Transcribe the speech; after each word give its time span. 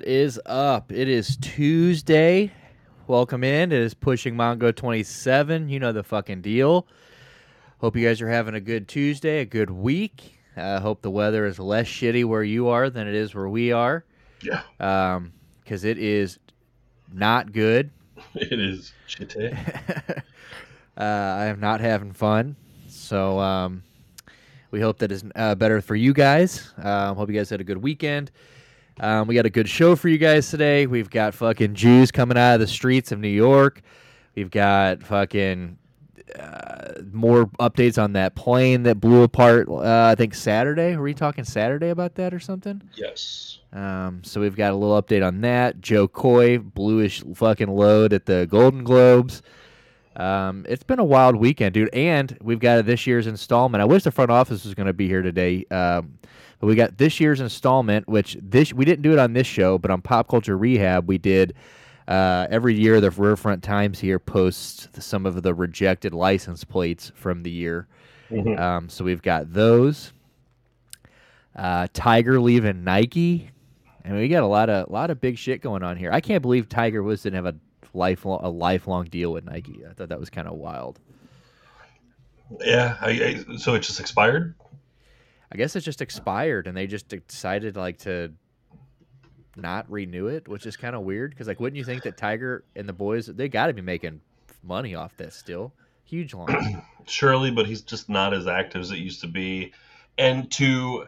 What 0.00 0.08
is 0.08 0.40
up? 0.46 0.92
It 0.92 1.10
is 1.10 1.36
Tuesday. 1.36 2.50
Welcome 3.06 3.44
in. 3.44 3.70
It 3.70 3.80
is 3.82 3.92
Pushing 3.92 4.34
Mongo 4.34 4.74
27. 4.74 5.68
You 5.68 5.78
know 5.78 5.92
the 5.92 6.02
fucking 6.02 6.40
deal. 6.40 6.86
Hope 7.82 7.94
you 7.96 8.06
guys 8.08 8.22
are 8.22 8.28
having 8.30 8.54
a 8.54 8.62
good 8.62 8.88
Tuesday, 8.88 9.40
a 9.40 9.44
good 9.44 9.68
week. 9.68 10.38
I 10.56 10.78
hope 10.78 11.02
the 11.02 11.10
weather 11.10 11.44
is 11.44 11.58
less 11.58 11.86
shitty 11.86 12.24
where 12.24 12.42
you 12.42 12.68
are 12.68 12.88
than 12.88 13.08
it 13.08 13.14
is 13.14 13.34
where 13.34 13.50
we 13.50 13.72
are. 13.72 14.06
yeah, 14.40 14.62
Um, 14.80 15.34
because 15.62 15.84
it 15.84 15.98
is 15.98 16.38
not 17.12 17.52
good. 17.52 17.90
it 18.34 18.58
is 18.58 18.94
shitty. 19.06 19.52
uh, 20.96 21.02
I 21.02 21.44
am 21.44 21.60
not 21.60 21.82
having 21.82 22.14
fun. 22.14 22.56
So 22.88 23.38
um, 23.38 23.82
we 24.70 24.80
hope 24.80 24.96
that 25.00 25.12
is 25.12 25.24
uh, 25.36 25.56
better 25.56 25.82
for 25.82 25.94
you 25.94 26.14
guys. 26.14 26.72
Um, 26.78 27.16
hope 27.16 27.28
you 27.28 27.36
guys 27.36 27.50
had 27.50 27.60
a 27.60 27.64
good 27.64 27.82
weekend. 27.82 28.30
Um, 29.00 29.26
we 29.26 29.34
got 29.34 29.46
a 29.46 29.50
good 29.50 29.68
show 29.68 29.96
for 29.96 30.08
you 30.08 30.18
guys 30.18 30.50
today. 30.50 30.86
We've 30.86 31.08
got 31.08 31.32
fucking 31.32 31.74
Jews 31.74 32.10
coming 32.10 32.36
out 32.36 32.54
of 32.54 32.60
the 32.60 32.66
streets 32.66 33.12
of 33.12 33.18
New 33.18 33.28
York. 33.28 33.80
We've 34.34 34.50
got 34.50 35.02
fucking 35.02 35.78
uh, 36.38 36.92
more 37.10 37.46
updates 37.58 38.00
on 38.00 38.12
that 38.12 38.34
plane 38.34 38.82
that 38.82 39.00
blew 39.00 39.22
apart. 39.22 39.68
Uh, 39.70 40.10
I 40.12 40.14
think 40.16 40.34
Saturday. 40.34 40.94
Were 40.96 41.02
we 41.04 41.14
talking 41.14 41.44
Saturday 41.44 41.88
about 41.88 42.14
that 42.16 42.34
or 42.34 42.40
something? 42.40 42.82
Yes. 42.94 43.60
Um, 43.72 44.22
so 44.22 44.38
we've 44.38 44.54
got 44.54 44.72
a 44.72 44.76
little 44.76 45.00
update 45.00 45.26
on 45.26 45.40
that. 45.40 45.80
Jo 45.80 46.06
Koy 46.06 46.58
bluish 46.58 47.22
fucking 47.34 47.68
load 47.68 48.12
at 48.12 48.26
the 48.26 48.46
Golden 48.50 48.84
Globes. 48.84 49.40
Um, 50.16 50.66
it's 50.68 50.82
been 50.82 50.98
a 50.98 51.04
wild 51.04 51.36
weekend, 51.36 51.72
dude. 51.72 51.88
And 51.94 52.36
we've 52.42 52.60
got 52.60 52.84
this 52.84 53.06
year's 53.06 53.26
installment. 53.26 53.80
I 53.80 53.86
wish 53.86 54.02
the 54.02 54.10
front 54.10 54.30
office 54.30 54.64
was 54.64 54.74
going 54.74 54.88
to 54.88 54.92
be 54.92 55.08
here 55.08 55.22
today. 55.22 55.64
Um, 55.70 56.18
we 56.66 56.74
got 56.74 56.98
this 56.98 57.20
year's 57.20 57.40
installment, 57.40 58.08
which 58.08 58.36
this 58.40 58.72
we 58.72 58.84
didn't 58.84 59.02
do 59.02 59.12
it 59.12 59.18
on 59.18 59.32
this 59.32 59.46
show, 59.46 59.78
but 59.78 59.90
on 59.90 60.02
Pop 60.02 60.28
Culture 60.28 60.56
Rehab 60.56 61.08
we 61.08 61.18
did. 61.18 61.54
Uh, 62.06 62.46
every 62.50 62.74
year, 62.74 63.00
the 63.00 63.10
Riverfront 63.10 63.62
Times 63.62 64.00
here 64.00 64.18
posts 64.18 64.88
some 64.98 65.26
of 65.26 65.42
the 65.42 65.54
rejected 65.54 66.12
license 66.12 66.64
plates 66.64 67.12
from 67.14 67.44
the 67.44 67.50
year. 67.50 67.86
Mhm. 68.30 68.58
Um, 68.58 68.88
so 68.88 69.04
we've 69.04 69.22
got 69.22 69.52
those. 69.52 70.12
Uh, 71.54 71.86
Tiger 71.92 72.40
leaving 72.40 72.84
Nike. 72.84 73.50
I 74.04 74.08
mean, 74.08 74.18
we 74.18 74.28
got 74.28 74.42
a 74.42 74.46
lot 74.46 74.70
of 74.70 74.90
lot 74.90 75.10
of 75.10 75.20
big 75.20 75.38
shit 75.38 75.62
going 75.62 75.82
on 75.82 75.96
here. 75.96 76.10
I 76.12 76.20
can't 76.20 76.42
believe 76.42 76.68
Tiger 76.68 77.02
Woods 77.02 77.22
didn't 77.22 77.44
have 77.44 77.54
a 77.54 77.56
lifelong 77.94 78.40
a 78.42 78.48
lifelong 78.48 79.04
deal 79.06 79.32
with 79.32 79.44
Nike. 79.44 79.80
I 79.88 79.92
thought 79.92 80.08
that 80.08 80.20
was 80.20 80.30
kind 80.30 80.48
of 80.48 80.54
wild. 80.54 80.98
Yeah. 82.60 82.96
I, 83.00 83.44
I, 83.48 83.56
so 83.56 83.74
it 83.74 83.80
just 83.80 84.00
expired. 84.00 84.54
I 85.52 85.56
guess 85.56 85.74
it 85.74 85.80
just 85.80 86.00
expired, 86.00 86.66
and 86.66 86.76
they 86.76 86.86
just 86.86 87.08
decided 87.08 87.76
like 87.76 87.98
to 87.98 88.32
not 89.56 89.90
renew 89.90 90.28
it, 90.28 90.46
which 90.46 90.64
is 90.66 90.76
kind 90.76 90.94
of 90.94 91.02
weird. 91.02 91.30
Because 91.30 91.48
like, 91.48 91.60
wouldn't 91.60 91.76
you 91.76 91.84
think 91.84 92.04
that 92.04 92.16
Tiger 92.16 92.64
and 92.76 92.88
the 92.88 92.92
boys 92.92 93.26
they 93.26 93.48
got 93.48 93.66
to 93.66 93.72
be 93.72 93.82
making 93.82 94.20
money 94.62 94.94
off 94.94 95.16
this 95.16 95.34
still? 95.34 95.72
Huge 96.04 96.34
long. 96.34 96.82
Surely, 97.06 97.50
but 97.50 97.66
he's 97.66 97.82
just 97.82 98.08
not 98.08 98.32
as 98.32 98.46
active 98.46 98.80
as 98.80 98.90
it 98.90 98.98
used 98.98 99.20
to 99.22 99.26
be, 99.28 99.72
and 100.18 100.50
to 100.52 101.06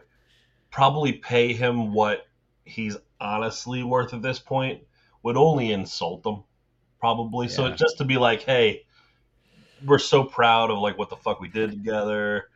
probably 0.71 1.13
pay 1.13 1.53
him 1.53 1.93
what 1.93 2.27
he's 2.65 2.97
honestly 3.21 3.83
worth 3.83 4.13
at 4.13 4.21
this 4.21 4.39
point 4.39 4.81
would 5.21 5.37
only 5.37 5.71
insult 5.71 6.23
them. 6.23 6.43
Probably. 6.99 7.47
So 7.47 7.67
Yeah. 7.67 7.75
just 7.75 7.97
to 7.99 8.05
be 8.05 8.17
like, 8.17 8.43
hey, 8.43 8.85
we're 9.85 9.99
so 9.99 10.23
proud 10.23 10.71
of 10.71 10.79
like 10.79 10.97
what 10.97 11.09
the 11.09 11.15
fuck 11.15 11.39
we 11.39 11.47
did 11.47 11.71
together. 11.71 12.49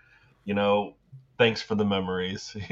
You 0.46 0.54
know, 0.54 0.96
thanks 1.38 1.62
for 1.62 1.76
the 1.76 1.86
memories. 1.86 2.56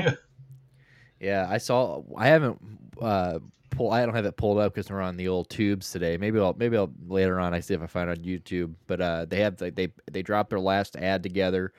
Yeah, 1.20 1.48
I 1.50 1.60
saw. 1.60 2.04
I 2.18 2.28
haven't 2.28 2.60
uh, 3.02 3.40
pull. 3.72 3.90
I 3.92 4.06
don't 4.06 4.14
have 4.14 4.26
it 4.26 4.36
pulled 4.36 4.58
up 4.60 4.74
because 4.74 4.92
we're 4.92 5.02
on 5.02 5.16
the 5.16 5.30
old 5.30 5.50
tubes 5.50 5.90
today. 5.90 6.18
Maybe 6.18 6.38
I'll 6.40 6.54
maybe 6.58 6.76
I'll 6.76 6.92
later 7.08 7.40
on. 7.40 7.54
I 7.54 7.62
see 7.62 7.74
if 7.74 7.82
I 7.82 7.88
find 7.88 8.10
it 8.10 8.20
on 8.20 8.26
YouTube. 8.26 8.74
But 8.86 9.00
uh, 9.02 9.26
they 9.26 9.40
have 9.40 9.60
like 9.62 9.76
they 9.76 9.94
they 10.12 10.22
dropped 10.22 10.50
their 10.50 10.60
last 10.60 10.98
ad 10.98 11.24
together, 11.24 11.72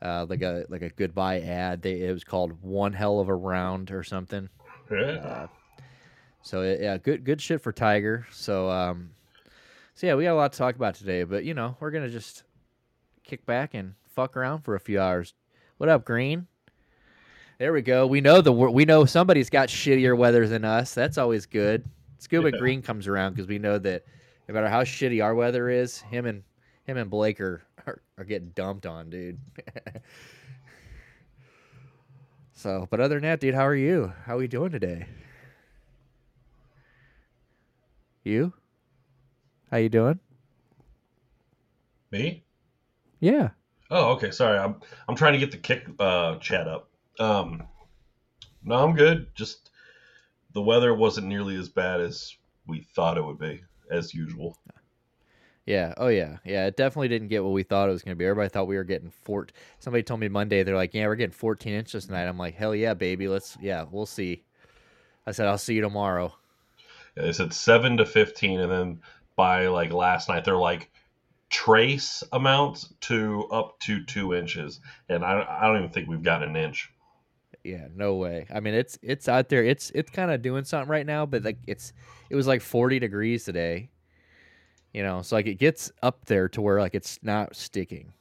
uh, 0.00 0.24
like 0.28 0.40
a 0.42 0.66
like 0.68 0.82
a 0.82 0.88
goodbye 0.90 1.40
ad. 1.40 1.82
They 1.82 2.00
it 2.02 2.12
was 2.12 2.22
called 2.22 2.62
One 2.62 2.92
Hell 2.92 3.18
of 3.18 3.28
a 3.28 3.34
Round 3.34 3.90
or 3.90 4.04
something. 4.04 4.48
yeah. 4.90 5.48
So 6.42 6.62
it- 6.62 6.80
yeah, 6.80 6.96
good 6.96 7.24
good 7.24 7.40
shit 7.40 7.60
for 7.60 7.72
Tiger. 7.72 8.24
So 8.30 8.70
um, 8.70 9.10
so 9.94 10.06
yeah, 10.06 10.14
we 10.14 10.24
got 10.24 10.34
a 10.34 10.36
lot 10.36 10.52
to 10.52 10.58
talk 10.58 10.76
about 10.76 10.94
today. 10.94 11.24
But 11.24 11.42
you 11.44 11.54
know, 11.54 11.76
we're 11.80 11.90
gonna 11.90 12.08
just 12.08 12.44
kick 13.24 13.44
back 13.44 13.74
and 13.74 13.94
fuck 14.14 14.36
around 14.36 14.62
for 14.62 14.76
a 14.76 14.80
few 14.80 15.00
hours. 15.00 15.34
What 15.80 15.88
up, 15.88 16.04
Green? 16.04 16.46
There 17.58 17.72
we 17.72 17.80
go. 17.80 18.06
We 18.06 18.20
know 18.20 18.42
the 18.42 18.52
we 18.52 18.84
know 18.84 19.06
somebody's 19.06 19.48
got 19.48 19.70
shittier 19.70 20.14
weather 20.14 20.46
than 20.46 20.62
us. 20.62 20.92
That's 20.92 21.16
always 21.16 21.46
good. 21.46 21.88
Scuba 22.18 22.50
Yeah. 22.52 22.58
Green 22.58 22.82
comes 22.82 23.08
around 23.08 23.32
because 23.32 23.48
we 23.48 23.58
know 23.58 23.78
that 23.78 24.04
no 24.46 24.52
matter 24.52 24.68
how 24.68 24.82
shitty 24.82 25.24
our 25.24 25.34
weather 25.34 25.70
is, 25.70 25.98
him 26.02 26.26
and 26.26 26.42
him 26.84 26.98
and 26.98 27.08
Blake 27.08 27.40
are 27.40 27.62
are, 27.86 28.02
are 28.18 28.24
getting 28.24 28.50
dumped 28.50 28.84
on, 28.84 29.08
dude. 29.08 29.38
so, 32.52 32.86
but 32.90 33.00
other 33.00 33.14
than 33.14 33.22
that, 33.22 33.40
dude, 33.40 33.54
how 33.54 33.66
are 33.66 33.74
you? 33.74 34.12
How 34.26 34.34
are 34.34 34.40
we 34.40 34.48
doing 34.48 34.72
today? 34.72 35.06
You? 38.22 38.52
How 39.70 39.78
you 39.78 39.88
doing? 39.88 40.20
Me? 42.10 42.44
Yeah. 43.18 43.52
Oh, 43.90 44.12
okay. 44.12 44.30
Sorry, 44.30 44.58
I'm 44.58 44.76
I'm 45.08 45.16
trying 45.16 45.32
to 45.32 45.38
get 45.38 45.50
the 45.50 45.58
kick 45.58 45.86
uh, 45.98 46.36
chat 46.36 46.68
up. 46.68 46.88
Um, 47.18 47.64
no, 48.62 48.76
I'm 48.76 48.94
good. 48.94 49.34
Just 49.34 49.70
the 50.52 50.62
weather 50.62 50.94
wasn't 50.94 51.26
nearly 51.26 51.56
as 51.56 51.68
bad 51.68 52.00
as 52.00 52.36
we 52.66 52.80
thought 52.94 53.18
it 53.18 53.24
would 53.24 53.38
be, 53.38 53.62
as 53.90 54.14
usual. 54.14 54.56
Yeah. 55.66 55.94
Oh 55.96 56.08
yeah. 56.08 56.38
Yeah. 56.44 56.66
It 56.66 56.76
definitely 56.76 57.08
didn't 57.08 57.28
get 57.28 57.44
what 57.44 57.52
we 57.52 57.62
thought 57.62 57.88
it 57.88 57.92
was 57.92 58.02
going 58.02 58.16
to 58.16 58.18
be. 58.18 58.24
Everybody 58.24 58.48
thought 58.48 58.66
we 58.66 58.76
were 58.76 58.84
getting 58.84 59.10
four. 59.10 59.48
Somebody 59.78 60.02
told 60.02 60.20
me 60.20 60.28
Monday 60.28 60.62
they're 60.62 60.76
like, 60.76 60.94
"Yeah, 60.94 61.06
we're 61.06 61.16
getting 61.16 61.32
14 61.32 61.72
inches 61.72 62.06
tonight." 62.06 62.24
I'm 62.24 62.38
like, 62.38 62.54
"Hell 62.54 62.74
yeah, 62.74 62.94
baby. 62.94 63.28
Let's 63.28 63.56
yeah, 63.60 63.84
we'll 63.90 64.06
see." 64.06 64.42
I 65.26 65.32
said, 65.32 65.46
"I'll 65.46 65.58
see 65.58 65.74
you 65.74 65.82
tomorrow." 65.82 66.34
Yeah, 67.16 67.24
They 67.24 67.32
said 67.32 67.52
seven 67.52 67.96
to 67.98 68.06
fifteen, 68.06 68.60
and 68.60 68.70
then 68.70 69.00
by 69.36 69.66
like 69.68 69.92
last 69.92 70.28
night, 70.28 70.44
they're 70.44 70.56
like 70.56 70.90
trace 71.50 72.22
amounts 72.32 72.94
to 73.00 73.46
up 73.50 73.78
to 73.80 74.04
two 74.04 74.34
inches, 74.34 74.80
and 75.08 75.24
I 75.24 75.44
I 75.48 75.66
don't 75.66 75.78
even 75.78 75.90
think 75.90 76.08
we've 76.08 76.22
got 76.22 76.42
an 76.42 76.56
inch. 76.56 76.90
Yeah. 77.64 77.88
No 77.94 78.14
way. 78.14 78.46
I 78.52 78.60
mean, 78.60 78.74
it's 78.74 78.98
it's 79.02 79.28
out 79.28 79.48
there. 79.48 79.64
It's 79.64 79.90
it's 79.90 80.10
kind 80.10 80.30
of 80.30 80.42
doing 80.42 80.64
something 80.64 80.88
right 80.88 81.04
now, 81.04 81.26
but 81.26 81.44
like 81.44 81.58
it's 81.66 81.92
it 82.30 82.36
was 82.36 82.46
like 82.46 82.62
40 82.62 82.98
degrees 82.98 83.44
today. 83.44 83.90
You 84.94 85.02
know, 85.02 85.22
so 85.22 85.36
like 85.36 85.46
it 85.46 85.56
gets 85.56 85.92
up 86.02 86.24
there 86.24 86.48
to 86.48 86.62
where 86.62 86.80
like 86.80 86.94
it's 86.94 87.18
not 87.22 87.54
sticking. 87.54 88.12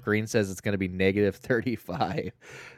Green 0.00 0.26
says 0.26 0.50
it's 0.50 0.60
going 0.60 0.72
to 0.72 0.78
be 0.78 0.88
negative 0.88 1.36
35 1.36 2.32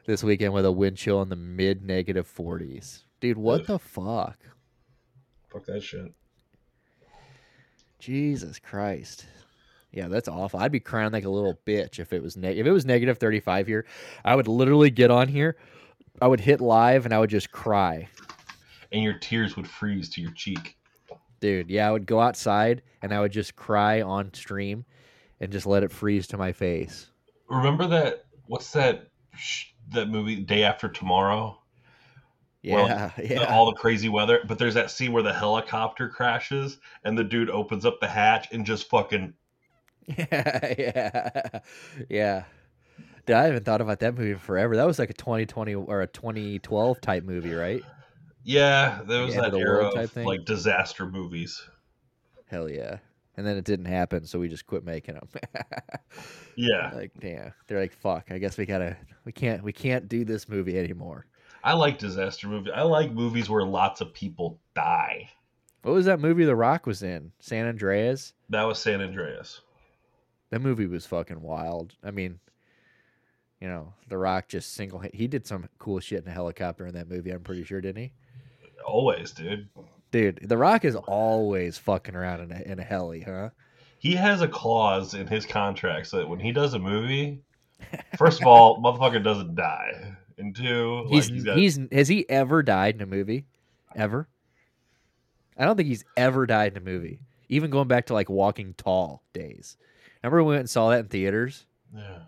this 0.06 0.22
weekend 0.22 0.52
with 0.52 0.64
a 0.64 0.72
wind 0.72 0.96
chill 0.96 1.20
in 1.22 1.28
the 1.28 1.36
mid 1.36 1.82
negative 1.82 2.30
40s. 2.34 3.04
Dude, 3.20 3.36
what 3.36 3.62
Ugh. 3.62 3.66
the 3.66 3.78
fuck? 3.78 4.38
Fuck 5.48 5.66
that 5.66 5.82
shit. 5.82 6.12
Jesus 7.98 8.58
Christ. 8.58 9.26
Yeah, 9.92 10.08
that's 10.08 10.28
awful. 10.28 10.60
I'd 10.60 10.72
be 10.72 10.80
crying 10.80 11.12
like 11.12 11.24
a 11.24 11.30
little 11.30 11.58
bitch 11.66 11.98
if 11.98 12.12
it 12.12 12.22
was 12.22 12.36
neg- 12.36 12.58
if 12.58 12.66
it 12.66 12.70
was 12.72 12.84
negative 12.84 13.18
35 13.18 13.66
here. 13.66 13.86
I 14.24 14.34
would 14.36 14.46
literally 14.48 14.90
get 14.90 15.10
on 15.10 15.28
here, 15.28 15.56
I 16.20 16.26
would 16.26 16.40
hit 16.40 16.60
live 16.60 17.04
and 17.04 17.14
I 17.14 17.18
would 17.18 17.30
just 17.30 17.50
cry. 17.50 18.08
And 18.92 19.02
your 19.02 19.14
tears 19.18 19.56
would 19.56 19.66
freeze 19.68 20.08
to 20.10 20.20
your 20.20 20.32
cheek. 20.32 20.76
Dude, 21.40 21.70
yeah, 21.70 21.88
I 21.88 21.92
would 21.92 22.06
go 22.06 22.20
outside 22.20 22.82
and 23.02 23.12
I 23.14 23.20
would 23.20 23.32
just 23.32 23.56
cry 23.56 24.02
on 24.02 24.32
stream 24.34 24.84
and 25.40 25.52
just 25.52 25.66
let 25.66 25.82
it 25.82 25.90
freeze 25.92 26.26
to 26.28 26.36
my 26.36 26.52
face. 26.52 27.10
Remember 27.48 27.86
that? 27.86 28.24
What's 28.46 28.72
that? 28.72 29.08
sh- 29.36 29.66
That 29.92 30.08
movie, 30.10 30.36
Day 30.36 30.64
After 30.64 30.88
Tomorrow. 30.88 31.58
Well, 32.64 32.86
Yeah, 32.88 33.10
the- 33.16 33.26
yeah. 33.34 33.44
all 33.54 33.66
the 33.66 33.76
crazy 33.76 34.08
weather. 34.08 34.40
But 34.46 34.58
there's 34.58 34.74
that 34.74 34.90
scene 34.90 35.12
where 35.12 35.22
the 35.22 35.32
helicopter 35.32 36.08
crashes 36.08 36.78
and 37.04 37.16
the 37.16 37.24
dude 37.24 37.48
opens 37.50 37.86
up 37.86 38.00
the 38.00 38.08
hatch 38.08 38.48
and 38.52 38.66
just 38.66 38.88
fucking. 38.90 39.32
Yeah, 40.08 40.74
yeah. 40.78 41.60
Yeah. 42.08 42.44
Dude, 43.26 43.36
I 43.36 43.44
haven't 43.44 43.64
thought 43.64 43.82
about 43.82 44.00
that 44.00 44.16
movie 44.16 44.34
forever. 44.34 44.76
That 44.76 44.86
was 44.86 44.98
like 44.98 45.10
a 45.10 45.14
2020 45.14 45.74
or 45.74 46.00
a 46.00 46.06
2012 46.06 47.00
type 47.00 47.24
movie, 47.24 47.52
right? 47.52 47.82
Yeah, 48.42 49.02
there 49.06 49.22
was 49.22 49.34
end 49.34 49.44
that 49.44 49.54
era 49.54 49.82
world 49.82 49.94
type 49.94 50.04
of 50.04 50.12
thing? 50.12 50.26
like 50.26 50.44
disaster 50.46 51.06
movies. 51.06 51.62
Hell 52.46 52.70
yeah. 52.70 52.98
And 53.36 53.46
then 53.46 53.56
it 53.56 53.64
didn't 53.64 53.86
happen, 53.86 54.24
so 54.24 54.38
we 54.38 54.48
just 54.48 54.66
quit 54.66 54.84
making 54.84 55.14
them. 55.14 55.28
Yeah, 56.58 56.90
like, 56.92 57.12
yeah. 57.22 57.50
They're 57.68 57.78
like, 57.78 57.92
fuck, 57.92 58.32
I 58.32 58.38
guess 58.38 58.58
we 58.58 58.66
gotta 58.66 58.96
we 59.24 59.30
can't 59.30 59.62
we 59.62 59.72
can't 59.72 60.08
do 60.08 60.24
this 60.24 60.48
movie 60.48 60.76
anymore. 60.76 61.24
I 61.62 61.74
like 61.74 61.98
disaster 61.98 62.48
movies. 62.48 62.72
I 62.74 62.82
like 62.82 63.12
movies 63.12 63.48
where 63.48 63.64
lots 63.64 64.00
of 64.00 64.12
people 64.12 64.58
die. 64.74 65.30
What 65.82 65.94
was 65.94 66.06
that 66.06 66.18
movie 66.18 66.44
The 66.44 66.56
Rock 66.56 66.84
was 66.84 67.04
in? 67.04 67.30
San 67.38 67.68
Andreas? 67.68 68.32
That 68.48 68.64
was 68.64 68.80
San 68.80 69.00
Andreas. 69.00 69.60
That 70.50 70.60
movie 70.60 70.86
was 70.86 71.06
fucking 71.06 71.42
wild. 71.42 71.94
I 72.02 72.10
mean, 72.10 72.40
You 73.60 73.68
know, 73.68 73.92
The 74.08 74.16
Rock 74.18 74.48
just 74.48 74.72
single. 74.74 75.02
He 75.12 75.26
did 75.26 75.46
some 75.46 75.68
cool 75.78 76.00
shit 76.00 76.22
in 76.22 76.28
a 76.30 76.34
helicopter 76.34 76.86
in 76.86 76.94
that 76.94 77.08
movie. 77.08 77.30
I'm 77.30 77.42
pretty 77.42 77.64
sure, 77.64 77.80
didn't 77.80 78.02
he? 78.02 78.12
Always, 78.86 79.32
dude. 79.32 79.68
Dude, 80.10 80.38
The 80.42 80.56
Rock 80.56 80.84
is 80.84 80.94
always 80.96 81.76
fucking 81.76 82.14
around 82.14 82.40
in 82.40 82.52
a, 82.52 82.60
in 82.62 82.78
a 82.78 82.84
heli, 82.84 83.20
huh? 83.22 83.50
He 83.98 84.14
has 84.14 84.40
a 84.42 84.48
clause 84.48 85.14
in 85.14 85.26
his 85.26 85.44
contract 85.44 86.06
so 86.06 86.18
that 86.18 86.28
when 86.28 86.38
he 86.38 86.52
does 86.52 86.72
a 86.74 86.78
movie, 86.78 87.42
first 88.16 88.40
of 88.40 88.46
all, 88.46 88.80
motherfucker 88.82 89.22
doesn't 89.22 89.56
die, 89.56 90.14
and 90.38 90.54
two, 90.54 91.02
like, 91.06 91.12
He's 91.14 91.26
he's 91.26 91.44
got 91.44 91.58
he's 91.58 91.80
has 91.90 92.06
he 92.08 92.28
ever 92.30 92.62
died 92.62 92.94
in 92.94 93.00
a 93.02 93.06
movie? 93.06 93.44
Ever? 93.96 94.28
I 95.58 95.64
don't 95.64 95.76
think 95.76 95.88
he's 95.88 96.04
ever 96.16 96.46
died 96.46 96.72
in 96.72 96.78
a 96.78 96.84
movie. 96.84 97.18
Even 97.48 97.70
going 97.70 97.88
back 97.88 98.06
to 98.06 98.14
like 98.14 98.30
Walking 98.30 98.74
Tall 98.74 99.24
days. 99.32 99.76
Remember 100.22 100.42
when 100.42 100.46
we 100.48 100.52
went 100.54 100.60
and 100.60 100.70
saw 100.70 100.90
that 100.90 101.00
in 101.00 101.06
theaters? 101.06 101.64
yeah. 101.94 102.18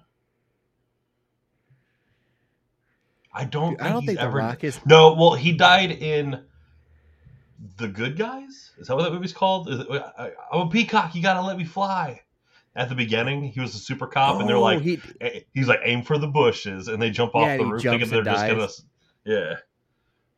I 3.32 3.44
don't. 3.44 3.70
Dude, 3.70 3.78
think 3.78 3.88
I 3.88 3.92
don't 3.92 4.06
think 4.06 4.18
The 4.18 4.24
ever. 4.24 4.38
Rock 4.38 4.64
is. 4.64 4.80
No, 4.86 5.14
well, 5.14 5.34
he 5.34 5.52
died 5.52 5.92
in 5.92 6.42
the 7.76 7.86
Good 7.88 8.16
Guys. 8.18 8.72
Is 8.78 8.88
that 8.88 8.96
what 8.96 9.02
that 9.04 9.12
movie's 9.12 9.32
called? 9.32 9.68
Is 9.70 9.80
it, 9.80 9.86
I'm 10.52 10.60
a 10.66 10.68
peacock. 10.68 11.14
You 11.14 11.22
gotta 11.22 11.40
let 11.42 11.56
me 11.56 11.64
fly. 11.64 12.22
At 12.76 12.88
the 12.88 12.94
beginning, 12.94 13.42
he 13.44 13.60
was 13.60 13.74
a 13.74 13.78
super 13.78 14.06
cop, 14.06 14.40
and 14.40 14.48
they're 14.48 14.56
Oh, 14.56 14.60
like, 14.62 14.80
he, 14.80 15.00
he's 15.52 15.66
like, 15.66 15.80
aim 15.82 16.02
for 16.02 16.18
the 16.18 16.28
bushes, 16.28 16.86
and 16.86 17.02
they 17.02 17.10
jump 17.10 17.34
off 17.34 17.46
Yeah, 17.46 17.56
the 17.56 17.64
roof 17.64 17.82
thinking 17.82 18.08
they're 18.08 18.22
just 18.22 18.46
gonna. 18.46 18.68
Yeah, 19.24 19.54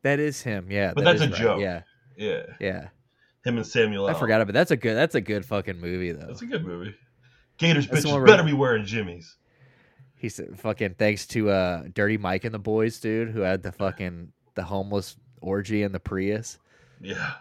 that 0.01 0.19
is 0.19 0.41
him. 0.41 0.67
Yeah, 0.71 0.93
But 0.95 1.03
that 1.03 1.17
that's 1.19 1.29
a 1.29 1.31
right. 1.31 1.39
joke. 1.41 1.61
Yeah, 1.61 1.81
yeah. 2.17 2.41
yeah. 2.59 2.87
Him 3.45 3.57
and 3.57 3.65
Samuel. 3.67 4.07
I 4.07 4.11
L. 4.13 4.17
forgot 4.19 4.41
about. 4.41 4.53
That's 4.53 4.71
a 4.71 4.75
good. 4.77 4.95
That's 4.95 5.15
a 5.15 5.21
good 5.21 5.45
fucking 5.45 5.79
movie 5.79 6.11
though. 6.11 6.25
That's 6.27 6.41
a 6.41 6.45
good 6.47 6.65
movie. 6.65 6.95
Gators 7.57 7.87
That's 7.87 8.05
bitches 8.05 8.25
better 8.25 8.43
be 8.43 8.53
wearing 8.53 8.85
jimmies. 8.85 9.37
He 10.15 10.29
said, 10.29 10.59
"Fucking 10.59 10.95
thanks 10.95 11.27
to 11.27 11.49
uh, 11.49 11.83
Dirty 11.93 12.17
Mike 12.17 12.45
and 12.45 12.53
the 12.53 12.59
boys, 12.59 12.99
dude, 12.99 13.29
who 13.29 13.41
had 13.41 13.63
the 13.63 13.71
fucking 13.71 14.31
the 14.55 14.63
homeless 14.63 15.17
orgy 15.41 15.83
in 15.83 15.91
the 15.91 15.99
Prius. 15.99 16.57
Yeah. 17.01 17.33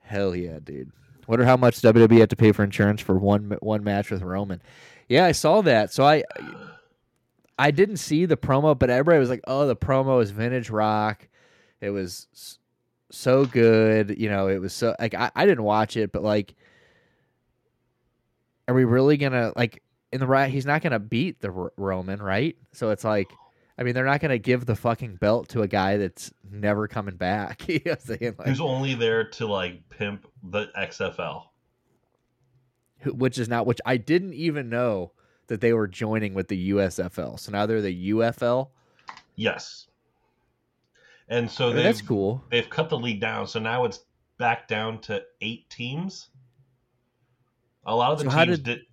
Hell 0.00 0.34
yeah, 0.34 0.58
dude. 0.62 0.90
Wonder 1.26 1.44
how 1.44 1.56
much 1.56 1.80
WWE 1.80 2.18
had 2.18 2.30
to 2.30 2.36
pay 2.36 2.52
for 2.52 2.64
insurance 2.64 3.00
for 3.00 3.18
one 3.18 3.56
one 3.60 3.82
match 3.82 4.10
with 4.10 4.22
Roman. 4.22 4.60
Yeah, 5.08 5.24
I 5.24 5.32
saw 5.32 5.62
that. 5.62 5.92
So 5.92 6.04
I 6.04 6.22
I 7.58 7.70
didn't 7.70 7.96
see 7.98 8.26
the 8.26 8.36
promo, 8.36 8.78
but 8.78 8.90
everybody 8.90 9.20
was 9.20 9.30
like, 9.30 9.44
"Oh, 9.46 9.66
the 9.66 9.76
promo 9.76 10.22
is 10.22 10.30
vintage 10.30 10.68
rock. 10.68 11.26
It 11.80 11.90
was 11.90 12.58
so 13.10 13.46
good. 13.46 14.18
You 14.18 14.28
know, 14.28 14.48
it 14.48 14.58
was 14.58 14.74
so 14.74 14.94
like 14.98 15.14
I, 15.14 15.30
I 15.34 15.46
didn't 15.46 15.64
watch 15.64 15.96
it, 15.96 16.12
but 16.12 16.22
like, 16.22 16.54
are 18.68 18.74
we 18.74 18.84
really 18.84 19.16
gonna 19.16 19.52
like 19.56 19.82
in 20.12 20.20
the 20.20 20.26
right? 20.26 20.50
He's 20.50 20.66
not 20.66 20.82
gonna 20.82 20.98
beat 20.98 21.40
the 21.40 21.50
R- 21.50 21.72
Roman, 21.76 22.22
right? 22.22 22.56
So 22.72 22.90
it's 22.90 23.04
like." 23.04 23.30
I 23.76 23.82
mean, 23.82 23.92
they're 23.92 24.04
not 24.04 24.20
going 24.20 24.30
to 24.30 24.38
give 24.38 24.66
the 24.66 24.76
fucking 24.76 25.16
belt 25.16 25.48
to 25.48 25.62
a 25.62 25.66
guy 25.66 25.96
that's 25.96 26.32
never 26.48 26.86
coming 26.86 27.16
back. 27.16 27.66
you 27.68 27.80
know 27.84 27.96
saying? 27.98 28.36
Like, 28.38 28.46
Who's 28.46 28.60
only 28.60 28.94
there 28.94 29.24
to 29.30 29.48
like 29.48 29.88
pimp 29.88 30.28
the 30.44 30.68
XFL? 30.78 31.46
who- 33.00 33.14
which 33.14 33.36
is 33.36 33.48
not 33.48 33.66
which 33.66 33.80
I 33.84 33.96
didn't 33.96 34.34
even 34.34 34.68
know 34.68 35.10
that 35.48 35.60
they 35.60 35.72
were 35.72 35.88
joining 35.88 36.34
with 36.34 36.46
the 36.46 36.70
USFL. 36.70 37.36
So 37.40 37.50
now 37.50 37.66
they're 37.66 37.82
the 37.82 38.10
UFL. 38.12 38.68
Yes. 39.34 39.88
And 41.28 41.50
so 41.50 41.70
I 41.70 41.74
mean, 41.74 41.82
that's 41.82 42.00
cool. 42.00 42.44
they've 42.50 42.70
cut 42.70 42.88
the 42.90 42.98
league 42.98 43.20
down, 43.20 43.48
so 43.48 43.58
now 43.58 43.84
it's 43.86 44.04
back 44.38 44.68
down 44.68 45.00
to 45.00 45.22
eight 45.40 45.68
teams. 45.68 46.28
A 47.86 47.94
lot 47.94 48.12
of 48.12 48.18
the 48.18 48.30
So 48.30 48.44
teams 48.44 48.58
did- 48.58 48.64
did, 48.78 48.86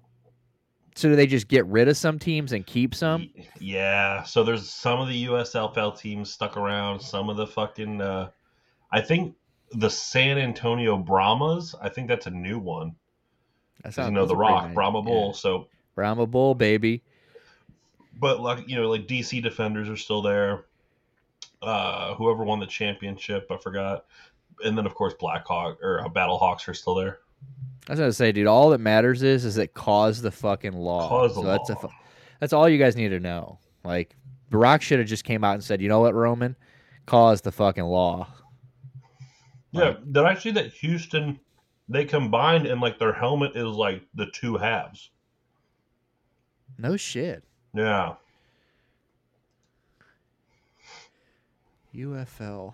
So 0.95 1.07
do 1.09 1.15
they 1.15 1.25
just 1.27 1.47
get 1.47 1.65
rid 1.67 1.87
of 1.87 1.95
some 1.95 2.19
teams 2.19 2.51
and 2.51 2.65
keep 2.65 2.93
some? 2.93 3.29
Yeah, 3.59 4.23
so 4.23 4.43
there's 4.43 4.69
some 4.69 4.99
of 4.99 5.07
the 5.07 5.25
USFL 5.27 5.97
teams 5.97 6.31
stuck 6.33 6.57
around. 6.57 6.99
Some 6.99 7.29
of 7.29 7.37
the 7.37 7.47
fucking, 7.47 8.01
uh, 8.01 8.29
I 8.91 8.99
think 8.99 9.35
the 9.71 9.89
San 9.89 10.37
Antonio 10.37 10.97
Brahmas. 10.97 11.73
I 11.81 11.87
think 11.87 12.09
that's 12.09 12.27
a 12.27 12.31
new 12.31 12.59
one. 12.59 12.93
That 13.77 13.83
'Cause, 13.83 13.95
sounds- 13.95 14.07
you 14.09 14.11
know 14.15 14.21
that's 14.21 14.31
the 14.31 14.35
Rock 14.35 14.65
nice- 14.65 14.73
Brahma 14.75 14.99
yeah. 14.99 15.05
Bull. 15.05 15.33
So, 15.33 15.67
Brahma 15.95 16.27
Bull, 16.27 16.55
baby. 16.55 17.01
but 18.19 18.41
like 18.41 18.67
you 18.67 18.75
know, 18.75 18.89
like 18.89 19.07
DC 19.07 19.41
Defenders 19.41 19.87
are 19.89 19.95
still 19.95 20.21
there. 20.21 20.65
Uh, 21.61 22.13
whoever 22.15 22.43
won 22.43 22.59
the 22.59 22.67
championship, 22.67 23.47
I 23.49 23.55
forgot. 23.57 24.05
And 24.65 24.77
then 24.77 24.85
of 24.85 24.93
course 24.93 25.13
Blackhawk 25.19 25.81
or 25.81 26.01
uh, 26.01 26.09
Battlehawks 26.09 26.67
are 26.67 26.73
still 26.73 26.95
there. 26.95 27.19
I 27.87 27.93
was 27.93 27.99
gonna 27.99 28.13
say, 28.13 28.31
dude, 28.31 28.47
all 28.47 28.69
that 28.69 28.79
matters 28.79 29.23
is 29.23 29.43
is 29.45 29.57
it 29.57 29.73
caused 29.73 30.21
the 30.21 30.31
fucking 30.31 30.73
law. 30.73 31.09
Cause 31.09 31.35
so 31.35 31.43
that's 31.43 31.69
a 31.69 31.73
law. 31.73 31.79
fu- 31.79 31.89
that's 32.39 32.53
all 32.53 32.69
you 32.69 32.77
guys 32.77 32.95
need 32.95 33.09
to 33.09 33.19
know. 33.19 33.59
Like, 33.83 34.15
Barack 34.51 34.81
should 34.81 34.99
have 34.99 35.07
just 35.07 35.23
came 35.23 35.43
out 35.43 35.55
and 35.55 35.63
said, 35.63 35.81
you 35.81 35.89
know 35.89 35.99
what, 35.99 36.13
Roman, 36.13 36.55
cause 37.05 37.41
the 37.41 37.51
fucking 37.51 37.83
law. 37.83 38.27
Yeah, 39.71 39.95
did 40.11 40.23
I 40.23 40.35
see 40.35 40.51
that 40.51 40.73
Houston? 40.73 41.39
They 41.89 42.05
combined 42.05 42.65
and 42.67 42.79
like 42.79 42.99
their 42.99 43.13
helmet 43.13 43.55
is 43.55 43.65
like 43.65 44.03
the 44.13 44.27
two 44.27 44.57
halves. 44.57 45.09
No 46.77 46.95
shit. 46.97 47.43
Yeah. 47.73 48.13
UFL. 51.95 52.73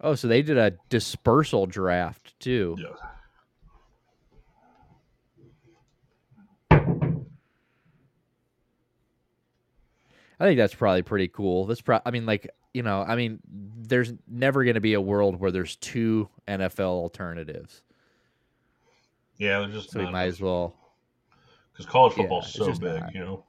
Oh, 0.00 0.14
so 0.14 0.28
they 0.28 0.42
did 0.42 0.56
a 0.58 0.72
dispersal 0.88 1.66
draft 1.66 2.38
too. 2.38 2.76
Yeah. 2.78 2.88
I 10.40 10.44
think 10.44 10.58
that's 10.58 10.74
probably 10.74 11.02
pretty 11.02 11.28
cool. 11.28 11.66
That's 11.66 11.80
pro- 11.80 12.00
I 12.06 12.10
mean, 12.10 12.26
like 12.26 12.48
you 12.74 12.82
know, 12.82 13.02
I 13.02 13.16
mean, 13.16 13.40
there's 13.48 14.12
never 14.28 14.62
going 14.62 14.74
to 14.74 14.80
be 14.80 14.94
a 14.94 15.00
world 15.00 15.40
where 15.40 15.50
there's 15.50 15.74
two 15.76 16.28
NFL 16.46 16.80
alternatives, 16.90 17.82
Yeah, 19.38 19.60
they're 19.60 19.68
just 19.68 19.90
so 19.90 20.00
we 20.00 20.10
might 20.10 20.26
as 20.26 20.40
well. 20.40 20.76
because 21.72 21.86
college 21.86 22.12
Yeah, 22.16 22.22
football's 22.24 22.46
it's 22.46 22.56
so 22.56 22.72
big, 22.72 23.00
not. 23.00 23.14
you 23.14 23.20
know. 23.20 23.44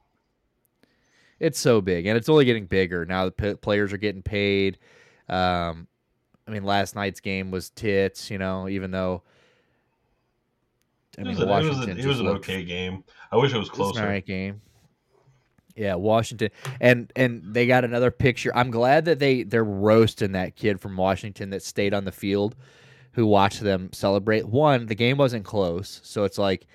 It's 1.38 1.58
so 1.60 1.80
big, 1.80 2.06
and 2.06 2.16
it's 2.18 2.28
only 2.28 2.44
getting 2.44 2.66
bigger 2.66 3.04
now. 3.06 3.26
The 3.26 3.30
p- 3.32 3.54
players 3.54 3.92
are 3.92 3.98
getting 3.98 4.22
paid. 4.22 4.78
Um, 5.28 5.86
I 6.50 6.52
mean, 6.54 6.64
last 6.64 6.96
night's 6.96 7.20
game 7.20 7.50
was 7.50 7.70
tits. 7.70 8.30
You 8.30 8.38
know, 8.38 8.68
even 8.68 8.90
though. 8.90 9.22
I 11.18 11.22
It 11.22 11.26
mean, 11.26 11.36
was, 11.36 11.40
a, 11.40 11.42
it 11.42 11.46
was, 11.46 11.66
Washington 11.66 11.98
a, 11.98 12.00
it 12.00 12.06
was 12.06 12.20
an 12.20 12.26
looked 12.26 12.44
okay 12.44 12.64
game. 12.64 13.04
I 13.32 13.36
wish 13.36 13.52
it 13.52 13.58
was 13.58 13.68
closer. 13.68 14.20
game. 14.20 14.60
Yeah, 15.76 15.94
Washington, 15.94 16.50
and 16.80 17.12
and 17.16 17.42
they 17.54 17.66
got 17.66 17.84
another 17.84 18.10
picture. 18.10 18.50
I'm 18.54 18.70
glad 18.70 19.04
that 19.06 19.18
they 19.18 19.44
they're 19.44 19.64
roasting 19.64 20.32
that 20.32 20.56
kid 20.56 20.80
from 20.80 20.96
Washington 20.96 21.50
that 21.50 21.62
stayed 21.62 21.94
on 21.94 22.04
the 22.04 22.12
field, 22.12 22.56
who 23.12 23.26
watched 23.26 23.60
them 23.60 23.90
celebrate. 23.92 24.46
One, 24.46 24.86
the 24.86 24.94
game 24.94 25.16
wasn't 25.16 25.44
close, 25.44 26.00
so 26.02 26.24
it's 26.24 26.38
like 26.38 26.66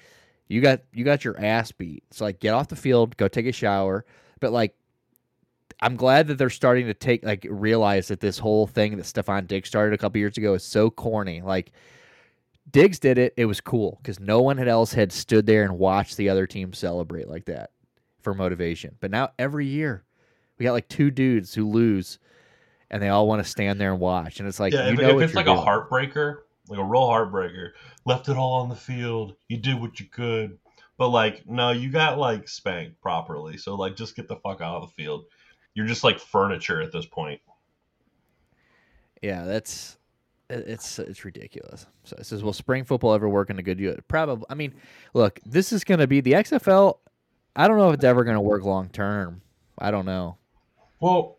you 0.47 0.61
got 0.61 0.81
you 0.93 1.03
got 1.03 1.23
your 1.23 1.39
ass 1.39 1.71
beat. 1.71 2.03
It's 2.09 2.21
like 2.21 2.39
get 2.39 2.53
off 2.53 2.69
the 2.69 2.75
field, 2.75 3.17
go 3.17 3.27
take 3.27 3.45
a 3.45 3.51
shower. 3.51 4.05
But 4.39 4.51
like, 4.51 4.75
I'm 5.85 5.95
glad 5.95 6.27
that 6.27 6.37
they're 6.37 6.49
starting 6.49 6.87
to 6.87 6.93
take 6.93 7.23
like 7.23 7.45
realize 7.49 8.09
that 8.09 8.19
this 8.19 8.39
whole 8.39 8.67
thing 8.67 8.97
that 8.97 9.05
Stefon 9.05 9.47
Diggs 9.47 9.69
started 9.69 9.93
a 9.93 9.97
couple 9.97 10.19
years 10.19 10.37
ago 10.37 10.53
is 10.53 10.63
so 10.63 10.89
corny. 10.89 11.41
Like. 11.41 11.71
Diggs 12.71 12.97
did 12.97 13.19
it. 13.19 13.35
It 13.37 13.45
was 13.45 13.61
cool 13.61 13.99
because 14.01 14.19
no 14.19 14.41
one 14.41 14.57
had 14.57 14.67
else 14.67 14.91
had 14.91 15.11
stood 15.11 15.45
there 15.45 15.61
and 15.61 15.77
watched 15.77 16.17
the 16.17 16.29
other 16.29 16.47
team 16.47 16.73
celebrate 16.73 17.29
like 17.29 17.45
that 17.45 17.69
for 18.23 18.33
motivation. 18.33 18.95
But 18.99 19.11
now 19.11 19.29
every 19.37 19.67
year, 19.67 20.03
we 20.57 20.63
got 20.63 20.71
like 20.71 20.87
two 20.87 21.11
dudes 21.11 21.53
who 21.53 21.69
lose, 21.69 22.17
and 22.89 23.03
they 23.03 23.09
all 23.09 23.27
want 23.27 23.43
to 23.43 23.49
stand 23.49 23.79
there 23.79 23.91
and 23.91 23.99
watch. 23.99 24.39
And 24.39 24.49
it's 24.49 24.59
like, 24.59 24.73
yeah, 24.73 24.87
you 24.87 24.93
if, 24.93 24.99
know 24.99 25.19
if 25.19 25.25
it's 25.25 25.35
like 25.35 25.45
a 25.45 25.55
heartbreaker, 25.55 26.37
like 26.67 26.79
a 26.79 26.83
real 26.83 27.07
heartbreaker, 27.07 27.73
left 28.03 28.29
it 28.29 28.35
all 28.35 28.53
on 28.53 28.69
the 28.69 28.75
field. 28.75 29.35
You 29.47 29.57
did 29.57 29.79
what 29.79 29.99
you 29.99 30.07
could, 30.07 30.57
but 30.97 31.09
like, 31.09 31.47
no, 31.47 31.69
you 31.69 31.91
got 31.91 32.17
like 32.17 32.49
spanked 32.49 32.99
properly. 32.99 33.57
So 33.57 33.75
like, 33.75 33.95
just 33.95 34.15
get 34.15 34.27
the 34.27 34.37
fuck 34.37 34.59
out 34.59 34.81
of 34.81 34.89
the 34.89 35.03
field. 35.03 35.25
You're 35.75 35.85
just 35.85 36.03
like 36.03 36.19
furniture 36.19 36.81
at 36.81 36.91
this 36.91 37.05
point. 37.05 37.39
Yeah, 39.21 39.43
that's 39.43 39.97
it's 40.49 40.99
it's 40.99 41.25
ridiculous. 41.25 41.85
So 42.03 42.15
it 42.17 42.25
says, 42.25 42.43
"Will 42.43 42.53
spring 42.53 42.83
football 42.83 43.13
ever 43.13 43.29
work 43.29 43.49
in 43.49 43.59
a 43.59 43.63
good 43.63 43.79
year?" 43.79 43.97
Probably. 44.07 44.45
I 44.49 44.55
mean, 44.55 44.73
look, 45.13 45.39
this 45.45 45.71
is 45.71 45.83
going 45.83 45.99
to 45.99 46.07
be 46.07 46.21
the 46.21 46.33
XFL. 46.33 46.97
I 47.55 47.67
don't 47.67 47.77
know 47.77 47.89
if 47.89 47.95
it's 47.95 48.03
ever 48.03 48.23
going 48.23 48.35
to 48.35 48.41
work 48.41 48.63
long 48.63 48.89
term. 48.89 49.41
I 49.77 49.91
don't 49.91 50.05
know. 50.05 50.37
Well, 50.99 51.37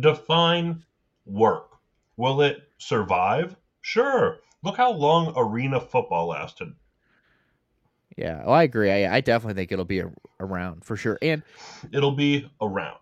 define 0.00 0.84
work. 1.26 1.70
Will 2.16 2.42
it 2.42 2.68
survive? 2.78 3.56
Sure. 3.80 4.38
Look 4.62 4.76
how 4.76 4.92
long 4.92 5.32
arena 5.36 5.80
football 5.80 6.28
lasted. 6.28 6.74
Yeah, 8.16 8.42
oh, 8.44 8.52
I 8.52 8.64
agree. 8.64 8.90
I, 8.90 9.16
I 9.16 9.20
definitely 9.20 9.54
think 9.54 9.72
it'll 9.72 9.84
be 9.84 10.00
a, 10.00 10.10
around 10.40 10.84
for 10.84 10.96
sure. 10.96 11.18
And 11.22 11.42
It'll 11.92 12.12
be 12.12 12.50
around. 12.60 12.98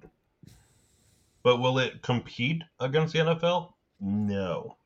But 1.48 1.60
will 1.62 1.78
it 1.78 2.02
compete 2.02 2.62
against 2.78 3.14
the 3.14 3.20
NFL? 3.20 3.72
No. 4.00 4.76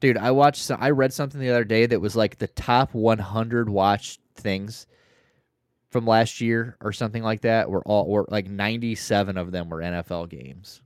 Dude, 0.00 0.18
I 0.18 0.32
watched. 0.32 0.60
Some, 0.60 0.76
I 0.78 0.90
read 0.90 1.14
something 1.14 1.40
the 1.40 1.48
other 1.48 1.64
day 1.64 1.86
that 1.86 1.98
was 1.98 2.14
like 2.14 2.36
the 2.36 2.46
top 2.46 2.92
100 2.92 3.70
watched 3.70 4.20
things 4.34 4.86
from 5.90 6.06
last 6.06 6.42
year 6.42 6.76
or 6.82 6.92
something 6.92 7.22
like 7.22 7.40
that 7.40 7.70
were 7.70 7.82
all 7.84 8.06
were 8.06 8.26
like 8.28 8.50
97 8.50 9.38
of 9.38 9.50
them 9.50 9.70
were 9.70 9.78
NFL 9.80 10.28
games 10.28 10.82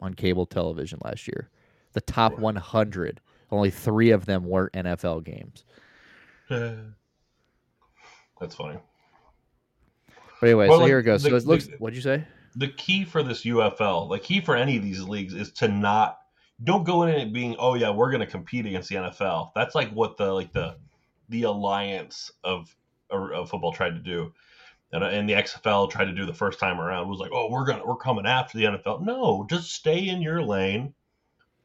on 0.00 0.14
cable 0.14 0.44
television 0.44 0.98
last 1.04 1.28
year. 1.28 1.50
The 1.92 2.00
top 2.00 2.36
100, 2.36 3.20
only 3.52 3.70
3 3.70 4.10
of 4.10 4.26
them 4.26 4.44
were 4.44 4.70
NFL 4.74 5.22
games. 5.22 5.64
That's 8.40 8.56
funny. 8.56 8.80
But 10.40 10.46
anyway, 10.48 10.68
Well, 10.68 10.78
so 10.78 10.82
like, 10.82 10.88
here 10.88 10.98
it 10.98 11.04
goes. 11.04 11.22
the- 11.22 11.30
so 11.30 11.36
it 11.36 11.46
looks 11.46 11.66
the- 11.66 11.76
what'd 11.78 11.96
you 11.96 12.02
say? 12.02 12.24
The 12.56 12.68
key 12.68 13.04
for 13.04 13.22
this 13.22 13.44
UFL, 13.44 14.10
the 14.10 14.18
key 14.18 14.40
for 14.40 14.56
any 14.56 14.76
of 14.76 14.82
these 14.82 15.02
leagues, 15.02 15.34
is 15.34 15.52
to 15.52 15.68
not 15.68 16.18
don't 16.64 16.84
go 16.84 17.02
in 17.02 17.10
it 17.10 17.32
being, 17.32 17.54
oh 17.58 17.74
yeah, 17.74 17.90
we're 17.90 18.10
to 18.16 18.26
compete 18.26 18.66
against 18.66 18.88
the 18.88 18.96
NFL. 18.96 19.50
That's 19.54 19.74
like 19.74 19.90
what 19.90 20.16
the 20.16 20.32
like 20.32 20.52
the 20.52 20.76
the 21.28 21.42
alliance 21.42 22.30
of, 22.44 22.74
of 23.10 23.50
football 23.50 23.72
tried 23.72 23.94
to 23.94 24.00
do, 24.00 24.32
and, 24.92 25.02
uh, 25.04 25.08
and 25.08 25.28
the 25.28 25.34
XFL 25.34 25.90
tried 25.90 26.06
to 26.06 26.14
do 26.14 26.24
the 26.24 26.32
first 26.32 26.58
time 26.58 26.80
around. 26.80 27.08
Was 27.08 27.18
like, 27.18 27.32
oh, 27.32 27.50
we're 27.50 27.66
gonna 27.66 27.84
we're 27.84 27.96
coming 27.96 28.26
after 28.26 28.56
the 28.56 28.64
NFL. 28.64 29.02
No, 29.02 29.46
just 29.50 29.72
stay 29.72 30.08
in 30.08 30.22
your 30.22 30.42
lane 30.42 30.94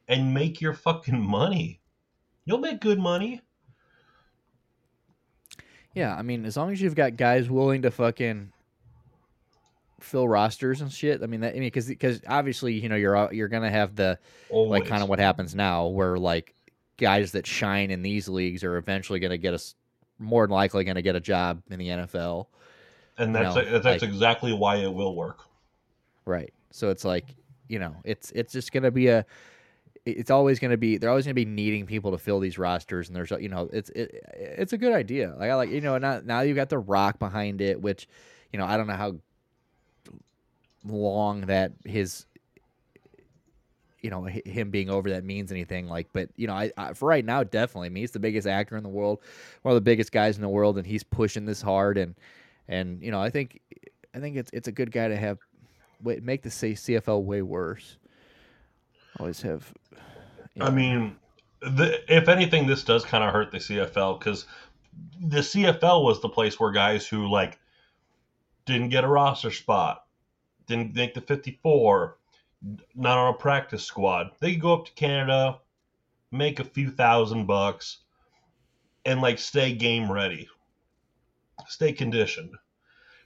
and 0.08 0.34
make 0.34 0.60
your 0.60 0.74
fucking 0.74 1.22
money. 1.22 1.80
You'll 2.46 2.58
make 2.58 2.82
good 2.82 3.00
money. 3.00 3.42
Yeah, 5.94 6.16
I 6.16 6.22
mean, 6.22 6.46
as 6.46 6.58
long 6.58 6.72
as 6.72 6.82
you've 6.82 6.96
got 6.96 7.18
guys 7.18 7.50
willing 7.50 7.82
to 7.84 7.92
fucking 7.92 8.52
fill 10.04 10.28
rosters 10.28 10.82
and 10.82 10.92
shit. 10.92 11.22
I 11.24 11.26
mean, 11.28 11.42
that, 11.42 11.52
I 11.52 11.60
mean, 11.60 11.64
because 11.64 11.88
because 11.88 12.22
obviously, 12.28 12.74
you 12.74 12.90
know, 12.90 12.96
you're 12.96 13.16
all- 13.16 13.34
you're 13.34 13.48
gonna 13.48 13.70
have 13.70 13.96
the 13.96 14.20
Always. 14.50 14.82
like 14.82 14.90
kind 14.90 15.04
of 15.04 15.10
what 15.10 15.20
happens 15.20 15.54
now, 15.56 15.88
where 15.88 16.18
like 16.18 16.54
guys 16.98 17.32
that 17.34 17.46
shine 17.48 17.92
in 17.92 18.02
these 18.02 18.28
leagues 18.30 18.64
are 18.64 18.78
eventually 18.78 19.20
gonna 19.20 19.38
get 19.38 19.54
us 19.54 19.76
more 20.20 20.46
than 20.46 20.54
likely 20.54 20.84
gonna 20.84 21.02
get 21.02 21.16
a 21.16 21.20
job 21.20 21.62
in 21.70 21.80
the 21.80 21.88
NFL. 21.90 22.48
and 23.18 23.30
you 23.32 23.34
that's 23.44 23.56
know, 23.56 23.80
that's 23.80 23.86
like- 23.86 24.04
exactly 24.04 24.54
why 24.54 24.78
it 24.78 24.94
will 24.94 25.16
work. 25.16 25.40
Right. 26.26 26.54
So 26.72 26.90
it's 26.90 27.04
like, 27.04 27.26
you 27.68 27.80
know, 27.80 27.96
it's 28.04 28.32
it's 28.32 28.54
just 28.54 28.72
gonna 28.72 28.92
be 28.92 29.08
a 29.08 29.26
it's 30.06 30.32
always 30.32 30.58
going 30.58 30.72
to 30.72 30.78
be 30.78 30.98
they're 30.98 31.12
always 31.12 31.26
going 31.26 31.36
to 31.36 31.40
be 31.40 31.46
needing 31.46 31.86
people 31.86 32.10
to 32.10 32.18
fill 32.18 32.40
these 32.40 32.58
rosters 32.58 33.08
and 33.08 33.16
there's 33.16 33.30
you 33.40 33.50
know 33.50 33.70
it's 33.72 33.92
it, 33.92 34.20
it's 34.34 34.74
a 34.74 34.78
good 34.80 34.94
idea 34.94 35.36
like 35.38 35.52
i 35.52 35.54
like 35.54 35.70
you 35.70 35.80
know 35.80 35.96
now, 36.00 36.20
now 36.26 36.42
you've 36.42 36.56
got 36.56 36.70
the 36.70 36.80
rock 36.80 37.20
behind 37.20 37.62
it 37.62 37.80
which 37.80 38.08
you 38.52 38.58
know 38.58 38.66
i 38.66 38.78
don't 38.78 38.88
know 38.88 38.96
how 38.96 39.14
long 40.86 41.42
that 41.42 41.72
his 41.86 42.26
you 44.02 44.10
know 44.10 44.24
him 44.24 44.72
being 44.72 44.90
over 44.90 45.12
that 45.12 45.24
means 45.24 45.52
anything 45.52 45.88
like 45.88 46.08
but 46.12 46.30
you 46.36 46.48
know 46.48 46.54
I, 46.54 46.72
I 46.76 46.94
for 46.94 47.08
right 47.08 47.24
now 47.24 47.44
definitely 47.44 47.88
I 47.88 47.90
mean, 47.90 48.02
he's 48.02 48.12
the 48.12 48.20
biggest 48.20 48.48
actor 48.48 48.76
in 48.76 48.84
the 48.84 48.90
world 48.90 49.20
one 49.62 49.72
of 49.72 49.76
the 49.76 49.82
biggest 49.82 50.12
guys 50.12 50.38
in 50.38 50.42
the 50.42 50.50
world 50.50 50.78
and 50.78 50.88
he's 50.88 51.04
pushing 51.04 51.46
this 51.46 51.62
hard 51.62 52.00
and 52.00 52.16
and 52.68 53.04
you 53.04 53.12
know 53.12 53.22
i 53.22 53.30
think 53.30 53.62
i 54.16 54.20
think 54.20 54.38
it's 54.38 54.50
it's 54.54 54.68
a 54.68 54.72
good 54.72 54.92
guy 54.92 55.08
to 55.08 55.16
have 55.16 55.38
make 56.04 56.42
the 56.42 56.50
C- 56.50 56.74
cfl 56.74 57.22
way 57.22 57.42
worse. 57.44 57.98
Always 59.20 59.42
have 59.42 59.72
you 60.56 60.64
I 60.64 60.70
mean, 60.70 61.16
the, 61.62 62.00
if 62.14 62.28
anything, 62.28 62.68
this 62.68 62.84
does 62.84 63.06
kind 63.06 63.24
of 63.24 63.32
hurt 63.32 63.52
the 63.52 63.58
CFL 63.58 64.20
because 64.20 64.46
the 65.20 65.40
CFL 65.40 66.04
was 66.04 66.22
the 66.22 66.30
place 66.30 66.60
where 66.60 66.72
guys 66.72 67.08
who 67.08 67.28
like 67.28 67.60
didn't 68.66 68.90
get 68.90 69.04
a 69.04 69.08
roster 69.08 69.52
spot, 69.52 70.06
didn't 70.72 70.96
make 70.96 71.14
the 71.14 71.22
54, 71.22 72.18
not 72.96 73.18
on 73.18 73.34
a 73.34 73.38
practice 73.38 73.84
squad, 73.84 74.32
they 74.40 74.54
could 74.54 74.62
go 74.62 74.74
up 74.74 74.86
to 74.86 74.92
Canada, 74.94 75.60
make 76.32 76.60
a 76.60 76.64
few 76.64 76.90
thousand 76.90 77.46
bucks, 77.46 78.00
and 79.06 79.22
like 79.22 79.40
stay 79.40 79.74
game 79.74 80.12
ready, 80.12 80.48
stay 81.68 81.92
conditioned, 81.92 82.52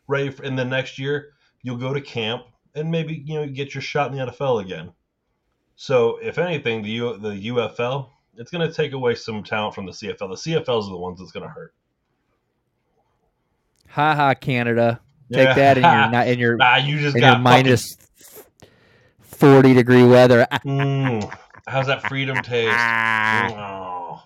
ready. 0.07 0.29
For, 0.29 0.43
and 0.43 0.57
then 0.57 0.69
next 0.69 0.99
year 0.99 1.33
you'll 1.63 1.77
go 1.77 1.93
to 1.93 2.01
camp 2.01 2.43
and 2.75 2.91
maybe 2.91 3.23
you 3.25 3.35
know 3.35 3.47
get 3.47 3.73
your 3.73 3.81
shot 3.81 4.11
in 4.11 4.17
the 4.17 4.31
NFL 4.31 4.61
again. 4.61 4.91
So, 5.77 6.17
if 6.21 6.37
anything, 6.37 6.81
the 6.81 6.89
U, 6.91 7.17
the 7.17 7.47
UFL 7.49 8.09
it's 8.37 8.51
going 8.51 8.67
to 8.67 8.73
take 8.73 8.93
away 8.93 9.15
some 9.15 9.43
talent 9.43 9.75
from 9.75 9.85
the 9.85 9.91
CFL. 9.91 10.17
The 10.17 10.51
CFLs 10.51 10.87
are 10.87 10.89
the 10.89 10.97
ones 10.97 11.19
that's 11.19 11.31
going 11.31 11.47
to 11.47 11.49
hurt. 11.49 11.73
ha 13.87 14.13
ha 14.15 14.33
canada 14.33 14.99
take 15.31 15.55
that 15.55 15.77
in 15.77 15.83
your 15.83 16.09
ni- 16.25 16.31
in 16.31 16.39
your 16.39 16.57
ah, 16.61 16.77
you 16.77 16.99
just 16.99 17.17
got 17.19 17.41
minus 17.41 17.95
40 19.21 19.73
degree 19.73 20.03
weather 20.03 20.47
Mm, 20.65 21.35
how's 21.67 21.87
that 21.87 22.03
freedom 22.07 22.41
taste? 22.41 22.73
Oh. 22.77 24.21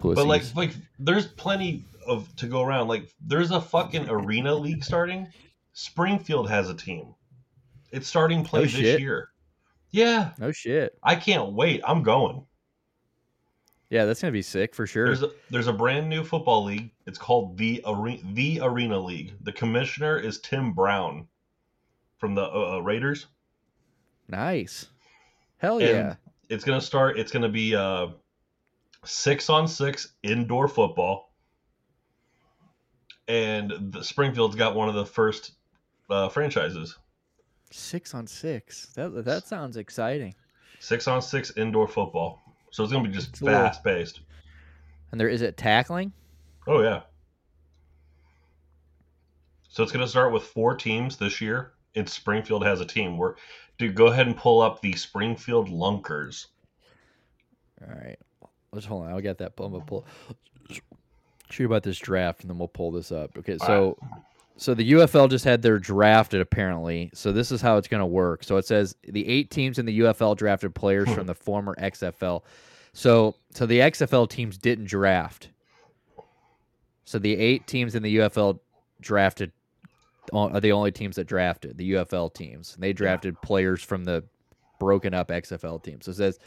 But 0.00 0.26
like, 0.26 0.42
like, 0.54 0.70
there's 0.98 1.26
plenty 1.26 1.84
of 2.06 2.34
to 2.36 2.46
go 2.46 2.62
around. 2.62 2.88
Like, 2.88 3.12
there's 3.20 3.50
a 3.50 3.60
fucking 3.60 4.08
arena 4.08 4.54
league 4.54 4.84
starting. 4.84 5.26
Springfield 5.72 6.48
has 6.48 6.70
a 6.70 6.74
team. 6.74 7.14
It's 7.90 8.06
starting 8.06 8.44
play 8.44 8.60
Oh, 8.60 8.62
this 8.62 8.72
shit. 8.72 9.00
year. 9.00 9.28
Yeah, 9.90 10.30
no 10.38 10.52
shit 10.52 10.94
I 11.02 11.14
can't 11.16 11.52
wait. 11.52 11.80
I'm 11.86 12.02
going. 12.02 12.44
Yeah 13.90 14.04
that's 14.04 14.20
gonna 14.20 14.32
be 14.32 14.42
sick 14.42 14.74
for 14.74 14.86
sure 14.86 15.06
There's 15.06 15.22
a, 15.22 15.30
there's 15.50 15.66
a 15.66 15.72
brand 15.72 16.08
new 16.08 16.24
football 16.24 16.64
league. 16.64 16.90
It's 17.06 17.18
called 17.18 17.56
the 17.56 17.82
Arena 17.86 18.22
the 18.32 18.60
Arena 18.62 18.98
League. 18.98 19.34
The 19.42 19.52
commissioner 19.52 20.18
is 20.18 20.40
Tim 20.40 20.72
Brown 20.72 21.26
from 22.18 22.34
the 22.34 22.42
uh, 22.42 22.76
uh, 22.76 22.80
Raiders. 22.80 23.26
nice 24.28 24.86
hell 25.58 25.78
And 25.78 25.88
yeah 25.88 26.14
It's 26.48 26.64
gonna 26.64 26.80
start. 26.80 27.18
It's 27.18 27.32
gonna 27.32 27.48
be 27.48 27.74
uh, 27.74 28.08
six 29.04 29.48
on 29.48 29.68
six 29.68 30.14
indoor 30.22 30.68
football, 30.68 31.32
and 33.26 33.92
the 33.92 34.02
Springfield's 34.02 34.56
got 34.56 34.74
one 34.74 34.88
of 34.88 34.94
the 34.94 35.06
first 35.06 35.52
uh, 36.10 36.28
franchises. 36.28 36.96
six 37.70 38.14
on 38.14 38.26
six 38.26 38.86
that 38.94 39.24
that 39.24 39.46
sounds 39.46 39.76
exciting 39.76 40.34
Six 40.80 41.08
on 41.08 41.20
six 41.20 41.52
indoor 41.56 41.88
football. 41.88 42.40
So 42.70 42.82
it's 42.84 42.92
gonna 42.92 43.06
be 43.08 43.14
just 43.14 43.30
It's 43.30 43.40
a 43.40 43.44
little- 43.44 43.60
fast 43.60 43.82
paced. 43.84 44.20
and 45.12 45.20
there 45.20 45.28
is 45.28 45.42
it 45.42 45.56
tackling 45.56 46.12
Oh 46.66 46.82
yeah. 46.82 47.02
So 49.70 49.82
it's 49.82 49.92
going 49.92 50.04
to 50.04 50.10
start 50.10 50.32
with 50.32 50.42
four 50.42 50.74
teams 50.76 51.16
this 51.16 51.40
year. 51.40 51.72
And 51.94 52.08
Springfield 52.08 52.64
has 52.64 52.80
a 52.80 52.84
team. 52.84 53.16
Where, 53.16 53.36
dude, 53.78 53.94
go 53.94 54.06
ahead 54.08 54.26
and 54.26 54.36
pull 54.36 54.60
up 54.60 54.80
the 54.82 54.92
Springfield 54.94 55.68
Lunkers. 55.68 56.46
all 57.80 57.94
right 57.94 58.18
let's 58.72 58.84
hold 58.84 59.04
on 59.06 59.10
i'll 59.12 59.20
get 59.20 59.38
that 59.38 59.52
i'm 59.58 59.72
gonna 59.72 59.82
pull 59.84 60.04
shoot 61.48 61.64
about 61.64 61.82
this 61.82 61.96
draft 61.98 62.42
and 62.42 62.50
then 62.50 62.58
we'll 62.58 62.68
pull 62.68 62.90
this 62.90 63.10
up 63.10 63.30
okay 63.38 63.56
so 63.58 63.96
so 64.58 64.74
the 64.74 64.92
UFL 64.92 65.30
just 65.30 65.44
had 65.44 65.62
their 65.62 65.78
drafted 65.78 66.40
apparently. 66.40 67.10
So 67.14 67.32
this 67.32 67.52
is 67.52 67.62
how 67.62 67.76
it's 67.76 67.86
going 67.86 68.00
to 68.00 68.06
work. 68.06 68.42
So 68.42 68.56
it 68.56 68.66
says 68.66 68.96
the 69.04 69.26
eight 69.26 69.50
teams 69.52 69.78
in 69.78 69.86
the 69.86 70.00
UFL 70.00 70.36
drafted 70.36 70.74
players 70.74 71.08
from 71.08 71.22
hmm. 71.22 71.26
the 71.28 71.34
former 71.34 71.76
XFL. 71.76 72.42
So 72.92 73.36
so 73.50 73.66
the 73.66 73.78
XFL 73.78 74.28
teams 74.28 74.58
didn't 74.58 74.86
draft. 74.86 75.50
So 77.04 77.20
the 77.20 77.36
eight 77.36 77.68
teams 77.68 77.94
in 77.94 78.02
the 78.02 78.16
UFL 78.16 78.58
drafted 79.00 79.52
are 80.32 80.60
the 80.60 80.72
only 80.72 80.90
teams 80.90 81.16
that 81.16 81.28
drafted 81.28 81.78
the 81.78 81.92
UFL 81.92 82.34
teams. 82.34 82.76
They 82.78 82.92
drafted 82.92 83.40
players 83.40 83.82
from 83.82 84.04
the 84.04 84.24
broken 84.80 85.14
up 85.14 85.28
XFL 85.28 85.82
teams. 85.82 86.04
So 86.04 86.10
it 86.10 86.16
says 86.16 86.38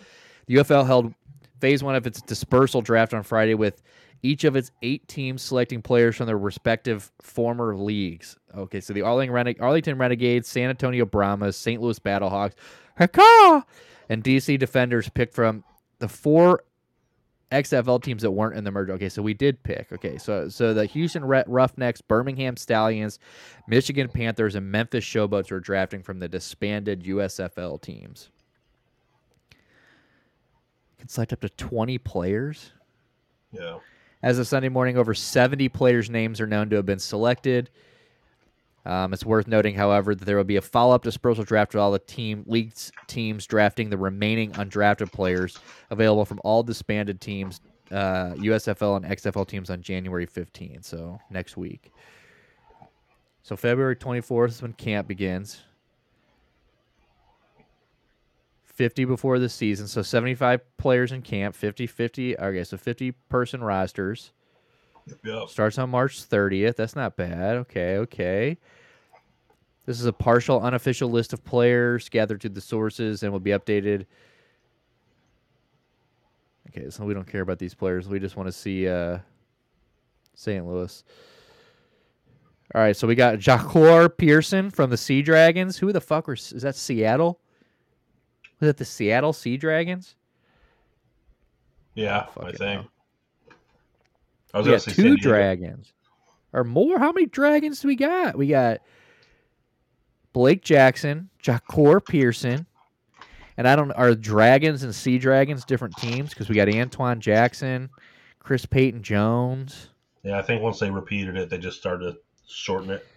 the 0.47 0.55
UFL 0.55 0.85
held 0.85 1.13
phase 1.61 1.81
one 1.81 1.95
of 1.95 2.05
its 2.05 2.21
dispersal 2.21 2.81
draft 2.81 3.13
on 3.13 3.23
Friday 3.23 3.53
with 3.53 3.81
each 4.23 4.43
of 4.43 4.55
its 4.55 4.71
eight 4.81 5.07
teams 5.07 5.41
selecting 5.41 5.81
players 5.81 6.15
from 6.15 6.27
their 6.27 6.37
respective 6.37 7.11
former 7.21 7.75
leagues. 7.75 8.37
Okay, 8.55 8.79
so 8.79 8.93
the 8.93 9.01
Arlington, 9.01 9.33
Rene- 9.33 9.57
Arlington 9.59 9.97
Renegades, 9.97 10.47
San 10.47 10.69
Antonio 10.69 11.05
Brahmas, 11.05 11.57
St. 11.57 11.81
Louis 11.81 11.99
Battlehawks, 11.99 12.53
Haka, 12.97 13.65
and 14.09 14.23
DC 14.23 14.59
Defenders 14.59 15.09
picked 15.09 15.33
from 15.33 15.63
the 15.99 16.07
four 16.07 16.63
XFL 17.51 18.01
teams 18.01 18.21
that 18.21 18.31
weren't 18.31 18.55
in 18.55 18.63
the 18.63 18.71
merger. 18.71 18.93
Okay, 18.93 19.09
so 19.09 19.21
we 19.21 19.33
did 19.33 19.61
pick. 19.63 19.91
Okay, 19.91 20.17
so 20.17 20.47
so 20.49 20.73
the 20.73 20.85
Houston 20.85 21.23
Roughnecks, 21.25 22.01
Birmingham 22.01 22.55
Stallions, 22.57 23.19
Michigan 23.67 24.07
Panthers, 24.07 24.55
and 24.55 24.71
Memphis 24.71 25.03
Showboats 25.03 25.51
were 25.51 25.59
drafting 25.59 26.01
from 26.01 26.19
the 26.19 26.29
disbanded 26.29 27.03
USFL 27.03 27.81
teams. 27.81 28.29
Can 30.99 31.09
select 31.09 31.33
up 31.33 31.41
to 31.41 31.49
twenty 31.49 31.97
players. 31.97 32.71
Yeah. 33.51 33.79
As 34.23 34.37
of 34.37 34.47
Sunday 34.47 34.69
morning, 34.69 34.97
over 34.97 35.13
70 35.13 35.69
players' 35.69 36.09
names 36.09 36.39
are 36.39 36.47
known 36.47 36.69
to 36.69 36.75
have 36.75 36.85
been 36.85 36.99
selected. 36.99 37.69
Um, 38.85 39.13
it's 39.13 39.25
worth 39.25 39.47
noting, 39.47 39.75
however, 39.75 40.15
that 40.15 40.25
there 40.25 40.37
will 40.37 40.43
be 40.43 40.57
a 40.57 40.61
follow-up 40.61 41.03
dispersal 41.03 41.43
draft 41.43 41.73
with 41.73 41.81
all 41.81 41.91
the 41.91 41.99
team 41.99 42.43
leagues 42.47 42.91
teams 43.07 43.45
drafting 43.45 43.89
the 43.89 43.97
remaining 43.97 44.51
undrafted 44.53 45.11
players 45.11 45.57
available 45.89 46.25
from 46.25 46.39
all 46.43 46.63
disbanded 46.63 47.21
teams, 47.21 47.61
uh, 47.91 48.33
USFL 48.37 48.97
and 48.97 49.05
XFL 49.05 49.47
teams 49.47 49.69
on 49.69 49.81
January 49.81 50.25
15. 50.25 50.81
So 50.81 51.19
next 51.29 51.57
week. 51.57 51.91
So 53.43 53.55
February 53.55 53.95
24th 53.95 54.49
is 54.49 54.61
when 54.61 54.73
camp 54.73 55.07
begins. 55.07 55.61
50 58.73 59.05
before 59.05 59.39
the 59.39 59.49
season. 59.49 59.87
So 59.87 60.01
75 60.01 60.61
players 60.77 61.11
in 61.11 61.21
camp, 61.21 61.55
50 61.55 61.87
50. 61.87 62.37
Okay, 62.37 62.63
so 62.63 62.77
50 62.77 63.11
person 63.29 63.63
rosters. 63.63 64.31
Yep. 65.23 65.49
Starts 65.49 65.77
on 65.77 65.89
March 65.89 66.27
30th. 66.27 66.75
That's 66.75 66.95
not 66.95 67.15
bad. 67.15 67.57
Okay, 67.57 67.97
okay. 67.97 68.57
This 69.85 69.99
is 69.99 70.05
a 70.05 70.13
partial 70.13 70.61
unofficial 70.61 71.09
list 71.09 71.33
of 71.33 71.43
players 71.43 72.07
gathered 72.07 72.41
through 72.41 72.51
the 72.51 72.61
sources 72.61 73.23
and 73.23 73.31
will 73.31 73.39
be 73.39 73.51
updated. 73.51 74.05
Okay, 76.69 76.89
so 76.89 77.03
we 77.03 77.13
don't 77.13 77.27
care 77.27 77.41
about 77.41 77.59
these 77.59 77.73
players. 77.73 78.07
We 78.07 78.19
just 78.19 78.37
want 78.37 78.47
to 78.47 78.53
see 78.53 78.87
uh, 78.87 79.17
St. 80.35 80.65
Louis. 80.65 81.03
All 82.73 82.81
right, 82.81 82.95
so 82.95 83.05
we 83.05 83.15
got 83.15 83.39
Jahcour 83.39 84.15
Pearson 84.15 84.69
from 84.69 84.91
the 84.91 84.97
Sea 84.97 85.21
Dragons. 85.21 85.77
Who 85.77 85.91
the 85.91 85.99
fuck 85.99 86.29
is 86.29 86.51
that 86.61 86.75
Seattle? 86.75 87.41
Was 88.61 88.69
it 88.69 88.77
the 88.77 88.85
Seattle 88.85 89.33
Sea 89.33 89.57
Dragons? 89.57 90.15
Yeah, 91.95 92.27
I 92.39 92.51
think. 92.51 92.87
I 94.53 94.57
was 94.59 94.67
we 94.67 94.73
got 94.73 94.81
two 94.81 95.17
dragons 95.17 95.93
or 96.53 96.63
more. 96.63 96.99
How 96.99 97.11
many 97.11 97.25
dragons 97.25 97.79
do 97.79 97.87
we 97.87 97.95
got? 97.95 98.37
We 98.37 98.47
got 98.47 98.81
Blake 100.31 100.61
Jackson, 100.61 101.29
Jahcour 101.41 102.05
Pearson, 102.05 102.67
and 103.57 103.67
I 103.67 103.75
don't. 103.75 103.91
Are 103.93 104.13
dragons 104.13 104.83
and 104.83 104.93
sea 104.93 105.17
dragons 105.17 105.65
different 105.65 105.97
teams? 105.97 106.29
Because 106.29 106.47
we 106.47 106.55
got 106.55 106.69
Antoine 106.69 107.19
Jackson, 107.19 107.89
Chris 108.39 108.65
Payton 108.65 109.01
Jones. 109.01 109.89
Yeah, 110.23 110.37
I 110.37 110.43
think 110.43 110.61
once 110.61 110.79
they 110.79 110.91
repeated 110.91 111.35
it, 111.35 111.49
they 111.49 111.57
just 111.57 111.79
started 111.79 112.13
to 112.13 112.19
shorten 112.47 112.91
it. 112.91 113.07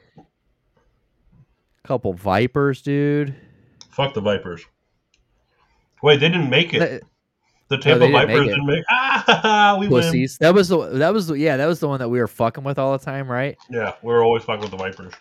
couple 1.83 2.15
Vipers, 2.15 2.81
dude. 2.81 3.35
Fuck 3.91 4.15
the 4.15 4.23
Vipers. 4.23 4.65
Wait, 6.05 6.21
they 6.21 6.29
didn't 6.29 6.51
make 6.51 6.75
it. 6.75 6.79
Th- 6.81 7.03
The 7.69 7.77
No, 7.77 7.81
Tampa 7.83 8.07
didn't 8.07 8.13
Vipers 8.13 8.29
make 8.41 8.47
it. 8.47 8.51
didn't 8.51 8.67
make. 8.67 8.85
Ah, 8.91 9.77
we 9.81 9.89
win. 9.89 10.03
Pussies. 10.03 10.37
That 10.39 10.53
was 10.55 10.69
the. 10.69 10.79
That 10.91 11.13
was 11.15 11.27
the. 11.29 11.35
Yeah, 11.35 11.57
that 11.57 11.67
was 11.67 11.81
the 11.81 11.89
one 11.89 11.99
that 12.01 12.09
we 12.11 12.19
were 12.19 12.29
fucking 12.29 12.63
with 12.63 12.79
all 12.79 12.97
the 12.97 13.03
time, 13.05 13.27
right? 13.31 13.57
Yeah, 13.71 13.95
we're 14.03 14.23
always 14.23 14.45
fucking 14.45 14.61
with 14.61 14.71
the 14.71 14.77
Vipers. 14.77 15.15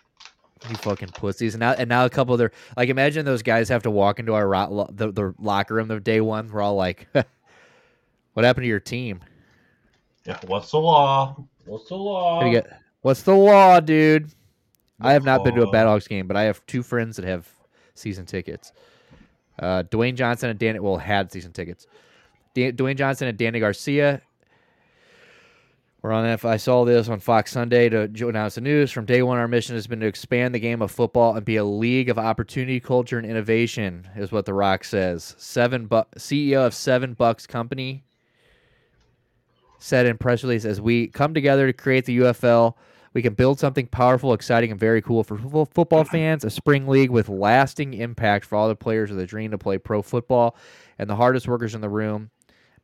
You 0.68 0.76
fucking 0.76 1.08
pussies. 1.08 1.54
And 1.54 1.60
now, 1.60 1.72
and 1.72 1.88
now 1.88 2.04
a 2.04 2.10
couple 2.10 2.34
of 2.34 2.38
their 2.38 2.52
like, 2.76 2.88
imagine 2.90 3.24
those 3.24 3.42
guys 3.42 3.68
have 3.70 3.82
to 3.84 3.90
walk 3.90 4.18
into 4.18 4.34
our 4.34 4.46
ro- 4.48 4.68
lo- 4.70 4.90
the, 4.92 5.10
the 5.10 5.34
locker 5.38 5.74
room 5.74 5.88
the 5.88 6.00
day 6.00 6.20
one. 6.20 6.50
We're 6.50 6.60
all 6.62 6.74
like, 6.76 7.06
"What 8.34 8.44
happened 8.44 8.64
to 8.64 8.68
your 8.68 8.80
team? 8.80 9.20
Yeah, 10.26 10.38
what's 10.46 10.70
the 10.70 10.78
law? 10.78 11.36
What's 11.66 11.88
the 11.88 11.96
law? 11.96 12.36
How 12.40 12.40
do 12.42 12.46
you 12.48 12.60
get- 12.60 12.70
What's 13.02 13.22
the 13.22 13.34
law, 13.34 13.80
dude? 13.80 14.30
I 15.00 15.12
have 15.12 15.24
not 15.24 15.44
been 15.44 15.54
to 15.56 15.62
a? 15.62 15.72
Battlehawks 15.72 16.08
game, 16.08 16.26
but 16.26 16.36
I 16.36 16.42
have 16.44 16.64
two 16.66 16.82
friends 16.82 17.16
that 17.16 17.24
have 17.26 17.46
season 17.94 18.24
tickets. 18.24 18.72
Uh, 19.58 19.82
Dwayne 19.84 20.14
Johnson 20.14 20.50
and 20.50 20.58
Danny 20.58 20.78
well 20.80 20.96
had 20.96 21.30
season 21.32 21.52
tickets. 21.52 21.86
Da- 22.54 22.72
Dwayne 22.72 22.96
Johnson 22.96 23.28
and 23.28 23.38
Dany 23.38 23.60
Garcia. 23.60 24.22
We're 26.02 26.12
on 26.12 26.26
F. 26.26 26.44
I 26.44 26.58
saw 26.58 26.84
this 26.84 27.08
on 27.08 27.18
Fox 27.20 27.50
Sunday 27.50 27.88
to 27.88 28.28
announce 28.28 28.56
the 28.56 28.60
news. 28.60 28.92
From 28.92 29.06
day 29.06 29.22
one, 29.22 29.38
our 29.38 29.48
mission 29.48 29.74
has 29.74 29.86
been 29.86 30.00
to 30.00 30.06
expand 30.06 30.54
the 30.54 30.58
game 30.58 30.82
of 30.82 30.90
football 30.90 31.34
and 31.34 31.46
be 31.46 31.56
a 31.56 31.64
league 31.64 32.10
of 32.10 32.18
opportunity, 32.18 32.78
culture, 32.78 33.16
and 33.16 33.26
innovation. 33.26 34.06
Is 34.14 34.30
what 34.30 34.44
the 34.44 34.52
Rock 34.52 34.84
says. 34.84 35.34
Seven 35.38 35.86
bu- 35.86 36.02
CEO 36.18 36.66
of 36.66 36.74
Seven 36.74 37.14
Bucks 37.14 37.46
Company 37.46 38.04
said 39.78 40.04
in 40.04 40.18
press 40.18 40.42
release 40.42 40.66
as 40.66 40.78
we 40.78 41.06
come 41.06 41.32
together 41.32 41.66
to 41.66 41.72
create 41.72 42.04
the 42.04 42.18
UFL, 42.18 42.74
we 43.14 43.22
can 43.22 43.34
build 43.34 43.58
something 43.60 43.86
powerful, 43.86 44.32
exciting, 44.32 44.72
and 44.72 44.78
very 44.78 45.00
cool 45.00 45.22
for 45.22 45.38
football 45.66 46.04
fans. 46.04 46.44
A 46.44 46.50
spring 46.50 46.88
league 46.88 47.10
with 47.10 47.28
lasting 47.28 47.94
impact 47.94 48.44
for 48.44 48.56
all 48.56 48.68
the 48.68 48.74
players 48.74 49.10
with 49.10 49.20
a 49.20 49.26
dream 49.26 49.52
to 49.52 49.58
play 49.58 49.78
pro 49.78 50.02
football 50.02 50.56
and 50.98 51.08
the 51.08 51.16
hardest 51.16 51.48
workers 51.48 51.74
in 51.74 51.80
the 51.80 51.88
room 51.88 52.30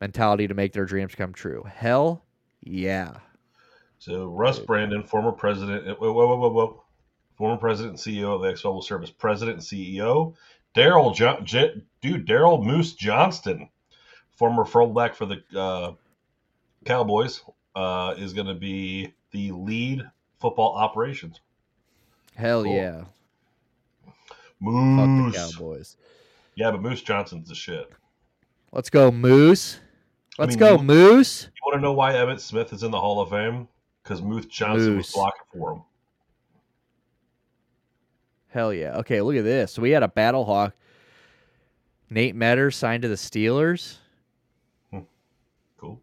mentality 0.01 0.47
to 0.47 0.55
make 0.55 0.73
their 0.73 0.87
dreams 0.87 1.15
come 1.15 1.33
true. 1.33 1.65
Hell 1.65 2.25
yeah. 2.63 3.15
So 3.99 4.27
Russ 4.29 4.59
Brandon, 4.61 5.03
former 5.03 5.33
president, 5.33 5.87
uh, 5.87 5.95
whoa, 5.97 6.13
whoa, 6.13 6.37
whoa, 6.37 6.49
whoa, 6.49 6.85
former 7.37 7.59
president 7.59 8.07
and 8.07 8.17
CEO 8.17 8.35
of 8.35 8.63
the 8.63 8.71
will 8.71 8.83
serve 8.83 9.03
as 9.03 9.11
president 9.11 9.59
and 9.59 9.67
CEO. 9.67 10.35
Daryl, 10.75 11.15
jo- 11.15 11.41
J- 11.43 11.83
dude, 12.01 12.27
Daryl 12.27 12.65
Moose 12.65 12.95
Johnston, 12.95 13.69
former 14.37 14.65
fullback 14.65 15.15
for 15.15 15.27
the 15.27 15.43
uh, 15.59 15.93
Cowboys, 16.85 17.43
uh, 17.75 18.15
is 18.17 18.33
going 18.33 18.47
to 18.47 18.55
be 18.55 19.13
the 19.33 19.51
lead 19.53 20.03
football 20.41 20.75
operations. 20.77 21.41
Hell 22.37 22.65
Cool. 22.65 22.75
yeah. 22.75 22.99
Fuck 23.03 24.15
the 24.61 24.71
Moose, 24.71 25.37
Cowboys. 25.37 25.97
yeah, 26.55 26.71
but 26.71 26.83
Moose 26.83 27.03
Johnston's 27.03 27.49
the 27.49 27.55
shit. 27.55 27.91
Let's 28.73 28.91
go, 28.91 29.11
Moose. 29.11 29.79
Let's 30.39 30.51
mean, 30.53 30.59
go, 30.59 30.77
you- 30.77 30.83
Moose. 30.83 31.45
You 31.45 31.63
want 31.67 31.77
to 31.77 31.81
know 31.83 31.93
why 31.93 32.13
Emmitt 32.15 32.41
Smith 32.41 32.73
is 32.73 32.83
in 32.83 32.91
the 32.91 33.01
Hall 33.01 33.21
of 33.21 33.31
Fame? 33.31 33.69
Because 34.03 34.23
Moose 34.23 34.47
Johnson 34.47 34.95
Moose. 34.97 35.07
was 35.09 35.13
blocking 35.15 35.41
for 35.53 35.73
him. 35.75 35.83
Hell 38.49 38.73
yeah. 38.75 38.97
Okay, 38.99 39.21
look 39.21 39.37
at 39.37 39.45
this. 39.45 39.73
So 39.73 39.83
we 39.83 39.91
had 39.91 40.03
a 40.03 40.09
Battlehawk. 40.09 40.73
Nate 42.11 42.35
Metter 42.35 42.71
signed 42.71 43.03
to 43.03 43.09
the 43.09 43.15
Steelers. 43.15 43.97
Cool. 45.79 46.01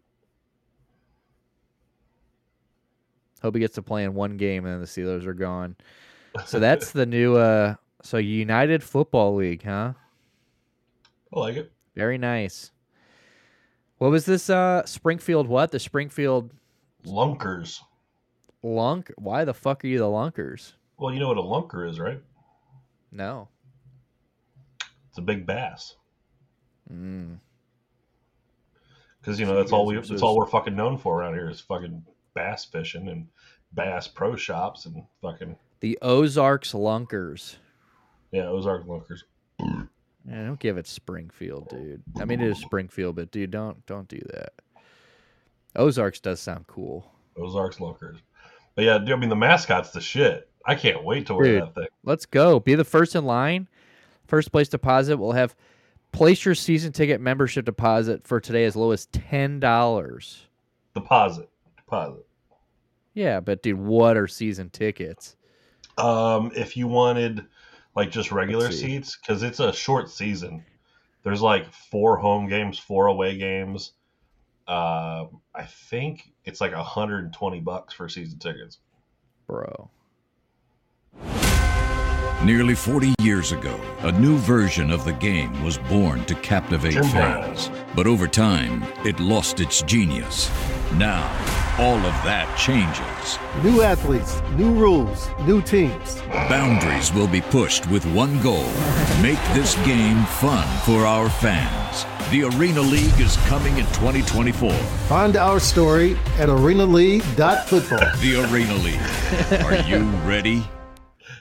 Hope 3.42 3.54
he 3.54 3.60
gets 3.60 3.74
to 3.76 3.82
play 3.82 4.04
in 4.04 4.14
one 4.14 4.36
game 4.36 4.64
and 4.64 4.74
then 4.74 4.80
the 4.80 4.86
Steelers 4.86 5.26
are 5.26 5.34
gone. 5.34 5.76
So 6.46 6.58
that's 6.60 6.92
the 6.92 7.06
new 7.06 7.36
uh 7.36 7.74
so 8.02 8.16
United 8.16 8.82
Football 8.82 9.36
League, 9.36 9.64
huh? 9.64 9.92
I 11.34 11.38
like 11.38 11.56
it. 11.56 11.72
Very 11.94 12.18
nice. 12.18 12.70
What 13.98 14.10
was 14.10 14.24
this 14.24 14.50
uh 14.50 14.84
Springfield 14.86 15.48
what? 15.48 15.70
The 15.70 15.78
Springfield 15.78 16.52
Lunkers. 17.04 17.80
Lunk? 18.62 19.12
Why 19.16 19.44
the 19.44 19.54
fuck 19.54 19.84
are 19.84 19.88
you 19.88 19.98
the 19.98 20.04
Lunkers? 20.04 20.72
Well, 20.98 21.14
you 21.14 21.20
know 21.20 21.28
what 21.28 21.38
a 21.38 21.42
lunker 21.42 21.88
is, 21.88 22.00
right? 22.00 22.20
No. 23.12 23.48
It's 25.08 25.18
a 25.18 25.22
big 25.22 25.46
bass. 25.46 25.94
Mm. 26.92 27.38
Because 29.20 29.38
you 29.38 29.46
know 29.46 29.54
that's 29.54 29.72
all 29.72 29.86
we 29.86 29.94
that's 29.96 30.22
all 30.22 30.36
we're 30.36 30.46
fucking 30.46 30.74
known 30.74 30.96
for 30.98 31.20
around 31.20 31.34
here 31.34 31.48
is 31.48 31.60
fucking 31.60 32.02
bass 32.34 32.64
fishing 32.64 33.08
and 33.08 33.26
bass 33.74 34.08
pro 34.08 34.36
shops 34.36 34.86
and 34.86 35.02
fucking 35.22 35.56
The 35.80 35.98
Ozarks 36.02 36.72
Lunkers. 36.74 37.56
yeah, 38.32 38.46
Ozark 38.48 38.86
lunkers. 38.86 39.24
Yeah, 39.60 40.44
don't 40.44 40.58
give 40.60 40.76
it 40.78 40.86
Springfield, 40.86 41.68
dude. 41.70 42.02
I 42.20 42.24
mean 42.24 42.40
it 42.40 42.48
is 42.50 42.58
Springfield, 42.58 43.16
but 43.16 43.30
dude, 43.30 43.50
don't 43.50 43.84
don't 43.86 44.08
do 44.08 44.20
that. 44.32 44.52
Ozarks 45.76 46.20
does 46.20 46.40
sound 46.40 46.66
cool. 46.66 47.10
Ozark's 47.36 47.78
lunkers. 47.78 48.18
But 48.74 48.84
yeah, 48.84 48.98
dude, 48.98 49.12
I 49.12 49.16
mean 49.16 49.28
the 49.30 49.36
mascot's 49.36 49.90
the 49.90 50.00
shit. 50.00 50.48
I 50.64 50.74
can't 50.74 51.02
wait 51.04 51.26
to 51.28 51.34
wear 51.34 51.44
Dude. 51.44 51.62
that 51.62 51.74
thing. 51.74 51.86
Let's 52.04 52.26
go. 52.26 52.60
Be 52.60 52.74
the 52.74 52.84
first 52.84 53.14
in 53.14 53.24
line. 53.24 53.68
First 54.26 54.52
place 54.52 54.68
deposit. 54.68 55.16
We'll 55.16 55.32
have 55.32 55.56
place 56.12 56.44
your 56.44 56.54
season 56.54 56.92
ticket 56.92 57.20
membership 57.20 57.64
deposit 57.64 58.26
for 58.26 58.38
today 58.40 58.64
as 58.64 58.76
low 58.76 58.90
as 58.90 59.06
ten 59.06 59.60
dollars. 59.60 60.46
Deposit. 60.94 61.48
Deposit. 61.88 62.26
Yeah, 63.14 63.40
but 63.40 63.62
dude, 63.62 63.78
what 63.78 64.18
are 64.18 64.28
season 64.28 64.68
tickets? 64.68 65.36
Um, 65.96 66.52
if 66.54 66.76
you 66.76 66.86
wanted 66.86 67.46
like 67.96 68.10
just 68.10 68.30
regular 68.30 68.70
seats, 68.70 69.16
because 69.16 69.42
it's 69.42 69.58
a 69.58 69.72
short 69.72 70.10
season. 70.10 70.64
There's 71.22 71.40
like 71.40 71.72
four 71.72 72.18
home 72.18 72.46
games, 72.46 72.78
four 72.78 73.06
away 73.06 73.38
games. 73.38 73.92
Uh, 74.66 75.24
I 75.54 75.64
think 75.64 76.30
it's 76.44 76.60
like 76.60 76.74
120 76.74 77.60
bucks 77.60 77.94
for 77.94 78.06
season 78.08 78.38
tickets. 78.38 78.78
Bro. 79.46 79.90
Nearly 82.44 82.74
40 82.74 83.14
years 83.20 83.50
ago, 83.52 83.80
a 84.00 84.12
new 84.12 84.36
version 84.36 84.90
of 84.90 85.04
the 85.04 85.14
game 85.14 85.64
was 85.64 85.78
born 85.78 86.24
to 86.26 86.34
captivate 86.36 86.92
Jim 86.92 87.04
fans. 87.04 87.70
But 87.96 88.06
over 88.06 88.28
time, 88.28 88.84
it 89.04 89.18
lost 89.18 89.58
its 89.58 89.82
genius. 89.82 90.48
Now, 90.94 91.28
all 91.78 91.96
of 91.96 92.14
that 92.24 92.48
changes. 92.58 93.38
New 93.64 93.82
athletes, 93.82 94.42
new 94.56 94.72
rules, 94.72 95.28
new 95.46 95.62
teams. 95.62 96.20
Boundaries 96.48 97.12
will 97.12 97.28
be 97.28 97.40
pushed 97.40 97.86
with 97.88 98.04
one 98.06 98.40
goal 98.42 98.68
make 99.22 99.42
this 99.52 99.74
game 99.84 100.22
fun 100.24 100.66
for 100.84 101.04
our 101.04 101.28
fans. 101.28 102.06
The 102.30 102.44
Arena 102.44 102.80
League 102.80 103.18
is 103.20 103.36
coming 103.48 103.76
in 103.78 103.84
2024. 103.86 104.70
Find 105.08 105.36
our 105.36 105.58
story 105.58 106.12
at 106.38 106.48
arenaleague.football. 106.48 107.98
The 108.20 108.48
Arena 108.48 108.74
League. 108.74 109.64
Are 109.64 109.88
you 109.88 110.04
ready? 110.26 110.64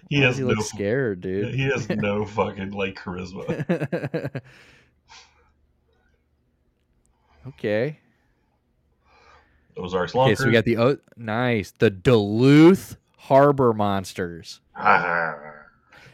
He 0.09 0.19
Why 0.19 0.27
has 0.27 0.37
he 0.37 0.43
no 0.45 0.51
look 0.51 0.65
scared, 0.65 1.19
dude. 1.19 1.53
He 1.53 1.63
has 1.63 1.89
no 1.89 2.23
fucking 2.23 2.71
like 2.71 2.95
charisma. 2.95 4.41
okay. 7.47 7.99
Ozark's 9.77 10.15
Okay, 10.15 10.31
lunkers. 10.31 10.37
so 10.39 10.45
we 10.45 10.51
got 10.51 10.65
the 10.65 10.77
oh, 10.77 10.97
nice 11.15 11.71
the 11.71 11.89
Duluth 11.89 12.97
Harbor 13.17 13.73
Monsters. 13.73 14.61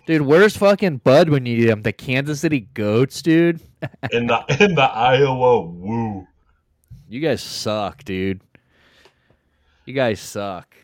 Dude, 0.05 0.21
where's 0.23 0.57
fucking 0.57 0.97
Bud 0.97 1.29
when 1.29 1.45
you 1.45 1.57
need 1.57 1.69
him? 1.69 1.81
The 1.81 1.93
Kansas 1.93 2.41
City 2.41 2.67
Goats, 2.73 3.21
dude. 3.21 3.61
in 4.11 4.27
the 4.27 4.43
in 4.59 4.75
the 4.75 4.83
Iowa 4.83 5.61
woo. 5.61 6.27
You 7.07 7.19
guys 7.19 7.41
suck, 7.41 8.03
dude. 8.03 8.41
You 9.85 9.93
guys 9.93 10.19
suck, 10.19 10.75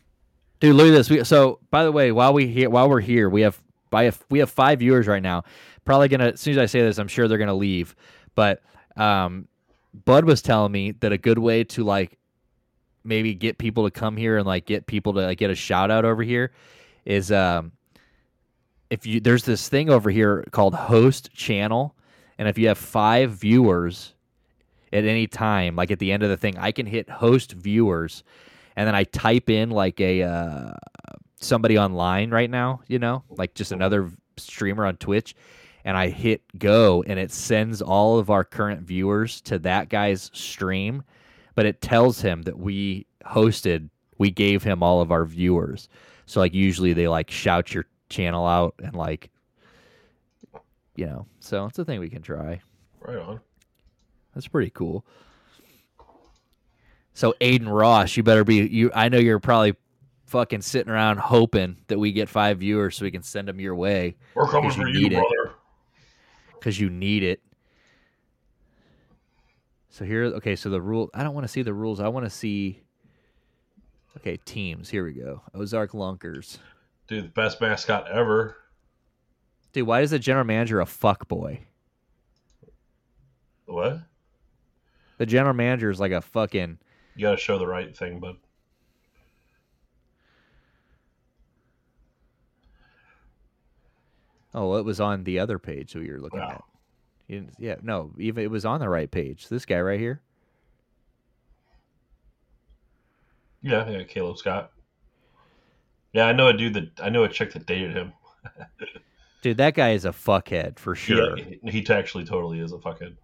dude. 0.60 0.74
Look 0.74 0.88
at 0.88 0.92
this. 0.92 1.10
We, 1.10 1.24
so, 1.24 1.58
by 1.70 1.84
the 1.84 1.92
way, 1.92 2.12
while 2.12 2.32
we 2.32 2.46
here, 2.46 2.70
while 2.70 2.88
we're 2.88 3.00
here, 3.00 3.28
we 3.28 3.42
have 3.42 3.60
by 3.90 4.12
we 4.30 4.38
have 4.38 4.50
five 4.50 4.78
viewers 4.78 5.06
right 5.06 5.22
now. 5.22 5.44
Probably 5.84 6.08
gonna 6.08 6.28
as 6.28 6.40
soon 6.40 6.52
as 6.52 6.58
I 6.58 6.66
say 6.66 6.80
this, 6.80 6.98
I'm 6.98 7.08
sure 7.08 7.28
they're 7.28 7.38
gonna 7.38 7.54
leave. 7.54 7.94
But 8.34 8.62
um, 8.96 9.48
Bud 10.04 10.24
was 10.24 10.40
telling 10.40 10.72
me 10.72 10.92
that 10.92 11.12
a 11.12 11.18
good 11.18 11.38
way 11.38 11.64
to 11.64 11.84
like 11.84 12.16
maybe 13.04 13.34
get 13.34 13.58
people 13.58 13.84
to 13.84 13.90
come 13.90 14.16
here 14.16 14.36
and 14.36 14.46
like 14.46 14.66
get 14.66 14.86
people 14.86 15.12
to 15.14 15.20
like, 15.20 15.38
get 15.38 15.50
a 15.50 15.54
shout 15.54 15.90
out 15.90 16.04
over 16.04 16.22
here 16.22 16.52
is 17.04 17.32
um 17.32 17.72
if 18.90 19.06
you 19.06 19.20
there's 19.20 19.44
this 19.44 19.68
thing 19.68 19.88
over 19.88 20.10
here 20.10 20.44
called 20.50 20.74
host 20.74 21.32
channel 21.32 21.94
and 22.38 22.48
if 22.48 22.58
you 22.58 22.68
have 22.68 22.78
five 22.78 23.32
viewers 23.32 24.14
at 24.92 25.04
any 25.04 25.26
time 25.26 25.76
like 25.76 25.90
at 25.90 25.98
the 25.98 26.12
end 26.12 26.22
of 26.22 26.28
the 26.28 26.36
thing 26.36 26.58
i 26.58 26.70
can 26.70 26.86
hit 26.86 27.08
host 27.08 27.52
viewers 27.52 28.22
and 28.76 28.86
then 28.86 28.94
i 28.94 29.04
type 29.04 29.48
in 29.48 29.70
like 29.70 30.00
a 30.00 30.22
uh, 30.22 30.72
somebody 31.40 31.78
online 31.78 32.30
right 32.30 32.50
now 32.50 32.80
you 32.86 32.98
know 32.98 33.22
like 33.30 33.54
just 33.54 33.72
another 33.72 34.10
streamer 34.36 34.84
on 34.84 34.96
twitch 34.96 35.34
and 35.84 35.96
i 35.96 36.08
hit 36.08 36.42
go 36.58 37.02
and 37.06 37.18
it 37.18 37.32
sends 37.32 37.80
all 37.80 38.18
of 38.18 38.28
our 38.28 38.44
current 38.44 38.82
viewers 38.82 39.40
to 39.40 39.58
that 39.58 39.88
guy's 39.88 40.30
stream 40.34 41.02
but 41.54 41.66
it 41.66 41.80
tells 41.80 42.20
him 42.20 42.42
that 42.42 42.58
we 42.58 43.06
hosted 43.26 43.88
we 44.18 44.30
gave 44.30 44.62
him 44.62 44.82
all 44.82 45.00
of 45.00 45.10
our 45.12 45.24
viewers 45.24 45.88
so 46.26 46.40
like 46.40 46.54
usually 46.54 46.92
they 46.92 47.08
like 47.08 47.30
shout 47.30 47.72
your 47.74 47.86
channel 48.08 48.46
out 48.46 48.74
and 48.82 48.94
like 48.94 49.30
you 50.96 51.06
know 51.06 51.26
so 51.40 51.66
it's 51.66 51.78
a 51.78 51.84
thing 51.84 52.00
we 52.00 52.08
can 52.10 52.22
try 52.22 52.60
Right 53.00 53.16
on. 53.18 53.40
that's 54.34 54.48
pretty 54.48 54.70
cool 54.70 55.04
so 57.14 57.34
Adin 57.40 57.68
Ross 57.68 58.16
you 58.16 58.22
better 58.22 58.44
be 58.44 58.56
you 58.66 58.90
i 58.94 59.08
know 59.08 59.18
you're 59.18 59.38
probably 59.38 59.74
fucking 60.26 60.60
sitting 60.62 60.92
around 60.92 61.18
hoping 61.18 61.76
that 61.88 61.98
we 61.98 62.12
get 62.12 62.28
five 62.28 62.58
viewers 62.58 62.96
so 62.96 63.04
we 63.04 63.10
can 63.10 63.22
send 63.22 63.48
them 63.48 63.58
your 63.60 63.74
way 63.74 64.14
We're 64.34 64.46
coming 64.48 64.70
for 64.70 64.86
you, 64.88 65.10
brother. 65.10 65.54
because 66.52 66.78
you 66.78 66.88
need 66.88 67.24
it. 67.24 67.40
So 69.90 70.04
here, 70.04 70.24
okay. 70.24 70.56
So 70.56 70.70
the 70.70 70.80
rule. 70.80 71.10
I 71.14 71.22
don't 71.24 71.34
want 71.34 71.44
to 71.44 71.48
see 71.52 71.62
the 71.62 71.74
rules. 71.74 72.00
I 72.00 72.08
want 72.08 72.24
to 72.24 72.30
see. 72.30 72.80
Okay, 74.16 74.38
teams. 74.44 74.88
Here 74.88 75.04
we 75.04 75.12
go. 75.12 75.42
Ozark 75.54 75.92
Lunkers. 75.92 76.58
Dude, 77.08 77.24
the 77.24 77.28
best 77.28 77.60
mascot 77.60 78.08
ever. 78.08 78.56
Dude, 79.72 79.86
why 79.86 80.00
is 80.00 80.10
the 80.10 80.18
general 80.18 80.44
manager 80.44 80.80
a 80.80 80.86
fuck 80.86 81.28
boy? 81.28 81.60
What? 83.66 84.00
The 85.18 85.26
general 85.26 85.54
manager 85.54 85.90
is 85.90 86.00
like 86.00 86.12
a 86.12 86.20
fucking. 86.20 86.78
You 87.14 87.22
gotta 87.22 87.36
show 87.36 87.58
the 87.58 87.66
right 87.66 87.96
thing, 87.96 88.18
bud. 88.20 88.36
Oh, 94.54 94.76
it 94.76 94.84
was 94.84 95.00
on 95.00 95.24
the 95.24 95.38
other 95.38 95.58
page 95.58 95.92
that 95.92 96.02
you're 96.02 96.20
looking 96.20 96.40
Wow. 96.40 96.48
at. 96.50 96.64
Yeah, 97.58 97.76
no, 97.82 98.12
even 98.18 98.42
it 98.44 98.50
was 98.50 98.64
on 98.64 98.80
the 98.80 98.88
right 98.88 99.10
page. 99.10 99.48
This 99.48 99.64
guy 99.64 99.80
right 99.80 100.00
here. 100.00 100.20
Yeah, 103.62 103.88
yeah, 103.88 104.02
Caleb 104.04 104.38
Scott. 104.38 104.72
Yeah, 106.12 106.26
I 106.26 106.32
know 106.32 106.48
a 106.48 106.52
dude 106.52 106.74
that 106.74 106.88
I 107.02 107.08
know 107.08 107.24
a 107.24 107.28
chick 107.28 107.52
that 107.52 107.66
dated 107.66 107.94
him. 107.94 108.12
Dude, 109.42 109.56
that 109.56 109.72
guy 109.72 109.92
is 109.92 110.04
a 110.04 110.10
fuckhead 110.10 110.78
for 110.78 110.94
sure. 110.94 111.38
Yeah, 111.38 111.44
he, 111.62 111.70
he 111.80 111.86
actually 111.88 112.24
totally 112.24 112.60
is 112.60 112.72
a 112.72 112.76
fuckhead. 112.76 113.16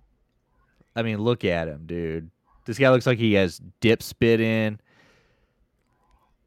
I 0.94 1.02
mean, 1.02 1.18
look 1.18 1.44
at 1.44 1.68
him, 1.68 1.82
dude. 1.84 2.30
This 2.64 2.78
guy 2.78 2.88
looks 2.88 3.06
like 3.06 3.18
he 3.18 3.34
has 3.34 3.60
dip 3.80 4.02
spit 4.02 4.40
in. 4.40 4.80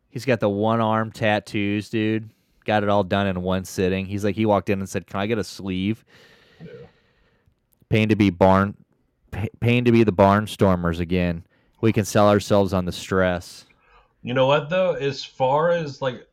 He's 0.10 0.26
got 0.26 0.39
the 0.39 0.50
one 0.50 0.82
arm 0.82 1.12
tattoos, 1.12 1.89
dude. 1.89 2.32
Got 2.65 2.82
it 2.82 2.89
all 2.89 3.04
done 3.04 3.28
in 3.28 3.43
one 3.43 3.63
sitting. 3.63 4.08
He's 4.08 4.24
like, 4.24 4.36
he 4.36 4.48
walked 4.48 4.69
in 4.72 4.80
and 4.80 4.89
said, 4.89 5.06
"Can 5.06 5.19
I 5.19 5.28
get 5.28 5.38
a 5.38 5.43
sleeve?" 5.43 6.04
Yeah. 6.60 6.72
Pain 7.89 8.10
to 8.10 8.15
be 8.15 8.30
barn, 8.30 8.75
pain 9.60 9.84
to 9.86 9.91
be 9.91 10.04
the 10.04 10.13
barnstormers 10.13 10.99
again. 10.99 11.43
We 11.82 11.91
can 11.91 12.06
sell 12.06 12.30
ourselves 12.30 12.71
on 12.73 12.86
the 12.86 12.91
stress. 12.91 13.65
You 14.21 14.34
know 14.34 14.45
what 14.45 14.69
though? 14.69 14.93
As 14.93 15.23
far 15.23 15.71
as 15.71 16.02
like, 16.02 16.28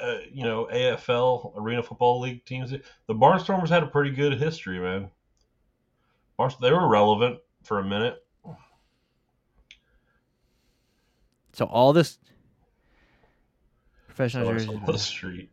uh, 0.00 0.18
you 0.32 0.44
know, 0.44 0.68
AFL 0.72 1.56
Arena 1.56 1.82
Football 1.82 2.20
League 2.20 2.44
teams, 2.44 2.70
the 2.70 3.14
Barnstormers 3.14 3.68
had 3.68 3.82
a 3.82 3.86
pretty 3.86 4.10
good 4.10 4.38
history, 4.38 4.78
man. 4.78 5.10
They 6.60 6.70
were 6.70 6.86
relevant 6.86 7.40
for 7.64 7.80
a 7.80 7.84
minute. 7.84 8.24
So 11.52 11.64
all 11.64 11.92
this 11.92 12.18
professional 14.06 14.46
So 14.46 14.52
jersey- 14.52 14.68
on 14.68 14.84
the 14.84 14.98
street. 14.98 15.50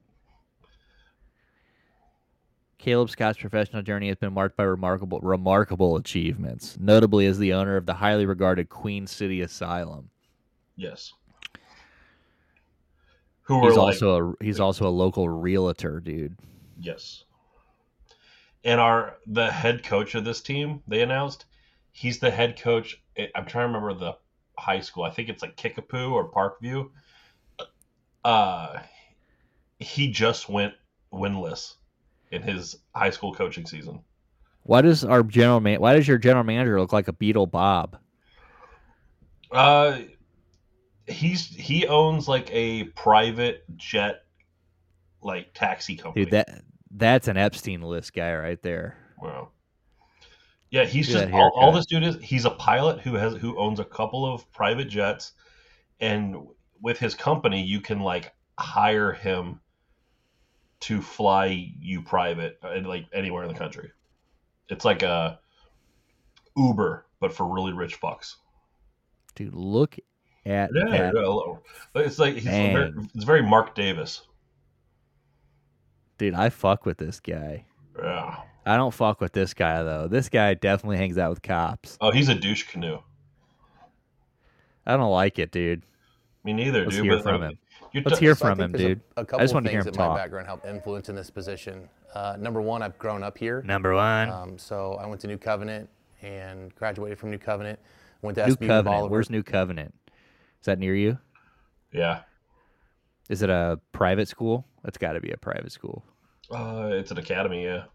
Caleb 2.86 3.10
Scott's 3.10 3.40
professional 3.40 3.82
journey 3.82 4.10
has 4.10 4.18
been 4.18 4.32
marked 4.32 4.56
by 4.56 4.64
remarkable 4.64 5.20
remarkable 5.22 5.96
achievements, 5.96 6.78
notably 6.80 7.26
as 7.26 7.40
the 7.40 7.52
owner 7.52 7.78
of 7.78 7.88
the 7.88 7.96
highly 7.96 8.28
regarded 8.28 8.70
Queen 8.70 9.08
City 9.08 9.42
Asylum. 9.42 10.12
Yes. 10.76 11.12
Who 13.42 13.58
were 13.58 13.70
He's 13.70 13.78
like, 13.78 13.86
also 13.88 14.36
a 14.40 14.44
he's 14.44 14.60
also 14.60 14.88
a 14.88 14.94
local 14.94 15.28
realtor, 15.28 16.00
dude. 16.00 16.38
yes. 16.80 17.24
And 18.64 18.80
our 18.80 19.18
the 19.26 19.52
head 19.52 19.84
coach 19.84 20.14
of 20.14 20.24
this 20.24 20.42
team, 20.42 20.84
they 20.88 21.02
announced, 21.02 21.46
he's 21.92 22.20
the 22.20 22.30
head 22.30 22.62
coach. 22.62 23.02
I'm 23.18 23.48
trying 23.48 23.64
to 23.64 23.74
remember 23.80 23.96
the 23.96 24.18
high 24.60 24.82
school. 24.82 25.06
I 25.06 25.10
think 25.10 25.30
it's 25.30 25.42
like 25.42 25.58
Kickapoo 25.58 26.12
or 26.12 26.32
Parkview. 26.32 26.92
Uh, 28.24 28.78
he 29.80 30.12
just 30.12 30.50
went 30.50 30.76
winless 31.12 31.78
in 32.36 32.42
his 32.42 32.78
high 32.94 33.10
school 33.10 33.34
coaching 33.34 33.66
season. 33.66 34.02
Why 34.64 34.82
does 34.82 35.06
our 35.06 35.24
general 35.24 35.60
man? 35.60 35.80
Why 35.80 35.96
does 35.96 36.08
your 36.08 36.18
general 36.18 36.44
manager 36.44 36.80
look 36.80 36.92
like 36.92 37.08
a 37.08 37.14
Beetle 37.14 37.48
Bob? 37.48 37.98
Uh, 39.52 40.00
he's 41.08 41.48
he 41.48 41.88
owns 41.88 42.28
like 42.28 42.50
a 42.52 42.86
private 42.86 43.64
jet, 43.78 44.26
like 45.22 45.54
taxi 45.54 45.96
company. 45.96 46.26
Dude, 46.26 46.34
that 46.34 46.62
that's 46.92 47.28
an 47.28 47.38
Epstein 47.38 47.82
list 47.82 48.14
guy 48.14 48.36
right 48.36 48.62
there. 48.62 48.98
Wow. 49.22 49.50
Yeah, 50.72 50.84
he's 50.84 51.14
Look 51.14 51.24
just 51.24 51.34
all, 51.34 51.52
all 51.56 51.72
this 51.72 51.86
dude 51.86 52.04
is. 52.04 52.18
He's 52.22 52.46
a 52.46 52.52
pilot 52.52 53.00
who 53.00 53.14
has 53.14 53.36
who 53.36 53.58
owns 53.58 53.80
a 53.80 53.86
couple 53.86 54.26
of 54.26 54.52
private 54.52 54.90
jets, 54.90 55.34
and 56.00 56.36
with 56.82 56.98
his 56.98 57.14
company, 57.14 57.64
you 57.64 57.80
can 57.80 58.00
like 58.00 58.34
hire 58.58 59.14
him 59.14 59.62
to 60.86 61.02
fly 61.02 61.74
you 61.82 62.00
private, 62.00 62.60
uh, 62.64 62.80
like 62.84 63.08
anywhere 63.12 63.44
in 63.44 63.50
the 63.52 63.58
country. 63.58 63.92
It's 64.70 64.86
like 64.86 65.02
a 65.02 65.40
Uber, 66.56 67.08
but 67.20 67.34
for 67.34 67.52
really 67.52 67.74
rich 67.74 68.00
fucks. 68.00 68.36
Dude, 69.34 69.56
look 69.56 69.98
at 69.98 70.04
Yeah, 70.46 70.68
that. 70.72 71.14
yeah, 71.96 72.02
it's 72.04 72.20
like 72.20 72.36
he's 72.36 72.44
very, 72.44 72.94
it's 73.16 73.24
very 73.24 73.42
Mark 73.42 73.74
Davis. 73.74 74.22
Dude, 76.20 76.36
I 76.36 76.50
fuck 76.50 76.86
with 76.86 77.00
this 77.00 77.20
guy. 77.20 77.66
Yeah. 77.98 78.42
I 78.68 78.78
don't 78.78 78.94
fuck 78.94 79.22
with 79.22 79.34
this 79.34 79.56
guy 79.56 79.82
though. 79.82 80.08
This 80.08 80.30
guy 80.30 80.54
definitely 80.54 80.98
hangs 80.98 81.18
out 81.18 81.32
with 81.32 81.42
cops. 81.42 81.98
Oh, 82.00 82.12
he's 82.12 82.30
a 82.30 82.36
douche 82.36 82.64
canoe. 82.64 83.00
I 84.86 84.98
don't 84.98 85.12
like 85.12 85.40
it, 85.40 85.52
dude. 85.52 85.82
Me 86.44 86.54
neither, 86.54 86.84
Let's 86.84 86.96
dude. 86.96 87.06
hear 87.06 87.16
but, 87.16 87.24
from 87.24 87.42
uh, 87.42 87.50
him. 87.50 87.58
You're 87.96 88.04
Let's 88.04 88.20
t- 88.20 88.26
hear 88.26 88.36
So 88.36 88.46
from 88.48 88.60
him, 88.60 88.72
there's 88.74 88.84
a- 88.84 88.88
dude. 88.90 89.02
A, 89.16 89.22
I 89.22 89.24
couple 89.24 89.40
just 89.40 89.54
want 89.54 89.66
to 89.68 89.72
hear 89.72 89.82
things 89.82 89.88
him 89.88 89.94
that 89.94 90.00
my 90.00 90.08
talk. 90.08 90.18
background 90.18 90.48
helped 90.48 90.66
influence 90.66 91.08
in 91.08 91.16
this 91.16 91.30
position. 91.30 91.88
Uh, 92.14 92.36
number 92.38 92.62
one, 92.62 92.82
I've 92.82 92.98
grown 92.98 93.24
up 93.24 93.38
here. 93.38 93.62
Number 93.64 93.94
one, 93.96 94.30
Um, 94.30 94.58
so 94.58 94.96
I 94.96 95.06
went 95.06 95.22
to 95.22 95.28
New 95.28 95.38
Covenant 95.38 95.90
and 96.22 96.76
graduated 96.76 97.18
from 97.18 97.32
New 97.32 97.38
Covenant. 97.38 97.80
Went 98.22 98.36
to 98.36 98.46
New 98.48 98.54
SB 98.54 98.68
Covenant. 98.68 98.86
Bolivar. 98.86 99.12
Where's 99.12 99.30
New 99.30 99.44
Covenant? 99.44 99.94
Is 100.10 100.66
that 100.66 100.78
near 100.78 100.94
you? 100.94 101.20
Yeah. 101.94 102.24
Is 103.30 103.42
it 103.42 103.50
a 103.50 103.80
private 103.94 104.28
school? 104.28 104.68
That's 104.84 104.98
got 104.98 105.14
to 105.14 105.22
be 105.22 105.32
a 105.32 105.38
private 105.38 105.72
school. 105.72 106.04
Uh, 106.52 106.90
it's 106.92 107.12
an 107.12 107.18
academy, 107.18 107.64
yeah. 107.64 107.86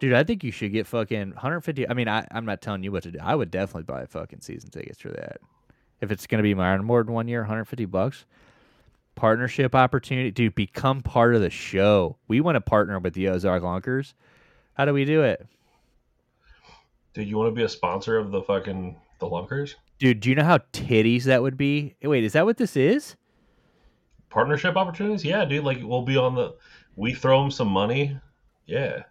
Dude, 0.00 0.12
I 0.14 0.24
think 0.24 0.44
you 0.44 0.50
should 0.50 0.72
get 0.72 0.86
fucking 0.86 1.30
150. 1.30 1.88
I 1.88 1.94
mean, 1.94 2.08
I, 2.08 2.26
I'm 2.30 2.44
not 2.46 2.60
telling 2.62 2.82
you 2.82 2.92
what 2.92 3.02
to 3.04 3.10
do. 3.10 3.18
I 3.22 3.34
would 3.34 3.50
definitely 3.50 3.84
buy 3.84 4.06
fucking 4.06 4.40
season 4.40 4.70
tickets 4.70 5.00
for 5.00 5.10
that. 5.10 5.38
If 6.00 6.10
it's 6.10 6.26
going 6.26 6.38
to 6.38 6.42
be 6.42 6.54
my 6.54 6.76
more 6.78 7.02
than 7.02 7.14
one 7.14 7.28
year, 7.28 7.40
150 7.40 7.84
bucks. 7.86 8.24
Partnership 9.14 9.74
opportunity. 9.74 10.30
Dude, 10.30 10.54
become 10.54 11.00
part 11.00 11.34
of 11.34 11.40
the 11.40 11.48
show. 11.50 12.16
We 12.28 12.40
want 12.40 12.56
to 12.56 12.60
partner 12.60 12.98
with 12.98 13.14
the 13.14 13.28
Ozark 13.28 13.62
Lunkers. 13.62 14.12
How 14.74 14.84
do 14.84 14.92
we 14.92 15.06
do 15.06 15.22
it? 15.22 15.46
Dude, 17.14 17.26
you 17.26 17.38
want 17.38 17.48
to 17.48 17.54
be 17.54 17.62
a 17.62 17.68
sponsor 17.68 18.18
of 18.18 18.30
the 18.30 18.42
fucking 18.42 18.94
the 19.20 19.26
Lunkers? 19.26 19.74
Dude, 19.98 20.20
do 20.20 20.28
you 20.28 20.34
know 20.34 20.44
how 20.44 20.58
titties 20.74 21.22
that 21.24 21.40
would 21.40 21.56
be? 21.56 21.94
Wait, 22.02 22.24
is 22.24 22.34
that 22.34 22.44
what 22.44 22.58
this 22.58 22.76
is? 22.76 23.16
Partnership 24.28 24.76
opportunities? 24.76 25.24
Yeah, 25.24 25.46
dude. 25.46 25.64
Like 25.64 25.78
we'll 25.82 26.02
be 26.02 26.18
on 26.18 26.34
the. 26.34 26.54
We 26.96 27.14
throw 27.14 27.40
them 27.40 27.50
some 27.50 27.68
money. 27.68 28.18
Yeah. 28.66 29.04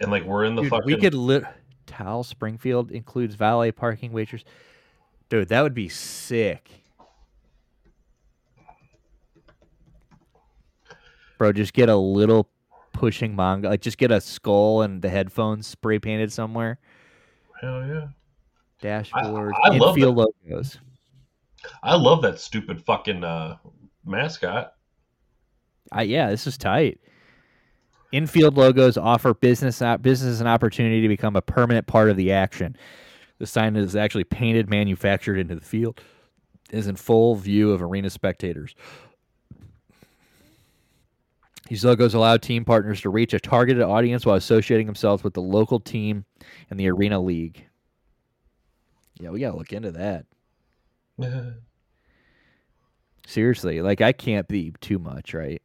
And 0.00 0.12
like 0.12 0.22
we're 0.22 0.44
in 0.44 0.54
the 0.54 0.62
Dude, 0.62 0.70
fucking. 0.70 0.86
we 0.86 0.96
could 0.96 1.14
li- 1.14 1.42
Hotel 1.88 2.22
Springfield 2.22 2.90
includes 2.90 3.34
valet 3.34 3.72
parking 3.72 4.12
waitress. 4.12 4.44
Dude, 5.28 5.48
that 5.48 5.62
would 5.62 5.74
be 5.74 5.88
sick. 5.88 6.70
Bro, 11.38 11.52
just 11.52 11.72
get 11.72 11.88
a 11.88 11.96
little 11.96 12.48
Pushing 12.92 13.36
Mongo. 13.36 13.66
Like, 13.66 13.80
just 13.80 13.96
get 13.96 14.10
a 14.10 14.20
skull 14.20 14.82
and 14.82 15.00
the 15.00 15.08
headphones 15.08 15.68
spray 15.68 16.00
painted 16.00 16.32
somewhere. 16.32 16.80
Hell 17.60 17.86
yeah. 17.86 18.08
Dashboard, 18.80 19.52
I 19.62 19.76
love 19.76 19.96
infield 19.96 20.16
logos. 20.16 20.78
I 21.82 21.96
love 21.96 22.22
that 22.22 22.40
stupid 22.40 22.84
fucking 22.84 23.22
uh, 23.24 23.56
mascot. 24.04 24.72
I, 25.92 26.02
yeah, 26.02 26.30
this 26.30 26.46
is 26.46 26.58
tight. 26.58 27.00
Infield 28.12 28.56
logos 28.56 28.96
offer 28.96 29.34
business 29.34 29.82
op- 29.82 30.00
business 30.00 30.40
an 30.40 30.46
opportunity 30.46 31.02
to 31.02 31.08
become 31.08 31.36
a 31.36 31.42
permanent 31.42 31.86
part 31.86 32.08
of 32.10 32.16
the 32.16 32.32
action. 32.32 32.76
The 33.38 33.46
sign 33.46 33.76
is 33.76 33.94
actually 33.94 34.24
painted, 34.24 34.70
manufactured 34.70 35.38
into 35.38 35.54
the 35.54 35.60
field, 35.60 36.00
is 36.70 36.86
in 36.86 36.96
full 36.96 37.36
view 37.36 37.70
of 37.70 37.82
arena 37.82 38.10
spectators. 38.10 38.74
These 41.68 41.84
logos 41.84 42.14
allow 42.14 42.38
team 42.38 42.64
partners 42.64 43.02
to 43.02 43.10
reach 43.10 43.34
a 43.34 43.38
targeted 43.38 43.82
audience 43.82 44.24
while 44.24 44.36
associating 44.36 44.86
themselves 44.86 45.22
with 45.22 45.34
the 45.34 45.42
local 45.42 45.78
team 45.78 46.24
and 46.70 46.80
the 46.80 46.88
arena 46.88 47.20
league. 47.20 47.66
Yeah, 49.20 49.30
we 49.30 49.40
gotta 49.40 49.56
look 49.56 49.72
into 49.72 49.92
that. 49.92 50.24
Seriously, 53.26 53.82
like 53.82 54.00
I 54.00 54.12
can't 54.12 54.48
be 54.48 54.72
too 54.80 54.98
much, 54.98 55.34
right? 55.34 55.60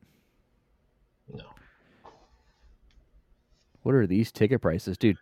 What 3.84 3.96
are 3.96 4.08
these 4.08 4.32
ticket 4.32 4.62
prices, 4.62 4.98
dude? 4.98 5.17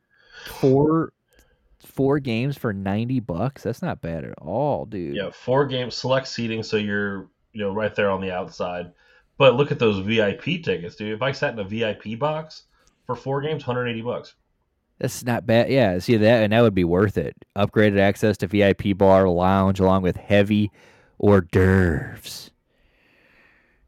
Four 0.45 1.13
four 1.85 2.19
games 2.19 2.57
for 2.57 2.73
90 2.73 3.19
bucks? 3.21 3.63
That's 3.63 3.81
not 3.81 4.01
bad 4.01 4.23
at 4.23 4.33
all, 4.39 4.85
dude. 4.85 5.15
Yeah, 5.15 5.31
four 5.31 5.65
games, 5.65 5.95
select 5.95 6.27
seating, 6.27 6.63
so 6.63 6.77
you're 6.77 7.29
you 7.53 7.61
know 7.61 7.73
right 7.73 7.93
there 7.93 8.11
on 8.11 8.21
the 8.21 8.31
outside. 8.31 8.91
But 9.37 9.55
look 9.55 9.71
at 9.71 9.79
those 9.79 10.05
VIP 10.05 10.63
tickets, 10.63 10.95
dude. 10.95 11.13
If 11.13 11.21
I 11.21 11.31
sat 11.31 11.53
in 11.53 11.59
a 11.59 11.63
VIP 11.63 12.19
box 12.19 12.63
for 13.05 13.15
four 13.15 13.41
games, 13.41 13.65
180 13.65 14.01
bucks. 14.03 14.35
That's 14.99 15.23
not 15.23 15.47
bad. 15.47 15.71
Yeah, 15.71 15.97
see 15.97 16.15
that 16.17 16.43
and 16.43 16.53
that 16.53 16.61
would 16.61 16.75
be 16.75 16.83
worth 16.83 17.17
it. 17.17 17.35
Upgraded 17.57 17.97
access 17.97 18.37
to 18.37 18.47
VIP 18.47 18.95
bar 18.95 19.27
lounge 19.27 19.79
along 19.79 20.03
with 20.03 20.15
heavy 20.15 20.69
hors 21.17 21.41
d'oeuvres. 21.41 22.50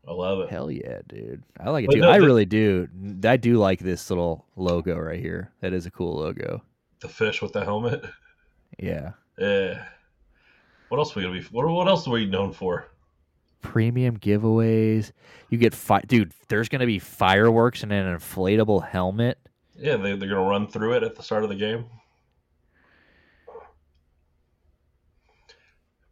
I 0.07 0.11
love 0.11 0.39
it. 0.41 0.49
Hell 0.49 0.69
yeah, 0.69 0.99
dude. 1.07 1.43
I 1.59 1.69
like 1.69 1.85
it 1.85 1.87
But 1.87 1.93
too. 1.95 2.01
no, 2.01 2.09
I 2.11 2.19
the- 2.19 2.25
really 2.25 2.45
do. 2.45 2.87
I 3.23 3.37
do 3.37 3.57
like 3.57 3.79
this 3.79 4.09
little 4.09 4.45
logo 4.55 4.97
right 4.97 5.19
here. 5.19 5.51
That 5.61 5.71
is 5.73 5.85
a 5.85 5.91
cool 5.91 6.15
logo. 6.17 6.61
The 6.99 7.07
fish 7.09 7.41
with 7.41 7.53
the 7.53 7.63
helmet. 7.63 8.03
Yeah. 8.79 9.11
Yeah. 9.37 9.85
What 10.89 10.97
else 10.97 11.15
were 11.15 11.21
we 11.21 11.27
gonna 11.27 11.39
be? 11.39 11.45
What, 11.47 11.67
what 11.67 11.87
else 11.87 12.07
are 12.07 12.11
we 12.11 12.25
known 12.25 12.51
for? 12.53 12.87
Premium 13.61 14.17
giveaways. 14.17 15.11
You 15.49 15.57
get 15.57 15.73
fi- 15.73 16.01
dude, 16.01 16.33
there's 16.49 16.67
going 16.69 16.81
to 16.81 16.85
be 16.85 16.99
fireworks 16.99 17.81
and 17.83 17.93
an 17.93 18.17
inflatable 18.17 18.85
helmet. 18.85 19.37
Yeah, 19.77 19.95
they, 19.95 20.15
they're 20.15 20.27
gonna 20.29 20.41
run 20.41 20.67
through 20.67 20.93
it 20.97 21.03
at 21.03 21.15
the 21.15 21.23
start 21.23 21.43
of 21.43 21.49
the 21.49 21.55
game. 21.55 21.85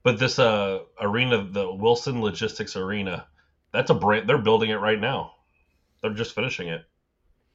But 0.04 0.18
this 0.18 0.40
uh 0.40 0.80
arena, 1.00 1.44
the 1.44 1.72
Wilson 1.72 2.22
Logistics 2.22 2.76
Arena, 2.76 3.28
that's 3.74 3.90
a 3.90 3.94
brand. 3.94 4.28
They're 4.28 4.38
building 4.38 4.70
it 4.70 4.76
right 4.76 5.00
now. 5.00 5.34
They're 6.02 6.14
just 6.14 6.36
finishing 6.36 6.68
it. 6.68 6.84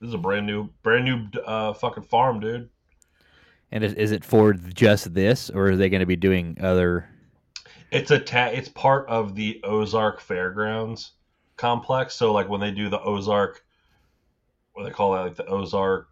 This 0.00 0.08
is 0.08 0.14
a 0.14 0.18
brand 0.18 0.46
new, 0.46 0.68
brand 0.82 1.04
new 1.04 1.40
uh, 1.40 1.72
fucking 1.72 2.04
farm, 2.04 2.40
dude. 2.40 2.68
And 3.72 3.82
is, 3.82 3.94
is 3.94 4.12
it 4.12 4.24
for 4.24 4.52
just 4.52 5.14
this 5.14 5.50
or 5.50 5.70
are 5.70 5.76
they 5.76 5.88
going 5.88 6.00
to 6.00 6.06
be 6.06 6.16
doing 6.16 6.56
other 6.60 7.08
It's 7.90 8.10
a 8.10 8.18
ta- 8.18 8.50
It's 8.52 8.68
part 8.68 9.08
of 9.08 9.34
the 9.34 9.60
Ozark 9.64 10.20
Fairgrounds 10.20 11.12
complex. 11.56 12.14
So 12.14 12.32
like 12.32 12.48
when 12.48 12.60
they 12.60 12.70
do 12.70 12.88
the 12.88 13.00
Ozark, 13.00 13.64
what 14.72 14.82
do 14.82 14.88
they 14.88 14.94
call 14.94 15.14
that, 15.14 15.22
like 15.22 15.36
the 15.36 15.46
Ozark 15.46 16.08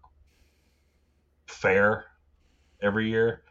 Fair 1.47 2.07
every 2.83 3.09
year, 3.09 3.43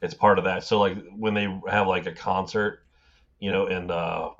it's 0.00 0.14
part 0.14 0.38
of 0.38 0.44
that. 0.44 0.64
So 0.64 0.78
like 0.78 0.96
when 1.16 1.34
they 1.34 1.60
have 1.68 1.86
like 1.86 2.06
a 2.06 2.12
concert, 2.12 2.80
you 3.40 3.50
know, 3.50 3.66
and 3.66 3.90
uh, 3.90 4.30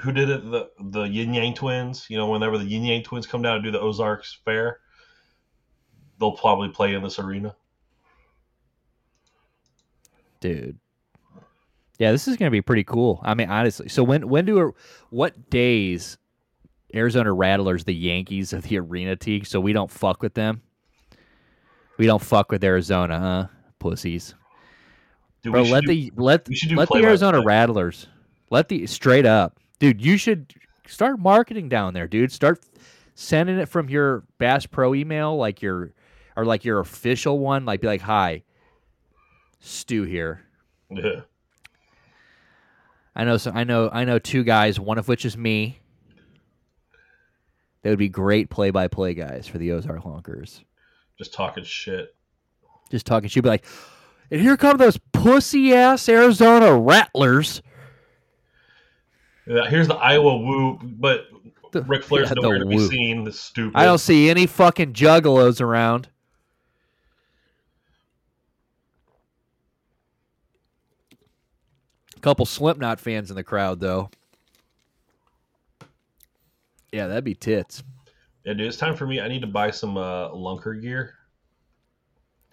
who 0.00 0.12
did 0.12 0.30
it? 0.30 0.50
The 0.50 0.70
the 0.80 1.02
Ying 1.04 1.34
Yang 1.34 1.54
Twins. 1.54 2.06
You 2.08 2.16
know, 2.16 2.28
whenever 2.28 2.58
the 2.58 2.64
Ying 2.64 2.84
Yang 2.84 3.04
Twins 3.04 3.26
come 3.26 3.42
down 3.42 3.56
to 3.56 3.62
do 3.62 3.70
the 3.70 3.80
Ozarks 3.80 4.38
Fair, 4.44 4.80
they'll 6.18 6.32
probably 6.32 6.68
play 6.68 6.94
in 6.94 7.02
this 7.02 7.18
arena. 7.18 7.54
dude. 10.40 10.78
Yeah, 11.98 12.12
this 12.12 12.28
is 12.28 12.36
going 12.36 12.46
to 12.46 12.52
be 12.52 12.62
pretty 12.62 12.84
cool. 12.84 13.20
I 13.24 13.34
mean, 13.34 13.50
honestly. 13.50 13.88
So 13.88 14.04
when 14.04 14.28
when 14.28 14.44
do 14.44 14.72
what 15.10 15.50
days 15.50 16.16
Arizona 16.94 17.32
Rattlers 17.32 17.84
the 17.84 17.94
Yankees 17.94 18.52
of 18.52 18.62
the 18.62 18.78
arena 18.78 19.16
team 19.16 19.44
so 19.44 19.60
we 19.60 19.72
don't 19.72 19.90
fuck 19.90 20.22
with 20.22 20.34
them? 20.34 20.62
We 21.96 22.06
don't 22.06 22.22
fuck 22.22 22.52
with 22.52 22.62
Arizona, 22.62 23.18
huh? 23.18 23.46
Pussies. 23.80 24.34
Dude, 25.42 25.52
Bro, 25.52 25.62
let 25.64 25.82
do- 25.82 25.88
the 25.88 26.12
let 26.16 26.48
we 26.48 26.54
should 26.54 26.68
do 26.68 26.76
let 26.76 26.88
the. 26.88 27.02
Arizona 27.02 27.42
Rattlers. 27.42 28.06
Let 28.50 28.68
the 28.68 28.86
straight 28.86 29.26
up. 29.26 29.58
Dude, 29.78 30.04
you 30.04 30.16
should 30.16 30.54
start 30.86 31.18
marketing 31.18 31.68
down 31.68 31.94
there, 31.94 32.08
dude. 32.08 32.32
Start 32.32 32.60
sending 33.14 33.58
it 33.58 33.68
from 33.68 33.88
your 33.88 34.24
Bass 34.38 34.66
Pro 34.66 34.94
email 34.94 35.36
like 35.36 35.62
your 35.62 35.92
or 36.36 36.44
like 36.44 36.64
your 36.64 36.80
official 36.80 37.38
one, 37.38 37.64
like 37.64 37.80
be 37.80 37.86
like, 37.86 38.00
"Hi, 38.02 38.42
Stu 39.60 40.04
here." 40.04 40.42
yeah. 40.90 41.20
I 43.14 43.24
know 43.24 43.36
so 43.36 43.50
I 43.52 43.64
know 43.64 43.90
I 43.92 44.04
know 44.04 44.18
two 44.18 44.44
guys, 44.44 44.78
one 44.78 44.98
of 44.98 45.08
which 45.08 45.24
is 45.24 45.36
me. 45.36 45.80
They 47.82 47.90
would 47.90 47.98
be 47.98 48.08
great 48.08 48.50
play 48.50 48.70
by 48.70 48.88
play 48.88 49.14
guys 49.14 49.46
for 49.46 49.58
the 49.58 49.72
Ozark 49.72 50.02
Honkers. 50.02 50.62
just 51.18 51.32
talking 51.32 51.64
shit. 51.64 52.14
Just 52.90 53.06
talking 53.06 53.28
shit, 53.28 53.42
be 53.42 53.48
like, 53.48 53.66
and 54.30 54.40
here 54.40 54.56
come 54.56 54.76
those 54.76 54.98
pussy 55.12 55.74
ass 55.74 56.08
Arizona 56.08 56.78
Rattlers. 56.78 57.60
Yeah, 59.48 59.66
Here's 59.68 59.88
the 59.88 59.96
Iowa 59.96 60.36
Woo, 60.36 60.78
but 60.82 61.26
The- 61.72 61.82
Ric 61.82 62.04
Flair's 62.04 62.28
yeah, 62.28 62.34
nowhere 62.42 62.58
to 62.58 62.66
be 62.66 62.78
seen. 62.78 63.24
The 63.24 63.32
stupid. 63.32 63.76
I 63.76 63.84
don't 63.84 63.98
see 63.98 64.28
any 64.28 64.46
fucking 64.46 64.92
juggalos 64.92 65.60
around. 65.60 66.08
A 72.16 72.20
Couple 72.20 72.44
Slipknot 72.46 73.00
fans 73.00 73.30
in 73.30 73.36
the 73.36 73.44
crowd 73.44 73.80
though. 73.80 74.10
Yeah, 76.92 77.06
that'd 77.06 77.24
be 77.24 77.34
tits. 77.34 77.82
Yeah, 78.44 78.54
dude, 78.54 78.66
it's 78.66 78.76
time 78.76 78.96
for 78.96 79.06
me. 79.06 79.20
I 79.20 79.28
need 79.28 79.42
to 79.42 79.46
buy 79.46 79.70
some 79.70 79.96
uh, 79.96 80.30
lunker 80.30 80.80
gear. 80.80 81.14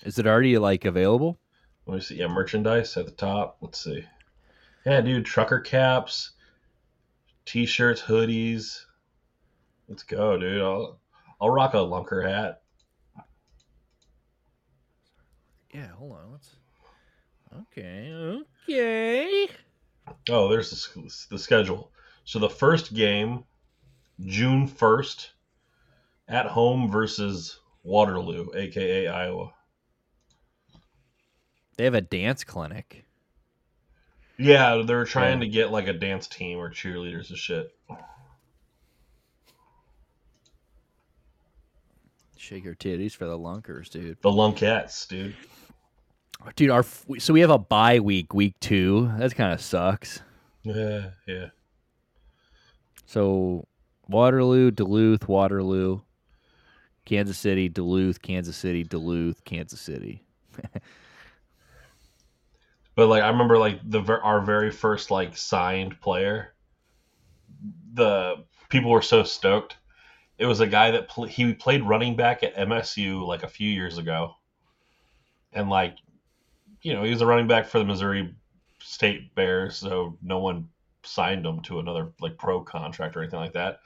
Is 0.03 0.19
it 0.19 0.27
already 0.27 0.58
like 0.58 0.86
available? 0.86 1.39
Let 1.86 1.95
me 1.95 2.01
see. 2.01 2.15
Yeah, 2.15 2.27
merchandise 2.27 2.95
at 2.97 3.05
the 3.05 3.12
top. 3.12 3.58
Let's 3.62 3.84
see. 3.84 4.05
Yeah, 4.86 5.01
dude, 5.01 5.25
trucker 5.25 5.60
caps, 5.60 6.31
t-shirts, 7.45 8.01
hoodies. 8.01 8.86
Let's 9.88 10.03
go, 10.03 10.38
dude. 10.38 10.62
I'll 10.62 10.99
I'll 11.39 11.49
rock 11.49 11.73
a 11.73 11.77
lunker 11.77 12.27
hat. 12.27 12.62
Yeah, 15.73 15.88
hold 15.89 16.13
on. 16.13 16.31
Let's. 16.31 16.55
Okay, 17.71 18.12
okay. 18.67 19.47
Oh, 20.29 20.49
there's 20.49 20.71
the, 20.71 21.25
the 21.29 21.39
schedule. 21.39 21.91
So 22.25 22.39
the 22.39 22.49
first 22.49 22.93
game, 22.93 23.43
June 24.25 24.67
first, 24.67 25.31
at 26.27 26.47
home 26.47 26.89
versus 26.89 27.60
Waterloo, 27.84 28.47
aka 28.55 29.08
Iowa. 29.08 29.53
They 31.77 31.84
have 31.84 31.93
a 31.93 32.01
dance 32.01 32.43
clinic. 32.43 33.05
Yeah, 34.38 34.84
they're 34.86 35.06
trying 35.06 35.39
Yeah. 35.39 35.45
to 35.45 35.52
get 35.52 35.71
like 35.71 35.88
a 35.88 35.93
dance 35.93 36.28
team 36.28 36.58
or 36.58 36.69
cheerleaders 36.69 37.30
and 37.30 37.38
shit. 37.38 37.74
Shake 42.38 42.63
your 42.63 42.76
titties 42.76 43.15
for 43.15 43.26
the 43.26 43.38
lunkers, 43.38 43.89
dude. 43.89 44.17
The 44.21 44.30
Lunkettes, 44.30 45.08
dude. 45.08 45.36
Dude, 46.56 46.69
our 46.69 46.84
so 47.17 47.34
we 47.34 47.39
have 47.39 47.50
a 47.50 47.58
bye 47.58 48.00
week, 48.00 48.34
week 48.34 48.54
two. 48.60 49.12
That 49.17 49.34
kind 49.36 49.52
of 49.52 49.62
sucks. 49.62 50.21
Yeah, 50.63 51.10
yeah. 51.28 51.48
So 53.08 53.65
Waterloo, 54.10 54.69
Duluth, 54.69 55.28
Waterloo, 55.28 56.02
Kansas 57.06 57.38
City, 57.39 57.67
Duluth, 57.69 58.21
Kansas 58.21 58.56
City, 58.58 58.84
Duluth, 58.84 59.43
Kansas 59.43 59.80
City. 59.82 60.24
But 62.95 63.08
like 63.08 63.23
I 63.23 63.29
remember 63.29 63.58
like 63.58 63.79
the 63.84 64.01
our 64.21 64.41
very 64.41 64.71
first 64.71 65.12
like 65.12 65.38
signed 65.38 65.99
player, 65.99 66.55
the 67.93 68.45
people 68.69 68.91
were 68.91 69.01
so 69.01 69.23
stoked. 69.23 69.77
It 70.38 70.45
was 70.45 70.60
a 70.62 70.67
guy 70.67 70.91
that 70.91 71.10
pl- 71.10 71.25
he 71.25 71.53
played 71.53 71.84
running 71.84 72.15
back 72.15 72.43
at 72.43 72.55
MSU 72.55 73.25
like 73.25 73.43
a 73.43 73.47
few 73.47 73.69
years 73.69 73.97
ago, 73.97 74.36
and 75.53 75.69
like, 75.69 75.97
you 76.81 76.93
know, 76.93 77.03
he 77.03 77.12
was 77.12 77.21
a 77.21 77.25
running 77.25 77.47
back 77.47 77.67
for 77.67 77.79
the 77.79 77.86
Missouri 77.86 78.34
State 78.79 79.36
Bears, 79.36 79.75
so 79.77 80.17
no 80.21 80.39
one 80.39 80.69
signed 81.03 81.45
him 81.45 81.62
to 81.63 81.79
another 81.79 82.13
like 82.21 82.38
pro 82.38 82.62
contract 82.62 83.15
or 83.15 83.21
anything 83.21 83.39
like 83.39 83.53
that. 83.53 83.79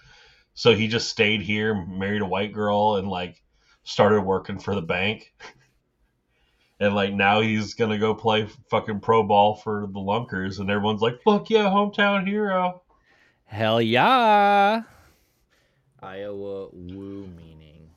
So 0.53 0.75
he 0.75 0.87
just 0.87 1.09
stayed 1.09 1.41
here, 1.41 1.73
married 1.73 2.21
a 2.21 2.25
white 2.25 2.53
girl, 2.53 2.97
and 2.97 3.07
like 3.07 3.41
started 3.83 4.21
working 4.21 4.59
for 4.59 4.75
the 4.75 4.81
bank. 4.81 5.33
and 6.79 6.95
like 6.95 7.13
now 7.13 7.41
he's 7.41 7.73
gonna 7.73 7.97
go 7.97 8.13
play 8.13 8.47
fucking 8.69 9.01
pro 9.01 9.23
ball 9.23 9.55
for 9.55 9.87
the 9.91 9.99
Lunkers, 9.99 10.59
and 10.59 10.69
everyone's 10.69 11.01
like, 11.01 11.21
"Fuck 11.23 11.49
yeah, 11.49 11.65
hometown 11.65 12.27
hero!" 12.27 12.81
Hell 13.45 13.81
yeah. 13.81 14.83
Iowa 16.01 16.69
woo 16.71 17.27
meaning. 17.35 17.89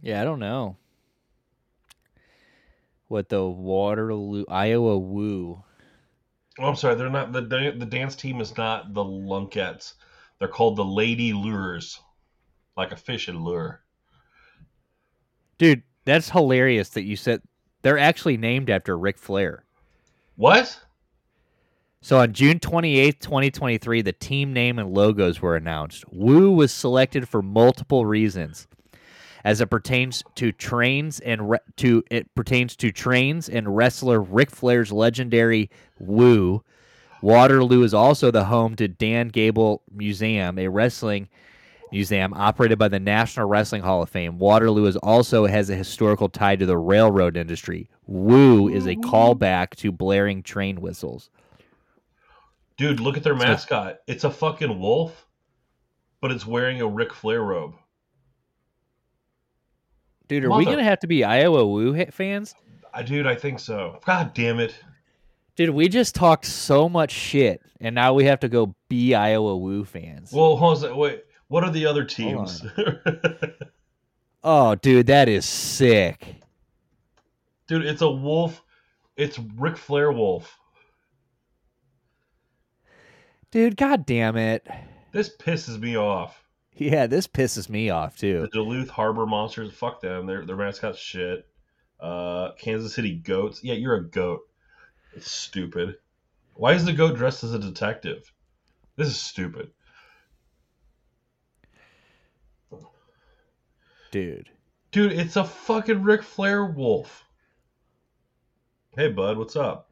Yeah, 0.00 0.20
I 0.20 0.24
don't 0.24 0.38
know. 0.38 0.76
What 3.08 3.28
the 3.28 3.44
Waterloo 3.44 4.44
Iowa 4.48 4.98
woo. 4.98 5.64
Oh, 6.58 6.64
I'm 6.64 6.76
sorry, 6.76 6.94
they're 6.94 7.10
not 7.10 7.32
the 7.32 7.40
the 7.40 7.86
dance 7.86 8.14
team 8.14 8.40
is 8.40 8.56
not 8.56 8.94
the 8.94 9.02
Lunkettes. 9.02 9.94
They're 10.38 10.48
called 10.48 10.76
the 10.76 10.84
Lady 10.84 11.32
Lures, 11.32 12.00
like 12.76 12.92
a 12.92 12.96
fishing 12.96 13.44
lure. 13.44 13.82
Dude, 15.58 15.82
that's 16.04 16.30
hilarious 16.30 16.90
that 16.90 17.04
you 17.04 17.16
said 17.16 17.42
they're 17.82 17.98
actually 17.98 18.36
named 18.36 18.70
after 18.70 18.98
Ric 18.98 19.18
Flair. 19.18 19.64
What? 20.36 20.80
So 22.00 22.18
on 22.18 22.32
June 22.32 22.58
28th, 22.58 23.20
2023, 23.20 24.02
the 24.02 24.12
team 24.12 24.52
name 24.52 24.78
and 24.78 24.92
logos 24.92 25.40
were 25.40 25.56
announced. 25.56 26.04
Woo 26.12 26.50
was 26.50 26.72
selected 26.72 27.28
for 27.28 27.40
multiple 27.40 28.04
reasons. 28.04 28.66
As 29.42 29.60
it 29.60 29.70
pertains 29.70 30.22
to 30.34 30.52
trains 30.52 31.20
and 31.20 31.50
re- 31.50 31.58
to 31.76 32.02
it 32.10 32.34
pertains 32.34 32.76
to 32.76 32.90
trains 32.90 33.48
and 33.48 33.74
wrestler 33.76 34.20
Ric 34.20 34.50
Flair's 34.50 34.92
legendary 34.92 35.70
Woo. 35.98 36.62
Waterloo 37.24 37.84
is 37.84 37.94
also 37.94 38.30
the 38.30 38.44
home 38.44 38.76
to 38.76 38.86
Dan 38.86 39.28
Gable 39.28 39.80
Museum, 39.90 40.58
a 40.58 40.68
wrestling 40.68 41.30
museum 41.90 42.34
operated 42.34 42.78
by 42.78 42.88
the 42.88 43.00
National 43.00 43.48
Wrestling 43.48 43.80
Hall 43.80 44.02
of 44.02 44.10
Fame. 44.10 44.38
Waterloo 44.38 44.84
is 44.84 44.96
also 44.96 45.46
has 45.46 45.70
a 45.70 45.74
historical 45.74 46.28
tie 46.28 46.56
to 46.56 46.66
the 46.66 46.76
railroad 46.76 47.38
industry. 47.38 47.88
Woo 48.06 48.68
is 48.68 48.84
a 48.86 48.96
callback 48.96 49.70
to 49.76 49.90
blaring 49.90 50.42
train 50.42 50.82
whistles. 50.82 51.30
Dude, 52.76 53.00
look 53.00 53.16
at 53.16 53.22
their 53.22 53.34
mascot. 53.34 54.00
It's 54.06 54.24
a 54.24 54.30
fucking 54.30 54.78
wolf, 54.78 55.26
but 56.20 56.30
it's 56.30 56.44
wearing 56.44 56.82
a 56.82 56.86
Ric 56.86 57.14
Flair 57.14 57.40
robe. 57.40 57.72
Dude, 60.28 60.44
are 60.44 60.58
we 60.58 60.66
gonna 60.66 60.84
have 60.84 61.00
to 61.00 61.06
be 61.06 61.24
Iowa 61.24 61.66
Woo 61.66 61.94
hit 61.94 62.12
fans? 62.12 62.54
I, 62.92 63.02
dude, 63.02 63.26
I 63.26 63.34
think 63.34 63.60
so. 63.60 63.98
God 64.04 64.34
damn 64.34 64.60
it. 64.60 64.74
Dude, 65.56 65.70
we 65.70 65.88
just 65.88 66.14
talked 66.14 66.46
so 66.46 66.88
much 66.88 67.12
shit, 67.12 67.62
and 67.80 67.94
now 67.94 68.12
we 68.12 68.24
have 68.24 68.40
to 68.40 68.48
go 68.48 68.74
be 68.88 69.14
Iowa 69.14 69.56
Woo 69.56 69.84
fans. 69.84 70.32
Well, 70.32 70.56
hold 70.56 70.84
on 70.84 70.96
wait. 70.96 71.24
What 71.48 71.62
are 71.62 71.70
the 71.70 71.86
other 71.86 72.04
teams? 72.04 72.64
oh, 74.44 74.74
dude, 74.74 75.06
that 75.06 75.28
is 75.28 75.44
sick. 75.44 76.36
dude, 77.68 77.84
it's 77.86 78.02
a 78.02 78.10
wolf. 78.10 78.62
It's 79.16 79.38
Ric 79.38 79.76
Flair 79.76 80.10
wolf. 80.10 80.58
Dude, 83.52 83.76
god 83.76 84.04
damn 84.06 84.36
it. 84.36 84.66
This 85.12 85.36
pisses 85.36 85.78
me 85.78 85.96
off. 85.96 86.44
Yeah, 86.76 87.06
this 87.06 87.28
pisses 87.28 87.68
me 87.68 87.90
off 87.90 88.16
The 88.16 88.20
too. 88.20 88.48
Duluth 88.52 88.90
Harbor 88.90 89.26
Monsters, 89.26 89.72
fuck 89.72 90.00
them. 90.00 90.26
Their 90.26 90.44
their 90.44 90.56
mascot's 90.56 90.98
shit. 90.98 91.46
Uh, 92.00 92.50
Kansas 92.58 92.94
City 92.94 93.14
Goats. 93.14 93.62
Yeah, 93.62 93.74
you're 93.74 93.94
a 93.94 94.10
goat. 94.10 94.40
It's 95.14 95.30
stupid. 95.30 95.96
Why 96.54 96.72
is 96.72 96.84
the 96.84 96.92
goat 96.92 97.16
dressed 97.16 97.44
as 97.44 97.54
a 97.54 97.58
detective? 97.58 98.32
This 98.96 99.08
is 99.08 99.16
stupid. 99.16 99.70
Dude. 104.10 104.48
Dude, 104.92 105.12
it's 105.12 105.36
a 105.36 105.44
fucking 105.44 106.02
Ric 106.02 106.22
Flair 106.22 106.64
wolf. 106.66 107.24
Hey, 108.96 109.10
bud, 109.10 109.38
what's 109.38 109.56
up? 109.56 109.90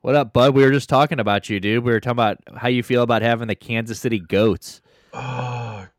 What 0.00 0.14
up, 0.14 0.32
bud? 0.32 0.54
We 0.54 0.62
were 0.62 0.70
just 0.70 0.88
talking 0.88 1.20
about 1.20 1.50
you, 1.50 1.60
dude. 1.60 1.84
We 1.84 1.92
were 1.92 2.00
talking 2.00 2.12
about 2.12 2.38
how 2.56 2.68
you 2.68 2.82
feel 2.82 3.02
about 3.02 3.20
having 3.20 3.48
the 3.48 3.54
Kansas 3.54 4.00
City 4.00 4.18
Goats. 4.18 4.80
Ah, 5.12 5.90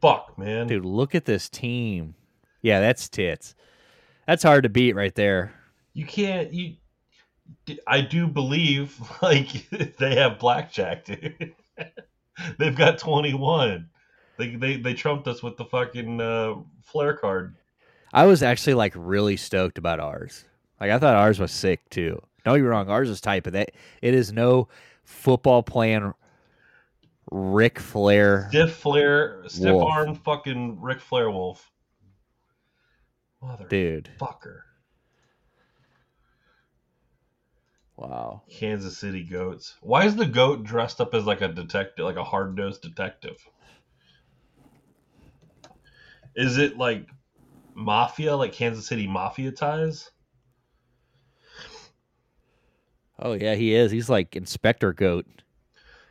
fuck, 0.00 0.38
man. 0.38 0.68
Dude, 0.68 0.84
look 0.84 1.16
at 1.16 1.24
this 1.24 1.48
team. 1.48 2.14
Yeah, 2.62 2.78
that's 2.78 3.08
tits. 3.08 3.56
That's 4.28 4.44
hard 4.44 4.62
to 4.62 4.68
beat 4.68 4.94
right 4.94 5.14
there. 5.14 5.52
You 5.92 6.06
can't. 6.06 6.52
You. 6.52 6.76
I 7.86 8.00
do 8.00 8.26
believe 8.26 9.00
like 9.22 9.68
they 9.98 10.16
have 10.16 10.38
blackjack, 10.38 11.04
dude. 11.04 11.54
They've 12.58 12.76
got 12.76 12.98
twenty 12.98 13.34
one. 13.34 13.90
They, 14.38 14.54
they 14.54 14.76
they 14.76 14.94
trumped 14.94 15.26
us 15.26 15.42
with 15.42 15.56
the 15.56 15.64
fucking 15.64 16.20
uh, 16.20 16.54
Flair 16.84 17.14
card. 17.14 17.56
I 18.12 18.26
was 18.26 18.42
actually 18.42 18.74
like 18.74 18.92
really 18.96 19.36
stoked 19.36 19.78
about 19.78 20.00
ours. 20.00 20.44
Like 20.80 20.90
I 20.90 20.98
thought 20.98 21.14
ours 21.14 21.40
was 21.40 21.50
sick 21.50 21.88
too. 21.90 22.22
Don't 22.44 22.56
get 22.56 22.62
me 22.62 22.68
wrong, 22.68 22.88
ours 22.88 23.10
is 23.10 23.20
tight, 23.20 23.42
but 23.42 23.52
that 23.54 23.72
it 24.00 24.14
is 24.14 24.32
no 24.32 24.68
football 25.04 25.62
playing 25.62 26.14
Ric 27.30 27.78
Flair. 27.78 28.46
Stiff 28.50 28.76
Flair, 28.76 29.42
stiff 29.48 29.74
arm, 29.74 30.14
fucking 30.14 30.80
Ric 30.80 31.00
Flair 31.00 31.30
wolf. 31.30 31.70
Mother 33.42 33.66
Dude. 33.68 34.10
fucker. 34.20 34.60
Wow. 37.98 38.42
Kansas 38.48 38.96
City 38.96 39.24
goats. 39.24 39.74
Why 39.80 40.04
is 40.04 40.14
the 40.14 40.24
goat 40.24 40.62
dressed 40.62 41.00
up 41.00 41.14
as 41.14 41.24
like 41.24 41.40
a 41.40 41.48
detective, 41.48 42.04
like 42.04 42.14
a 42.14 42.22
hard 42.22 42.56
nosed 42.56 42.80
detective? 42.80 43.44
Is 46.36 46.58
it 46.58 46.78
like 46.78 47.08
mafia, 47.74 48.36
like 48.36 48.52
Kansas 48.52 48.86
City 48.86 49.08
mafia 49.08 49.50
ties? 49.50 50.12
Oh 53.18 53.32
yeah, 53.32 53.56
he 53.56 53.74
is. 53.74 53.90
He's 53.90 54.08
like 54.08 54.36
Inspector 54.36 54.92
Goat. 54.92 55.26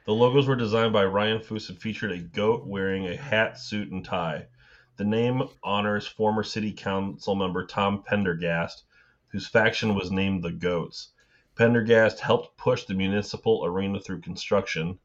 The 0.06 0.14
logos 0.14 0.46
were 0.46 0.58
designed 0.58 0.92
by 0.92 1.06
Ryan 1.06 1.40
Foose 1.40 1.70
and 1.70 1.80
featured 1.80 2.12
a 2.12 2.18
goat 2.18 2.68
wearing 2.68 3.08
a 3.08 3.16
hat, 3.16 3.58
suit, 3.58 3.94
and 3.94 4.04
tie. 4.04 4.48
The 4.98 5.06
name 5.06 5.44
honors 5.64 6.06
former 6.06 6.44
city 6.44 6.74
council 6.74 7.34
member 7.34 7.66
Tom 7.66 8.04
Pendergast, 8.04 8.84
whose 9.30 9.48
faction 9.48 9.96
was 9.96 10.12
named 10.12 10.44
the 10.44 10.52
Goats. 10.52 11.14
Pendergast 11.58 12.20
helped 12.20 12.58
push 12.58 12.86
the 12.86 12.94
municipal 12.94 13.66
arena 13.66 14.00
through 14.00 14.22
construction, 14.22 15.00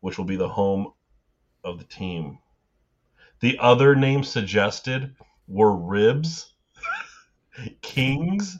which 0.00 0.16
will 0.18 0.24
be 0.24 0.36
the 0.36 0.48
home 0.48 0.92
of 1.64 1.78
the 1.78 1.84
team. 1.84 2.38
The 3.40 3.58
other 3.60 3.94
names 3.96 4.28
suggested 4.28 5.14
were 5.48 5.74
Ribs, 5.76 6.54
Kings, 7.82 8.56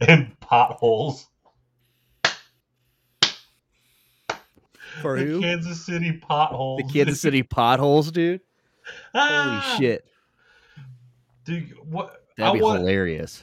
and 0.00 0.38
Potholes. 0.40 1.26
For 5.00 5.18
The 5.18 5.24
who? 5.24 5.40
Kansas 5.40 5.84
City 5.84 6.12
Potholes. 6.12 6.82
The 6.86 6.92
Kansas 6.92 7.20
City 7.20 7.42
potholes, 7.42 8.10
dude. 8.12 8.40
Holy 9.14 9.24
Ah! 9.24 9.76
shit. 9.78 10.04
Dude, 11.44 11.72
what? 11.84 12.24
That'd 12.36 12.50
I 12.50 12.58
be 12.58 12.62
want. 12.62 12.80
hilarious. 12.80 13.42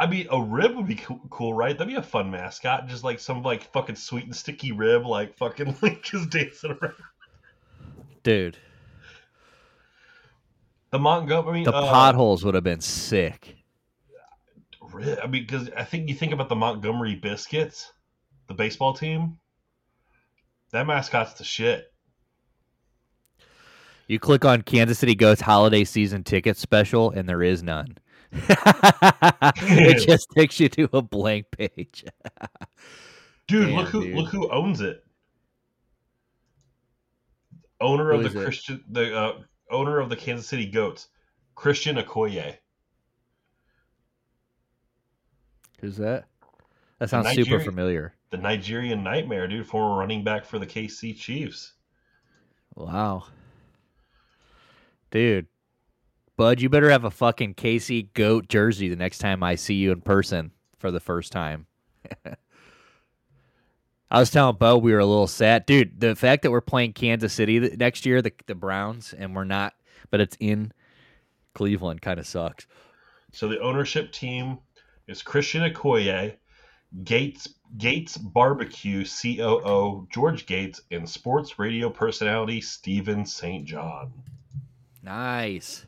I 0.00 0.06
mean, 0.06 0.28
a 0.30 0.40
rib 0.40 0.76
would 0.76 0.86
be 0.86 0.94
cool, 0.94 1.20
cool, 1.28 1.52
right? 1.52 1.76
That'd 1.76 1.92
be 1.92 1.98
a 1.98 2.02
fun 2.02 2.30
mascot. 2.30 2.86
Just 2.86 3.02
like 3.02 3.18
some 3.18 3.42
like 3.42 3.64
fucking 3.72 3.96
sweet 3.96 4.24
and 4.24 4.34
sticky 4.34 4.72
rib, 4.72 5.04
like 5.04 5.36
fucking 5.36 5.76
like 5.82 6.02
just 6.02 6.30
dancing 6.30 6.76
around. 6.80 6.94
Dude. 8.22 8.58
The 10.90 10.98
Montgomery. 10.98 11.64
The 11.64 11.74
uh, 11.74 11.90
potholes 11.90 12.44
would 12.44 12.54
have 12.54 12.64
been 12.64 12.80
sick. 12.80 13.56
Rib, 14.92 15.18
I 15.22 15.26
mean, 15.26 15.42
because 15.42 15.68
I 15.76 15.84
think 15.84 16.08
you 16.08 16.14
think 16.14 16.32
about 16.32 16.48
the 16.48 16.56
Montgomery 16.56 17.16
Biscuits, 17.16 17.92
the 18.46 18.54
baseball 18.54 18.94
team. 18.94 19.38
That 20.70 20.86
mascot's 20.86 21.34
the 21.34 21.44
shit. 21.44 21.92
You 24.06 24.18
click 24.18 24.44
on 24.44 24.62
Kansas 24.62 24.98
City 24.98 25.14
Goats 25.14 25.40
holiday 25.40 25.84
season 25.84 26.24
ticket 26.24 26.56
special, 26.56 27.10
and 27.10 27.28
there 27.28 27.42
is 27.42 27.62
none. 27.62 27.98
It 28.32 29.98
just 30.06 30.30
takes 30.30 30.60
you 30.60 30.68
to 30.70 30.88
a 30.92 31.02
blank 31.02 31.46
page. 31.50 32.04
Dude, 33.46 33.68
Damn, 33.68 33.76
look 33.76 33.88
who 33.88 34.04
dude. 34.04 34.14
look 34.16 34.28
who 34.30 34.50
owns 34.50 34.80
it. 34.80 35.04
Owner 37.80 38.12
Who 38.12 38.20
of 38.20 38.26
is 38.26 38.32
the 38.34 38.40
it? 38.40 38.44
Christian, 38.44 38.84
the 38.90 39.16
uh, 39.16 39.38
owner 39.70 40.00
of 40.00 40.08
the 40.10 40.16
Kansas 40.16 40.46
City 40.48 40.66
Goats, 40.66 41.08
Christian 41.54 41.96
Okoye. 41.96 42.56
Who's 45.80 45.96
that? 45.98 46.24
That 46.98 47.08
sounds 47.08 47.28
super 47.28 47.40
Nigerian- 47.50 47.64
familiar. 47.70 48.14
the 48.30 48.36
Nigerian 48.38 49.04
Nightmare, 49.04 49.46
dude, 49.46 49.66
former 49.66 49.96
running 49.96 50.24
back 50.24 50.44
for 50.44 50.58
the 50.58 50.66
KC 50.66 51.16
Chiefs. 51.16 51.74
Wow. 52.74 53.24
Dude. 55.12 55.46
Bud, 56.38 56.60
you 56.60 56.68
better 56.68 56.88
have 56.88 57.02
a 57.02 57.10
fucking 57.10 57.54
Casey 57.54 58.04
goat 58.14 58.48
jersey 58.48 58.88
the 58.88 58.94
next 58.94 59.18
time 59.18 59.42
I 59.42 59.56
see 59.56 59.74
you 59.74 59.90
in 59.90 60.00
person 60.00 60.52
for 60.78 60.92
the 60.92 61.00
first 61.00 61.32
time. 61.32 61.66
I 64.10 64.20
was 64.20 64.30
telling 64.30 64.54
Bo 64.54 64.78
we 64.78 64.92
were 64.92 65.00
a 65.00 65.04
little 65.04 65.26
sad, 65.26 65.66
dude. 65.66 65.98
The 65.98 66.14
fact 66.14 66.42
that 66.42 66.52
we're 66.52 66.60
playing 66.60 66.92
Kansas 66.92 67.32
City 67.32 67.58
next 67.76 68.06
year, 68.06 68.22
the 68.22 68.32
the 68.46 68.54
Browns, 68.54 69.12
and 69.12 69.34
we're 69.34 69.42
not, 69.42 69.74
but 70.12 70.20
it's 70.20 70.36
in 70.38 70.72
Cleveland, 71.54 72.02
kind 72.02 72.20
of 72.20 72.26
sucks. 72.26 72.68
So 73.32 73.48
the 73.48 73.58
ownership 73.58 74.12
team 74.12 74.58
is 75.08 75.22
Christian 75.22 75.68
Okoye, 75.68 76.36
Gates 77.02 77.48
Gates 77.78 78.16
Barbecue 78.16 79.04
COO 79.04 80.06
George 80.12 80.46
Gates, 80.46 80.82
and 80.92 81.10
sports 81.10 81.58
radio 81.58 81.90
personality 81.90 82.60
Steven 82.60 83.26
St. 83.26 83.64
John. 83.64 84.12
Nice, 85.02 85.84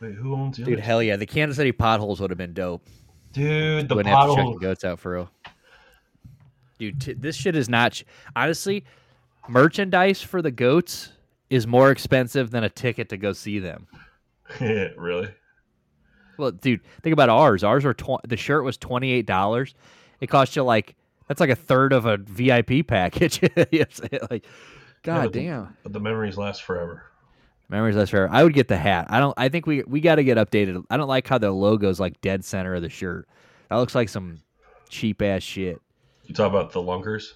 Wait, 0.00 0.14
who 0.14 0.34
owns 0.34 0.56
the 0.56 0.64
dude. 0.64 0.80
Hell 0.80 1.02
yeah, 1.02 1.16
the 1.16 1.26
Kansas 1.26 1.56
City 1.56 1.72
potholes 1.72 2.20
would 2.20 2.30
have 2.30 2.38
been 2.38 2.54
dope. 2.54 2.82
Dude, 3.32 3.88
the 3.88 3.94
Wouldn't 3.94 4.14
have 4.14 4.30
to 4.30 4.34
check 4.34 4.46
the 4.46 4.58
goats 4.58 4.84
out 4.84 4.98
for 4.98 5.12
real. 5.12 5.30
Dude, 6.78 7.00
t- 7.00 7.12
this 7.12 7.36
shit 7.36 7.54
is 7.54 7.68
not. 7.68 7.92
Ch- 7.92 8.04
Honestly, 8.34 8.84
merchandise 9.48 10.22
for 10.22 10.40
the 10.42 10.50
goats 10.50 11.12
is 11.50 11.66
more 11.66 11.90
expensive 11.90 12.50
than 12.50 12.64
a 12.64 12.70
ticket 12.70 13.10
to 13.10 13.16
go 13.16 13.32
see 13.32 13.58
them. 13.58 13.86
really? 14.60 15.28
Well, 16.38 16.52
dude, 16.52 16.80
think 17.02 17.12
about 17.12 17.28
ours. 17.28 17.62
Ours 17.62 17.84
are 17.84 17.92
tw- 17.94 18.22
the 18.26 18.36
shirt 18.38 18.64
was 18.64 18.78
twenty 18.78 19.10
eight 19.12 19.26
dollars. 19.26 19.74
It 20.20 20.28
cost 20.28 20.56
you 20.56 20.62
like 20.62 20.96
that's 21.28 21.40
like 21.40 21.50
a 21.50 21.54
third 21.56 21.92
of 21.92 22.06
a 22.06 22.16
VIP 22.16 22.86
package. 22.86 23.40
Like, 24.30 24.46
god 25.02 25.24
but 25.24 25.32
the- 25.34 25.40
damn. 25.44 25.76
But 25.82 25.92
the 25.92 26.00
memories 26.00 26.38
last 26.38 26.62
forever. 26.62 27.04
Memories 27.70 27.94
less 27.94 28.10
fair. 28.10 28.28
I 28.32 28.42
would 28.42 28.52
get 28.52 28.66
the 28.66 28.76
hat. 28.76 29.06
I 29.10 29.20
don't. 29.20 29.32
I 29.36 29.48
think 29.48 29.64
we 29.64 29.84
we 29.84 30.00
got 30.00 30.16
to 30.16 30.24
get 30.24 30.36
updated. 30.36 30.82
I 30.90 30.96
don't 30.96 31.06
like 31.06 31.28
how 31.28 31.38
the 31.38 31.52
logo's 31.52 32.00
like 32.00 32.20
dead 32.20 32.44
center 32.44 32.74
of 32.74 32.82
the 32.82 32.88
shirt. 32.88 33.28
That 33.68 33.76
looks 33.76 33.94
like 33.94 34.08
some 34.08 34.40
cheap 34.88 35.22
ass 35.22 35.44
shit. 35.44 35.80
You 36.24 36.34
talk 36.34 36.50
about 36.50 36.72
the 36.72 36.82
lunkers? 36.82 37.34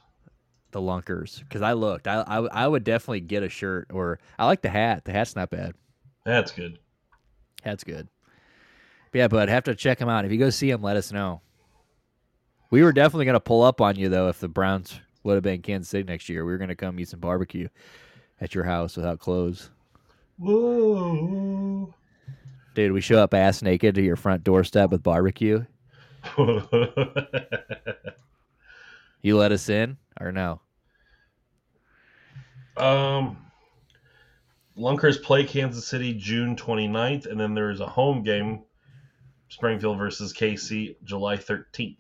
The 0.73 0.81
lunkers, 0.81 1.39
because 1.39 1.63
I 1.63 1.75
looked. 1.75 2.09
I, 2.09 2.23
I 2.27 2.39
I 2.39 2.67
would 2.67 2.83
definitely 2.83 3.21
get 3.21 3.45
a 3.45 3.49
shirt 3.49 3.87
or 3.93 4.19
I 4.37 4.47
like 4.47 4.61
the 4.61 4.71
hat. 4.71 5.05
The 5.05 5.13
hat's 5.13 5.37
not 5.37 5.51
bad. 5.51 5.75
That's 6.25 6.51
good. 6.51 6.81
Hat's 7.63 7.85
good. 7.85 8.09
But 9.13 9.19
yeah, 9.19 9.29
but 9.29 9.49
have 9.49 9.65
to 9.65 9.77
check 9.77 10.01
him 10.01 10.09
out. 10.09 10.25
If 10.25 10.33
you 10.33 10.39
go 10.39 10.51
see 10.51 10.69
him, 10.69 10.83
let 10.83 10.97
us 10.97 11.13
know. 11.13 11.43
We 12.71 12.83
were 12.83 12.93
definitely 12.93 13.27
gonna 13.27 13.39
pull 13.39 13.63
up 13.63 13.81
on 13.81 13.95
you 13.95 14.09
though 14.09 14.27
if 14.27 14.41
the 14.41 14.49
Browns 14.49 15.01
would 15.23 15.35
have 15.35 15.45
been 15.45 15.63
Kansas 15.63 15.91
City 15.91 16.03
next 16.03 16.29
year. 16.29 16.45
We 16.45 16.51
were 16.51 16.59
gonna 16.59 16.75
come 16.75 16.99
eat 16.99 17.09
some 17.09 17.21
barbecue 17.21 17.69
at 18.41 18.53
your 18.53 18.65
house 18.65 18.97
without 18.97 19.21
clothes. 19.21 19.71
Whoa. 20.39 21.95
Dude, 22.75 22.93
we 22.93 23.01
show 23.01 23.19
up 23.19 23.35
ass 23.35 23.63
naked 23.63 23.95
to 23.95 24.03
your 24.03 24.17
front 24.17 24.45
doorstep 24.45 24.91
with 24.91 25.03
barbecue. 25.03 25.65
You 29.25 29.39
let 29.39 29.53
us 29.53 29.71
in 29.71 29.97
or 30.21 30.33
no? 30.33 30.61
um, 32.77 33.39
Lunkers 34.77 35.17
play 35.17 35.45
Kansas 35.45 35.87
City 35.87 36.13
June 36.13 36.57
29th, 36.57 37.25
and 37.25 37.41
then 37.41 37.55
there's 37.55 37.81
a 37.81 37.87
home 37.87 38.23
game, 38.23 38.65
Springfield 39.49 39.97
versus 39.97 40.35
KC, 40.35 40.97
July 41.05 41.39
13th. 41.39 41.97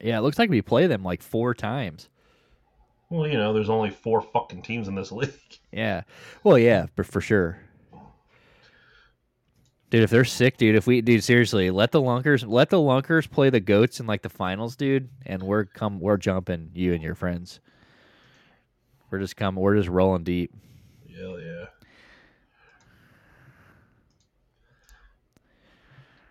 Yeah, 0.00 0.18
it 0.18 0.22
looks 0.22 0.40
like 0.40 0.50
we 0.50 0.60
play 0.60 0.88
them 0.88 1.04
like 1.04 1.22
four 1.22 1.54
times. 1.54 2.08
Well, 3.10 3.26
you 3.26 3.38
know, 3.38 3.52
there's 3.52 3.70
only 3.70 3.90
four 3.90 4.20
fucking 4.20 4.62
teams 4.62 4.88
in 4.88 4.94
this 4.94 5.10
league. 5.12 5.32
Yeah. 5.72 6.02
Well, 6.44 6.58
yeah, 6.58 6.86
for, 6.94 7.04
for 7.04 7.20
sure. 7.20 7.58
Dude, 9.90 10.02
if 10.02 10.10
they're 10.10 10.26
sick, 10.26 10.58
dude, 10.58 10.76
if 10.76 10.86
we 10.86 11.00
dude, 11.00 11.24
seriously, 11.24 11.70
let 11.70 11.92
the 11.92 12.00
lunkers 12.00 12.44
let 12.44 12.68
the 12.68 12.78
lunkers 12.78 13.26
play 13.26 13.48
the 13.48 13.60
goats 13.60 14.00
in 14.00 14.06
like 14.06 14.20
the 14.20 14.28
finals, 14.28 14.76
dude, 14.76 15.08
and 15.24 15.42
we're 15.42 15.64
come 15.64 15.98
we're 15.98 16.18
jumping 16.18 16.70
you 16.74 16.92
and 16.92 17.02
your 17.02 17.14
friends. 17.14 17.60
We're 19.10 19.18
just 19.20 19.36
coming 19.36 19.62
we're 19.62 19.76
just 19.76 19.88
rolling 19.88 20.24
deep. 20.24 20.52
Hell 21.18 21.40
yeah. 21.40 21.64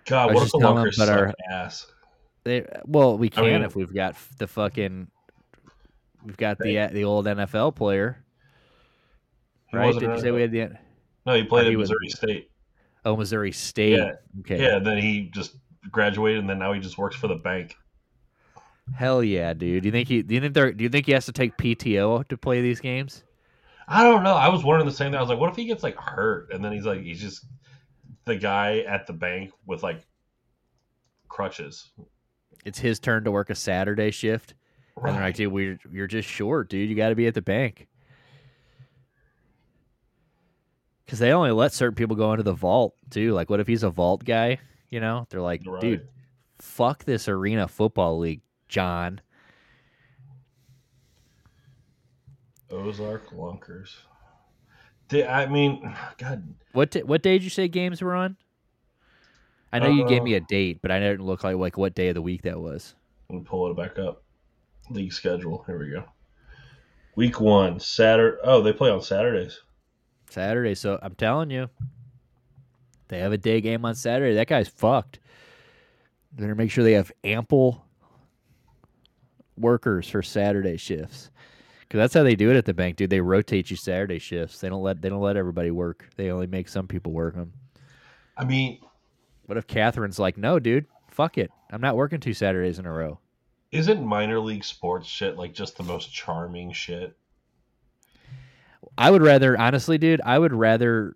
God, 0.05 0.29
I 0.29 0.33
what 0.35 0.43
if 0.45 0.51
the 0.51 0.59
Lunkers 0.59 0.97
suck 0.97 1.09
our- 1.09 1.33
ass? 1.51 1.87
They 2.43 2.63
well, 2.85 3.17
we 3.17 3.27
I 3.27 3.29
can 3.31 3.43
mean- 3.45 3.63
if 3.63 3.75
we've 3.75 3.93
got 3.93 4.15
the 4.37 4.47
fucking 4.47 5.07
we've 6.25 6.37
got 6.37 6.57
the 6.59 6.79
uh, 6.79 6.87
the 6.87 7.03
old 7.03 7.25
NFL 7.25 7.75
player. 7.75 8.23
He 9.71 9.77
Right? 9.77 9.93
Did 9.93 10.03
you 10.03 10.19
say 10.19 10.31
we 10.31 10.41
had 10.41 10.51
the 10.51 10.69
No, 11.25 11.33
he 11.33 11.43
played 11.43 11.67
at 11.67 11.77
was- 11.77 11.89
Missouri 11.89 12.09
State. 12.09 12.51
Oh, 13.05 13.15
Missouri 13.15 13.51
State. 13.51 13.97
Yeah. 13.97 14.13
Okay. 14.41 14.61
Yeah, 14.61 14.79
then 14.79 14.97
he 14.97 15.29
just 15.33 15.55
graduated, 15.89 16.39
and 16.39 16.49
then 16.49 16.59
now 16.59 16.73
he 16.73 16.79
just 16.79 16.97
works 16.97 17.15
for 17.15 17.27
the 17.27 17.35
bank. 17.35 17.75
Hell 18.95 19.23
yeah, 19.23 19.53
dude. 19.53 19.83
Do 19.83 19.87
you 19.87 19.91
think 19.91 20.07
he 20.07 20.21
do 20.21 20.35
you 20.35 20.41
think 20.41 20.53
they're 20.53 20.71
do 20.71 20.83
you 20.83 20.89
think 20.89 21.05
he 21.05 21.11
has 21.11 21.25
to 21.25 21.31
take 21.31 21.57
PTO 21.57 22.27
to 22.27 22.37
play 22.37 22.61
these 22.61 22.79
games? 22.79 23.23
I 23.87 24.03
don't 24.03 24.23
know. 24.23 24.33
I 24.33 24.49
was 24.49 24.63
wondering 24.63 24.85
the 24.85 24.93
same 24.95 25.11
thing. 25.11 25.17
I 25.17 25.21
was 25.21 25.29
like, 25.29 25.39
what 25.39 25.49
if 25.49 25.55
he 25.55 25.65
gets 25.65 25.83
like 25.83 25.97
hurt, 25.97 26.51
and 26.51 26.63
then 26.63 26.73
he's 26.73 26.85
like, 26.85 27.01
he's 27.01 27.21
just 27.21 27.45
the 28.25 28.35
guy 28.35 28.79
at 28.79 29.07
the 29.07 29.13
bank 29.13 29.51
with 29.65 29.83
like 29.83 30.05
crutches. 31.29 31.89
It's 32.65 32.79
his 32.79 32.99
turn 32.99 33.23
to 33.23 33.31
work 33.31 33.49
a 33.49 33.55
Saturday 33.55 34.11
shift. 34.11 34.53
And 35.05 35.15
they're 35.15 35.21
like, 35.23 35.35
dude, 35.35 35.51
we're, 35.53 35.79
you're 35.91 36.07
just 36.07 36.27
short, 36.27 36.69
dude. 36.69 36.89
You 36.89 36.95
got 36.95 37.09
to 37.09 37.15
be 37.15 37.27
at 37.27 37.33
the 37.33 37.41
bank. 37.41 37.87
Because 41.05 41.19
they 41.19 41.31
only 41.31 41.51
let 41.51 41.71
certain 41.71 41.95
people 41.95 42.15
go 42.15 42.31
into 42.33 42.43
the 42.43 42.53
vault, 42.53 42.95
too. 43.09 43.33
Like, 43.33 43.49
what 43.49 43.59
if 43.59 43.67
he's 43.67 43.83
a 43.83 43.89
vault 43.89 44.25
guy? 44.25 44.59
You 44.89 44.99
know? 44.99 45.25
They're 45.29 45.41
like, 45.41 45.61
Right. 45.65 45.79
dude, 45.81 46.07
fuck 46.57 47.05
this 47.05 47.27
arena 47.29 47.67
football 47.67 48.17
league, 48.19 48.41
John. 48.67 49.21
Ozark 52.69 53.31
Lunkers. 53.31 53.95
Did, 55.07 55.27
I 55.27 55.45
mean, 55.45 55.95
God, 56.17 56.53
What 56.73 56.91
t- 56.91 57.03
what 57.03 57.21
day 57.23 57.33
did 57.33 57.43
you 57.43 57.49
say 57.49 57.67
games 57.67 58.01
were 58.01 58.15
on? 58.15 58.35
I 59.71 59.79
know 59.79 59.87
you 59.89 60.07
gave 60.07 60.21
Uh, 60.21 60.25
me 60.25 60.33
a 60.33 60.39
date, 60.41 60.79
but 60.81 60.91
I 60.91 60.99
didn't 60.99 61.25
look 61.25 61.43
like 61.43 61.55
like 61.57 61.77
what 61.77 61.93
day 61.95 62.07
of 62.09 62.15
the 62.15 62.21
week 62.21 62.41
that 62.43 62.59
was. 62.59 62.95
let 63.29 63.39
me 63.39 63.43
pull 63.45 63.69
it 63.69 63.77
back 63.77 63.99
up. 63.99 64.23
League 64.89 65.13
schedule. 65.13 65.63
Here 65.67 65.79
we 65.79 65.89
go. 65.89 66.03
Week 67.15 67.39
one, 67.41 67.79
Saturday. 67.79 68.37
Oh, 68.43 68.61
they 68.61 68.73
play 68.73 68.89
on 68.91 69.01
Saturdays. 69.01 69.59
Saturday. 70.29 70.75
So 70.75 70.99
I'm 71.01 71.15
telling 71.15 71.49
you, 71.49 71.69
they 73.07 73.19
have 73.19 73.31
a 73.31 73.37
day 73.37 73.61
game 73.61 73.85
on 73.85 73.95
Saturday. 73.95 74.35
That 74.35 74.47
guy's 74.47 74.67
fucked. 74.67 75.19
They're 76.33 76.47
gonna 76.47 76.55
make 76.57 76.71
sure 76.71 76.83
they 76.83 76.93
have 76.93 77.11
ample 77.23 77.83
workers 79.57 80.07
for 80.07 80.21
Saturday 80.21 80.77
shifts. 80.77 81.31
Cause 81.89 81.99
that's 81.99 82.13
how 82.13 82.23
they 82.23 82.35
do 82.35 82.51
it 82.51 82.57
at 82.57 82.65
the 82.65 82.73
bank, 82.73 82.97
dude. 82.97 83.09
They 83.09 83.21
rotate 83.21 83.71
you 83.71 83.77
Saturday 83.77 84.19
shifts. 84.19 84.59
They 84.59 84.67
don't 84.67 84.83
let 84.83 85.01
they 85.01 85.07
don't 85.09 85.21
let 85.21 85.37
everybody 85.37 85.71
work. 85.71 86.09
They 86.17 86.31
only 86.31 86.47
make 86.47 86.67
some 86.67 86.85
people 86.85 87.13
work 87.13 87.33
them. 87.35 87.53
I 88.35 88.43
mean, 88.43 88.79
What 89.45 89.57
if 89.57 89.65
Catherine's 89.67 90.19
like, 90.19 90.37
no, 90.37 90.59
dude, 90.59 90.85
fuck 91.09 91.37
it. 91.37 91.49
I'm 91.71 91.81
not 91.81 91.95
working 91.95 92.19
two 92.19 92.33
Saturdays 92.33 92.77
in 92.77 92.85
a 92.85 92.91
row. 92.91 93.19
Isn't 93.71 94.05
minor 94.05 94.39
league 94.39 94.63
sports 94.63 95.07
shit 95.07 95.37
like 95.37 95.53
just 95.53 95.77
the 95.77 95.83
most 95.83 96.11
charming 96.11 96.71
shit? 96.71 97.15
I 98.97 99.11
would 99.11 99.21
rather, 99.21 99.57
honestly, 99.57 99.97
dude. 99.97 100.21
I 100.23 100.37
would 100.39 100.53
rather. 100.53 101.15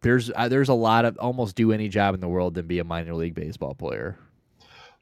There's 0.00 0.30
uh, 0.34 0.48
there's 0.48 0.70
a 0.70 0.74
lot 0.74 1.04
of 1.04 1.18
almost 1.18 1.56
do 1.56 1.72
any 1.72 1.88
job 1.88 2.14
in 2.14 2.20
the 2.20 2.28
world 2.28 2.54
than 2.54 2.66
be 2.66 2.78
a 2.78 2.84
minor 2.84 3.14
league 3.14 3.34
baseball 3.34 3.74
player. 3.74 4.18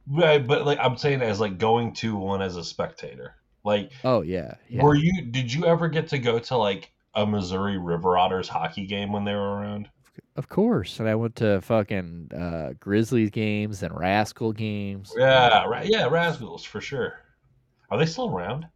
Right, 0.09 0.45
but 0.45 0.67
like 0.67 0.79
I'm 0.81 0.97
saying, 0.97 1.23
as 1.23 1.39
like 1.39 1.59
going 1.59 1.93
to 1.95 2.17
one 2.17 2.43
as 2.43 2.57
a 2.57 2.65
spectator. 2.65 3.37
Like, 3.65 3.93
Oh 4.03 4.23
yeah, 4.23 4.55
yeah. 4.69 4.83
were 4.83 4.97
you? 4.97 5.23
Did 5.23 5.53
you 5.53 5.67
ever 5.67 5.89
get 5.89 6.09
to 6.09 6.19
go 6.19 6.41
to 6.41 6.57
like 6.57 6.91
a 7.15 7.25
Missouri 7.25 7.79
River 7.79 8.19
Otters 8.19 8.49
hockey 8.49 8.87
game 8.87 9.13
when 9.13 9.25
they 9.25 9.35
were 9.35 9.57
around? 9.57 9.89
Of 10.37 10.49
course. 10.49 10.99
And 10.99 11.09
I 11.09 11.15
went 11.15 11.37
to 11.37 11.61
fucking 11.61 12.31
uh, 12.35 12.73
Grizzlies 12.81 13.31
games 13.31 13.83
and 13.83 13.97
Rascal 13.97 14.53
games. 14.53 15.13
Yeah, 15.17 15.65
right. 15.65 15.87
Yeah, 15.87 16.09
Rascals 16.09 16.65
for 16.65 16.81
sure. 16.81 17.21
Are 17.91 17.99
they 17.99 18.07
still 18.07 18.31
around? 18.31 18.67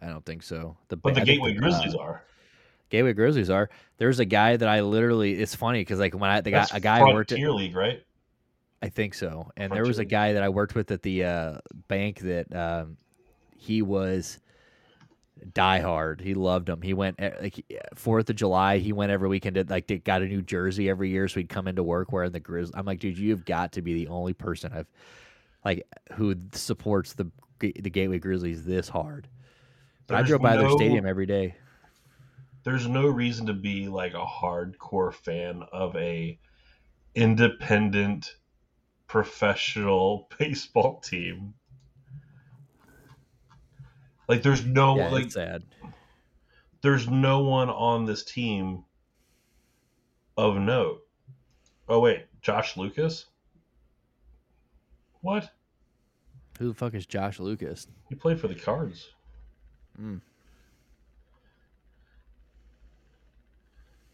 I 0.00 0.06
don't 0.06 0.24
think 0.24 0.44
so. 0.44 0.76
The 0.88 0.96
But 0.96 1.14
the 1.14 1.22
I 1.22 1.24
Gateway 1.24 1.54
the, 1.54 1.58
Grizzlies 1.58 1.94
uh, 1.94 1.98
are. 1.98 2.24
Gateway 2.90 3.12
Grizzlies 3.12 3.50
are. 3.50 3.68
There's 3.96 4.20
a 4.20 4.24
guy 4.24 4.56
that 4.56 4.68
I 4.68 4.80
literally. 4.80 5.34
It's 5.34 5.54
funny 5.54 5.80
because 5.80 5.98
like 5.98 6.14
when 6.14 6.30
I 6.30 6.40
the 6.40 6.52
guy 6.52 6.58
That's 6.58 6.74
a 6.74 6.80
guy 6.80 7.00
I 7.00 7.12
worked 7.12 7.32
at. 7.32 7.38
Frontier 7.38 7.52
League, 7.52 7.74
right? 7.74 8.04
I 8.80 8.88
think 8.88 9.14
so. 9.14 9.50
And 9.56 9.72
there 9.72 9.84
was 9.84 9.98
a 9.98 10.04
guy 10.04 10.34
that 10.34 10.42
I 10.44 10.48
worked 10.48 10.76
with 10.76 10.92
at 10.92 11.02
the 11.02 11.24
uh, 11.24 11.58
bank 11.88 12.20
that 12.20 12.54
um, 12.54 12.96
he 13.56 13.82
was 13.82 14.38
diehard. 15.52 16.20
He 16.20 16.34
loved 16.34 16.66
them. 16.66 16.82
He 16.82 16.94
went 16.94 17.16
eh, 17.18 17.32
like 17.40 17.64
Fourth 17.94 18.30
of 18.30 18.36
July. 18.36 18.78
He 18.78 18.92
went 18.92 19.12
every 19.12 19.28
weekend. 19.28 19.54
Did, 19.54 19.70
like 19.70 19.86
they 19.86 19.98
got 19.98 20.22
a 20.22 20.26
new 20.26 20.42
jersey 20.42 20.88
every 20.88 21.10
year, 21.10 21.28
so 21.28 21.40
he'd 21.40 21.48
come 21.48 21.68
into 21.68 21.82
work 21.82 22.12
wearing 22.12 22.32
the 22.32 22.40
Grizz. 22.40 22.70
I'm 22.74 22.86
like, 22.86 23.00
dude, 23.00 23.18
you've 23.18 23.44
got 23.44 23.72
to 23.72 23.82
be 23.82 23.94
the 23.94 24.08
only 24.08 24.34
person 24.34 24.72
I've 24.74 24.86
like 25.64 25.86
who 26.12 26.34
supports 26.52 27.14
the 27.14 27.30
the 27.58 27.72
Gateway 27.90 28.18
Grizzlies 28.18 28.64
this 28.64 28.88
hard. 28.88 29.28
But 30.06 30.16
I 30.16 30.22
drove 30.22 30.40
by 30.40 30.56
their 30.56 30.70
stadium 30.70 31.06
every 31.06 31.26
day. 31.26 31.54
There's 32.64 32.86
no 32.86 33.06
reason 33.06 33.46
to 33.46 33.52
be 33.54 33.88
like 33.88 34.14
a 34.14 34.24
hardcore 34.24 35.12
fan 35.12 35.62
of 35.72 35.94
a 35.96 36.38
independent 37.14 38.36
professional 39.06 40.28
baseball 40.38 41.00
team. 41.00 41.54
Like 44.28 44.42
there's 44.42 44.64
no 44.64 44.96
yeah, 44.96 45.08
like 45.08 45.32
sad. 45.32 45.62
there's 46.82 47.08
no 47.08 47.40
one 47.40 47.70
on 47.70 48.04
this 48.04 48.22
team 48.24 48.84
of 50.36 50.56
note. 50.56 51.00
Oh 51.88 52.00
wait, 52.00 52.26
Josh 52.42 52.76
Lucas? 52.76 53.26
What? 55.22 55.50
Who 56.58 56.68
the 56.68 56.74
fuck 56.74 56.94
is 56.94 57.06
Josh 57.06 57.40
Lucas? 57.40 57.86
He 58.08 58.14
played 58.14 58.38
for 58.38 58.48
the 58.48 58.54
Cards. 58.54 59.08
Mm. 60.00 60.20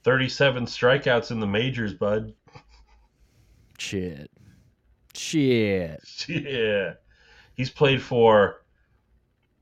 37 0.04 0.66
strikeouts 0.66 1.30
in 1.30 1.40
the 1.40 1.46
majors, 1.46 1.94
bud. 1.94 2.34
Shit. 3.78 4.30
Shit. 5.14 6.00
Yeah. 6.28 6.94
He's 7.54 7.70
played 7.70 8.02
for 8.02 8.63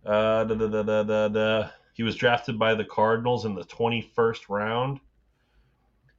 uh 0.04 0.44
da, 0.44 0.54
da, 1.02 1.28
da, 1.28 1.70
he 1.94 2.02
was 2.02 2.16
drafted 2.16 2.58
by 2.58 2.74
the 2.74 2.84
Cardinals 2.84 3.44
in 3.44 3.54
the 3.54 3.64
21st 3.64 4.48
round. 4.48 5.00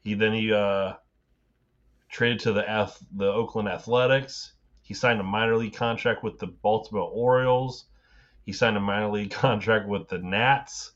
He 0.03 0.13
then 0.13 0.33
he 0.33 0.53
uh 0.53 0.93
traded 2.09 2.39
to 2.41 2.53
the 2.53 2.93
the 3.15 3.31
Oakland 3.31 3.67
Athletics. 3.67 4.53
He 4.81 4.93
signed 4.93 5.19
a 5.19 5.23
minor 5.23 5.57
league 5.57 5.75
contract 5.75 6.23
with 6.23 6.39
the 6.39 6.47
Baltimore 6.47 7.09
Orioles. 7.09 7.85
He 8.45 8.51
signed 8.51 8.77
a 8.77 8.81
minor 8.81 9.09
league 9.09 9.31
contract 9.45 9.87
with 9.87 10.07
the 10.09 10.19
Nats. 10.19 10.91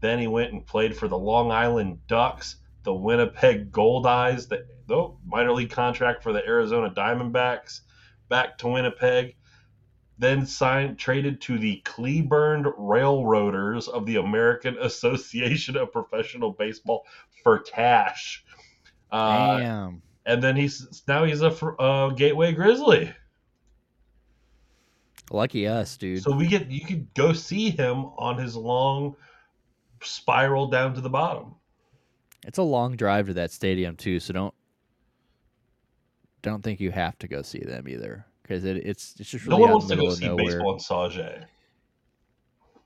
Then 0.00 0.18
he 0.18 0.26
went 0.26 0.52
and 0.52 0.66
played 0.66 0.96
for 0.96 1.06
the 1.06 1.18
Long 1.18 1.52
Island 1.52 2.06
Ducks, 2.08 2.56
the 2.82 2.92
Winnipeg 2.92 3.70
Goldeyes, 3.70 4.48
the 4.48 4.66
oh, 4.90 5.18
minor 5.24 5.52
league 5.52 5.70
contract 5.70 6.22
for 6.22 6.32
the 6.32 6.44
Arizona 6.44 6.90
Diamondbacks, 6.90 7.80
back 8.28 8.58
to 8.58 8.68
Winnipeg. 8.68 9.36
Then 10.18 10.46
signed 10.46 10.98
traded 10.98 11.40
to 11.42 11.58
the 11.58 11.76
Cleburne 11.84 12.72
Railroaders 12.76 13.88
of 13.88 14.06
the 14.06 14.16
American 14.16 14.76
Association 14.80 15.76
of 15.76 15.92
Professional 15.92 16.52
Baseball 16.52 17.04
for 17.42 17.60
cash. 17.60 18.44
Uh, 19.10 19.58
Damn. 19.58 20.02
and 20.24 20.42
then 20.42 20.56
he's 20.56 21.02
now 21.06 21.24
he's 21.24 21.42
a 21.42 21.50
uh, 21.50 22.10
Gateway 22.10 22.52
Grizzly. 22.52 23.12
Lucky 25.30 25.66
us, 25.66 25.96
dude. 25.96 26.22
So 26.22 26.34
we 26.34 26.46
get 26.46 26.70
you 26.70 26.84
could 26.84 27.12
go 27.14 27.32
see 27.32 27.70
him 27.70 28.06
on 28.18 28.38
his 28.38 28.56
long 28.56 29.16
spiral 30.02 30.66
down 30.66 30.94
to 30.94 31.00
the 31.00 31.10
bottom. 31.10 31.54
It's 32.46 32.58
a 32.58 32.62
long 32.62 32.96
drive 32.96 33.26
to 33.26 33.34
that 33.34 33.50
stadium 33.50 33.96
too, 33.96 34.20
so 34.20 34.32
don't 34.32 34.54
don't 36.42 36.62
think 36.62 36.80
you 36.80 36.90
have 36.90 37.18
to 37.18 37.28
go 37.28 37.42
see 37.42 37.60
them 37.60 37.88
either 37.88 38.26
because 38.42 38.64
it, 38.64 38.78
it's 38.78 39.14
it's 39.18 39.30
just 39.30 39.46
No 39.46 39.56
one 39.58 39.70
wants 39.70 39.86
to 39.88 39.96
go 39.96 40.10
see 40.10 40.26
nowhere. 40.26 40.44
baseball 40.44 40.74
in 40.74 40.78
Sauget. 40.78 41.44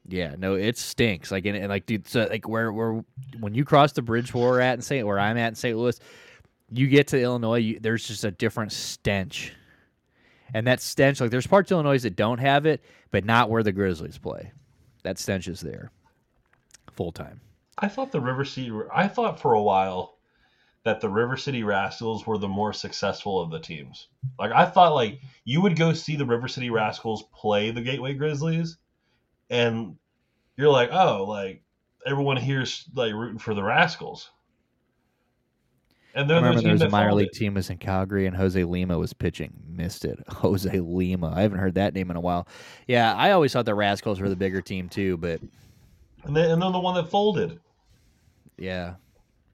Yeah, 0.09 0.35
no, 0.39 0.55
it 0.55 0.79
stinks. 0.79 1.31
Like 1.31 1.47
and, 1.47 1.57
and 1.57 1.69
like 1.69 1.87
dude, 1.87 2.07
so 2.07 2.27
like 2.31 2.49
where 2.49 2.73
where 2.73 3.05
when 3.41 3.55
you 3.55 3.65
cross 3.65 3.93
the 3.93 4.03
bridge 4.03 4.33
where 4.33 4.45
we're 4.45 4.61
at 4.61 4.75
in 4.75 4.83
St. 4.83 5.07
where 5.07 5.19
I'm 5.19 5.37
at 5.37 5.49
in 5.49 5.55
St. 5.57 5.77
Louis, 5.77 5.99
you 6.71 6.87
get 6.89 7.09
to 7.09 7.21
Illinois, 7.21 7.59
you, 7.59 7.81
there's 7.81 8.07
just 8.07 8.25
a 8.25 8.31
different 8.31 8.73
stench. 8.73 9.53
And 10.55 10.67
that 10.69 10.81
stench, 10.81 11.21
like 11.21 11.31
there's 11.31 11.47
parts 11.47 11.71
of 11.73 11.77
Illinois 11.77 12.01
that 12.03 12.15
don't 12.15 12.39
have 12.39 12.67
it, 12.67 12.81
but 13.11 13.25
not 13.25 13.51
where 13.51 13.65
the 13.65 13.73
Grizzlies 13.73 14.17
play. 14.17 14.53
That 15.03 15.19
stench 15.19 15.49
is 15.49 15.61
there, 15.61 15.91
full 16.93 17.11
time. 17.11 17.41
I 17.79 17.89
thought 17.89 18.13
the 18.13 18.21
River 18.21 18.45
City. 18.45 18.73
I 18.95 19.09
thought 19.09 19.41
for 19.41 19.55
a 19.55 19.63
while 19.63 20.16
that 20.87 21.01
the 21.01 21.09
River 21.09 21.37
City 21.37 21.65
Rascals 21.65 22.29
were 22.29 22.39
the 22.39 22.47
more 22.47 22.73
successful 22.73 23.41
of 23.41 23.51
the 23.51 23.59
teams. 23.59 24.07
Like 24.39 24.53
I 24.53 24.65
thought, 24.65 24.95
like 24.95 25.19
you 25.45 25.61
would 25.61 25.77
go 25.77 25.93
see 25.93 26.15
the 26.15 26.25
River 26.25 26.47
City 26.47 26.71
Rascals 26.71 27.25
play 27.35 27.73
the 27.73 27.81
Gateway 27.81 28.15
Grizzlies, 28.15 28.79
and 29.51 29.97
you're 30.57 30.71
like, 30.71 30.91
oh, 30.93 31.25
like 31.25 31.61
everyone 32.07 32.37
here's 32.37 32.85
like 32.95 33.13
rooting 33.13 33.41
for 33.41 33.53
the 33.53 33.65
Rascals. 33.65 34.31
And 36.15 36.31
I 36.31 36.35
then 36.35 36.37
remember 36.45 36.61
the 36.61 36.65
there 36.67 36.73
was 36.75 36.83
a 36.83 36.89
minor 36.89 37.15
league 37.15 37.33
team 37.33 37.55
was 37.55 37.69
in 37.69 37.79
Calgary 37.79 38.27
and 38.27 38.37
Jose 38.37 38.63
Lima 38.63 38.97
was 38.97 39.13
pitching. 39.13 39.53
Missed 39.69 40.05
it. 40.05 40.21
Jose 40.29 40.71
Lima. 40.71 41.33
I 41.35 41.43
haven't 41.43 41.59
heard 41.59 41.75
that 41.75 41.95
name 41.95 42.13
in 42.13 42.17
a 42.17 42.21
while. 42.21 42.47
Yeah, 42.87 43.13
I 43.13 43.33
always 43.33 43.53
thought 43.53 43.65
the 43.65 43.75
Rascals 43.75 44.21
were 44.21 44.29
the 44.29 44.37
bigger 44.37 44.63
team 44.63 44.89
too, 44.89 45.17
but 45.17 45.41
and 46.23 46.37
then 46.37 46.53
and 46.53 46.63
then 46.63 46.71
the 46.71 46.79
one 46.79 46.95
that 46.95 47.11
folded. 47.11 47.59
yeah, 48.57 48.95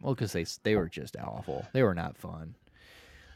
well, 0.02 0.14
because 0.14 0.32
they 0.32 0.44
they 0.62 0.76
were 0.76 0.84
oh. 0.84 0.88
just 0.88 1.16
awful. 1.16 1.66
They 1.72 1.82
were 1.82 1.94
not 1.94 2.16
fun. 2.16 2.54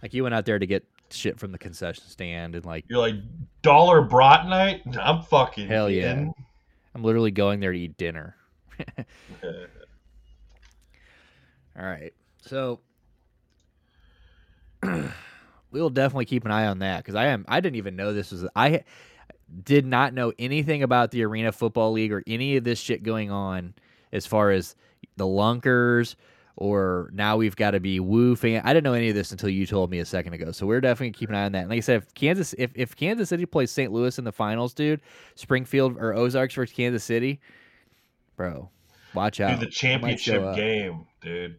Like 0.02 0.12
you 0.12 0.22
went 0.24 0.34
out 0.34 0.44
there 0.44 0.58
to 0.58 0.66
get 0.66 0.84
shit 1.10 1.38
from 1.38 1.52
the 1.52 1.58
concession 1.58 2.04
stand 2.08 2.54
and 2.56 2.64
like 2.66 2.84
You're 2.88 2.98
like 2.98 3.14
dollar 3.62 4.02
brat 4.02 4.46
night. 4.46 4.82
I'm 5.00 5.22
fucking 5.22 5.68
hell 5.68 5.88
yeah, 5.88 6.12
in. 6.12 6.34
I'm 6.94 7.02
literally 7.02 7.30
going 7.30 7.60
there 7.60 7.72
to 7.72 7.78
eat 7.78 7.96
dinner. 7.96 8.36
All 11.78 11.84
right, 11.84 12.12
so 12.40 12.80
we 14.82 15.80
will 15.80 15.90
definitely 15.90 16.24
keep 16.24 16.44
an 16.44 16.50
eye 16.50 16.66
on 16.66 16.80
that 16.80 16.98
because 16.98 17.14
I 17.14 17.26
am 17.26 17.44
I 17.48 17.60
didn't 17.60 17.76
even 17.76 17.96
know 17.96 18.12
this 18.12 18.32
was 18.32 18.46
I 18.56 18.84
did 19.62 19.86
not 19.86 20.14
know 20.14 20.32
anything 20.38 20.82
about 20.82 21.10
the 21.10 21.24
Arena 21.24 21.52
Football 21.52 21.92
League 21.92 22.12
or 22.12 22.22
any 22.26 22.56
of 22.56 22.64
this 22.64 22.80
shit 22.80 23.02
going 23.02 23.30
on 23.30 23.74
as 24.12 24.26
far 24.26 24.50
as 24.50 24.74
the 25.16 25.26
lunkers 25.26 26.16
or 26.56 27.10
now 27.12 27.36
we've 27.36 27.56
got 27.56 27.72
to 27.72 27.80
be 27.80 28.00
woo 28.00 28.34
fan. 28.34 28.62
I 28.64 28.72
didn't 28.72 28.84
know 28.84 28.94
any 28.94 29.10
of 29.10 29.14
this 29.14 29.30
until 29.30 29.50
you 29.50 29.66
told 29.66 29.90
me 29.90 29.98
a 29.98 30.04
second 30.04 30.32
ago. 30.32 30.52
So 30.52 30.66
we're 30.66 30.80
definitely 30.80 31.12
keeping 31.12 31.34
an 31.34 31.42
eye 31.42 31.44
on 31.44 31.52
that. 31.52 31.60
And 31.62 31.70
like 31.70 31.78
I 31.78 31.80
said, 31.80 32.02
if 32.02 32.14
Kansas 32.14 32.54
if, 32.58 32.70
if 32.74 32.96
Kansas 32.96 33.28
City 33.28 33.44
plays 33.46 33.70
St. 33.70 33.92
Louis 33.92 34.18
in 34.18 34.24
the 34.24 34.32
finals, 34.32 34.72
dude, 34.72 35.00
Springfield 35.34 35.96
or 35.98 36.14
Ozarks 36.14 36.54
versus 36.54 36.74
Kansas 36.74 37.04
City, 37.04 37.40
bro, 38.36 38.70
watch 39.14 39.40
out. 39.40 39.60
Dude, 39.60 39.70
the 39.70 39.88
You 39.88 39.98
might 39.98 40.18
show 40.20 40.32
championship 40.32 40.56
game, 40.56 41.06
dude. 41.20 41.56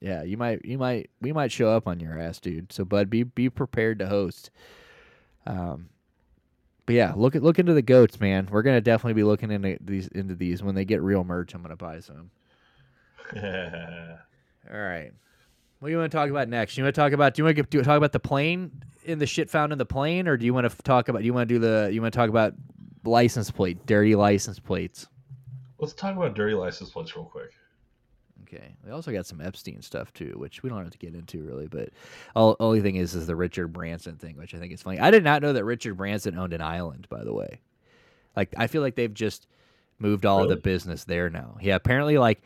Yeah, 0.00 0.22
you 0.22 0.36
might, 0.36 0.64
you 0.64 0.76
might, 0.76 1.10
we 1.22 1.32
might 1.32 1.50
show 1.50 1.70
up 1.70 1.88
on 1.88 2.00
your 2.00 2.18
ass, 2.18 2.38
dude. 2.38 2.70
So, 2.70 2.84
bud, 2.84 3.08
be 3.08 3.22
be 3.22 3.48
prepared 3.48 3.98
to 4.00 4.06
host. 4.06 4.50
Um, 5.46 5.88
but 6.84 6.94
yeah, 6.94 7.12
look 7.16 7.34
at 7.34 7.42
look 7.42 7.58
into 7.58 7.72
the 7.72 7.82
goats, 7.82 8.20
man. 8.20 8.48
We're 8.50 8.62
gonna 8.62 8.80
definitely 8.80 9.14
be 9.14 9.24
looking 9.24 9.50
into 9.50 9.78
these 9.80 10.06
into 10.08 10.34
these 10.34 10.62
when 10.62 10.74
they 10.74 10.84
get 10.84 11.02
real 11.02 11.24
merch. 11.24 11.54
I'm 11.54 11.62
gonna 11.62 11.76
buy 11.76 12.00
some. 12.00 12.30
All 14.72 14.78
right. 14.78 15.12
What 15.78 15.88
do 15.88 15.92
you 15.92 15.98
want 15.98 16.10
to 16.10 16.16
talk 16.16 16.30
about 16.30 16.48
next? 16.48 16.76
You 16.76 16.84
want 16.84 16.94
to 16.94 17.00
talk 17.00 17.12
about? 17.12 17.34
Do 17.34 17.40
you 17.40 17.44
want 17.44 17.56
to 17.56 17.62
do, 17.62 17.82
talk 17.82 17.96
about 17.96 18.12
the 18.12 18.20
plane 18.20 18.82
in 19.04 19.18
the 19.18 19.26
shit 19.26 19.50
found 19.50 19.72
in 19.72 19.78
the 19.78 19.86
plane, 19.86 20.26
or 20.26 20.36
do 20.36 20.46
you 20.46 20.54
want 20.54 20.68
to 20.70 20.82
talk 20.82 21.08
about? 21.08 21.20
Do 21.20 21.26
you 21.26 21.34
want 21.34 21.48
to 21.48 21.54
do 21.54 21.58
the? 21.58 21.90
You 21.92 22.00
want 22.00 22.12
to 22.12 22.18
talk 22.18 22.30
about 22.30 22.54
license 23.04 23.50
plate, 23.50 23.84
dirty 23.86 24.14
license 24.14 24.58
plates? 24.58 25.06
Let's 25.78 25.92
talk 25.92 26.16
about 26.16 26.34
dirty 26.34 26.54
license 26.54 26.90
plates 26.90 27.14
real 27.14 27.26
quick. 27.26 27.52
Okay. 28.42 28.76
We 28.84 28.92
also 28.92 29.12
got 29.12 29.26
some 29.26 29.40
Epstein 29.40 29.82
stuff 29.82 30.12
too, 30.14 30.34
which 30.36 30.62
we 30.62 30.70
don't 30.70 30.82
have 30.82 30.92
to 30.92 30.98
get 30.98 31.14
into 31.14 31.42
really. 31.42 31.66
But 31.66 31.90
all 32.34 32.56
only 32.60 32.80
thing 32.80 32.96
is, 32.96 33.14
is 33.14 33.26
the 33.26 33.36
Richard 33.36 33.68
Branson 33.68 34.16
thing, 34.16 34.36
which 34.36 34.54
I 34.54 34.58
think 34.58 34.72
is 34.72 34.82
funny. 34.82 34.98
I 34.98 35.10
did 35.10 35.24
not 35.24 35.42
know 35.42 35.52
that 35.52 35.64
Richard 35.64 35.96
Branson 35.96 36.38
owned 36.38 36.52
an 36.52 36.62
island. 36.62 37.06
By 37.10 37.24
the 37.24 37.34
way, 37.34 37.60
like 38.34 38.54
I 38.56 38.68
feel 38.68 38.82
like 38.82 38.94
they've 38.94 39.12
just 39.12 39.46
moved 39.98 40.26
all 40.26 40.42
of 40.42 40.48
the 40.48 40.56
business 40.56 41.04
there 41.04 41.28
now. 41.28 41.56
Yeah, 41.60 41.74
apparently, 41.74 42.18
like 42.18 42.42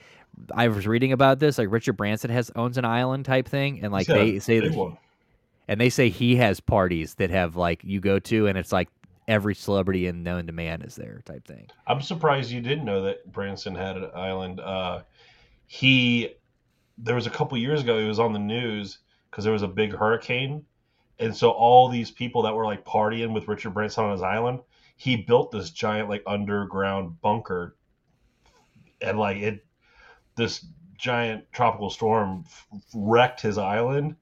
I 0.55 0.69
was 0.69 0.87
reading 0.87 1.13
about 1.13 1.39
this, 1.39 1.59
like 1.59 1.71
Richard 1.71 1.95
Branson 1.95 2.31
has 2.31 2.51
owns 2.57 2.79
an 2.79 2.85
island 2.85 3.25
type 3.25 3.49
thing, 3.49 3.81
and 3.83 3.93
like 3.93 4.07
they 4.07 4.39
say 4.39 4.61
that, 4.61 4.75
one. 4.75 4.97
and 5.69 5.81
they 5.81 5.91
say 5.91 6.09
he 6.09 6.37
has 6.37 6.61
parties 6.61 7.15
that 7.15 7.31
have 7.31 7.57
like 7.57 7.83
you 7.85 8.01
go 8.01 8.19
to, 8.21 8.47
and 8.47 8.59
it's 8.59 8.73
like 8.73 8.89
every 9.29 9.55
celebrity 9.55 10.07
in 10.07 10.23
known 10.23 10.47
to 10.47 10.53
man 10.53 10.83
is 10.83 10.97
there 10.97 11.23
type 11.25 11.47
thing. 11.47 11.67
I'm 11.87 12.03
surprised 12.03 12.51
you 12.51 12.61
didn't 12.61 12.85
know 12.85 13.03
that 13.03 13.31
Branson 13.31 13.75
had 13.75 13.97
an 13.97 14.11
island. 14.15 14.61
Uh, 14.61 15.03
he, 15.67 16.35
there 16.99 17.15
was 17.15 17.29
a 17.29 17.31
couple 17.31 17.57
years 17.57 17.83
ago, 17.83 18.01
he 18.01 18.09
was 18.09 18.19
on 18.19 18.33
the 18.33 18.41
news 18.41 18.99
because 19.31 19.45
there 19.45 19.53
was 19.53 19.63
a 19.63 19.69
big 19.69 19.95
hurricane, 19.95 20.65
and 21.21 21.35
so 21.35 21.51
all 21.51 21.89
these 21.89 22.11
people 22.11 22.43
that 22.43 22.55
were 22.55 22.65
like 22.65 22.85
partying 22.85 23.33
with 23.33 23.47
Richard 23.47 23.71
Branson 23.75 24.05
on 24.05 24.13
his 24.13 24.23
island, 24.23 24.61
he 24.97 25.17
built 25.17 25.53
this 25.53 25.71
giant 25.71 26.09
like 26.09 26.23
underground 26.27 27.21
bunker, 27.21 27.77
and 29.01 29.19
like 29.19 29.37
it, 29.37 29.65
this 30.41 30.67
giant 30.99 31.45
tropical 31.53 31.91
storm 31.91 32.45
f- 32.47 32.67
wrecked 32.95 33.41
his 33.41 33.59
island. 33.59 34.17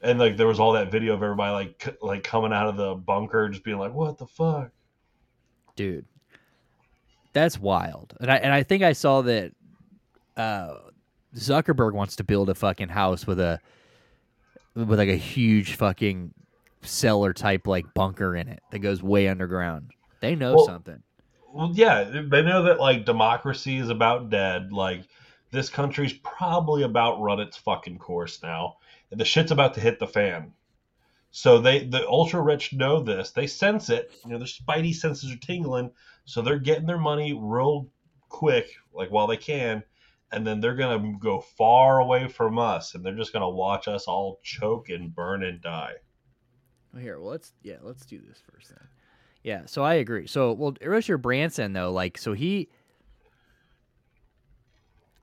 And 0.00 0.18
like 0.18 0.36
there 0.36 0.46
was 0.46 0.58
all 0.60 0.72
that 0.72 0.90
video 0.90 1.14
of 1.14 1.22
everybody 1.22 1.52
like 1.52 1.82
c- 1.82 1.96
like 2.02 2.24
coming 2.24 2.52
out 2.52 2.68
of 2.68 2.76
the 2.76 2.94
bunker, 2.94 3.48
just 3.48 3.64
being 3.64 3.78
like, 3.78 3.94
"What 3.94 4.18
the 4.18 4.26
fuck?" 4.26 4.70
dude 5.76 6.04
that's 7.32 7.58
wild 7.58 8.14
and 8.20 8.30
i 8.30 8.36
and 8.36 8.52
i 8.52 8.62
think 8.62 8.84
i 8.84 8.92
saw 8.92 9.22
that 9.22 9.50
uh 10.36 10.74
zuckerberg 11.34 11.94
wants 11.94 12.14
to 12.14 12.22
build 12.22 12.48
a 12.48 12.54
fucking 12.54 12.88
house 12.88 13.26
with 13.26 13.40
a 13.40 13.58
with 14.76 15.00
like 15.00 15.08
a 15.08 15.16
huge 15.16 15.74
fucking 15.74 16.32
cellar 16.82 17.32
type 17.32 17.66
like 17.66 17.92
bunker 17.92 18.36
in 18.36 18.46
it 18.46 18.62
that 18.70 18.78
goes 18.78 19.02
way 19.02 19.26
underground 19.26 19.90
they 20.20 20.36
know 20.36 20.54
Well, 20.54 20.66
something 20.66 21.02
Well, 21.52 21.70
yeah, 21.74 22.04
they 22.04 22.42
know 22.42 22.62
that 22.64 22.78
like 22.78 23.04
democracy 23.04 23.78
is 23.78 23.88
about 23.88 24.30
dead. 24.30 24.72
Like 24.72 25.02
this 25.54 25.70
country's 25.70 26.12
probably 26.12 26.82
about 26.82 27.20
run 27.20 27.40
its 27.40 27.56
fucking 27.56 27.98
course 27.98 28.42
now, 28.42 28.76
and 29.10 29.20
the 29.20 29.24
shit's 29.24 29.52
about 29.52 29.74
to 29.74 29.80
hit 29.80 29.98
the 29.98 30.06
fan. 30.06 30.52
So 31.30 31.58
they, 31.58 31.84
the 31.84 32.06
ultra 32.06 32.40
rich, 32.40 32.72
know 32.72 33.00
this. 33.00 33.30
They 33.30 33.46
sense 33.46 33.90
it. 33.90 34.12
You 34.24 34.32
know, 34.32 34.38
their 34.38 34.46
spidey 34.46 34.94
senses 34.94 35.32
are 35.32 35.38
tingling, 35.38 35.90
so 36.24 36.42
they're 36.42 36.58
getting 36.58 36.86
their 36.86 36.98
money 36.98 37.32
real 37.32 37.88
quick, 38.28 38.68
like 38.92 39.10
while 39.10 39.26
they 39.26 39.36
can, 39.36 39.82
and 40.32 40.46
then 40.46 40.60
they're 40.60 40.74
gonna 40.74 41.14
go 41.18 41.40
far 41.40 42.00
away 42.00 42.28
from 42.28 42.58
us, 42.58 42.94
and 42.94 43.04
they're 43.04 43.16
just 43.16 43.32
gonna 43.32 43.48
watch 43.48 43.88
us 43.88 44.04
all 44.04 44.40
choke 44.42 44.90
and 44.90 45.14
burn 45.14 45.42
and 45.44 45.60
die. 45.60 45.94
Well, 46.92 47.02
here, 47.02 47.18
well, 47.18 47.30
let's 47.30 47.52
yeah, 47.62 47.78
let's 47.82 48.06
do 48.06 48.20
this 48.20 48.42
first 48.52 48.68
then. 48.68 48.86
Yeah, 49.42 49.62
so 49.66 49.82
I 49.82 49.94
agree. 49.94 50.26
So, 50.26 50.52
well, 50.52 50.74
Richard 50.80 51.18
Branson 51.18 51.74
though, 51.74 51.92
like, 51.92 52.16
so 52.16 52.32
he, 52.32 52.70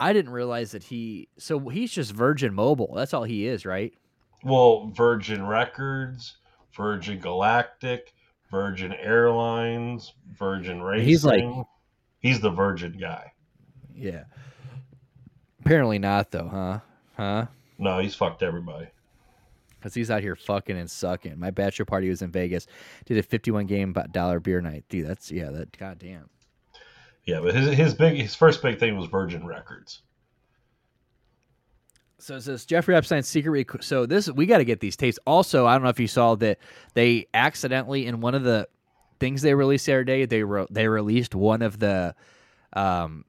I 0.02 0.14
didn't 0.14 0.32
realize 0.32 0.72
that 0.72 0.84
he, 0.84 1.28
so 1.38 1.60
he's 1.70 1.92
just 1.92 2.12
Virgin 2.12 2.54
Mobile. 2.54 2.94
That's 2.96 3.14
all 3.14 3.24
he 3.24 3.46
is, 3.46 3.66
right? 3.66 3.94
Well, 4.44 4.88
Virgin 4.96 5.46
Records, 5.46 6.38
Virgin 6.76 7.20
Galactic, 7.20 8.14
Virgin 8.50 8.94
Airlines, 8.94 10.14
Virgin 10.38 10.82
Racing. 10.82 11.08
He's 11.08 11.24
like- 11.24 11.46
he's 12.20 12.40
the 12.42 12.50
Virgin 12.50 12.98
guy. 13.00 13.32
Yeah. 13.96 14.24
Apparently 15.60 16.00
not 16.00 16.32
though, 16.32 16.48
huh? 16.50 16.80
Huh? 17.16 17.46
No, 17.78 18.00
he's 18.00 18.16
fucked 18.16 18.42
everybody. 18.42 18.88
Because 19.80 19.94
he's 19.94 20.12
out 20.12 20.22
here 20.22 20.36
fucking 20.36 20.78
and 20.78 20.90
sucking. 20.90 21.40
My 21.40 21.50
bachelor 21.52 21.86
party 21.86 22.10
was 22.10 22.22
in 22.22 22.32
Vegas. 22.32 22.68
Did 23.06 23.18
a 23.18 23.24
51 23.24 23.66
game 23.68 23.96
dollar 24.12 24.40
beer 24.40 24.62
night. 24.62 24.86
Dude, 24.90 25.08
that's, 25.08 25.32
yeah, 25.32 25.50
that, 25.52 25.78
goddamn. 25.78 26.30
Yeah, 27.26 27.40
but 27.42 27.54
his 27.54 27.76
his 27.76 27.94
big 27.94 28.18
his 28.18 28.36
first 28.36 28.62
big 28.62 28.80
thing 28.80 28.98
was 28.98 29.08
Virgin 29.08 29.46
Records. 29.46 30.02
So 32.18 32.36
it 32.36 32.42
says 32.42 32.66
Jeffrey 32.66 32.96
Epstein's 32.96 33.28
secret. 33.28 33.52
Rec- 33.52 33.84
so 33.84 34.06
this 34.06 34.30
we 34.30 34.46
got 34.46 34.60
to 34.60 34.66
get 34.66 34.80
these 34.80 34.96
tapes. 34.96 35.20
Also, 35.26 35.66
I 35.66 35.74
don't 35.74 35.84
know 35.84 35.90
if 35.90 36.00
you 36.00 36.08
saw 36.08 36.36
that 36.36 36.60
they 36.94 37.28
accidentally 37.34 38.06
in 38.06 38.22
one 38.22 38.36
of 38.36 38.44
the 38.44 38.68
things 39.20 39.42
they 39.42 39.54
released 39.54 39.86
the 39.86 39.94
other 39.94 40.04
day, 40.04 40.26
they 40.26 40.44
wrote 40.44 40.72
they 40.72 40.88
released 40.88 41.36
one 41.36 41.62
of 41.62 41.80
the 41.80 42.16
um, 42.74 43.26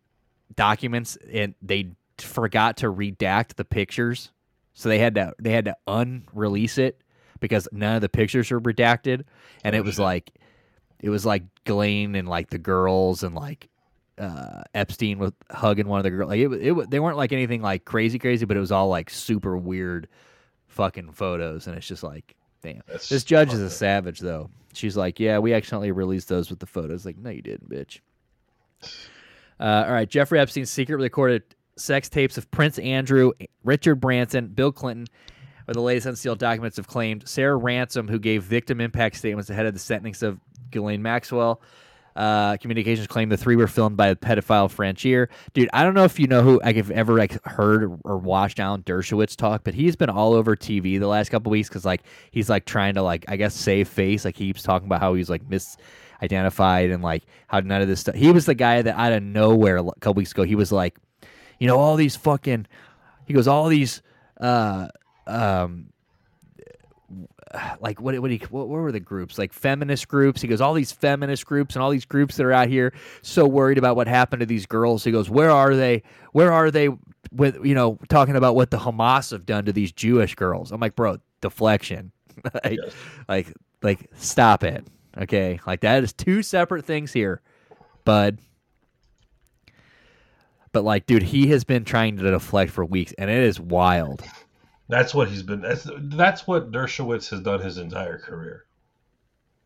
documents 0.55 1.17
and 1.33 1.55
they 1.63 1.91
forgot 2.19 2.79
to 2.79 2.87
redact 2.93 3.55
the 3.57 3.65
pictures, 3.65 4.31
so 4.75 4.89
they 4.89 4.99
had 4.99 5.15
to 5.15 5.35
they 5.39 5.53
had 5.53 5.67
to 5.67 5.77
unrelease 5.87 6.79
it 6.79 7.03
because 7.41 7.69
none 7.73 7.97
of 7.97 8.01
the 8.01 8.09
pictures 8.09 8.51
were 8.51 8.61
redacted, 8.61 9.25
and 9.65 9.77
it 9.77 9.85
was 9.85 9.99
like 9.99 10.33
it 11.01 11.11
was 11.11 11.27
like 11.27 11.43
Ghislaine 11.65 12.15
and 12.15 12.29
like 12.29 12.51
the 12.51 12.59
girls 12.59 13.23
and 13.23 13.35
like 13.35 13.69
uh, 14.19 14.63
Epstein 14.75 15.19
was 15.19 15.33
hugging 15.51 15.89
one 15.89 15.99
of 15.99 16.05
the 16.05 16.11
girls. 16.11 16.29
Like 16.29 16.41
it, 16.41 16.53
it, 16.53 16.91
they 16.91 17.01
weren't 17.01 17.17
like 17.17 17.33
anything 17.33 17.63
like 17.63 17.85
crazy, 17.85 18.19
crazy, 18.19 18.45
but 18.45 18.57
it 18.57 18.61
was 18.61 18.73
all 18.73 18.89
like 18.89 19.11
super 19.11 19.57
weird, 19.57 20.09
fucking 20.69 21.13
photos. 21.13 21.67
And 21.67 21.77
it's 21.77 21.87
just 21.87 22.03
like, 22.03 22.35
damn. 22.63 22.83
That's 22.87 23.09
this 23.09 23.25
judge 23.25 23.53
is 23.53 23.61
a 23.61 23.71
savage, 23.71 24.21
though. 24.21 24.51
She's 24.75 24.97
like, 24.97 25.21
yeah, 25.21 25.39
we 25.39 25.53
accidentally 25.53 25.93
released 25.93 26.29
those 26.29 26.51
with 26.51 26.59
the 26.59 26.67
photos. 26.67 27.05
Like, 27.05 27.19
no, 27.19 27.31
you 27.31 27.43
didn't, 27.43 27.69
bitch. 27.69 28.01
Uh, 29.61 29.85
all 29.87 29.93
right, 29.93 30.09
Jeffrey 30.09 30.41
Epstein 30.41 30.67
secretly 30.67 31.05
recorded 31.05 31.43
sex 31.77 32.09
tapes 32.09 32.37
of 32.39 32.51
Prince 32.51 32.79
Andrew, 32.79 33.33
Richard 33.65 33.97
Branson, 33.97 34.49
Bill 34.49 34.73
Clinton, 34.73 35.07
where 35.65 35.75
the 35.75 35.81
latest 35.81 36.07
unsealed 36.07 36.39
documents 36.39 36.77
have 36.77 36.87
claimed 36.87 37.29
Sarah 37.29 37.57
Ransom, 37.57 38.09
who 38.09 38.19
gave 38.19 38.43
victim 38.43 38.81
impact 38.81 39.17
statements 39.17 39.51
ahead 39.51 39.67
of 39.67 39.75
the 39.75 39.81
sentencing 39.81 40.29
of 40.29 40.41
Ghislaine 40.71 41.03
Maxwell. 41.03 41.61
Uh, 42.15 42.57
communications 42.59 43.07
claim 43.07 43.29
the 43.29 43.37
three 43.37 43.57
were 43.57 43.67
filmed 43.67 43.97
by 43.97 44.09
a 44.09 44.17
pedophile 44.17 44.71
Franchier. 44.71 45.29
Dude, 45.55 45.71
I 45.73 45.83
don't 45.83 45.95
know 45.95 46.05
if 46.05 46.19
you 46.21 46.27
know 46.27 46.43
who 46.43 46.61
like 46.63 46.77
have 46.77 46.91
ever 46.91 47.17
like 47.19 47.43
heard 47.45 47.99
or 48.05 48.19
watched 48.19 48.61
Alan 48.61 48.83
Dershowitz 48.83 49.37
talk, 49.37 49.65
but 49.65 49.75
he's 49.75 49.97
been 49.97 50.11
all 50.11 50.35
over 50.35 50.55
TV 50.57 50.99
the 50.99 51.07
last 51.07 51.31
couple 51.31 51.51
weeks 51.51 51.69
because 51.69 51.85
like 51.85 52.03
he's 52.31 52.51
like 52.51 52.65
trying 52.67 52.95
to 52.95 53.03
like 53.03 53.25
I 53.29 53.37
guess 53.37 53.55
save 53.55 53.89
face. 53.89 54.25
Like 54.25 54.37
he 54.37 54.47
keeps 54.47 54.63
talking 54.63 54.87
about 54.87 55.01
how 55.01 55.15
he's 55.15 55.31
like 55.31 55.43
misidentified 55.49 56.93
and 56.93 57.03
like 57.03 57.25
how 57.49 57.61
none 57.61 57.83
of 57.83 57.89
this 57.89 58.01
stuff. 58.01 58.15
He 58.15 58.31
was 58.31 58.47
the 58.47 58.55
guy 58.55 58.83
that 58.83 58.95
out 58.97 59.13
of 59.13 59.23
nowhere 59.23 59.79
a 59.79 59.85
couple 60.01 60.15
weeks 60.15 60.33
ago 60.33 60.43
he 60.43 60.55
was 60.55 60.71
like, 60.73 60.97
you 61.59 61.67
know, 61.67 61.79
all 61.79 61.97
these 61.97 62.17
fucking. 62.17 62.67
He 63.27 63.35
goes 63.35 63.49
all 63.49 63.69
these. 63.69 64.03
uh 64.41 64.89
um 65.27 65.93
like 67.81 68.01
what 68.01 68.19
what, 68.21 68.31
he, 68.31 68.39
what 68.51 68.69
what 68.69 68.81
were 68.81 68.93
the 68.93 69.01
groups? 69.01 69.39
Like 69.39 69.53
feminist 69.53 70.09
groups? 70.09 70.41
He 70.43 70.49
goes 70.49 70.61
all 70.61 70.75
these 70.75 70.93
feminist 70.93 71.47
groups 71.47 71.75
and 71.75 71.83
all 71.83 71.91
these 71.91 72.05
groups 72.05 72.37
that 72.37 72.45
are 72.47 72.53
out 72.53 72.69
here 72.69 72.93
so 73.23 73.47
worried 73.47 73.79
about 73.79 73.97
what 73.97 74.09
happened 74.09 74.41
to 74.41 74.47
these 74.47 74.67
girls. 74.67 75.05
He 75.05 75.11
goes 75.13 75.29
where 75.31 75.51
are 75.51 75.75
they 75.75 76.03
where 76.33 76.53
are 76.53 76.71
they 76.71 76.89
with 77.31 77.65
you 77.65 77.75
know 77.75 77.99
talking 78.09 78.37
about 78.37 78.55
what 78.55 78.71
the 78.71 78.79
Hamas 78.79 79.31
have 79.31 79.47
done 79.47 79.65
to 79.67 79.73
these 79.73 79.93
Jewish 79.93 80.35
girls? 80.35 80.73
I'm 80.73 80.81
like 80.81 80.97
bro 80.97 81.19
deflection. 81.41 82.13
Like, 82.65 82.79
Yes. 82.83 82.93
like 83.29 83.53
like 83.83 84.09
stop 84.17 84.65
it. 84.65 84.87
Okay? 85.19 85.61
Like 85.67 85.81
that 85.83 86.03
is 86.03 86.13
two 86.13 86.43
separate 86.43 86.85
things 86.85 87.13
here 87.13 87.41
bud. 88.05 88.39
But 90.73 90.85
like 90.85 91.05
dude 91.07 91.23
he 91.23 91.49
has 91.49 91.65
been 91.65 91.85
trying 91.85 92.17
to 92.17 92.31
deflect 92.31 92.71
for 92.73 92.85
weeks 92.85 93.13
and 93.19 93.29
it 93.31 93.37
is 93.37 93.61
wild 93.61 94.23
That's 94.93 95.15
what 95.15 95.29
he's 95.29 95.43
been. 95.43 95.63
That's 95.63 95.89
that's 96.03 96.47
what 96.47 96.71
Dershowitz 96.71 97.31
has 97.31 97.41
done 97.41 97.63
his 97.63 97.79
entire 97.79 98.19
career. 98.19 98.67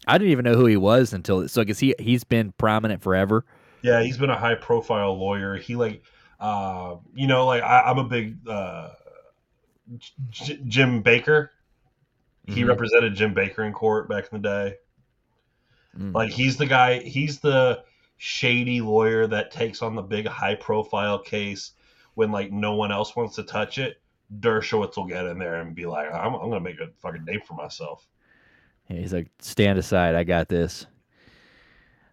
I 0.07 0.19
didn't 0.19 0.31
even 0.31 0.45
know 0.45 0.55
who 0.55 0.67
he 0.67 0.77
was 0.77 1.13
until 1.13 1.49
so 1.49 1.63
because 1.63 1.81
he 1.81 1.97
he's 1.99 2.23
been 2.23 2.53
prominent 2.53 3.03
forever. 3.03 3.45
Yeah, 3.83 4.05
he's 4.05 4.17
been 4.19 4.31
a 4.31 4.39
high 4.39 4.55
profile 4.55 5.19
lawyer. 5.19 5.57
He 5.57 5.75
like, 5.75 6.05
uh, 6.39 6.95
you 7.13 7.27
know, 7.27 7.45
like 7.45 7.61
I, 7.65 7.81
I'm 7.81 7.99
a 7.99 8.05
big 8.05 8.37
uh, 8.49 8.91
J- 10.31 10.61
Jim 10.69 11.03
Bakker. 11.03 11.49
He 12.47 12.63
Mhm. 12.63 12.69
represented 12.69 13.17
Jim 13.17 13.35
Bakker 13.35 13.67
in 13.67 13.73
court 13.73 14.09
back 14.09 14.29
in 14.31 14.41
the 14.41 14.49
day. 14.49 14.75
Mm. 15.99 16.15
Like 16.15 16.31
he's 16.31 16.57
the 16.57 16.67
guy. 16.67 17.01
He's 17.01 17.41
the 17.41 17.83
shady 18.17 18.81
lawyer 18.81 19.27
that 19.27 19.51
takes 19.51 19.83
on 19.83 19.97
the 19.97 20.03
big 20.03 20.29
high 20.29 20.55
profile 20.55 21.19
case 21.19 21.73
when 22.15 22.31
like 22.31 22.53
no 22.53 22.77
one 22.77 22.93
else 22.93 23.17
wants 23.17 23.35
to 23.35 23.43
touch 23.43 23.79
it. 23.79 24.01
Dershowitz 24.41 24.97
will 24.97 25.07
get 25.07 25.27
in 25.27 25.39
there 25.39 25.61
and 25.61 25.75
be 25.75 25.87
like, 25.87 26.13
"I'm, 26.13 26.35
I'm 26.35 26.49
gonna 26.49 26.61
make 26.61 26.81
a 26.81 26.89
fucking 27.01 27.25
name 27.25 27.41
for 27.47 27.55
myself." 27.55 28.07
Yeah, 28.89 28.99
he's 28.99 29.13
like, 29.13 29.29
stand 29.41 29.79
aside, 29.79 30.15
I 30.15 30.25
got 30.25 30.49
this. 30.49 30.87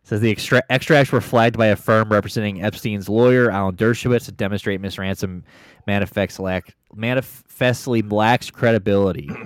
Says 0.03 0.19
the 0.19 0.31
extra- 0.31 0.63
extracts 0.69 1.11
were 1.11 1.21
flagged 1.21 1.57
by 1.57 1.67
a 1.67 1.75
firm 1.75 2.09
representing 2.09 2.61
Epstein's 2.61 3.07
lawyer, 3.07 3.49
Alan 3.49 3.75
Dershowitz, 3.75 4.25
to 4.25 4.31
demonstrate 4.33 4.81
Miss 4.81 4.97
Ransom 4.97 5.43
manifests 5.87 6.39
lack, 6.39 6.75
manifestly 6.93 8.01
lacks 8.01 8.51
credibility. 8.51 9.29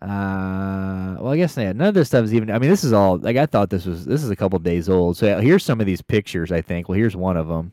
Uh, 0.00 1.16
well, 1.18 1.32
I 1.32 1.36
guess 1.36 1.56
yeah, 1.56 1.72
none 1.72 1.88
of 1.88 1.94
this 1.94 2.06
stuff 2.06 2.24
is 2.24 2.32
even. 2.32 2.52
I 2.52 2.60
mean, 2.60 2.70
this 2.70 2.84
is 2.84 2.92
all 2.92 3.18
like 3.18 3.36
I 3.36 3.46
thought 3.46 3.68
this 3.68 3.84
was. 3.84 4.04
This 4.04 4.22
is 4.22 4.30
a 4.30 4.36
couple 4.36 4.56
days 4.60 4.88
old. 4.88 5.16
So 5.16 5.40
here's 5.40 5.64
some 5.64 5.80
of 5.80 5.86
these 5.86 6.00
pictures. 6.00 6.52
I 6.52 6.60
think. 6.60 6.88
Well, 6.88 6.96
here's 6.96 7.16
one 7.16 7.36
of 7.36 7.48
them. 7.48 7.72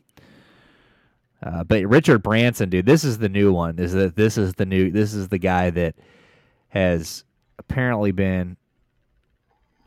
Uh, 1.42 1.64
but 1.64 1.84
Richard 1.86 2.22
Branson, 2.22 2.70
dude, 2.70 2.86
this 2.86 3.04
is 3.04 3.18
the 3.18 3.28
new 3.28 3.52
one. 3.52 3.76
This 3.76 3.92
is 3.92 4.12
this 4.14 4.38
is 4.38 4.54
the 4.54 4.66
new. 4.66 4.90
This 4.90 5.14
is 5.14 5.28
the 5.28 5.38
guy 5.38 5.70
that 5.70 5.94
has 6.68 7.24
apparently 7.58 8.12
been. 8.12 8.56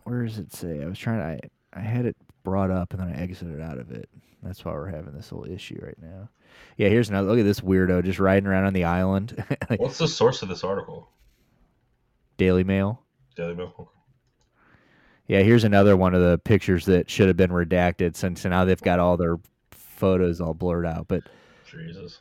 Where 0.03 0.25
does 0.25 0.37
it 0.37 0.53
say? 0.53 0.81
I 0.83 0.85
was 0.85 0.99
trying 0.99 1.19
to. 1.19 1.47
I, 1.75 1.79
I 1.79 1.81
had 1.81 2.05
it 2.05 2.15
brought 2.43 2.71
up 2.71 2.93
and 2.93 3.01
then 3.01 3.09
I 3.09 3.21
exited 3.21 3.61
out 3.61 3.77
of 3.77 3.91
it. 3.91 4.09
That's 4.43 4.63
why 4.63 4.73
we're 4.73 4.87
having 4.87 5.13
this 5.13 5.31
little 5.31 5.51
issue 5.51 5.79
right 5.81 5.97
now. 6.01 6.29
Yeah, 6.77 6.89
here's 6.89 7.09
another. 7.09 7.27
Look 7.27 7.39
at 7.39 7.45
this 7.45 7.61
weirdo 7.61 8.03
just 8.05 8.19
riding 8.19 8.47
around 8.47 8.65
on 8.65 8.73
the 8.73 8.85
island. 8.85 9.43
Like, 9.69 9.79
What's 9.79 9.97
the 9.97 10.07
source 10.07 10.41
of 10.41 10.49
this 10.49 10.63
article? 10.63 11.09
Daily 12.37 12.63
Mail. 12.63 13.03
Daily 13.35 13.55
Mail. 13.55 13.91
Yeah, 15.27 15.41
here's 15.41 15.63
another 15.63 15.95
one 15.95 16.15
of 16.15 16.21
the 16.21 16.39
pictures 16.39 16.85
that 16.85 17.09
should 17.09 17.27
have 17.27 17.37
been 17.37 17.51
redacted 17.51 18.15
since 18.15 18.45
now 18.45 18.65
they've 18.65 18.81
got 18.81 18.99
all 18.99 19.17
their 19.17 19.37
photos 19.71 20.41
all 20.41 20.53
blurred 20.55 20.87
out. 20.87 21.07
But 21.07 21.23
Jesus. 21.71 22.19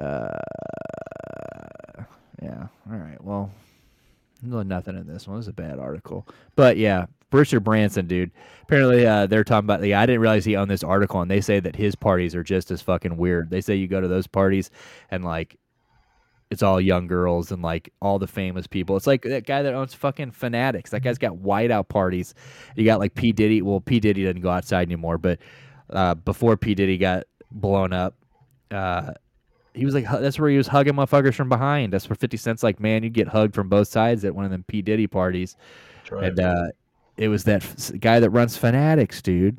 uh, 0.00 0.28
yeah, 2.42 2.66
all 2.90 2.96
right. 2.98 3.22
Well, 3.22 3.50
no, 4.42 4.62
nothing 4.62 4.96
in 4.96 5.06
this 5.06 5.26
one. 5.26 5.36
It 5.36 5.38
was 5.38 5.48
a 5.48 5.52
bad 5.52 5.78
article. 5.78 6.26
But 6.56 6.76
yeah, 6.76 7.06
Richard 7.32 7.60
Branson, 7.60 8.06
dude. 8.06 8.30
Apparently, 8.62 9.06
uh, 9.06 9.26
they're 9.26 9.44
talking 9.44 9.66
about. 9.66 9.84
Yeah, 9.84 10.00
I 10.00 10.06
didn't 10.06 10.20
realize 10.22 10.44
he 10.44 10.56
owned 10.56 10.70
this 10.70 10.84
article, 10.84 11.20
and 11.20 11.30
they 11.30 11.40
say 11.40 11.60
that 11.60 11.76
his 11.76 11.94
parties 11.94 12.34
are 12.34 12.42
just 12.42 12.70
as 12.70 12.80
fucking 12.80 13.16
weird. 13.16 13.50
They 13.50 13.60
say 13.60 13.74
you 13.76 13.88
go 13.88 14.00
to 14.00 14.08
those 14.08 14.26
parties, 14.26 14.70
and 15.10 15.24
like, 15.24 15.58
it's 16.50 16.62
all 16.62 16.80
young 16.80 17.06
girls 17.06 17.52
and 17.52 17.62
like 17.62 17.92
all 18.00 18.18
the 18.18 18.26
famous 18.26 18.66
people. 18.66 18.96
It's 18.96 19.06
like 19.06 19.22
that 19.22 19.46
guy 19.46 19.62
that 19.62 19.74
owns 19.74 19.94
fucking 19.94 20.30
Fanatics. 20.32 20.90
That 20.90 21.02
guy's 21.02 21.18
got 21.18 21.34
whiteout 21.34 21.88
parties. 21.88 22.34
You 22.74 22.84
got 22.84 23.00
like 23.00 23.14
P 23.14 23.32
Diddy. 23.32 23.60
Well, 23.60 23.80
P 23.80 24.00
Diddy 24.00 24.24
doesn't 24.24 24.40
go 24.40 24.50
outside 24.50 24.88
anymore, 24.88 25.18
but 25.18 25.38
uh, 25.92 26.14
before 26.14 26.56
P 26.56 26.74
Diddy 26.74 26.98
got 26.98 27.24
blown 27.50 27.92
up, 27.92 28.14
uh, 28.70 29.12
he 29.74 29.84
was 29.84 29.94
like, 29.94 30.04
that's 30.10 30.38
where 30.38 30.50
he 30.50 30.56
was 30.56 30.66
hugging 30.66 30.94
motherfuckers 30.94 31.34
from 31.34 31.48
behind. 31.48 31.92
That's 31.92 32.08
where 32.08 32.16
Fifty 32.16 32.36
Cent's 32.36 32.62
like, 32.62 32.80
man, 32.80 33.02
you 33.02 33.10
get 33.10 33.28
hugged 33.28 33.54
from 33.54 33.68
both 33.68 33.88
sides 33.88 34.24
at 34.24 34.34
one 34.34 34.44
of 34.44 34.50
them 34.50 34.64
P 34.66 34.82
Diddy 34.82 35.06
parties, 35.06 35.56
right. 36.10 36.24
and 36.24 36.40
uh, 36.40 36.66
it 37.16 37.28
was 37.28 37.44
that 37.44 37.62
f- 37.62 37.92
guy 38.00 38.20
that 38.20 38.30
runs 38.30 38.56
Fanatics, 38.56 39.22
dude. 39.22 39.58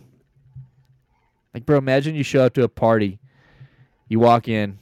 Like, 1.54 1.66
bro, 1.66 1.78
imagine 1.78 2.16
you 2.16 2.24
show 2.24 2.46
up 2.46 2.54
to 2.54 2.64
a 2.64 2.70
party, 2.70 3.20
you 4.08 4.20
walk 4.20 4.48
in, 4.48 4.80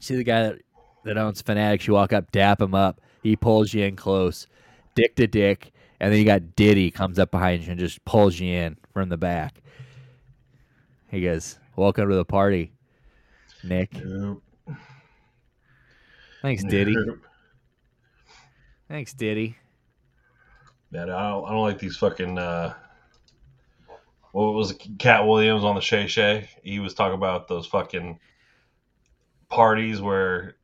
see 0.00 0.14
the 0.14 0.24
guy 0.24 0.44
that, 0.44 0.58
that 1.04 1.18
owns 1.18 1.42
Fanatics, 1.42 1.86
you 1.86 1.94
walk 1.94 2.12
up, 2.12 2.30
dap 2.30 2.60
him 2.60 2.74
up, 2.74 3.00
he 3.22 3.34
pulls 3.34 3.74
you 3.74 3.84
in 3.84 3.96
close, 3.96 4.46
dick 4.94 5.16
to 5.16 5.26
dick, 5.26 5.72
and 5.98 6.12
then 6.12 6.20
you 6.20 6.24
got 6.24 6.54
Diddy 6.54 6.90
comes 6.90 7.18
up 7.18 7.30
behind 7.30 7.64
you 7.64 7.70
and 7.70 7.80
just 7.80 8.04
pulls 8.04 8.38
you 8.38 8.52
in 8.52 8.76
from 8.92 9.08
the 9.08 9.16
back. 9.16 9.62
He 11.14 11.20
goes, 11.20 11.60
"Welcome 11.76 12.08
to 12.08 12.16
the 12.16 12.24
party, 12.24 12.72
Nick." 13.62 14.04
Nope. 14.04 14.42
Thanks, 16.42 16.64
Diddy. 16.64 16.92
Nope. 16.96 17.20
Thanks, 18.88 19.12
Diddy. 19.14 19.56
Man, 20.90 21.10
I 21.10 21.30
don't, 21.30 21.44
I 21.46 21.52
don't 21.52 21.62
like 21.62 21.78
these 21.78 21.96
fucking. 21.96 22.36
Uh, 22.36 22.74
what 24.32 24.54
was 24.54 24.72
it, 24.72 24.82
Katt 24.98 25.24
Williams 25.24 25.62
on 25.62 25.76
the 25.76 25.80
Shay 25.80 26.08
Shay? 26.08 26.50
He 26.64 26.80
was 26.80 26.94
talking 26.94 27.14
about 27.14 27.46
those 27.46 27.68
fucking 27.68 28.18
parties 29.48 30.00
where 30.00 30.56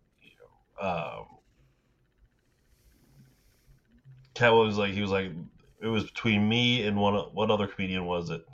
um, 0.83 1.27
Katt 4.35 4.53
Williams 4.53 4.77
was 4.77 4.79
like 4.79 4.95
he 4.95 5.01
was 5.01 5.13
like 5.13 5.31
it 5.81 5.87
was 5.87 6.07
between 6.07 6.49
me 6.49 6.85
and 6.89 6.97
one 6.97 7.15
what 7.35 7.53
other 7.53 7.69
comedian 7.69 8.05
was 8.05 8.31
it? 8.31 8.45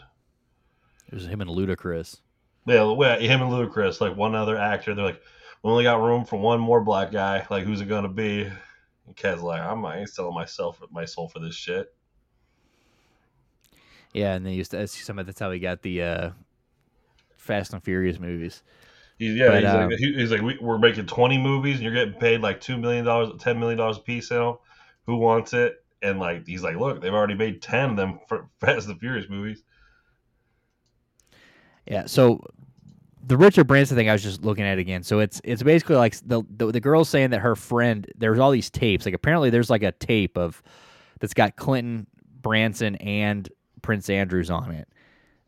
It 1.08 1.14
was 1.14 1.26
him 1.26 1.40
and 1.40 1.50
Ludacris. 1.50 2.20
Yeah, 2.66 2.82
well, 2.82 3.18
him 3.18 3.42
and 3.42 3.52
Ludacris, 3.52 4.00
like 4.00 4.16
one 4.16 4.34
other 4.34 4.56
actor. 4.56 4.94
They're 4.94 5.04
like, 5.04 5.22
we 5.62 5.70
only 5.70 5.84
got 5.84 6.02
room 6.02 6.24
for 6.24 6.36
one 6.36 6.60
more 6.60 6.80
black 6.80 7.12
guy. 7.12 7.46
Like, 7.48 7.64
who's 7.64 7.80
it 7.80 7.86
gonna 7.86 8.08
be? 8.08 8.42
And 9.06 9.16
Katt's 9.16 9.42
like, 9.42 9.60
I'm 9.60 9.84
I 9.84 9.98
ain't 9.98 10.08
selling 10.08 10.34
myself 10.34 10.80
my 10.90 11.04
soul 11.04 11.28
for 11.28 11.38
this 11.38 11.54
shit. 11.54 11.94
Yeah, 14.12 14.34
and 14.34 14.46
they 14.46 14.52
used 14.52 14.70
to 14.70 14.86
some 14.86 15.18
of 15.18 15.26
that's 15.26 15.40
how 15.40 15.50
he 15.50 15.58
got 15.58 15.82
the 15.82 16.02
uh, 16.02 16.30
Fast 17.36 17.72
and 17.72 17.82
Furious 17.82 18.18
movies. 18.18 18.62
He, 19.18 19.32
yeah, 19.32 19.48
But, 19.48 19.62
he's 19.62 19.70
um, 19.72 19.90
like, 19.90 19.98
he, 19.98 20.14
he's 20.14 20.30
like, 20.30 20.42
we, 20.42 20.58
we're 20.60 20.78
making 20.78 21.06
20 21.06 21.38
movies 21.38 21.76
and 21.76 21.84
you're 21.84 21.94
getting 21.94 22.20
paid 22.20 22.40
like 22.40 22.60
$2 22.60 22.78
million, 22.78 23.04
$10 23.04 23.58
million 23.58 23.80
a 23.80 23.94
piece 23.94 24.28
them. 24.28 24.56
Who 25.06 25.16
wants 25.16 25.52
it? 25.52 25.84
And 26.02 26.18
like, 26.18 26.46
he's 26.46 26.62
like, 26.62 26.76
look, 26.76 27.00
they've 27.00 27.14
already 27.14 27.34
made 27.34 27.62
10 27.62 27.90
of 27.90 27.96
them 27.96 28.20
for 28.28 28.48
Fast 28.60 28.88
and 28.88 28.98
Furious 29.00 29.28
movies. 29.28 29.62
Yeah, 31.86 32.06
so 32.06 32.42
the 33.26 33.36
Richard 33.36 33.64
Branson 33.64 33.96
thing 33.96 34.08
I 34.08 34.12
was 34.12 34.22
just 34.22 34.44
looking 34.44 34.64
at 34.64 34.78
again. 34.78 35.02
So 35.02 35.18
it's 35.18 35.40
it's 35.44 35.62
basically 35.62 35.96
like 35.96 36.16
the 36.26 36.42
the, 36.56 36.72
the 36.72 36.80
girl 36.80 37.04
saying 37.04 37.30
that 37.30 37.40
her 37.40 37.56
friend 37.56 38.10
there's 38.16 38.38
all 38.38 38.50
these 38.50 38.70
tapes. 38.70 39.04
Like 39.04 39.14
apparently 39.14 39.50
there's 39.50 39.70
like 39.70 39.82
a 39.82 39.92
tape 39.92 40.38
of 40.38 40.62
that's 41.20 41.34
got 41.34 41.56
Clinton, 41.56 42.06
Branson, 42.42 42.96
and 42.96 43.48
Prince 43.82 44.08
Andrews 44.10 44.50
on 44.50 44.70
it. 44.72 44.88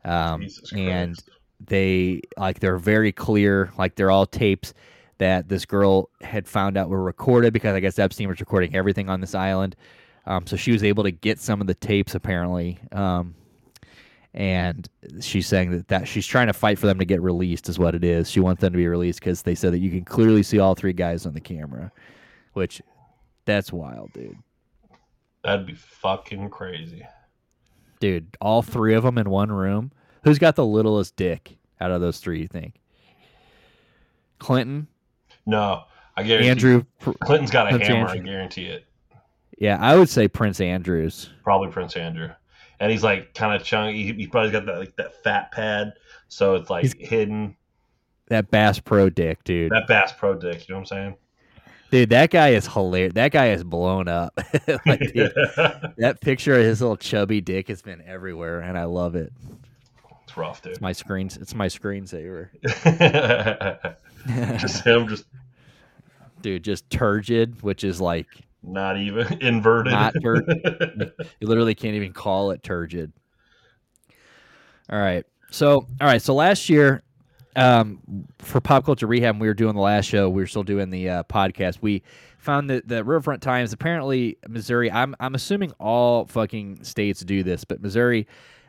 Um, 0.05 0.47
and 0.75 1.17
they 1.65 2.21
like 2.37 2.59
they're 2.59 2.77
very 2.77 3.11
clear. 3.11 3.71
Like 3.77 3.95
they're 3.95 4.11
all 4.11 4.25
tapes 4.25 4.73
that 5.17 5.49
this 5.49 5.65
girl 5.65 6.09
had 6.21 6.47
found 6.47 6.77
out 6.77 6.89
were 6.89 7.03
recorded 7.03 7.53
because 7.53 7.75
I 7.75 7.79
guess 7.79 7.99
Epstein 7.99 8.27
was 8.27 8.39
recording 8.39 8.75
everything 8.75 9.09
on 9.09 9.21
this 9.21 9.35
island. 9.35 9.75
Um, 10.25 10.47
so 10.47 10.55
she 10.55 10.71
was 10.71 10.83
able 10.83 11.03
to 11.03 11.11
get 11.11 11.39
some 11.39 11.61
of 11.61 11.67
the 11.67 11.73
tapes 11.73 12.15
apparently. 12.15 12.77
Um, 12.91 13.35
and 14.33 14.87
she's 15.21 15.47
saying 15.47 15.71
that, 15.71 15.87
that 15.87 16.07
she's 16.07 16.27
trying 16.27 16.47
to 16.47 16.53
fight 16.53 16.77
for 16.77 16.85
them 16.85 16.99
to 16.99 17.05
get 17.05 17.21
released 17.21 17.67
is 17.67 17.79
what 17.79 17.95
it 17.95 18.03
is 18.03 18.29
she 18.29 18.39
wants 18.39 18.61
them 18.61 18.71
to 18.71 18.77
be 18.77 18.87
released 18.87 19.19
because 19.19 19.41
they 19.41 19.55
said 19.55 19.73
that 19.73 19.79
you 19.79 19.89
can 19.89 20.05
clearly 20.05 20.43
see 20.43 20.59
all 20.59 20.75
three 20.75 20.93
guys 20.93 21.25
on 21.25 21.33
the 21.33 21.39
camera 21.41 21.91
which 22.53 22.81
that's 23.45 23.73
wild 23.73 24.11
dude 24.13 24.37
That'd 25.43 25.65
be 25.65 25.73
fucking 25.73 26.49
crazy. 26.51 27.07
dude 27.99 28.27
all 28.39 28.61
three 28.61 28.93
of 28.93 29.03
them 29.03 29.17
in 29.17 29.29
one 29.31 29.51
room 29.51 29.91
who's 30.23 30.37
got 30.37 30.55
the 30.55 30.65
littlest 30.65 31.15
dick 31.15 31.57
out 31.81 31.89
of 31.91 31.99
those 32.01 32.19
three 32.19 32.39
you 32.41 32.47
think 32.47 32.75
clinton 34.37 34.87
No, 35.45 35.85
I 36.15 36.23
guarantee 36.23 36.49
andrew 36.49 36.83
Clinton's 37.21 37.51
got 37.51 37.67
a 37.67 37.71
Prince 37.71 37.87
hammer. 37.87 38.09
I 38.09 38.17
guarantee 38.19 38.65
it. 38.65 38.85
yeah 39.57 39.77
i 39.81 39.95
would 39.95 40.09
say 40.09 40.27
prince 40.27 40.61
andrews 40.61 41.31
Probably 41.43 41.69
Prince 41.71 41.95
Andrew. 41.95 42.29
And 42.79 42.91
he's 42.91 43.03
like 43.03 43.33
kind 43.33 43.59
of 43.59 43.65
chunky. 43.65 44.03
He, 44.03 44.13
he 44.13 44.27
probably 44.27 44.51
got 44.51 44.65
that 44.65 44.77
like 44.79 44.95
that 44.97 45.21
fat 45.23 45.51
pad, 45.51 45.93
so 46.27 46.55
it's 46.55 46.69
like 46.69 46.83
He's- 46.83 47.09
hidden. 47.09 47.55
that 48.27 48.49
bass 48.51 48.79
pro 48.79 49.09
dick 49.09 49.43
dude 49.43 49.71
That 49.71 49.87
Bass 49.87 50.13
Pro 50.13 50.35
Dick. 50.35 50.67
You 50.67 50.75
know 50.75 50.79
what 50.79 50.91
I'm 50.91 50.97
saying? 50.97 51.15
dude 51.91 52.09
that 52.11 52.29
guy 52.29 52.49
is 52.49 52.67
hilarious 52.67 53.13
that 53.13 53.31
guy 53.31 53.49
is 53.49 53.63
blown 53.63 54.07
up 54.07 54.31
like, 54.85 54.99
dude, 55.11 55.33
that 55.97 56.17
picture 56.21 56.53
of 56.53 56.61
his 56.63 56.79
little 56.81 56.95
chubby 56.95 57.41
dick 57.41 57.67
has 57.67 57.81
been 57.81 57.99
everywhere 58.05 58.59
and 58.59 58.77
i 58.77 58.83
love 58.83 59.15
it 59.15 59.33
it's 60.23 60.37
rough, 60.37 60.61
dude. 60.61 60.73
It's 60.73 60.81
my 60.81 60.91
screen. 60.91 61.25
It's 61.41 61.55
my 61.55 61.65
screensaver, 61.65 62.49
just 64.59 64.85
him, 64.85 65.07
just 65.07 65.25
dude. 66.41 66.63
Just 66.63 66.87
turgid, 66.91 67.63
which 67.63 67.83
is 67.83 67.99
like 67.99 68.27
not 68.63 68.97
even 68.97 69.37
inverted. 69.41 69.93
Not 69.93 70.13
tur- 70.21 70.45
you 71.39 71.47
literally 71.47 71.75
can't 71.75 71.95
even 71.95 72.13
call 72.13 72.51
it 72.51 72.63
turgid. 72.63 73.11
All 74.91 74.99
right, 74.99 75.25
so 75.51 75.87
all 76.01 76.07
right, 76.07 76.21
so 76.21 76.33
last 76.33 76.69
year, 76.69 77.03
um, 77.55 77.99
for 78.39 78.59
pop 78.59 78.85
culture 78.85 79.07
rehab, 79.07 79.39
we 79.39 79.47
were 79.47 79.53
doing 79.53 79.75
the 79.75 79.81
last 79.81 80.05
show. 80.05 80.29
We 80.29 80.41
were 80.41 80.47
still 80.47 80.63
doing 80.63 80.89
the 80.89 81.09
uh, 81.09 81.23
podcast. 81.23 81.77
We 81.81 82.03
found 82.39 82.69
that 82.69 82.87
the 82.87 83.03
Riverfront 83.03 83.41
Times, 83.41 83.73
apparently 83.73 84.37
Missouri. 84.47 84.91
I'm 84.91 85.15
I'm 85.19 85.35
assuming 85.35 85.71
all 85.79 86.25
fucking 86.25 86.83
states 86.83 87.21
do 87.21 87.43
this, 87.43 87.63
but 87.63 87.81
Missouri. 87.81 88.27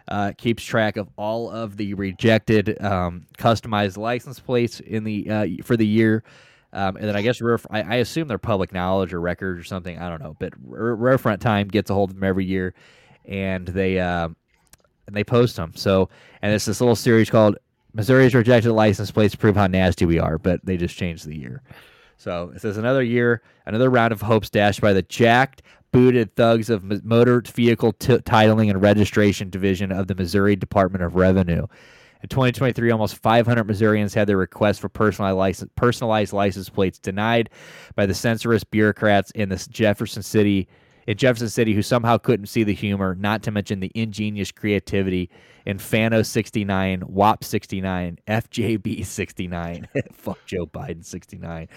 Uh, 0.09 0.33
keeps 0.37 0.65
track 0.65 0.97
of 0.97 1.09
all 1.17 1.49
of 1.51 1.77
the 1.77 1.95
rejected 1.95 2.83
um, 2.83 3.25
customized 3.39 3.97
license 3.97 4.41
plates 4.41 4.81
in 4.81 5.05
the 5.05 5.31
uh, 5.31 5.47
for 5.63 5.77
the 5.77 5.87
year, 5.87 6.25
um, 6.73 6.97
and 6.97 7.07
then 7.07 7.17
I 7.17 7.23
guess 7.23 7.41
I, 7.71 7.83
I 7.83 7.95
assume 7.97 8.29
they're 8.29 8.39
public 8.39 8.73
knowledge 8.73 9.13
or 9.13 9.21
records 9.21 9.61
or 9.61 9.65
something. 9.65 9.99
I 9.99 10.09
don't 10.09 10.23
know, 10.23 10.37
but 10.39 10.53
R- 10.71 10.95
Riverfront 10.95 11.43
Time 11.43 11.69
gets 11.69 11.91
a 11.91 11.95
hold 11.95 12.11
of 12.11 12.17
them 12.17 12.25
every 12.25 12.45
year, 12.45 12.75
and 13.25 13.67
they 13.67 13.99
uh, 13.99 14.29
and 15.07 15.17
they 15.17 15.25
post 15.25 15.57
them. 15.57 15.73
So, 15.75 16.09
and 16.43 16.55
it's 16.55 16.65
this 16.65 16.81
little 16.81 16.97
series 16.97 17.29
called 17.29 17.59
"Missouri's 17.93 18.35
Rejected 18.35 18.73
License 18.73 19.11
Plates 19.11 19.35
Prove 19.35 19.57
How 19.57 19.67
Nasty 19.67 20.07
We 20.07 20.21
Are," 20.21 20.39
but 20.39 20.65
they 20.65 20.77
just 20.77 20.97
changed 20.97 21.27
the 21.27 21.37
year. 21.37 21.63
So 22.17 22.53
it 22.55 22.61
says 22.61 22.77
another 22.77 23.03
year, 23.03 23.43
another 23.67 23.91
round 23.91 24.13
of 24.13 24.21
hopes 24.21 24.51
dashed 24.51 24.81
by 24.81 24.93
the 24.93 25.03
jacked, 25.03 25.63
booted 25.91 26.37
thugs 26.37 26.71
of 26.71 27.05
Motor 27.05 27.43
Vehicle 27.47 27.95
T- 27.95 28.19
Titling 28.19 28.71
and 28.71 28.81
Registration 28.81 29.51
Division 29.51 29.91
of 29.91 30.07
the 30.07 30.15
Missouri 30.15 30.55
Department 30.55 31.03
of 31.03 31.17
Revenue. 31.17 31.67
In 32.23 32.29
2023, 32.29 32.91
almost 32.91 33.17
500 33.17 33.65
Missourians 33.65 34.13
had 34.15 34.29
their 34.29 34.37
request 34.37 34.81
for 34.81 34.89
personalized 34.89 35.39
license, 35.39 35.71
personalized 35.75 36.33
license 36.33 36.69
plates 36.69 36.99
denied 36.99 37.51
by 37.95 38.07
the 38.07 38.15
censorious 38.15 38.65
bureaucrats 38.65 39.31
in 39.33 39.49
the 39.49 39.67
Jefferson 39.71 40.23
City 40.23 40.69
in 41.07 41.17
Jefferson 41.17 41.49
City 41.49 41.75
who 41.75 41.83
somehow 41.83 42.19
couldn't 42.19 42.47
see 42.47 42.63
the 42.63 42.75
humor, 42.75 43.15
not 43.15 43.43
to 43.43 43.51
mention 43.51 43.81
the 43.81 43.91
ingenious 43.95 44.53
creativity 44.53 45.31
in 45.67 45.79
Fano 45.79 46.23
69, 46.23 47.03
WAP 47.07 47.43
69, 47.43 48.19
FJB 48.29 49.05
69, 49.05 49.89
fuck 50.13 50.39
Joe 50.47 50.67
Biden 50.67 51.05
69. 51.05 51.69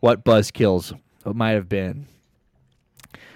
What 0.00 0.24
buzzkills 0.24 0.98
it 1.26 1.36
might 1.36 1.50
have 1.50 1.68
been. 1.68 2.06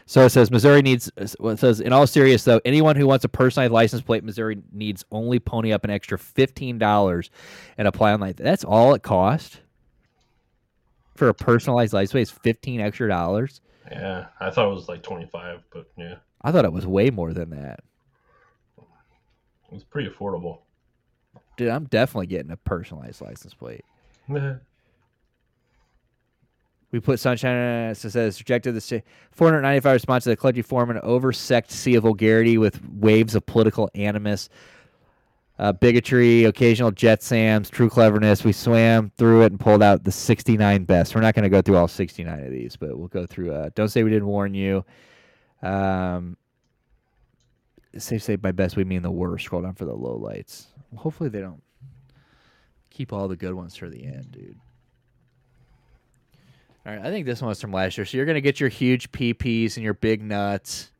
So 0.06 0.24
it 0.26 0.30
says 0.30 0.50
Missouri 0.50 0.82
needs. 0.82 1.10
Well, 1.40 1.54
it 1.54 1.58
says 1.58 1.80
in 1.80 1.92
all 1.92 2.06
serious 2.06 2.44
though, 2.44 2.60
anyone 2.64 2.94
who 2.96 3.06
wants 3.06 3.24
a 3.24 3.28
personalized 3.28 3.72
license 3.72 4.02
plate, 4.02 4.22
Missouri 4.22 4.58
needs 4.72 5.04
only 5.10 5.38
pony 5.38 5.72
up 5.72 5.84
an 5.84 5.90
extra 5.90 6.18
fifteen 6.18 6.78
dollars 6.78 7.30
and 7.78 7.88
apply 7.88 8.12
online. 8.12 8.34
That's 8.36 8.64
all 8.64 8.94
it 8.94 9.02
cost 9.02 9.60
for 11.16 11.28
a 11.28 11.34
personalized 11.34 11.92
license 11.94 12.12
plate. 12.12 12.22
Is 12.22 12.30
fifteen 12.30 12.80
extra 12.80 13.08
dollars. 13.08 13.60
yeah, 13.90 14.26
I 14.40 14.50
thought 14.50 14.70
it 14.70 14.74
was 14.74 14.88
like 14.88 15.02
25, 15.02 15.62
but 15.72 15.90
yeah, 15.96 16.16
I 16.42 16.52
thought 16.52 16.64
it 16.64 16.72
was 16.72 16.86
way 16.86 17.10
more 17.10 17.32
than 17.32 17.50
that. 17.50 17.80
it's 19.72 19.84
pretty 19.84 20.08
affordable. 20.10 20.58
Dude, 21.56 21.68
I'm 21.68 21.84
definitely 21.84 22.26
getting 22.26 22.50
a 22.50 22.56
personalized 22.56 23.20
license 23.22 23.54
plate. 23.54 23.84
We 26.94 27.00
put 27.00 27.18
sunshine 27.18 27.56
on 27.56 27.90
it. 27.90 27.96
So 27.96 28.08
says 28.08 28.38
rejected 28.38 28.76
the 28.76 28.80
sta- 28.80 29.02
495 29.32 29.94
response 29.94 30.22
to 30.24 30.30
the 30.30 30.36
Clergy 30.36 30.62
form 30.62 30.90
an 30.90 30.98
oversect 30.98 31.72
sea 31.72 31.96
of 31.96 32.04
vulgarity 32.04 32.56
with 32.56 32.80
waves 32.88 33.34
of 33.34 33.44
political 33.46 33.90
animus, 33.96 34.48
uh, 35.58 35.72
bigotry, 35.72 36.44
occasional 36.44 36.92
jet 36.92 37.20
sams, 37.20 37.68
true 37.68 37.90
cleverness. 37.90 38.44
We 38.44 38.52
swam 38.52 39.10
through 39.18 39.42
it 39.42 39.50
and 39.50 39.58
pulled 39.58 39.82
out 39.82 40.04
the 40.04 40.12
69 40.12 40.84
best. 40.84 41.16
We're 41.16 41.20
not 41.20 41.34
going 41.34 41.42
to 41.42 41.48
go 41.48 41.60
through 41.60 41.78
all 41.78 41.88
69 41.88 42.44
of 42.44 42.52
these, 42.52 42.76
but 42.76 42.96
we'll 42.96 43.08
go 43.08 43.26
through. 43.26 43.52
Uh, 43.52 43.70
Don't 43.74 43.88
say 43.88 44.04
we 44.04 44.10
didn't 44.10 44.28
warn 44.28 44.54
you. 44.54 44.84
Um, 45.62 46.36
safe 47.98 48.22
say 48.22 48.36
by 48.36 48.52
best 48.52 48.76
we 48.76 48.84
mean 48.84 49.02
the 49.02 49.10
worst. 49.10 49.46
Scroll 49.46 49.62
down 49.62 49.74
for 49.74 49.84
the 49.84 49.94
low 49.94 50.14
lights. 50.14 50.68
Hopefully 50.94 51.28
they 51.28 51.40
don't 51.40 51.64
keep 52.90 53.12
all 53.12 53.26
the 53.26 53.34
good 53.34 53.54
ones 53.54 53.74
for 53.74 53.90
the 53.90 54.04
end, 54.04 54.30
dude. 54.30 54.60
All 56.86 56.92
right, 56.94 57.04
I 57.04 57.10
think 57.10 57.24
this 57.26 57.40
one's 57.40 57.60
from 57.60 57.72
last 57.72 57.96
year. 57.96 58.04
So 58.04 58.16
you're 58.16 58.26
gonna 58.26 58.40
get 58.40 58.60
your 58.60 58.68
huge 58.68 59.10
PPs 59.12 59.76
and 59.76 59.84
your 59.84 59.94
big 59.94 60.22
nuts, 60.22 60.90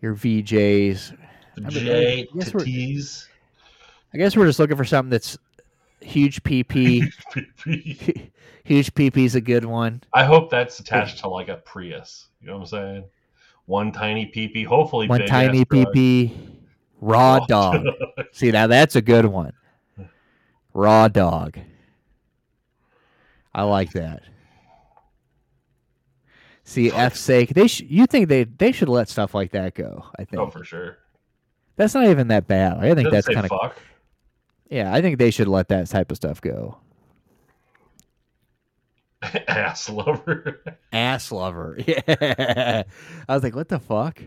your 0.00 0.14
VJs. 0.14 1.16
The 1.56 1.60
J 1.70 2.28
I 2.32 2.38
guess 2.38 2.52
we're- 2.54 3.06
I 4.14 4.18
guess 4.18 4.36
we're 4.36 4.46
just 4.46 4.58
looking 4.58 4.76
for 4.76 4.84
something 4.84 5.10
that's 5.10 5.38
huge 6.02 6.42
PP. 6.42 7.10
huge 8.64 8.94
PP 8.94 9.24
is 9.24 9.34
a 9.34 9.40
good 9.40 9.64
one. 9.64 10.02
I 10.12 10.24
hope 10.24 10.50
that's 10.50 10.80
attached 10.80 11.18
to 11.20 11.28
like 11.28 11.48
a 11.48 11.56
Prius. 11.56 12.28
You 12.40 12.48
know 12.48 12.54
what 12.54 12.60
I'm 12.60 12.66
saying? 12.66 13.04
One 13.66 13.90
tiny 13.90 14.26
PP, 14.26 14.66
hopefully 14.66 15.08
One 15.08 15.24
tiny. 15.26 15.64
PP. 15.64 16.36
Raw 17.00 17.38
Raw 17.38 17.46
dog. 17.46 17.86
See 18.32 18.50
now 18.50 18.66
that's 18.66 18.96
a 18.96 19.02
good 19.02 19.24
one. 19.24 19.52
Raw 20.74 21.08
dog. 21.08 21.58
I 23.54 23.62
like 23.62 23.92
that. 23.92 24.22
See, 26.64 26.90
F 26.92 27.16
sake, 27.16 27.50
they 27.54 27.66
sh- 27.66 27.82
you 27.88 28.06
think 28.06 28.28
they 28.28 28.44
they 28.44 28.72
should 28.72 28.88
let 28.88 29.08
stuff 29.08 29.34
like 29.34 29.50
that 29.52 29.74
go? 29.74 30.04
I 30.18 30.22
oh, 30.22 30.24
think 30.24 30.40
Oh, 30.42 30.50
for 30.50 30.64
sure. 30.64 30.98
that's 31.76 31.94
not 31.94 32.06
even 32.06 32.28
that 32.28 32.46
bad. 32.46 32.78
I 32.78 32.94
think 32.94 33.10
that's 33.10 33.26
kind 33.28 33.48
of 33.50 33.72
yeah. 34.70 34.92
I 34.92 35.02
think 35.02 35.18
they 35.18 35.30
should 35.30 35.48
let 35.48 35.68
that 35.68 35.88
type 35.88 36.10
of 36.10 36.16
stuff 36.16 36.40
go. 36.40 36.78
Ass 39.48 39.88
lover. 39.88 40.62
Ass 40.92 41.30
lover, 41.32 41.78
yeah. 41.86 42.82
I 43.28 43.34
was 43.34 43.42
like, 43.42 43.54
what 43.54 43.68
the 43.68 43.78
fuck? 43.78 44.20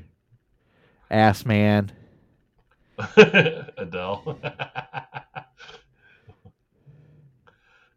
Ass 1.10 1.46
man. 1.46 1.92
Adele. 3.18 4.40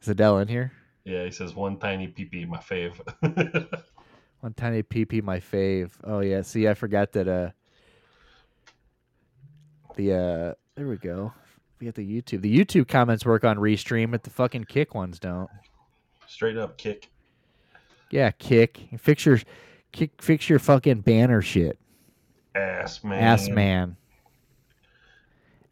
Is 0.03 0.09
Adele 0.09 0.39
in 0.39 0.49
here? 0.49 0.73
yeah, 1.05 1.25
he 1.25 1.31
says 1.31 1.55
one 1.55 1.79
tiny 1.79 2.09
PP, 2.09 2.47
my 2.49 2.59
fave. 2.59 2.99
One 4.41 4.55
tiny 4.55 4.83
PP, 4.83 5.23
my 5.23 5.41
fave. 5.41 5.91
Oh 6.05 6.21
yeah. 6.21 6.43
See, 6.43 6.69
I 6.69 6.75
forgot 6.75 7.13
that. 7.13 7.29
Uh, 7.29 7.51
the 9.97 10.13
uh, 10.13 10.55
there 10.77 10.87
we 10.87 10.97
go. 10.97 11.33
We 11.81 11.87
got 11.87 11.95
the 11.95 12.07
YouTube. 12.07 12.43
The 12.43 12.57
YouTube 12.57 12.89
comments 12.89 13.25
work 13.25 13.45
on 13.45 13.57
restream, 13.57 14.11
but 14.11 14.23
the 14.23 14.31
fucking 14.31 14.65
kick 14.65 14.95
ones 14.95 15.19
don't. 15.19 15.49
Straight 16.27 16.57
up 16.57 16.77
kick. 16.77 17.09
Yeah, 18.11 18.31
kick. 18.31 18.81
Fix 18.99 19.27
your, 19.27 19.41
kick. 19.93 20.21
Fix 20.21 20.49
your 20.49 20.59
fucking 20.59 21.01
banner 21.01 21.43
shit. 21.43 21.79
Ass 22.55 23.05
man. 23.05 23.23
Ass 23.23 23.49
man. 23.49 23.97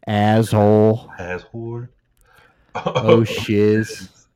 Asshole. 0.06 1.10
Ass 1.18 1.44
whore. 1.52 1.88
Oh 2.74 3.24
shiz. 3.24 4.10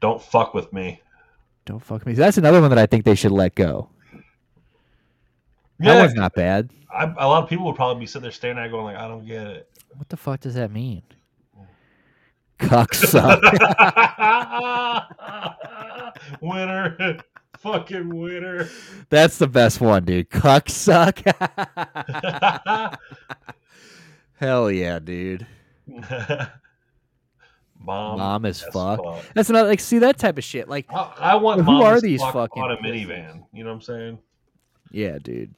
Don't 0.00 0.22
fuck 0.22 0.54
with 0.54 0.72
me. 0.72 1.01
Don't 1.64 1.80
fuck 1.80 2.04
me. 2.06 2.14
That's 2.14 2.38
another 2.38 2.60
one 2.60 2.70
that 2.70 2.78
I 2.78 2.86
think 2.86 3.04
they 3.04 3.14
should 3.14 3.32
let 3.32 3.54
go. 3.54 3.88
That 5.78 5.94
Yeah, 5.94 6.00
one's 6.02 6.14
not 6.14 6.34
bad. 6.34 6.70
I, 6.92 7.04
a 7.04 7.28
lot 7.28 7.42
of 7.42 7.48
people 7.48 7.66
would 7.66 7.76
probably 7.76 8.00
be 8.00 8.06
sitting 8.06 8.22
there 8.22 8.32
staring 8.32 8.58
at 8.58 8.66
it 8.66 8.70
going 8.70 8.84
like, 8.84 8.96
I 8.96 9.08
don't 9.08 9.26
get 9.26 9.46
it. 9.46 9.68
What 9.96 10.08
the 10.08 10.16
fuck 10.16 10.40
does 10.40 10.54
that 10.54 10.70
mean? 10.70 11.02
Cucksuck. 12.58 13.40
winner. 16.40 17.18
Fucking 17.58 18.16
winner. 18.16 18.68
That's 19.08 19.38
the 19.38 19.46
best 19.46 19.80
one, 19.80 20.04
dude. 20.04 20.30
Cucksuck. 20.30 21.22
Hell 24.34 24.70
yeah, 24.70 24.98
dude. 24.98 25.46
Mom. 27.84 28.18
Mom 28.18 28.44
as 28.44 28.62
as 28.62 28.72
fuck. 28.72 29.00
That's 29.34 29.50
another 29.50 29.68
like 29.68 29.80
see 29.80 29.98
that 29.98 30.18
type 30.18 30.38
of 30.38 30.44
shit. 30.44 30.68
Like 30.68 30.86
I, 30.90 31.12
I 31.18 31.34
want 31.36 31.60
Who 31.60 31.72
mom 31.72 31.82
are 31.82 32.00
these 32.00 32.20
fuck 32.20 32.32
fucking 32.32 32.62
on 32.62 32.72
a 32.72 32.76
minivan. 32.76 33.44
You 33.52 33.64
know 33.64 33.70
what 33.70 33.76
I'm 33.76 33.82
saying? 33.82 34.18
yeah, 34.90 35.18
dude. 35.22 35.54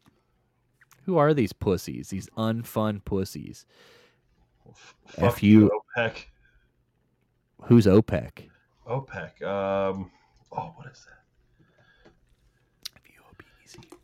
Who 1.04 1.18
are 1.18 1.34
these 1.34 1.52
pussies? 1.52 2.08
These 2.08 2.30
unfun 2.36 3.04
pussies. 3.04 3.66
Fuck 5.06 5.24
F 5.24 5.42
you. 5.42 5.70
OPEC. 5.98 6.24
Who's 7.64 7.86
OPEC? 7.86 8.48
OPEC. 8.88 9.42
Um. 9.42 10.10
Oh, 10.52 10.72
what 10.76 10.86
is 10.90 11.06
that? 11.06 11.14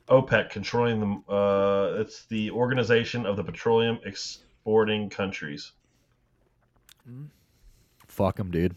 OPEC 0.09 0.51
controlling 0.51 1.01
the. 1.01 1.33
Uh, 1.33 2.01
it's 2.01 2.27
the 2.27 2.51
Organization 2.51 3.25
of 3.25 3.37
the 3.37 3.45
Petroleum 3.45 3.99
Exporting 4.05 5.09
Countries. 5.09 5.73
Fuck 8.21 8.37
them, 8.37 8.51
dude. 8.51 8.75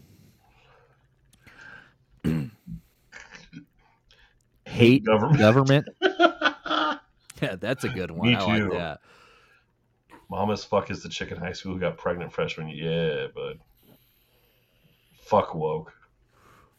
Hate 4.64 5.04
Government. 5.04 5.38
government. 5.38 5.86
yeah, 6.00 7.56
that's 7.60 7.84
a 7.84 7.90
good 7.90 8.10
one. 8.10 8.26
Me 8.26 8.36
I 8.36 8.42
like 8.42 8.56
too. 8.56 8.70
that. 8.70 9.00
Mom 10.30 10.50
as 10.50 10.64
fuck 10.64 10.90
is 10.90 11.02
the 11.02 11.10
chick 11.10 11.30
in 11.30 11.36
high 11.36 11.52
school 11.52 11.74
who 11.74 11.78
got 11.78 11.98
pregnant 11.98 12.32
freshman. 12.32 12.68
Yeah, 12.70 13.26
but 13.34 13.58
fuck 15.20 15.54
woke. 15.54 15.92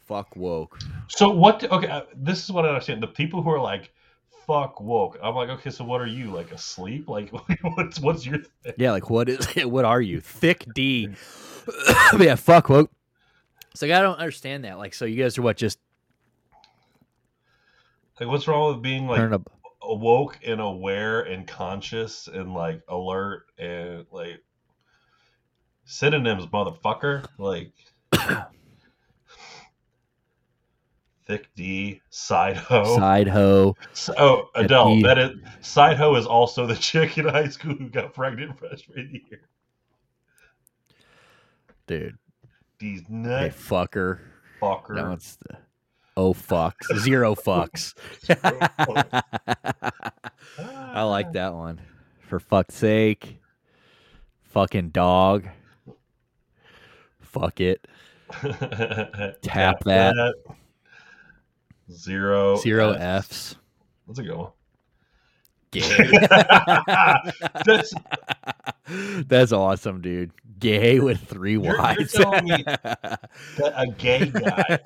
Fuck 0.08 0.36
woke. 0.36 0.80
So 1.08 1.30
what? 1.30 1.64
Okay, 1.72 1.88
uh, 1.88 2.06
this 2.16 2.44
is 2.44 2.52
what 2.52 2.66
I 2.66 2.70
understand. 2.70 3.04
The 3.04 3.08
people 3.08 3.44
who 3.44 3.52
are 3.52 3.62
like, 3.62 3.94
"Fuck 4.46 4.82
woke," 4.82 5.18
I'm 5.22 5.36
like, 5.36 5.50
okay, 5.50 5.70
so 5.70 5.84
what 5.84 6.02
are 6.02 6.08
you 6.08 6.32
like 6.32 6.52
asleep? 6.52 7.10
Like, 7.10 7.32
what's 7.62 8.00
what's 8.00 8.26
your 8.26 8.40
thing? 8.40 8.74
Yeah, 8.78 8.92
like 8.92 9.10
what 9.10 9.30
is 9.30 9.46
what 9.66 9.86
are 9.86 10.02
you? 10.02 10.22
Thick 10.22 10.66
D. 10.74 11.10
yeah, 12.20 12.36
fuck 12.36 12.70
woke. 12.70 12.92
So 13.74 13.86
like, 13.86 13.96
I 13.96 14.02
don't 14.02 14.18
understand 14.18 14.64
that. 14.66 14.78
Like, 14.78 14.94
so 14.94 15.06
you 15.06 15.22
guys 15.22 15.38
are 15.38 15.42
what 15.42 15.58
just 15.58 15.80
Like, 18.20 18.30
what's 18.30 18.48
wrong 18.48 18.74
with 18.74 18.82
being 18.82 19.08
like 19.08 19.20
turn 19.20 19.34
up? 19.34 19.52
awoke 19.82 20.40
and 20.46 20.62
aware 20.62 21.22
and 21.22 21.48
conscious 21.48 22.28
and 22.28 22.54
like 22.54 22.82
alert 22.88 23.44
and 23.58 24.06
like 24.12 24.42
synonyms, 25.86 26.46
motherfucker? 26.48 27.26
Like. 27.38 27.74
Thick 31.26 31.50
D, 31.56 32.02
side 32.12 32.56
hoe. 32.56 32.98
Side 32.98 33.28
hoe. 33.28 33.76
Oh, 34.18 34.50
Adele. 34.54 35.02
That 35.02 35.18
is 35.18 35.32
side 35.62 35.98
hoe 35.98 36.16
is 36.16 36.28
also 36.28 36.68
the 36.68 36.76
chick 36.80 37.18
in 37.18 37.28
high 37.28 37.48
school 37.50 37.74
who 37.74 37.90
got 37.90 38.14
pregnant 38.14 38.58
freshman 38.60 39.22
year. 39.30 39.42
Dude. 41.88 42.18
These 42.78 43.02
Hey, 43.08 43.52
fucker. 43.56 44.20
fucker. 44.62 44.96
No, 44.96 45.14
it's 45.14 45.38
the 45.38 45.58
oh 46.16 46.34
fucks. 46.34 46.96
Zero 47.00 47.34
fucks. 47.36 47.94
I 50.60 51.04
like 51.04 51.34
that 51.34 51.54
one. 51.54 51.82
For 52.28 52.40
fuck's 52.40 52.76
sake. 52.76 53.40
Fucking 54.44 54.90
dog. 54.90 55.48
Fuck 57.22 57.62
it. 57.62 57.88
Tap, 59.42 59.80
that. 59.86 60.34
Zero. 61.92 62.56
Zero 62.58 62.92
Fs. 62.94 63.28
Fs. 63.28 63.56
That's 64.08 64.20
a 64.20 64.24
good 64.24 64.36
one. 64.38 64.52
Gay. 65.72 65.82
That's 67.66 67.94
That's 69.28 69.52
awesome, 69.52 70.02
dude. 70.02 70.32
Gay 70.60 71.00
with 71.00 71.20
3 71.28 71.54
You're- 71.54 71.66
you're 71.68 72.02
Ys. 72.02 72.12
telling 72.14 72.46
me 72.46 72.64
that 72.66 73.20
a 73.60 73.88
gay 73.98 74.28
guy, 74.30 74.80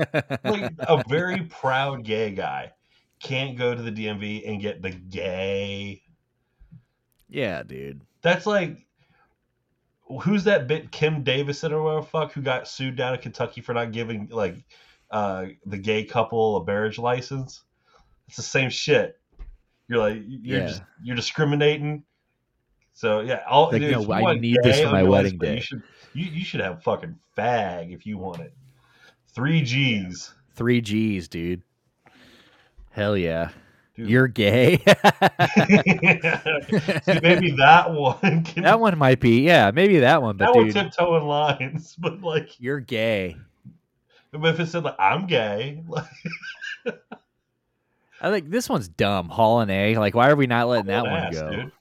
like 0.44 0.72
a 0.80 1.04
very 1.08 1.42
proud 1.44 2.04
gay 2.04 2.32
guy, 2.32 2.72
can't 3.22 3.56
go 3.58 3.76
to 3.76 3.82
the 3.82 3.92
DMV 3.92 4.50
and 4.50 4.60
get 4.62 4.82
the 4.82 4.90
gay. 4.92 6.02
yeah, 7.30 7.62
dude. 7.64 8.02
That's 8.22 8.46
like, 8.48 8.78
who's 10.22 10.44
that 10.46 10.68
bit 10.68 10.92
Kim 10.92 11.22
Davison 11.24 11.72
or 11.72 11.84
whatever 11.84 12.02
the 12.02 12.08
fuck 12.08 12.32
who 12.34 12.42
got 12.42 12.68
sued 12.68 12.96
down 12.96 13.14
in 13.14 13.20
Kentucky 13.22 13.62
for 13.62 13.74
not 13.74 13.92
giving 13.92 14.28
like 14.32 14.56
uh, 15.12 15.46
the 15.66 15.78
gay 15.78 16.04
couple 16.04 16.58
a 16.58 16.66
marriage 16.66 16.98
license? 16.98 17.64
It's 18.28 18.38
the 18.38 18.44
same 18.44 18.70
shit. 18.70 19.20
You're 19.88 20.00
like 20.00 20.22
you're 20.28 20.60
Yeah. 20.60 20.68
just 20.68 20.82
you're 21.04 21.16
discriminating. 21.16 22.04
So 22.94 23.22
yeah, 23.22 23.42
all 23.50 23.72
Like, 23.72 23.82
dude, 23.82 23.92
no, 23.92 24.02
you 24.02 24.14
I 24.14 24.36
need 24.36 24.58
this 24.62 24.82
for 24.82 24.92
my 24.92 25.04
wedding 25.04 25.38
day. 25.38 25.56
You 25.56 25.62
should 25.62 25.84
you, 26.14 26.26
you 26.26 26.44
should 26.46 26.60
have 26.60 26.84
fucking 26.84 27.16
fag 27.38 27.94
if 27.94 28.06
you 28.06 28.18
want 28.18 28.42
it. 28.42 28.54
Three 29.34 29.62
G's. 29.62 30.34
Three 30.56 30.82
G's, 30.82 31.28
dude. 31.28 31.62
Hell 32.92 33.16
yeah. 33.16 33.50
Dude. 33.96 34.10
You're 34.10 34.28
gay. 34.28 34.78
See, 37.04 37.20
maybe 37.22 37.52
that 37.58 37.92
one 37.92 38.44
can 38.44 38.64
that 38.64 38.80
one 38.80 38.98
might 38.98 39.20
be, 39.20 39.42
yeah, 39.42 39.72
maybe 39.72 40.00
that 40.00 40.22
one, 40.22 40.38
but 40.38 40.46
that 40.46 40.56
one 40.56 40.72
tiptoeing 40.72 41.26
lines, 41.26 41.96
but 42.00 42.22
like 42.22 42.60
you're 42.60 42.80
gay. 42.80 43.38
But 44.32 44.54
if 44.54 44.60
it 44.60 44.68
said 44.68 44.84
like 44.84 44.96
I'm 45.00 45.28
gay, 45.28 45.84
like 45.88 46.06
I 48.22 48.30
think 48.32 48.50
this 48.50 48.68
one's 48.68 48.88
dumb. 48.90 49.30
Hall 49.30 49.62
and 49.62 49.72
A. 49.72 49.98
Like, 49.98 50.14
why 50.14 50.30
are 50.30 50.36
we 50.36 50.48
not 50.48 50.68
letting 50.68 50.88
that 50.88 51.04
one 51.04 51.14
ass, 51.14 51.34
go? 51.34 51.50
dude. 51.52 51.72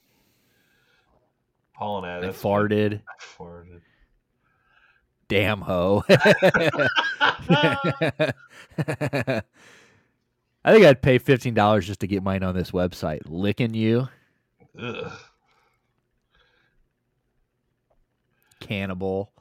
Hauling 1.75 2.11
ass. 2.11 2.23
I 2.23 2.27
that's 2.27 2.43
farted. 2.43 3.01
farted. 3.39 3.81
Damn 5.29 5.61
hoe. 5.61 6.03
I 10.65 10.73
think 10.73 10.85
I'd 10.85 11.03
pay 11.03 11.19
fifteen 11.19 11.55
dollars 11.55 11.87
just 11.87 12.01
to 12.01 12.07
get 12.07 12.23
mine 12.23 12.43
on 12.43 12.55
this 12.55 12.71
website. 12.73 13.21
Licking 13.27 13.75
you, 13.75 14.09
Ugh. 14.81 15.13
cannibal, 18.61 19.33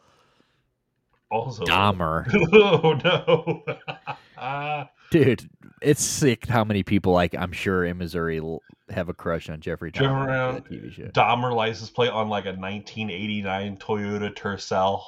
Also, 1.30 1.65
Dahmer. 1.65 2.25
oh 2.53 2.93
no. 4.38 4.88
Dude, 5.11 5.49
it's 5.82 6.03
sick 6.03 6.45
how 6.47 6.63
many 6.63 6.84
people 6.84 7.13
like 7.13 7.36
I'm 7.36 7.51
sure 7.51 7.86
in 7.86 7.97
Missouri 7.97 8.41
have 8.89 9.09
a 9.09 9.13
crush 9.13 9.49
on 9.49 9.59
Jeffrey 9.59 9.91
Dahmer 9.91 10.21
after 10.21 10.32
around 10.32 10.65
TV 10.65 10.91
show. 10.93 11.03
Dahmer 11.07 11.53
license 11.53 11.89
plate 11.89 12.11
on 12.11 12.30
like 12.30 12.45
a 12.45 12.53
1989 12.53 13.78
Toyota 13.78 14.34
Tercel. 14.34 15.01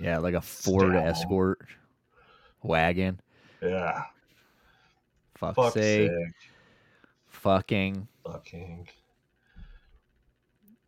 Yeah, 0.00 0.18
like 0.18 0.34
a 0.34 0.40
Ford. 0.40 0.94
Escort 0.94 1.60
wagon. 2.62 3.20
Yeah. 3.62 4.02
Fuck's 5.36 5.56
Fuck's 5.56 5.74
sake. 5.74 6.10
sake. 6.10 6.34
Fucking 7.28 8.08
Fucking. 8.24 8.88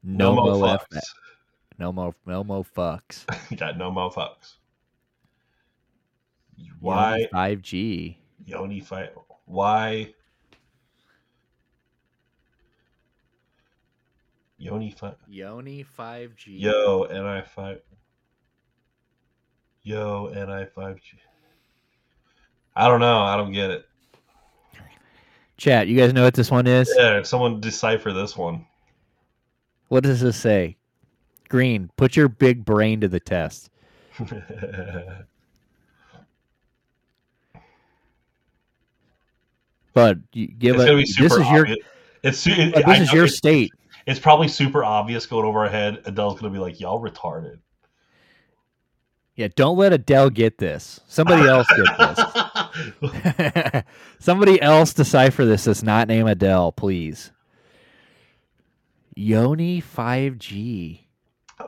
no, 0.03 0.35
mo 0.35 0.59
mo 0.59 0.65
F-. 0.75 0.87
no 1.81 1.93
mo 1.93 2.15
no 2.27 2.45
mo 2.45 2.63
fucks. 2.63 3.25
You 3.51 3.57
got 3.57 3.77
no 3.79 3.91
mo 3.91 4.11
fucks. 4.11 4.55
Why 6.79 7.27
five 7.33 7.63
G? 7.63 8.19
Yoni 8.45 8.81
fight? 8.81 9.11
Why 9.47 10.13
Yoni 14.59 14.91
fight? 14.91 15.17
Yoni 15.27 15.83
five 15.83 16.37
G. 16.37 16.53
Yo, 16.53 17.07
NI 17.11 17.43
five. 17.47 17.81
Yo, 19.83 20.29
NI 20.29 20.67
five 20.75 21.01
G. 21.01 21.19
I 22.77 22.87
don't 22.89 23.01
know. 23.01 23.21
I 23.21 23.37
don't 23.37 23.53
get 23.53 23.71
it. 23.71 23.87
Chat, 25.57 25.89
you 25.89 25.99
guys 25.99 26.13
know 26.13 26.25
what 26.25 26.35
this 26.35 26.51
one 26.51 26.67
is? 26.67 26.93
Yeah, 26.97 27.23
someone 27.23 27.61
decipher 27.61 28.13
this 28.13 28.37
one. 28.37 28.67
What 29.89 30.05
does 30.05 30.21
this 30.21 30.37
say? 30.37 30.77
Green, 31.51 31.91
put 31.97 32.17
your 32.17 32.29
big 32.29 32.65
brain 32.65 33.01
to 33.03 33.09
the 33.09 33.21
test. 33.21 33.69
But 39.93 40.19
you 40.33 40.47
give 40.47 40.77
it's 40.77 40.85
it. 40.85 40.87
gonna 40.87 40.99
be 40.99 41.03
This 41.05 41.17
super 41.17 41.41
is 41.43 41.51
your. 41.51 41.67
It's 42.23 42.39
su- 42.39 42.53
it, 42.53 42.75
but 42.75 42.87
I 42.87 42.99
this 42.99 43.09
is 43.09 43.13
your 43.13 43.25
it's- 43.25 43.37
state. 43.37 43.73
It's 44.07 44.21
probably 44.21 44.49
super 44.49 44.83
obvious 44.85 45.27
going 45.27 45.45
over 45.45 45.59
our 45.61 45.69
head. 45.69 46.03
Adele's 46.07 46.41
gonna 46.41 46.53
be 46.53 46.59
like, 46.59 46.81
"Y'all 46.81 47.01
retarded." 47.01 47.59
Yeah, 49.37 49.49
don't 49.55 49.77
let 49.77 49.93
Adele 49.93 50.31
get 50.31 50.59
this. 50.59 51.01
Somebody 51.07 51.49
else 51.49 51.67
get 51.77 51.99
this. 53.03 53.83
Somebody 54.19 54.61
else 54.61 54.93
decipher 54.93 55.45
this 55.45 55.65
that's 55.65 55.83
not 55.83 56.09
name 56.09 56.27
Adele, 56.27 56.73
please. 56.73 57.31
Yoni 59.15 59.83
5G. 59.83 61.01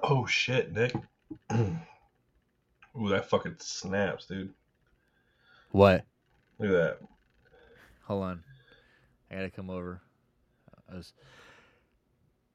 Oh 0.03 0.27
shit, 0.27 0.73
Nick. 0.73 0.93
Ooh, 1.55 3.09
that 3.09 3.29
fucking 3.29 3.57
snaps, 3.59 4.27
dude. 4.27 4.53
What? 5.71 6.05
Look 6.59 6.71
at 6.71 6.75
that. 6.75 6.99
Hold 8.05 8.25
on. 8.25 8.45
I 9.31 9.37
gotta 9.37 9.51
come 9.51 9.71
over. 9.71 10.01
Was- 10.93 11.13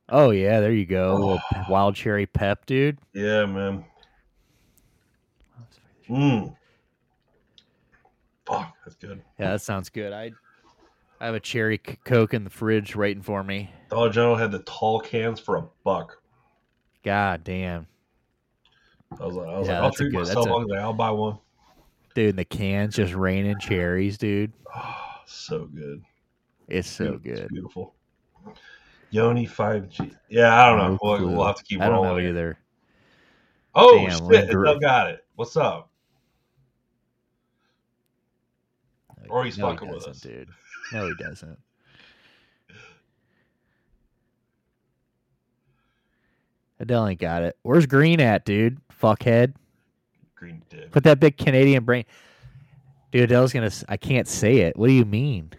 Oh 0.10 0.30
yeah, 0.32 0.62
there 0.62 0.72
you 0.72 0.86
go. 0.86 1.12
Oh. 1.12 1.16
Little 1.16 1.40
wild 1.70 1.96
cherry 1.96 2.26
pep, 2.26 2.66
dude. 2.66 2.98
Yeah, 3.14 3.46
man. 3.46 3.84
Mmm. 6.10 6.56
Fuck, 8.46 8.74
that's 8.86 8.96
good. 8.96 9.22
Yeah, 9.38 9.52
that 9.52 9.62
sounds 9.62 9.90
good. 9.90 10.14
I 10.14 10.32
I 11.20 11.26
have 11.26 11.36
a 11.36 11.40
cherry 11.40 11.78
coke 11.80 12.34
in 12.34 12.46
the 12.46 12.50
fridge 12.50 12.96
waiting 12.96 13.24
for 13.24 13.44
me. 13.44 13.70
Dollar 13.90 14.10
General 14.10 14.36
had 14.38 14.52
the 14.52 14.60
tall 14.60 15.02
cans 15.02 15.40
for 15.42 15.58
a 15.58 15.64
buck. 15.84 16.22
God 17.08 17.46
damn, 17.46 17.88
I 19.18 19.26
was 19.26 19.36
like, 19.38 19.48
I 19.48 19.58
was 19.60 19.68
Yeah, 19.70 19.76
like, 19.76 19.84
I'll 19.84 19.92
treat 19.92 20.12
good- 20.12 20.20
myself. 20.20 20.46
a- 20.46 20.50
I 20.50 20.54
like, 20.64 20.80
I'll 20.82 20.92
buy 20.94 21.10
one. 21.12 21.38
dude! 22.16 22.32
And 22.32 22.40
the 22.40 22.44
cans 22.44 22.96
just 22.98 23.14
raining 23.14 23.58
cherries, 23.60 24.18
dude. 24.18 24.52
Oh, 24.76 24.96
so 25.26 25.68
good. 25.68 26.04
It's 26.68 26.90
so 26.90 27.14
It's 27.14 27.24
good. 27.24 27.48
beautiful. 27.48 27.96
Yoni 29.12 29.46
five 29.46 29.88
G. 29.88 30.12
Yeah, 30.28 30.62
I 30.62 30.68
don't 30.70 30.80
know. 30.80 30.88
No 30.90 31.00
We'll, 31.02 31.18
clue. 31.18 31.28
we'll 31.38 31.46
have 31.46 31.56
to 31.56 31.64
keep 31.64 31.80
I 31.80 31.86
don't 31.86 32.04
rolling. 32.04 32.24
know 32.26 32.30
either. 32.30 32.58
Oh 33.74 34.06
Damn, 34.06 34.30
shit! 34.30 34.50
Adele 34.50 34.80
got 34.80 35.10
it. 35.10 35.26
What's 35.36 35.56
up? 35.56 35.90
Or 39.30 39.46
he's 39.46 39.58
no, 39.58 39.70
fucking 39.72 39.90
with 39.90 40.08
us. 40.08 40.20
dude. 40.20 40.50
No, 40.92 41.08
he 41.08 41.14
doesn't. 41.24 41.58
Adele 46.80 47.08
ain't 47.08 47.20
got 47.20 47.44
it. 47.44 47.58
Where's 47.64 47.86
Green 47.86 48.20
at, 48.22 48.46
dude? 48.46 48.80
Fuckhead. 48.90 49.54
Green 50.36 50.62
dick. 50.70 50.92
Put 50.92 51.04
that 51.04 51.20
big 51.20 51.38
Canadian 51.38 51.84
brain. 51.84 52.06
Dude, 53.12 53.24
Adele's 53.24 53.54
gonna. 53.54 53.72
I 53.88 53.98
can't 53.98 54.28
say 54.28 54.58
it. 54.58 54.78
What 54.78 54.88
do 54.88 54.94
you 54.94 55.06
mean? 55.06 55.52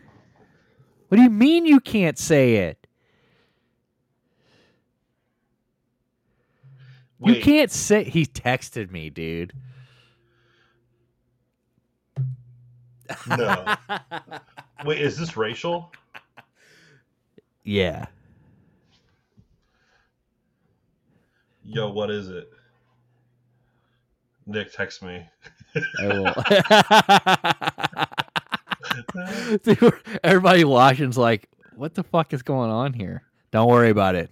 What 1.08 1.16
do 1.16 1.22
you 1.22 1.30
mean 1.30 1.66
you 1.66 1.80
can't 1.80 2.18
say 2.18 2.56
it? 2.56 2.86
You 7.24 7.40
can't 7.40 7.70
say. 7.70 8.04
He 8.04 8.26
texted 8.26 8.90
me, 8.90 9.10
dude. 9.10 9.52
no. 13.26 13.74
Wait, 14.84 15.00
is 15.00 15.16
this 15.16 15.36
racial? 15.36 15.92
Yeah. 17.64 18.06
Yo, 21.70 21.90
what 21.90 22.10
is 22.10 22.30
it? 22.30 22.48
Nick, 24.46 24.72
text 24.72 25.02
me. 25.02 25.22
I 26.00 26.06
will. 26.06 26.32
Dude, 29.62 29.92
everybody 30.24 30.64
watching's 30.64 31.18
like, 31.18 31.46
what 31.74 31.94
the 31.94 32.02
fuck 32.02 32.32
is 32.32 32.40
going 32.40 32.70
on 32.70 32.94
here? 32.94 33.22
Don't 33.50 33.68
worry 33.68 33.90
about 33.90 34.14
it. 34.14 34.30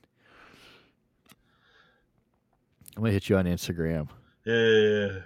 I'm 2.97 3.03
gonna 3.03 3.13
hit 3.13 3.29
you 3.29 3.37
on 3.37 3.45
Instagram. 3.45 4.09
Yeah, 4.47 4.55
yeah, 4.55 5.07
yeah. 5.07 5.19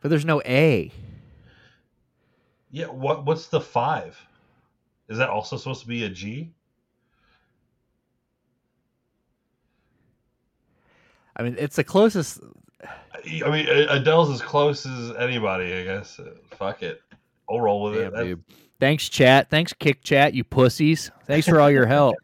But 0.00 0.08
there's 0.08 0.24
no 0.24 0.40
A. 0.46 0.90
Yeah, 2.76 2.88
what 2.88 3.24
what's 3.24 3.46
the 3.46 3.58
five? 3.58 4.20
Is 5.08 5.16
that 5.16 5.30
also 5.30 5.56
supposed 5.56 5.80
to 5.80 5.88
be 5.88 6.04
a 6.04 6.10
G? 6.10 6.52
I 11.36 11.42
mean, 11.42 11.56
it's 11.58 11.76
the 11.76 11.84
closest. 11.84 12.38
I 12.84 13.50
mean, 13.50 13.66
Adele's 13.66 14.28
as 14.28 14.42
close 14.42 14.84
as 14.84 15.16
anybody, 15.16 15.72
I 15.72 15.84
guess. 15.84 16.18
Uh, 16.18 16.32
Fuck 16.50 16.82
it. 16.82 17.00
I'll 17.48 17.62
roll 17.62 17.84
with 17.84 18.12
Damn, 18.12 18.32
it. 18.32 18.38
Thanks, 18.78 19.08
chat. 19.08 19.48
Thanks, 19.48 19.72
Kick 19.72 20.04
Chat, 20.04 20.34
you 20.34 20.44
pussies. 20.44 21.10
Thanks 21.24 21.48
for 21.48 21.58
all 21.58 21.70
your 21.70 21.86
help. 21.86 22.16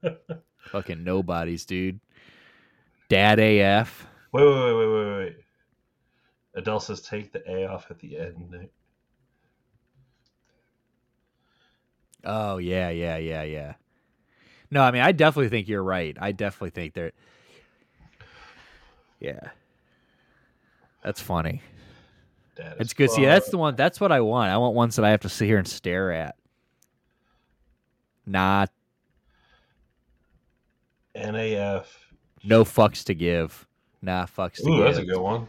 Fucking 0.66 1.02
nobodies, 1.02 1.64
dude. 1.64 1.98
Dad 3.08 3.40
AF. 3.40 4.06
Wait, 4.32 4.44
wait, 4.44 4.52
wait, 4.52 4.74
wait, 4.74 4.86
wait, 4.86 5.16
wait. 5.16 5.36
Adele 6.56 6.80
says 6.80 7.00
take 7.00 7.32
the 7.32 7.42
A 7.50 7.66
off 7.66 7.90
at 7.90 7.98
the 8.00 8.18
end. 8.18 8.50
Nick. 8.50 8.70
Oh 12.24 12.58
yeah, 12.58 12.90
yeah, 12.90 13.16
yeah, 13.16 13.42
yeah. 13.42 13.74
No, 14.70 14.82
I 14.82 14.90
mean, 14.90 15.02
I 15.02 15.12
definitely 15.12 15.50
think 15.50 15.68
you're 15.68 15.82
right. 15.82 16.16
I 16.20 16.32
definitely 16.32 16.70
think 16.70 16.94
they're. 16.94 17.12
Yeah, 19.20 19.40
that's 21.02 21.20
funny. 21.20 21.62
Dad 22.56 22.76
It's 22.78 22.94
good. 22.94 23.10
See, 23.10 23.24
that's 23.24 23.50
the 23.50 23.58
one. 23.58 23.76
That's 23.76 24.00
what 24.00 24.12
I 24.12 24.20
want. 24.20 24.50
I 24.50 24.56
want 24.58 24.74
ones 24.74 24.96
that 24.96 25.04
I 25.04 25.10
have 25.10 25.20
to 25.20 25.28
sit 25.28 25.46
here 25.46 25.58
and 25.58 25.66
stare 25.66 26.12
at. 26.12 26.36
Not 28.26 28.70
NAF. 31.14 31.84
no 32.42 32.64
fucks 32.64 33.04
to 33.04 33.14
give. 33.14 33.66
Nah, 34.02 34.26
fucks 34.26 34.56
to 34.56 34.68
Ooh, 34.68 34.76
give. 34.76 34.84
that's 34.84 34.98
a 34.98 35.04
good 35.04 35.18
one. 35.20 35.48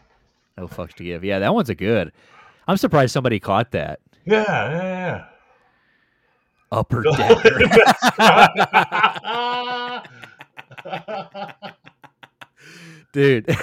No 0.57 0.67
fucks 0.67 0.93
to 0.95 1.03
give. 1.03 1.23
Yeah, 1.23 1.39
that 1.39 1.53
one's 1.53 1.69
a 1.69 1.75
good. 1.75 2.11
I'm 2.67 2.77
surprised 2.77 3.11
somebody 3.13 3.39
caught 3.39 3.71
that. 3.71 3.99
Yeah, 4.25 4.43
yeah, 4.47 4.81
yeah, 4.81 5.25
Upper 6.75 7.03
decker. 7.17 7.59
dude. 13.13 13.45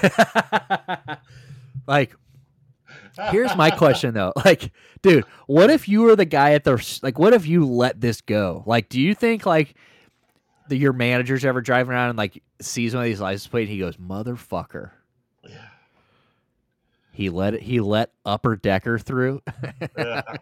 like, 1.86 2.14
Here's 3.30 3.54
my 3.56 3.70
question 3.70 4.14
though. 4.14 4.32
Like, 4.44 4.72
dude, 5.02 5.24
what 5.46 5.70
if 5.70 5.88
you 5.88 6.02
were 6.02 6.16
the 6.16 6.24
guy 6.24 6.54
at 6.54 6.64
the 6.64 6.98
like 7.02 7.18
what 7.18 7.34
if 7.34 7.46
you 7.46 7.66
let 7.66 8.00
this 8.00 8.22
go? 8.22 8.62
Like, 8.66 8.88
do 8.88 9.00
you 9.00 9.14
think 9.14 9.44
like 9.44 9.74
the, 10.68 10.76
your 10.76 10.92
manager's 10.94 11.44
ever 11.44 11.60
driving 11.60 11.92
around 11.92 12.10
and 12.10 12.18
like 12.18 12.42
sees 12.60 12.94
one 12.94 13.04
of 13.04 13.08
these 13.08 13.20
license 13.20 13.46
plates 13.46 13.70
he 13.70 13.78
goes, 13.78 13.96
"Motherfucker." 13.98 14.92
Yeah. 15.46 15.68
He 17.12 17.28
let 17.28 17.54
it 17.54 17.62
he 17.62 17.80
let 17.80 18.12
upper 18.24 18.56
decker 18.56 18.98
through. 18.98 19.42
Decker. 19.70 20.38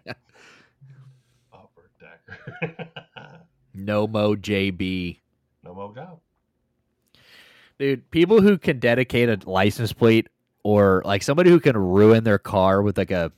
no 3.74 4.06
mo 4.06 4.36
JB. 4.36 5.18
no 5.64 5.74
more 5.74 5.92
go. 5.92 6.20
Dude, 7.78 8.10
people 8.10 8.42
who 8.42 8.58
can 8.58 8.78
dedicate 8.78 9.28
a 9.28 9.38
license 9.48 9.92
plate 9.92 10.28
or 10.62 11.02
like 11.06 11.22
somebody 11.22 11.48
who 11.48 11.58
can 11.60 11.76
ruin 11.76 12.24
their 12.24 12.38
car 12.38 12.82
with 12.82 12.98
like 12.98 13.10
a 13.10 13.32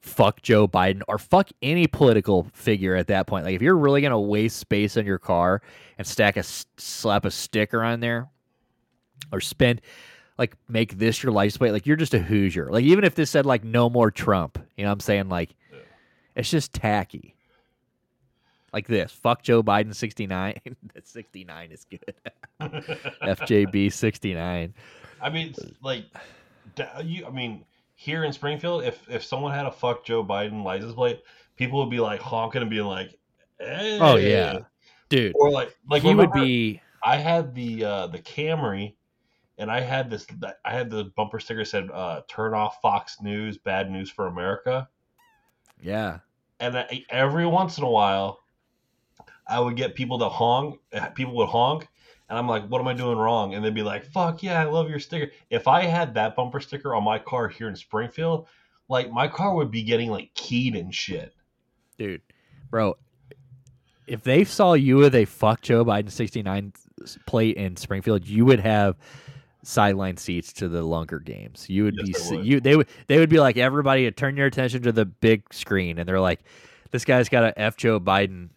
fuck 0.00 0.42
Joe 0.42 0.66
Biden 0.66 1.02
or 1.06 1.16
fuck 1.16 1.50
any 1.62 1.86
political 1.86 2.48
figure 2.52 2.96
at 2.96 3.06
that 3.06 3.28
point. 3.28 3.44
Like 3.44 3.54
if 3.54 3.62
you're 3.62 3.76
really 3.76 4.00
going 4.00 4.10
to 4.10 4.18
waste 4.18 4.56
space 4.56 4.96
on 4.96 5.06
your 5.06 5.18
car 5.18 5.62
and 5.96 6.06
stack 6.06 6.36
a 6.36 6.42
slap 6.42 7.24
a 7.24 7.30
sticker 7.30 7.84
on 7.84 8.00
there 8.00 8.28
or 9.30 9.40
spend 9.40 9.80
like 10.36 10.56
make 10.68 10.98
this 10.98 11.22
your 11.22 11.30
license 11.30 11.58
plate, 11.58 11.70
like 11.70 11.86
you're 11.86 11.96
just 11.96 12.14
a 12.14 12.18
Hoosier. 12.18 12.68
Like 12.68 12.84
even 12.84 13.04
if 13.04 13.14
this 13.14 13.30
said 13.30 13.46
like 13.46 13.62
no 13.62 13.88
more 13.88 14.10
Trump, 14.10 14.58
you 14.76 14.82
know 14.84 14.90
what 14.90 14.94
I'm 14.94 15.00
saying? 15.00 15.28
Like. 15.28 15.54
It's 16.34 16.50
just 16.50 16.72
tacky. 16.72 17.34
Like 18.72 18.86
this, 18.86 19.12
fuck 19.12 19.42
Joe 19.42 19.62
Biden 19.62 19.94
69. 19.94 20.60
that 20.94 21.06
69 21.06 21.72
is 21.72 21.84
good. 21.84 22.14
FJB 23.22 23.92
69. 23.92 24.74
I 25.20 25.30
mean, 25.30 25.54
like, 25.82 26.06
you. 27.04 27.26
I 27.26 27.30
mean, 27.30 27.64
here 27.94 28.24
in 28.24 28.32
Springfield, 28.32 28.84
if 28.84 29.08
if 29.08 29.22
someone 29.22 29.52
had 29.52 29.66
a 29.66 29.70
fuck 29.70 30.04
Joe 30.04 30.24
Biden 30.24 30.64
license 30.64 30.94
plate, 30.94 31.22
people 31.56 31.80
would 31.80 31.90
be 31.90 32.00
like 32.00 32.20
honking 32.20 32.62
and 32.62 32.70
being 32.70 32.86
like, 32.86 33.18
hey. 33.58 33.98
Oh 34.00 34.16
yeah. 34.16 34.60
Dude, 35.10 35.34
Or 35.38 35.50
like, 35.50 35.76
like 35.90 36.02
he 36.02 36.14
would 36.14 36.32
be 36.32 36.80
I 37.02 37.16
had 37.16 37.54
the 37.54 37.84
uh, 37.84 38.06
the 38.06 38.18
Camry, 38.18 38.94
and 39.58 39.70
I 39.70 39.80
had 39.80 40.08
this. 40.08 40.26
I 40.64 40.72
had 40.72 40.88
the 40.88 41.12
bumper 41.16 41.40
sticker 41.40 41.64
said 41.64 41.90
uh, 41.92 42.22
"Turn 42.28 42.54
off 42.54 42.80
Fox 42.80 43.18
News, 43.20 43.58
bad 43.58 43.90
news 43.90 44.10
for 44.10 44.28
America." 44.28 44.88
Yeah. 45.82 46.18
And 46.60 46.78
I, 46.78 47.04
every 47.10 47.46
once 47.46 47.76
in 47.76 47.84
a 47.84 47.90
while, 47.90 48.40
I 49.46 49.60
would 49.60 49.76
get 49.76 49.94
people 49.94 50.18
to 50.20 50.28
honk. 50.28 50.80
People 51.14 51.36
would 51.36 51.48
honk, 51.48 51.88
and 52.28 52.38
I'm 52.38 52.48
like, 52.48 52.66
"What 52.68 52.80
am 52.80 52.88
I 52.88 52.94
doing 52.94 53.18
wrong?" 53.18 53.54
And 53.54 53.64
they'd 53.64 53.74
be 53.74 53.82
like, 53.82 54.06
"Fuck 54.06 54.42
yeah, 54.42 54.60
I 54.60 54.64
love 54.64 54.88
your 54.88 55.00
sticker." 55.00 55.32
If 55.50 55.66
I 55.66 55.84
had 55.84 56.14
that 56.14 56.36
bumper 56.36 56.60
sticker 56.60 56.94
on 56.94 57.02
my 57.02 57.18
car 57.18 57.48
here 57.48 57.68
in 57.68 57.76
Springfield, 57.76 58.46
like 58.88 59.10
my 59.10 59.26
car 59.26 59.54
would 59.54 59.70
be 59.70 59.82
getting 59.82 60.10
like 60.10 60.32
keyed 60.34 60.76
and 60.76 60.94
shit. 60.94 61.34
Dude, 61.98 62.22
bro, 62.70 62.96
if 64.06 64.22
they 64.22 64.44
saw 64.44 64.74
you 64.74 64.96
with 64.96 65.14
a 65.14 65.24
fuck 65.24 65.62
Joe 65.62 65.84
Biden 65.84 66.10
69 66.10 66.72
plate 67.26 67.56
in 67.56 67.76
Springfield, 67.76 68.26
you 68.26 68.44
would 68.44 68.60
have 68.60 68.96
sideline 69.62 70.16
seats 70.16 70.52
to 70.54 70.68
the 70.68 70.82
Lunker 70.82 71.22
games. 71.24 71.66
You 71.68 71.84
would 71.84 71.94
Yes, 72.02 72.30
be 72.30 72.36
would. 72.36 72.46
you 72.46 72.60
they 72.60 72.76
would 72.76 72.88
they 73.06 73.18
would 73.18 73.28
be 73.30 73.38
like 73.40 73.56
everybody 73.56 74.10
turn 74.10 74.36
your 74.36 74.46
attention 74.46 74.82
to 74.82 74.92
the 74.92 75.04
big 75.04 75.42
screen 75.54 75.98
and 75.98 76.08
they're 76.08 76.20
like 76.20 76.40
this 76.90 77.04
guy's 77.04 77.28
got 77.28 77.44
a 77.44 77.58
F 77.58 77.76
Joe 77.76 77.98
Biden 78.00 78.48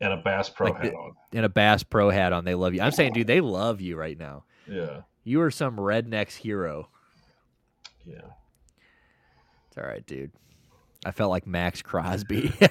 And 0.00 0.12
a 0.12 0.16
Bass 0.16 0.48
Pro 0.48 0.70
Like 0.70 0.82
hat 0.82 0.92
the- 0.92 0.96
on. 0.96 1.12
and 1.32 1.44
a 1.44 1.48
Bass 1.48 1.82
Pro 1.82 2.10
hat 2.10 2.32
on. 2.32 2.44
They 2.44 2.54
love 2.54 2.74
you. 2.74 2.80
I'm 2.80 2.92
saying, 2.92 3.12
dude, 3.12 3.26
they 3.26 3.40
love 3.42 3.80
you 3.80 3.96
right 3.96 4.18
now. 4.18 4.44
Yeah, 4.68 5.02
You 5.24 5.42
are 5.42 5.50
some 5.50 5.76
redneck's 5.76 6.34
hero. 6.36 6.88
yeah. 8.06 8.16
It's 9.68 9.76
all 9.78 9.84
right, 9.84 10.06
dude. 10.06 10.30
I 11.04 11.10
felt 11.10 11.30
like 11.30 11.46
Maxx 11.46 11.82
Crosby. 11.82 12.48
So 12.58 12.66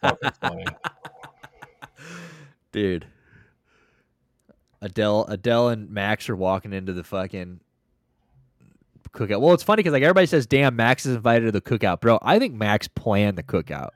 fucking 0.00 0.30
funny. 0.40 0.64
dude. 2.72 3.06
Adele, 4.80 5.24
Adele, 5.28 5.68
and 5.68 5.90
Max 5.90 6.28
are 6.28 6.36
walking 6.36 6.72
into 6.72 6.92
the 6.92 7.02
fucking 7.04 7.60
cookout. 9.12 9.40
Well, 9.40 9.54
it's 9.54 9.62
funny 9.62 9.80
because 9.80 9.92
like 9.92 10.02
everybody 10.02 10.26
says, 10.26 10.46
"Damn, 10.46 10.76
Max 10.76 11.06
is 11.06 11.16
invited 11.16 11.46
to 11.46 11.52
the 11.52 11.60
cookout, 11.60 12.00
bro." 12.00 12.18
I 12.22 12.38
think 12.38 12.54
Max 12.54 12.88
planned 12.88 13.36
the 13.38 13.42
cookout. 13.42 13.90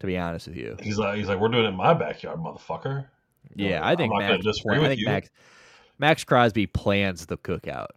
To 0.00 0.06
be 0.06 0.16
honest 0.16 0.46
with 0.46 0.56
you, 0.56 0.76
He's 0.80 0.96
like, 0.96 1.16
he's 1.16 1.26
like, 1.26 1.40
we're 1.40 1.48
doing 1.48 1.64
it 1.64 1.68
in 1.68 1.74
my 1.74 1.92
backyard, 1.92 2.38
motherfucker. 2.38 3.06
yeah, 3.56 3.80
I'm 3.80 3.84
I 3.84 3.96
think 3.96 4.12
Max. 4.16 4.46
I 4.70 4.78
think 4.78 5.00
you. 5.00 5.06
Max. 5.06 5.28
Maxx 5.98 6.22
Crosby 6.22 6.68
plans 6.68 7.26
the 7.26 7.36
cookout. 7.36 7.88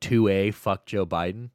Two 0.00 0.28
A, 0.28 0.50
fuck 0.50 0.84
Joe 0.84 1.06
Biden. 1.06 1.48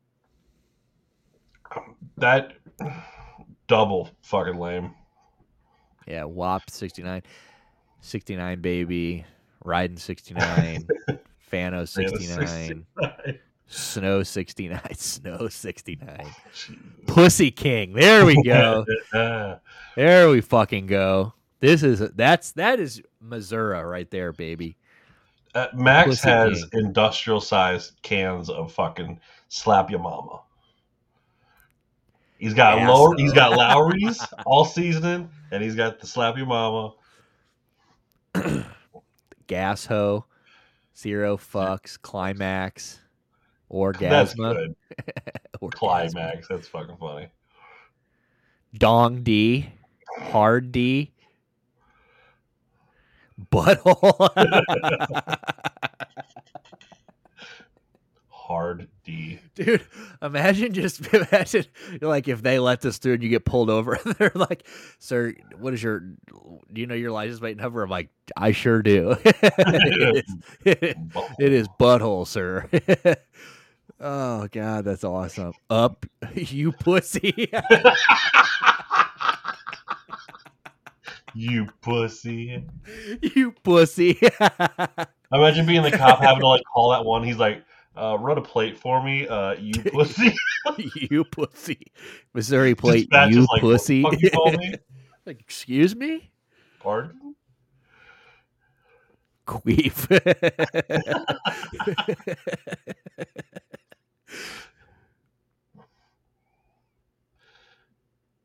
That 2.17 2.53
double 3.67 4.09
fucking 4.23 4.57
lame. 4.57 4.95
Yeah, 6.07 6.23
WAP 6.23 6.69
69. 6.69 7.21
69 8.01 8.61
baby. 8.61 9.25
Riding 9.63 9.97
69. 9.97 10.87
Fano 11.39 11.85
69. 11.85 12.85
Snow 13.67 14.23
69. 14.23 14.81
Snow 14.95 15.47
69. 15.47 16.25
Pussy 17.07 17.51
King. 17.51 17.93
There 17.93 18.25
we 18.25 18.41
go. 18.43 18.85
There 19.97 20.29
we 20.29 20.39
fucking 20.39 20.87
go. 20.87 21.33
This 21.59 21.83
is 21.83 21.99
that's 22.15 22.53
that 22.53 22.79
is 22.79 23.01
Missouri 23.19 23.83
right 23.83 24.09
there, 24.09 24.31
baby. 24.31 24.77
uh, 25.53 25.67
Max 25.73 26.07
Pussy 26.07 26.29
has 26.29 26.65
King. 26.71 26.85
industrial 26.85 27.41
sized 27.41 28.01
cans 28.01 28.49
of 28.49 28.71
fucking 28.71 29.19
slap 29.49 29.91
your 29.91 29.99
mama. 29.99 30.39
He's 32.39 32.53
got 32.53 32.81
lower, 32.87 33.15
he's 33.17 33.33
got 33.33 33.51
Lawry's 33.57 34.25
all 34.45 34.63
seasoning, 34.63 35.29
and 35.51 35.61
he's 35.61 35.75
got 35.75 35.99
the 35.99 36.07
slap 36.07 36.37
your 36.37 36.45
mama. 36.47 36.93
Gas 39.47 39.85
hoe, 39.85 40.25
zero 40.97 41.37
fucks, 41.37 42.01
climax, 42.01 42.99
orgasma, 43.71 44.53
good. 44.53 44.75
Climax. 45.71 46.47
That's 46.47 46.67
fucking 46.67 46.97
funny. 46.97 47.27
Dong 48.73 49.23
D, 49.23 49.69
hard 50.17 50.71
D, 50.71 51.11
butthole. 53.51 54.29
Hard 58.51 58.89
D. 59.05 59.39
Dude, 59.55 59.85
imagine 60.21 60.73
just 60.73 61.07
imagine 61.13 61.63
like 62.01 62.27
if 62.27 62.41
they 62.41 62.59
let 62.59 62.81
this 62.81 62.97
through 62.97 63.13
and 63.13 63.23
you 63.23 63.29
get 63.29 63.45
pulled 63.45 63.69
over 63.69 63.93
and 64.05 64.13
they're 64.15 64.33
like, 64.35 64.67
"Sir, 64.99 65.33
what 65.57 65.73
is 65.73 65.81
your? 65.81 66.01
Do 66.01 66.81
you 66.81 66.85
know 66.85 66.95
your 66.95 67.11
license 67.11 67.39
plate 67.39 67.55
number?" 67.55 67.81
I'm 67.81 67.89
like, 67.89 68.09
"I 68.35 68.51
sure 68.51 68.81
do. 68.81 69.15
it, 69.23 70.25
is, 70.65 70.95
it 71.39 71.53
is 71.53 71.69
butthole, 71.79 72.27
sir." 72.27 72.67
oh 74.01 74.49
God, 74.51 74.83
that's 74.83 75.05
awesome. 75.05 75.53
Up, 75.69 76.05
you 76.35 76.73
pussy. 76.73 77.53
You 81.33 81.69
pussy. 81.81 82.65
you 83.21 83.53
pussy. 83.63 84.19
Imagine 85.31 85.65
being 85.65 85.83
the 85.83 85.91
cop 85.97 86.19
having 86.19 86.41
to 86.41 86.47
like 86.47 86.63
call 86.73 86.91
that 86.91 87.05
one. 87.05 87.23
He's 87.23 87.37
like, 87.37 87.63
uh, 87.95 88.17
run 88.19 88.37
a 88.37 88.41
plate 88.41 88.77
for 88.77 89.03
me. 89.03 89.27
Uh, 89.27 89.53
you 89.53 89.73
pussy. 89.91 90.35
you 90.95 91.23
pussy. 91.25 91.91
Missouri 92.33 92.75
plate. 92.75 93.09
Dispatch 93.09 93.31
You 93.31 93.47
like, 93.51 93.61
pussy. 93.61 94.05
you 94.19 94.57
me? 94.57 94.75
like, 95.25 95.39
excuse 95.39 95.95
me. 95.95 96.31
Pardon? 96.79 97.35
Queef. 99.47 100.07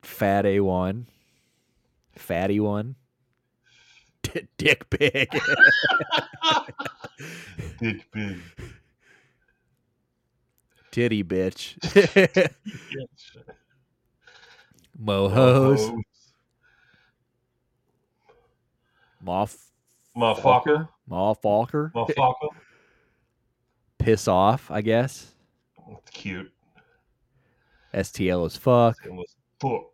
Fat 0.03 0.45
A1. 0.47 1.05
Fatty 2.17 2.59
one. 2.59 2.97
D- 4.23 4.49
dick 4.57 4.89
pig. 4.91 5.29
Dick 7.79 8.11
big. 8.13 8.39
Titty 10.97 11.23
bitch. 11.25 11.77
Yes. 11.95 13.37
Mohos. 14.99 15.93
Moff. 19.23 19.59
Motherfucker. 20.17 20.89
Motherfucker. 21.11 21.93
Motherfucker. 21.93 22.49
Piss 23.99 24.27
off, 24.27 24.71
I 24.71 24.81
guess. 24.81 25.35
It's 25.87 26.11
cute. 26.13 26.51
STL 27.93 28.47
as 28.47 28.57
fuck. 28.57 28.97
It 29.05 29.13
was 29.13 29.37
fuck. 29.61 29.91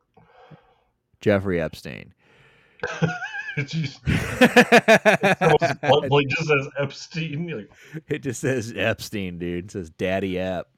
Jeffrey 1.20 1.60
Epstein. 1.60 2.14
It 3.54 3.66
just, 3.66 4.00
someone's 4.06 5.78
blood 5.82 6.08
plate 6.08 6.28
just 6.30 6.48
says 6.48 6.68
Epstein. 6.78 7.48
Like, 7.48 7.70
it 8.08 8.22
just 8.22 8.40
says 8.40 8.72
Epstein, 8.74 9.38
dude. 9.38 9.66
It 9.66 9.70
says 9.72 9.90
Daddy 9.90 10.38
Ep. 10.38 10.71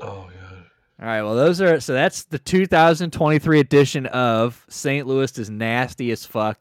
Oh 0.00 0.28
god. 0.28 0.64
All 1.00 1.06
right, 1.06 1.22
well, 1.22 1.34
those 1.34 1.60
are 1.60 1.80
so 1.80 1.94
that's 1.94 2.24
the 2.24 2.38
2023 2.38 3.60
edition 3.60 4.06
of 4.06 4.64
St. 4.68 5.06
Louis 5.06 5.38
is 5.38 5.48
nasty 5.48 6.10
as 6.10 6.26
fuck. 6.26 6.58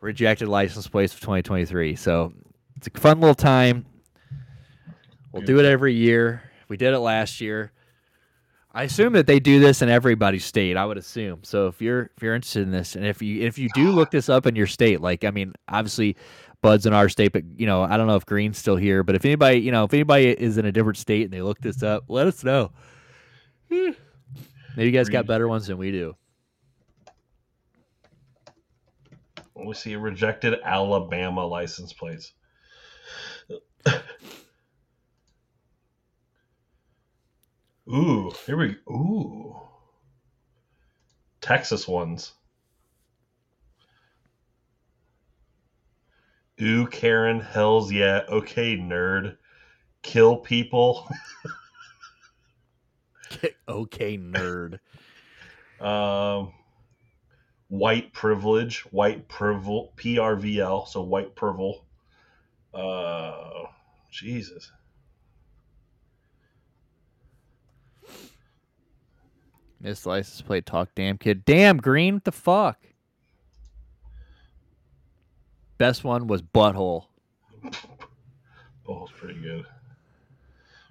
Rejected 0.00 0.48
license 0.48 0.86
plates 0.86 1.14
of 1.14 1.20
2023. 1.20 1.96
So 1.96 2.32
it's 2.76 2.86
a 2.86 3.00
fun 3.00 3.20
little 3.20 3.34
time. 3.34 3.86
We'll 5.32 5.42
do 5.42 5.58
it 5.58 5.64
every 5.64 5.94
year. 5.94 6.42
We 6.68 6.76
did 6.76 6.94
it 6.94 7.00
last 7.00 7.40
year. 7.40 7.72
I 8.76 8.82
assume 8.82 9.14
that 9.14 9.26
they 9.26 9.40
do 9.40 9.58
this 9.58 9.80
in 9.80 9.88
everybody's 9.88 10.44
state. 10.44 10.76
I 10.76 10.84
would 10.84 10.98
assume. 10.98 11.40
So 11.44 11.66
if 11.66 11.80
you're 11.80 12.10
if 12.14 12.22
you're 12.22 12.34
interested 12.34 12.62
in 12.62 12.70
this, 12.70 12.94
and 12.94 13.06
if 13.06 13.22
you 13.22 13.42
if 13.42 13.58
you 13.58 13.70
do 13.74 13.90
look 13.90 14.10
this 14.10 14.28
up 14.28 14.46
in 14.46 14.54
your 14.54 14.66
state, 14.66 15.00
like 15.00 15.24
I 15.24 15.30
mean, 15.30 15.54
obviously, 15.66 16.14
Bud's 16.66 16.84
in 16.84 16.92
our 16.92 17.08
state, 17.08 17.32
but 17.32 17.44
you 17.56 17.66
know, 17.66 17.82
I 17.84 17.96
don't 17.96 18.08
know 18.08 18.16
if 18.16 18.26
Green's 18.26 18.58
still 18.58 18.76
here. 18.76 19.04
But 19.04 19.14
if 19.14 19.24
anybody, 19.24 19.60
you 19.60 19.70
know, 19.70 19.84
if 19.84 19.94
anybody 19.94 20.26
is 20.30 20.58
in 20.58 20.66
a 20.66 20.72
different 20.72 20.98
state 20.98 21.22
and 21.24 21.32
they 21.32 21.40
look 21.42 21.60
this 21.60 21.80
up, 21.84 22.06
let 22.08 22.26
us 22.26 22.42
know. 22.42 22.72
Maybe 24.76 24.90
you 24.90 24.92
guys 24.92 25.08
got 25.08 25.26
better 25.26 25.48
ones 25.48 25.68
than 25.68 25.78
we 25.78 25.92
do. 25.92 26.16
We 29.56 29.74
see 29.74 29.94
a 29.94 29.98
rejected 30.00 30.54
Alabama 30.64 31.46
license 31.46 31.92
plates. 31.92 32.32
Ooh, 37.92 38.32
here 38.46 38.56
we 38.58 38.76
go. 38.86 38.92
ooh. 38.92 39.56
Texas 41.40 41.88
ones. 41.88 42.32
Ooh, 46.60 46.86
Karen, 46.86 47.40
hells 47.40 47.92
yeah. 47.92 48.22
Okay, 48.28 48.78
nerd. 48.78 49.36
Kill 50.02 50.36
people. 50.36 51.06
okay, 53.68 54.16
nerd. 54.16 54.78
Um, 55.80 56.52
white 57.68 58.12
privilege, 58.12 58.80
white 58.90 59.28
privilege, 59.28 59.90
PRVL, 59.96 60.88
so 60.88 61.02
white 61.02 61.34
privilege. 61.34 61.80
Uh, 62.72 63.64
Jesus. 64.10 64.72
Miss 69.80 70.06
license 70.06 70.40
plate 70.40 70.64
talk 70.64 70.88
damn 70.94 71.18
kid. 71.18 71.44
Damn 71.44 71.76
green, 71.76 72.14
what 72.14 72.24
the 72.24 72.32
fuck? 72.32 72.78
Best 75.78 76.04
one 76.04 76.26
was 76.26 76.42
butthole. 76.42 77.06
It's 77.64 79.12
pretty 79.18 79.40
good. 79.40 79.66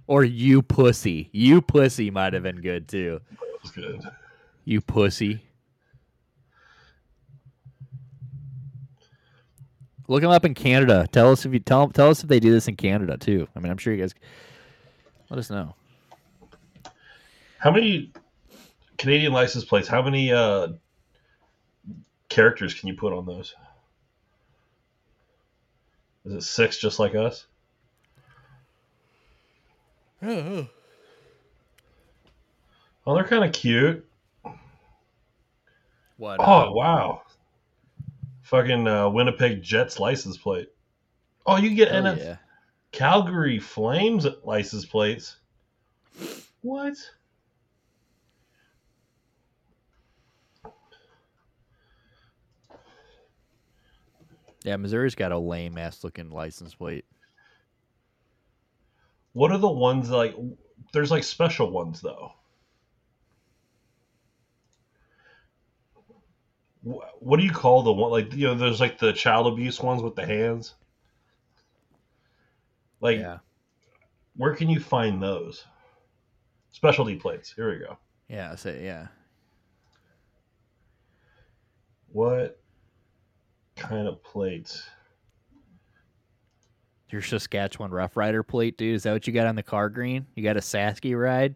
Or 0.07 0.23
you 0.23 0.61
pussy. 0.61 1.29
You 1.31 1.61
pussy 1.61 2.11
might 2.11 2.33
have 2.33 2.43
been 2.43 2.61
good 2.61 2.87
too. 2.87 3.19
That 3.31 3.61
was 3.61 3.71
good. 3.71 4.01
You 4.65 4.81
pussy. 4.81 5.41
Look 10.07 10.21
them 10.21 10.29
up 10.29 10.45
in 10.45 10.53
Canada. 10.53 11.07
Tell 11.11 11.31
us 11.31 11.45
if 11.45 11.53
you 11.53 11.59
tell 11.59 11.89
tell 11.89 12.09
us 12.09 12.21
if 12.21 12.29
they 12.29 12.39
do 12.39 12.51
this 12.51 12.67
in 12.67 12.75
Canada 12.75 13.17
too. 13.17 13.47
I 13.55 13.59
mean, 13.59 13.71
I'm 13.71 13.77
sure 13.77 13.93
you 13.93 14.01
guys 14.01 14.13
let 15.29 15.39
us 15.39 15.49
know. 15.49 15.73
How 17.57 17.71
many 17.71 18.11
Canadian 18.99 19.33
license 19.33 19.65
plates? 19.65 19.87
How 19.87 20.03
many 20.03 20.31
uh, 20.31 20.67
characters 22.29 22.75
can 22.75 22.87
you 22.87 22.93
put 22.93 23.13
on 23.13 23.25
those? 23.25 23.55
Is 26.25 26.33
it 26.33 26.41
six, 26.41 26.77
just 26.77 26.99
like 26.99 27.15
us? 27.15 27.45
Oh, 33.07 33.13
they're 33.13 33.23
kind 33.23 33.43
of 33.43 33.51
cute. 33.51 34.03
What? 36.17 36.37
Oh 36.39 36.71
wow! 36.71 37.21
Fucking 38.41 38.87
uh, 38.87 39.09
Winnipeg 39.09 39.61
Jets 39.61 39.99
license 39.99 40.37
plate. 40.37 40.69
Oh, 41.45 41.57
you 41.57 41.69
can 41.69 41.75
get 41.75 41.91
Hell 41.91 42.03
NF 42.03 42.17
yeah. 42.17 42.37
Calgary 42.91 43.59
Flames 43.59 44.25
license 44.43 44.85
plates. 44.85 45.37
What? 46.61 46.95
Yeah, 54.65 54.77
Missouri's 54.77 55.13
got 55.13 55.31
a 55.31 55.37
lame 55.37 55.77
ass 55.77 56.03
looking 56.03 56.31
license 56.31 56.73
plate. 56.73 57.05
What 59.33 59.51
are 59.51 59.59
the 59.59 59.69
ones 59.69 60.09
like? 60.09 60.35
There's 60.91 61.11
like 61.11 61.23
special 61.23 61.69
ones 61.69 62.01
though. 62.01 62.33
What 66.81 67.37
do 67.37 67.45
you 67.45 67.51
call 67.51 67.83
the 67.83 67.93
one 67.93 68.09
like 68.09 68.33
you 68.33 68.47
know? 68.47 68.55
There's 68.55 68.81
like 68.81 68.97
the 68.97 69.13
child 69.13 69.53
abuse 69.53 69.79
ones 69.79 70.01
with 70.01 70.15
the 70.15 70.25
hands. 70.25 70.73
Like, 73.01 73.19
yeah. 73.19 73.37
where 74.35 74.55
can 74.55 74.67
you 74.67 74.79
find 74.79 75.21
those? 75.21 75.63
Specialty 76.71 77.17
plates. 77.17 77.53
Here 77.55 77.71
we 77.71 77.85
go. 77.85 77.99
Yeah, 78.27 78.51
I 78.51 78.55
say 78.55 78.83
yeah. 78.83 79.07
What 82.11 82.59
kind 83.75 84.07
of 84.07 84.23
plates? 84.23 84.87
Your 87.09 87.21
Saskatchewan 87.21 87.91
Rough 87.91 88.17
Rider 88.17 88.43
plate, 88.43 88.77
dude. 88.77 88.95
Is 88.95 89.03
that 89.03 89.13
what 89.13 89.27
you 89.27 89.33
got 89.33 89.47
on 89.47 89.55
the 89.55 89.63
car 89.63 89.89
green? 89.89 90.25
You 90.35 90.43
got 90.43 90.57
a 90.57 90.61
Sasky 90.61 91.17
ride? 91.19 91.55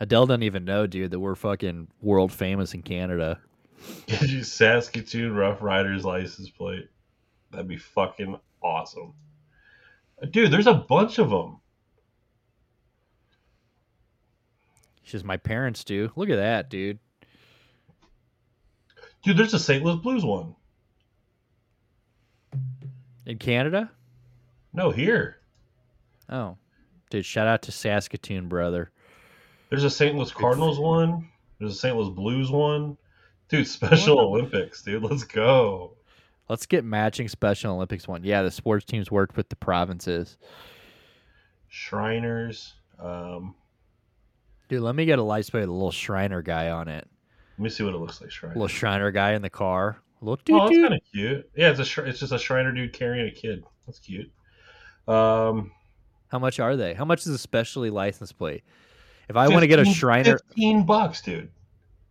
Adele 0.00 0.26
doesn't 0.26 0.42
even 0.42 0.64
know, 0.64 0.86
dude, 0.86 1.10
that 1.10 1.20
we're 1.20 1.34
fucking 1.34 1.88
world 2.00 2.32
famous 2.32 2.72
in 2.74 2.82
Canada. 2.82 3.38
Get 4.06 4.28
you 4.28 4.42
Saskatoon 4.42 5.34
Rough 5.34 5.62
Riders 5.62 6.04
license 6.04 6.48
plate. 6.50 6.88
That'd 7.50 7.68
be 7.68 7.76
fucking 7.76 8.38
awesome. 8.62 9.14
Uh, 10.22 10.26
dude, 10.26 10.50
there's 10.50 10.66
a 10.66 10.74
bunch 10.74 11.18
of 11.18 11.30
them. 11.30 11.58
Just 15.04 15.24
my 15.24 15.36
parents 15.36 15.84
do. 15.84 16.12
Look 16.16 16.28
at 16.28 16.36
that, 16.36 16.68
dude. 16.68 16.98
Dude, 19.28 19.36
there's 19.36 19.52
a 19.52 19.58
St. 19.58 19.84
Louis 19.84 19.96
Blues 19.96 20.24
one. 20.24 20.54
In 23.26 23.36
Canada? 23.36 23.90
No, 24.72 24.90
here. 24.90 25.36
Oh. 26.30 26.56
Dude, 27.10 27.26
shout 27.26 27.46
out 27.46 27.60
to 27.64 27.70
Saskatoon, 27.70 28.48
brother. 28.48 28.90
There's 29.68 29.84
a 29.84 29.90
St. 29.90 30.16
Louis 30.16 30.30
Cardinals 30.30 30.78
one. 30.78 31.28
There's 31.58 31.72
a 31.72 31.78
St. 31.78 31.94
Louis 31.94 32.08
Blues 32.08 32.50
one. 32.50 32.96
Dude, 33.50 33.66
Special 33.66 34.18
Olympics, 34.18 34.82
dude. 34.82 35.02
Let's 35.02 35.24
go. 35.24 35.92
Let's 36.48 36.64
get 36.64 36.82
matching 36.82 37.28
Special 37.28 37.74
Olympics 37.74 38.08
one. 38.08 38.24
Yeah, 38.24 38.40
the 38.40 38.50
sports 38.50 38.86
teams 38.86 39.10
worked 39.10 39.36
with 39.36 39.50
the 39.50 39.56
provinces. 39.56 40.38
Shriners. 41.68 42.76
Um, 42.98 43.54
Dude, 44.70 44.80
let 44.80 44.94
me 44.94 45.04
get 45.04 45.18
a 45.18 45.22
license 45.22 45.50
plate 45.50 45.60
with 45.60 45.68
a 45.68 45.72
little 45.72 45.90
Shriner 45.90 46.40
guy 46.40 46.70
on 46.70 46.88
it. 46.88 47.06
Let 47.58 47.64
me 47.64 47.70
see 47.70 47.82
what 47.82 47.94
it 47.94 47.98
looks 47.98 48.20
like. 48.20 48.30
Shriner. 48.30 48.54
little 48.54 48.68
Shriner 48.68 49.10
guy 49.10 49.32
in 49.32 49.42
the 49.42 49.50
car. 49.50 50.00
Look, 50.20 50.40
oh, 50.50 50.58
that's 50.60 50.70
dude. 50.70 50.82
kind 50.82 50.94
of 50.94 51.00
cute. 51.12 51.50
Yeah, 51.56 51.70
it's 51.70 51.96
a 51.96 52.04
it's 52.04 52.20
just 52.20 52.32
a 52.32 52.38
Shriner 52.38 52.72
dude 52.72 52.92
carrying 52.92 53.26
a 53.26 53.30
kid. 53.30 53.64
That's 53.86 53.98
cute. 53.98 54.30
Um, 55.08 55.72
How 56.28 56.38
much 56.38 56.60
are 56.60 56.76
they? 56.76 56.94
How 56.94 57.04
much 57.04 57.20
is 57.20 57.28
a 57.28 57.38
specially 57.38 57.90
licensed 57.90 58.38
plate? 58.38 58.62
If 59.28 59.36
I 59.36 59.48
want 59.48 59.60
to 59.62 59.66
get 59.66 59.78
a 59.78 59.82
15 59.82 59.94
Shriner, 59.94 60.38
fifteen 60.38 60.84
bucks, 60.86 61.20
dude. 61.20 61.50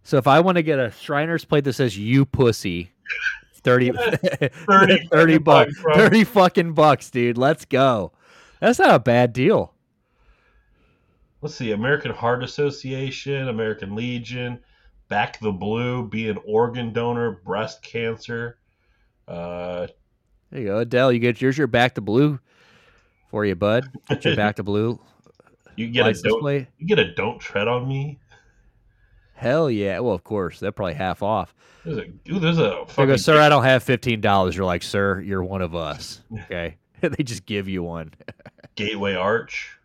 so 0.03 0.17
if 0.17 0.27
I 0.27 0.39
want 0.39 0.57
to 0.57 0.63
get 0.63 0.79
a 0.79 0.91
Shriner's 0.91 1.45
plate 1.45 1.63
that 1.63 1.73
says 1.73 1.97
"You 1.97 2.25
pussy," 2.25 2.91
30, 3.61 3.91
30, 3.91 4.49
30 4.67 5.07
30 5.07 5.37
bucks, 5.39 5.73
bucks, 5.81 5.97
thirty 5.97 6.23
fucking 6.23 6.73
bucks, 6.73 7.09
dude. 7.09 7.37
Let's 7.37 7.65
go. 7.65 8.11
That's 8.59 8.79
not 8.79 8.93
a 8.95 8.99
bad 8.99 9.33
deal. 9.33 9.73
Let's 11.41 11.55
see. 11.55 11.71
American 11.71 12.11
Heart 12.11 12.43
Association, 12.43 13.47
American 13.49 13.95
Legion, 13.95 14.59
Back 15.09 15.39
the 15.39 15.51
Blue, 15.51 16.07
be 16.07 16.29
an 16.29 16.37
organ 16.45 16.91
donor, 16.93 17.31
breast 17.45 17.81
cancer. 17.81 18.57
Uh, 19.27 19.87
There 20.51 20.61
you 20.61 20.67
go, 20.67 20.79
Adele. 20.79 21.11
You 21.13 21.19
get 21.19 21.41
yours. 21.41 21.57
Your 21.57 21.67
back 21.67 21.95
to 21.95 22.01
blue 22.01 22.39
for 23.29 23.45
you, 23.45 23.55
bud. 23.55 23.85
Get 24.09 24.25
your 24.25 24.35
back 24.35 24.55
to 24.57 24.63
blue 24.63 24.99
you 25.75 25.87
get 25.87 26.07
a 26.07 26.13
don't. 26.13 26.39
plate. 26.41 26.67
You 26.77 26.87
get 26.87 26.99
a 26.99 27.13
don't 27.13 27.39
tread 27.39 27.67
on 27.67 27.87
me. 27.87 28.19
Hell 29.35 29.69
yeah. 29.69 29.99
Well, 29.99 30.13
of 30.15 30.23
course. 30.23 30.59
They're 30.59 30.71
probably 30.71 30.95
half 30.95 31.21
off. 31.21 31.53
There's 31.85 31.97
a 31.97 32.05
dude, 32.07 32.41
there's 32.41 32.57
a 32.57 32.85
They 32.97 33.05
go, 33.05 33.15
sir, 33.17 33.39
I 33.39 33.47
don't 33.49 33.63
have 33.63 33.83
fifteen 33.83 34.19
dollars. 34.19 34.55
You're 34.57 34.65
like, 34.65 34.83
sir, 34.83 35.21
you're 35.21 35.43
one 35.43 35.61
of 35.61 35.75
us. 35.75 36.21
Okay. 36.45 36.77
they 37.01 37.23
just 37.23 37.45
give 37.45 37.67
you 37.69 37.83
one. 37.83 38.11
Gateway 38.75 39.13
Arch. 39.13 39.76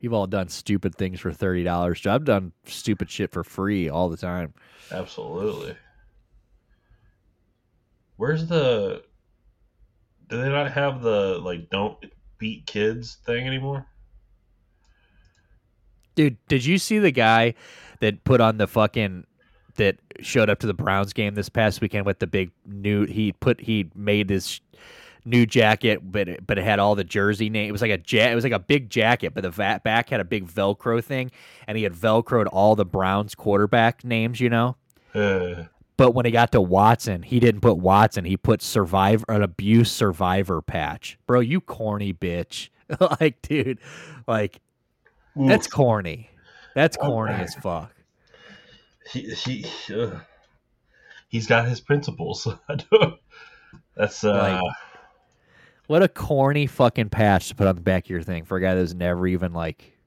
You've 0.00 0.14
all 0.14 0.26
done 0.26 0.48
stupid 0.48 0.94
things 0.94 1.20
for 1.20 1.32
thirty 1.32 1.62
dollars. 1.62 2.06
I've 2.06 2.24
done 2.24 2.52
stupid 2.64 3.10
shit 3.10 3.32
for 3.32 3.44
free 3.44 3.88
all 3.88 4.08
the 4.08 4.16
time. 4.16 4.54
Absolutely. 4.90 5.76
Where's 8.16 8.46
the? 8.46 9.02
Do 10.28 10.40
they 10.40 10.48
not 10.48 10.70
have 10.72 11.02
the 11.02 11.38
like 11.42 11.68
don't 11.70 11.98
beat 12.38 12.66
kids 12.66 13.18
thing 13.26 13.46
anymore? 13.46 13.86
Dude, 16.14 16.38
did 16.48 16.64
you 16.64 16.78
see 16.78 16.98
the 16.98 17.12
guy 17.12 17.54
that 18.00 18.24
put 18.24 18.40
on 18.40 18.56
the 18.56 18.66
fucking 18.66 19.26
that 19.76 19.96
showed 20.20 20.50
up 20.50 20.58
to 20.60 20.66
the 20.66 20.74
Browns 20.74 21.12
game 21.12 21.34
this 21.34 21.48
past 21.48 21.80
weekend 21.80 22.06
with 22.06 22.18
the 22.18 22.26
big 22.26 22.50
new 22.66 23.06
he 23.06 23.32
put 23.32 23.60
he 23.60 23.90
made 23.94 24.28
this 24.28 24.60
new 25.24 25.44
jacket 25.46 26.00
but 26.02 26.28
it, 26.28 26.46
but 26.46 26.58
it 26.58 26.64
had 26.64 26.78
all 26.78 26.94
the 26.94 27.04
jersey 27.04 27.50
name 27.50 27.68
it 27.68 27.72
was 27.72 27.82
like 27.82 27.90
a 27.90 28.00
ja- 28.08 28.30
it 28.30 28.34
was 28.34 28.44
like 28.44 28.52
a 28.52 28.58
big 28.58 28.88
jacket 28.90 29.34
but 29.34 29.42
the 29.42 29.50
va- 29.50 29.80
back 29.84 30.08
had 30.10 30.20
a 30.20 30.24
big 30.24 30.46
velcro 30.46 31.02
thing 31.02 31.30
and 31.66 31.76
he 31.76 31.84
had 31.84 31.92
velcroed 31.92 32.46
all 32.52 32.74
the 32.76 32.84
Browns 32.84 33.34
quarterback 33.34 34.04
names, 34.04 34.40
you 34.40 34.48
know? 34.50 34.76
Uh, 35.14 35.64
But 35.96 36.12
when 36.12 36.24
he 36.24 36.32
got 36.32 36.50
to 36.52 36.60
Watson, 36.60 37.22
he 37.22 37.38
didn't 37.40 37.60
put 37.60 37.76
Watson. 37.76 38.24
He 38.24 38.36
put 38.36 38.62
survivor 38.62 39.24
an 39.28 39.42
abuse 39.42 39.90
survivor 39.92 40.62
patch. 40.62 41.18
Bro, 41.26 41.40
you 41.40 41.60
corny 41.60 42.12
bitch. 42.14 42.70
like, 43.20 43.40
dude, 43.42 43.78
like 44.26 44.60
that's 45.36 45.66
corny. 45.66 46.30
That's 46.74 46.96
corny 46.96 47.34
as 47.34 47.54
fuck. 47.54 47.92
he 49.12 49.32
he 49.34 49.64
uh, 49.94 50.20
he's 51.28 51.46
got 51.46 51.68
his 51.68 51.80
principles. 51.80 52.48
That's 53.96 54.24
uh, 54.24 54.32
Like- 54.62 54.74
What 55.90 56.04
a 56.04 56.08
corny 56.08 56.68
fucking 56.68 57.08
patch 57.08 57.48
to 57.48 57.56
put 57.56 57.66
on 57.66 57.74
the 57.74 57.80
back 57.80 58.04
of 58.04 58.10
your 58.10 58.22
thing 58.22 58.44
for 58.44 58.56
a 58.56 58.60
guy 58.60 58.76
that's 58.76 58.94
never 58.94 59.26
even 59.26 59.52
like 59.52 59.98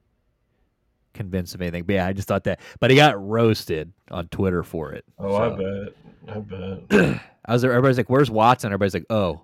convinced 1.13 1.55
of 1.55 1.61
anything. 1.61 1.83
But 1.83 1.95
yeah, 1.95 2.07
I 2.07 2.13
just 2.13 2.25
thought 2.25 2.45
that. 2.45 2.61
But 2.79 2.89
he 2.89 2.95
got 2.95 3.21
roasted 3.21 3.91
on 4.09 4.29
Twitter 4.29 4.63
for 4.63 4.93
it. 4.93 5.03
oh, 5.19 5.35
I 5.35 5.49
bet, 5.49 5.93
I 6.33 6.39
bet. 6.39 7.21
I 7.45 7.51
was 7.51 7.63
there. 7.63 7.73
Everybody's 7.73 7.97
like, 7.97 8.09
"Where's 8.09 8.31
Watson?" 8.31 8.69
Everybody's 8.69 8.93
like, 8.93 9.07
"Oh, 9.09 9.41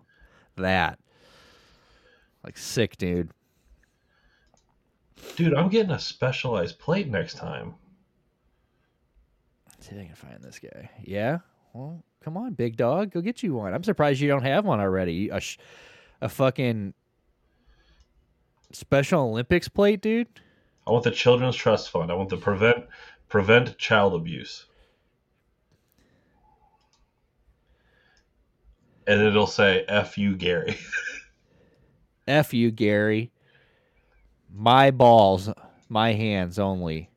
that." 0.55 0.97
Like 2.45 2.57
sick, 2.57 2.95
dude. 2.95 3.31
Dude, 5.35 5.53
I'm 5.53 5.67
getting 5.67 5.91
a 5.91 5.99
specialized 5.99 6.79
plate 6.79 7.09
next 7.09 7.33
time. 7.33 7.75
see 9.81 9.93
if 9.93 10.01
I 10.01 10.05
can 10.05 10.15
find 10.15 10.41
this 10.41 10.57
guy. 10.57 10.89
Yeah. 11.03 11.39
Well, 11.73 12.01
come 12.23 12.37
on, 12.37 12.53
big 12.53 12.77
dog, 12.77 13.11
go 13.11 13.19
get 13.19 13.43
you 13.43 13.55
one. 13.55 13.73
I'm 13.73 13.83
surprised 13.83 14.21
you 14.21 14.29
don't 14.29 14.43
have 14.43 14.63
one 14.63 14.79
already. 14.79 15.27
A, 15.27 15.35
uh, 15.35 15.39
sh- 15.39 15.57
a 16.21 16.29
fucking 16.29 16.93
Special 18.71 19.21
Olympics 19.21 19.67
plate, 19.67 20.01
dude. 20.01 20.27
I 20.85 20.91
want 20.91 21.03
the 21.03 21.11
Children's 21.11 21.55
Trust 21.55 21.89
Fund. 21.89 22.11
I 22.11 22.15
want 22.15 22.29
the 22.29 22.37
prevent 22.37 22.85
prevent 23.27 23.77
child 23.77 24.13
abuse. 24.13 24.65
And 29.07 29.21
it'll 29.21 29.47
say 29.47 29.85
"F 29.87 30.17
you, 30.17 30.35
Gary." 30.35 30.77
F 32.27 32.53
you, 32.53 32.69
Gary. 32.69 33.31
My 34.53 34.91
balls, 34.91 35.49
my 35.89 36.13
hands 36.13 36.59
only. 36.59 37.09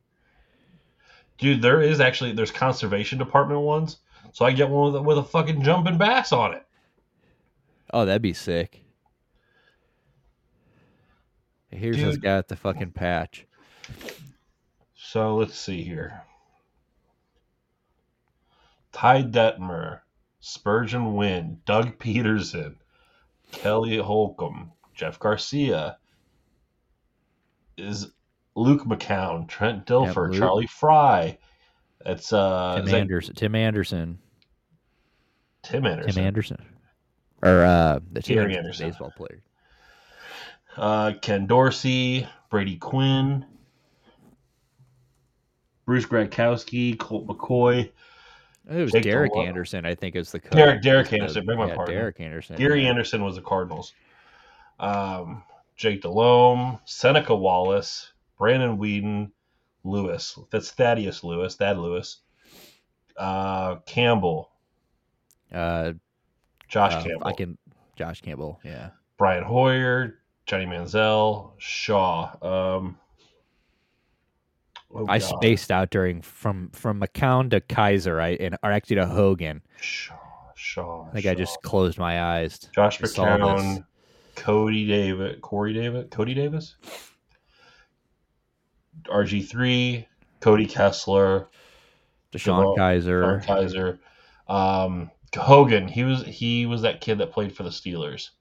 Dude, 1.37 1.61
there 1.61 1.81
is 1.81 1.99
actually 1.99 2.31
there's 2.31 2.51
conservation 2.51 3.19
department 3.19 3.61
ones, 3.61 3.97
so 4.31 4.45
I 4.45 4.51
get 4.53 4.69
one 4.69 4.91
with 4.91 5.01
a, 5.01 5.03
with 5.03 5.17
a 5.19 5.23
fucking 5.23 5.61
jumping 5.61 5.99
bass 5.99 6.31
on 6.31 6.53
it. 6.53 6.65
Oh, 7.93 8.05
that'd 8.05 8.23
be 8.23 8.33
sick. 8.33 8.82
Here's 11.75 11.97
this 11.97 12.17
guy 12.17 12.37
at 12.37 12.47
the 12.47 12.55
fucking 12.55 12.91
patch. 12.91 13.45
So 14.95 15.35
let's 15.35 15.57
see 15.57 15.83
here. 15.83 16.23
Ty 18.91 19.23
Detmer, 19.23 20.01
Spurgeon 20.39 21.15
Wynn, 21.15 21.59
Doug 21.65 21.97
Pederson, 21.97 22.75
Kelly 23.51 23.97
Holcomb, 23.97 24.71
Jeff 24.93 25.19
Garcia, 25.19 25.97
is 27.77 28.11
Luke 28.55 28.83
McCown, 28.83 29.47
Trent 29.47 29.85
Dilfer. 29.85 30.37
Charlie 30.37 30.67
Frye. 30.67 31.37
It's 32.05 32.33
uh 32.33 32.75
Tim 32.75 32.85
is 32.85 32.91
that 32.91 33.01
Anderson. 33.01 33.35
Tim 33.35 33.55
Anderson. 33.55 34.19
Tim 35.63 35.85
Anderson. 35.85 36.13
Tim 36.13 36.25
Anderson. 36.25 36.65
Or 37.41 37.63
uh, 37.63 37.99
the 38.11 38.21
Tim 38.21 38.39
Anderson, 38.39 38.57
Anderson. 38.57 38.89
baseball 38.89 39.13
player. 39.15 39.41
Uh, 40.77 41.13
Ken 41.21 41.45
Dorsey, 41.45 42.27
Brady 42.49 42.77
Quinn, 42.77 43.45
Bruce 45.85 46.05
Gradkowski, 46.05 46.97
Colt 46.97 47.27
McCoy, 47.27 47.91
It 48.69 48.81
was 48.81 48.91
Jake 48.91 49.03
Derek 49.03 49.33
DeLong. 49.33 49.47
Anderson, 49.47 49.85
I 49.85 49.93
think, 49.95 50.15
is 50.15 50.31
the 50.31 50.39
coach. 50.39 50.53
Derek- 50.53 50.81
Derek 50.81 51.09
The- 51.09 51.17
Anderson, 51.17 51.45
beg 51.45 51.57
my 51.57 51.67
yeah, 51.67 51.75
pardon. 51.75 51.95
Derek 51.95 52.19
Anderson. 52.21 52.55
Gary 52.55 52.83
yeah. 52.83 52.89
Anderson 52.89 53.23
was 53.23 53.35
the 53.35 53.41
Cardinals. 53.41 53.93
Um, 54.79 55.43
Jake 55.75 56.01
Delhomme, 56.01 56.79
Seneca 56.85 57.35
Wallace, 57.35 58.11
Brandon 58.37 58.77
Weeden, 58.77 59.31
Lewis. 59.83 60.37
That's 60.51 60.71
Thaddeus 60.71 61.23
Lewis, 61.23 61.55
Thad 61.55 61.77
Lewis. 61.77 62.19
Uh, 63.17 63.75
Campbell, 63.85 64.49
Uh, 65.51 65.93
Josh 66.67 66.93
uh, 66.93 67.03
Campbell, 67.03 67.27
I 67.27 67.33
can. 67.33 67.57
Josh 67.95 68.21
Campbell. 68.21 68.59
Yeah. 68.63 68.89
Brian 69.17 69.43
Hoyer, 69.43 70.19
Johnny 70.45 70.65
Manziel, 70.65 71.51
Shaw. 71.57 72.31
Um, 72.41 72.97
oh 74.93 75.05
I 75.07 75.19
God. 75.19 75.21
spaced 75.21 75.71
out 75.71 75.89
during 75.89 76.21
from 76.21 76.69
from 76.71 76.99
McCown 76.99 77.49
to 77.51 77.61
Kizer. 77.61 78.21
I 78.21 78.29
and 78.31 78.57
or 78.63 78.71
actually 78.71 78.97
to 78.97 79.05
Hogan. 79.05 79.61
Shaw, 79.79 80.15
Shaw. 80.55 81.07
I 81.09 81.13
think 81.13 81.25
I 81.27 81.35
just 81.35 81.61
closed 81.61 81.97
my 81.97 82.21
eyes. 82.21 82.59
Josh 82.75 83.01
I 83.01 83.07
saw 83.07 83.37
this. 83.37 83.63
McCown, 83.63 83.85
Cody 84.35 84.87
David, 84.87 85.41
Corey 85.41 85.73
David, 85.73 86.11
Cody 86.11 86.33
Davis, 86.33 86.75
RG3, 89.05 90.05
Cody 90.41 90.65
Kessler, 90.65 91.47
Deshaun 92.33 92.75
Devon- 92.75 92.77
Kizer. 92.77 93.45
Sean 93.45 93.57
Kizer, 93.57 93.99
um, 94.53 95.11
Hogan. 95.35 95.87
He 95.87 96.03
was 96.03 96.23
he 96.25 96.65
was 96.65 96.81
that 96.81 96.99
kid 96.99 97.19
that 97.19 97.31
played 97.31 97.55
for 97.55 97.63
the 97.63 97.69
Steelers. 97.69 98.31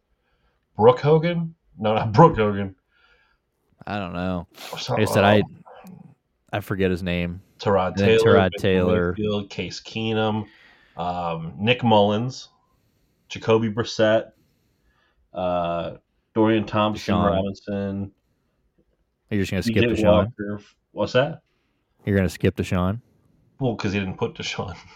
Brooke 0.77 1.01
Hogan? 1.01 1.55
No, 1.78 1.94
not 1.94 2.12
Brooke 2.12 2.36
Hogan. 2.36 2.74
I 3.86 3.99
don't 3.99 4.12
know. 4.12 4.47
Like 4.89 5.01
I 5.01 5.05
said, 5.05 5.24
I 5.24 5.43
I 6.53 6.61
forget 6.61 6.90
his 6.90 7.03
name. 7.03 7.40
Tyrod 7.59 7.97
Taylor, 7.97 8.35
Baker 8.35 8.59
Taylor. 8.59 9.15
Mayfield, 9.16 9.51
Case 9.51 9.81
Keenum, 9.81 10.47
um, 10.97 11.55
Nick 11.59 11.82
Mullens, 11.82 12.49
Jacoby 13.28 13.70
Brissett, 13.70 14.32
uh, 15.32 15.97
Dorian 16.35 16.66
Thompson 16.66 17.15
Deshaun. 17.15 17.24
Robinson, 17.31 18.12
You're 19.31 19.43
just 19.43 19.51
gonna 19.51 19.62
skip 19.62 19.85
DJ 19.85 19.97
Deshaun. 19.97 20.27
Walker. 20.39 20.61
What's 20.93 21.12
that? 21.12 21.43
You're 22.05 22.16
gonna 22.16 22.28
skip 22.28 22.57
Deshaun. 22.57 23.01
Well, 23.59 23.74
because 23.74 23.93
he 23.93 24.01
didn't 24.01 24.16
put 24.19 24.35
Deshaun. 24.35 24.77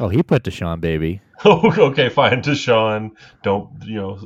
Oh, 0.00 0.08
he 0.08 0.22
put 0.22 0.44
Deshaun, 0.44 0.80
baby. 0.80 1.20
Oh, 1.44 1.72
okay, 1.90 2.08
fine. 2.08 2.42
Deshaun. 2.42 3.12
Don't 3.42 3.70
you 3.84 3.96
know? 3.96 4.20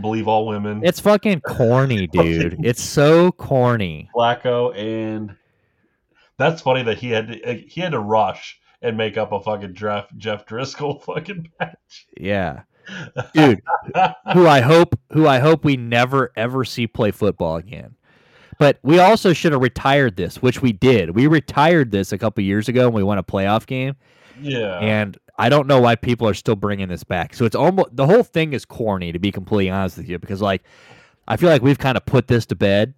Believe 0.00 0.28
all 0.28 0.46
women. 0.46 0.82
It's 0.84 1.00
fucking 1.00 1.40
corny, 1.40 2.06
dude. 2.12 2.58
It's 2.64 2.82
so 2.82 3.32
corny. 3.32 4.10
Flacco 4.14 4.76
and 4.76 5.34
that's 6.38 6.60
funny 6.60 6.82
that 6.82 6.98
he 6.98 7.10
had 7.10 7.28
to, 7.28 7.40
eh, 7.42 7.62
he 7.66 7.80
had 7.80 7.92
to 7.92 8.00
rush 8.00 8.60
and 8.82 8.96
make 8.96 9.16
up 9.16 9.32
a 9.32 9.40
fucking 9.40 9.72
draft 9.72 10.16
Jeff 10.18 10.44
Driscoll 10.46 10.98
fucking 11.06 11.50
patch. 11.58 12.06
Yeah, 12.20 12.62
dude. 13.32 13.62
who 14.34 14.46
I 14.46 14.60
hope 14.60 14.98
who 15.12 15.26
I 15.26 15.38
hope 15.38 15.64
we 15.64 15.76
never 15.76 16.32
ever 16.36 16.64
see 16.64 16.86
play 16.86 17.10
football 17.10 17.56
again. 17.56 17.94
But 18.58 18.78
we 18.82 18.98
also 18.98 19.32
should 19.32 19.52
have 19.52 19.60
retired 19.62 20.16
this, 20.16 20.40
which 20.40 20.62
we 20.62 20.72
did. 20.72 21.14
We 21.14 21.26
retired 21.26 21.90
this 21.90 22.12
a 22.12 22.18
couple 22.18 22.42
years 22.42 22.68
ago 22.68 22.86
and 22.86 22.94
we 22.94 23.02
won 23.02 23.18
a 23.18 23.22
playoff 23.22 23.66
game. 23.66 23.96
yeah. 24.40 24.78
And 24.78 25.18
I 25.38 25.48
don't 25.48 25.66
know 25.66 25.80
why 25.80 25.96
people 25.96 26.28
are 26.28 26.34
still 26.34 26.56
bringing 26.56 26.88
this 26.88 27.04
back. 27.04 27.34
So 27.34 27.44
it's 27.44 27.56
almost 27.56 27.94
the 27.94 28.06
whole 28.06 28.22
thing 28.22 28.52
is 28.52 28.64
corny 28.64 29.12
to 29.12 29.18
be 29.18 29.30
completely 29.30 29.70
honest 29.70 29.98
with 29.98 30.08
you 30.08 30.18
because 30.18 30.40
like 30.40 30.62
I 31.28 31.36
feel 31.36 31.50
like 31.50 31.62
we've 31.62 31.78
kind 31.78 31.96
of 31.96 32.06
put 32.06 32.28
this 32.28 32.46
to 32.46 32.56
bed 32.56 32.94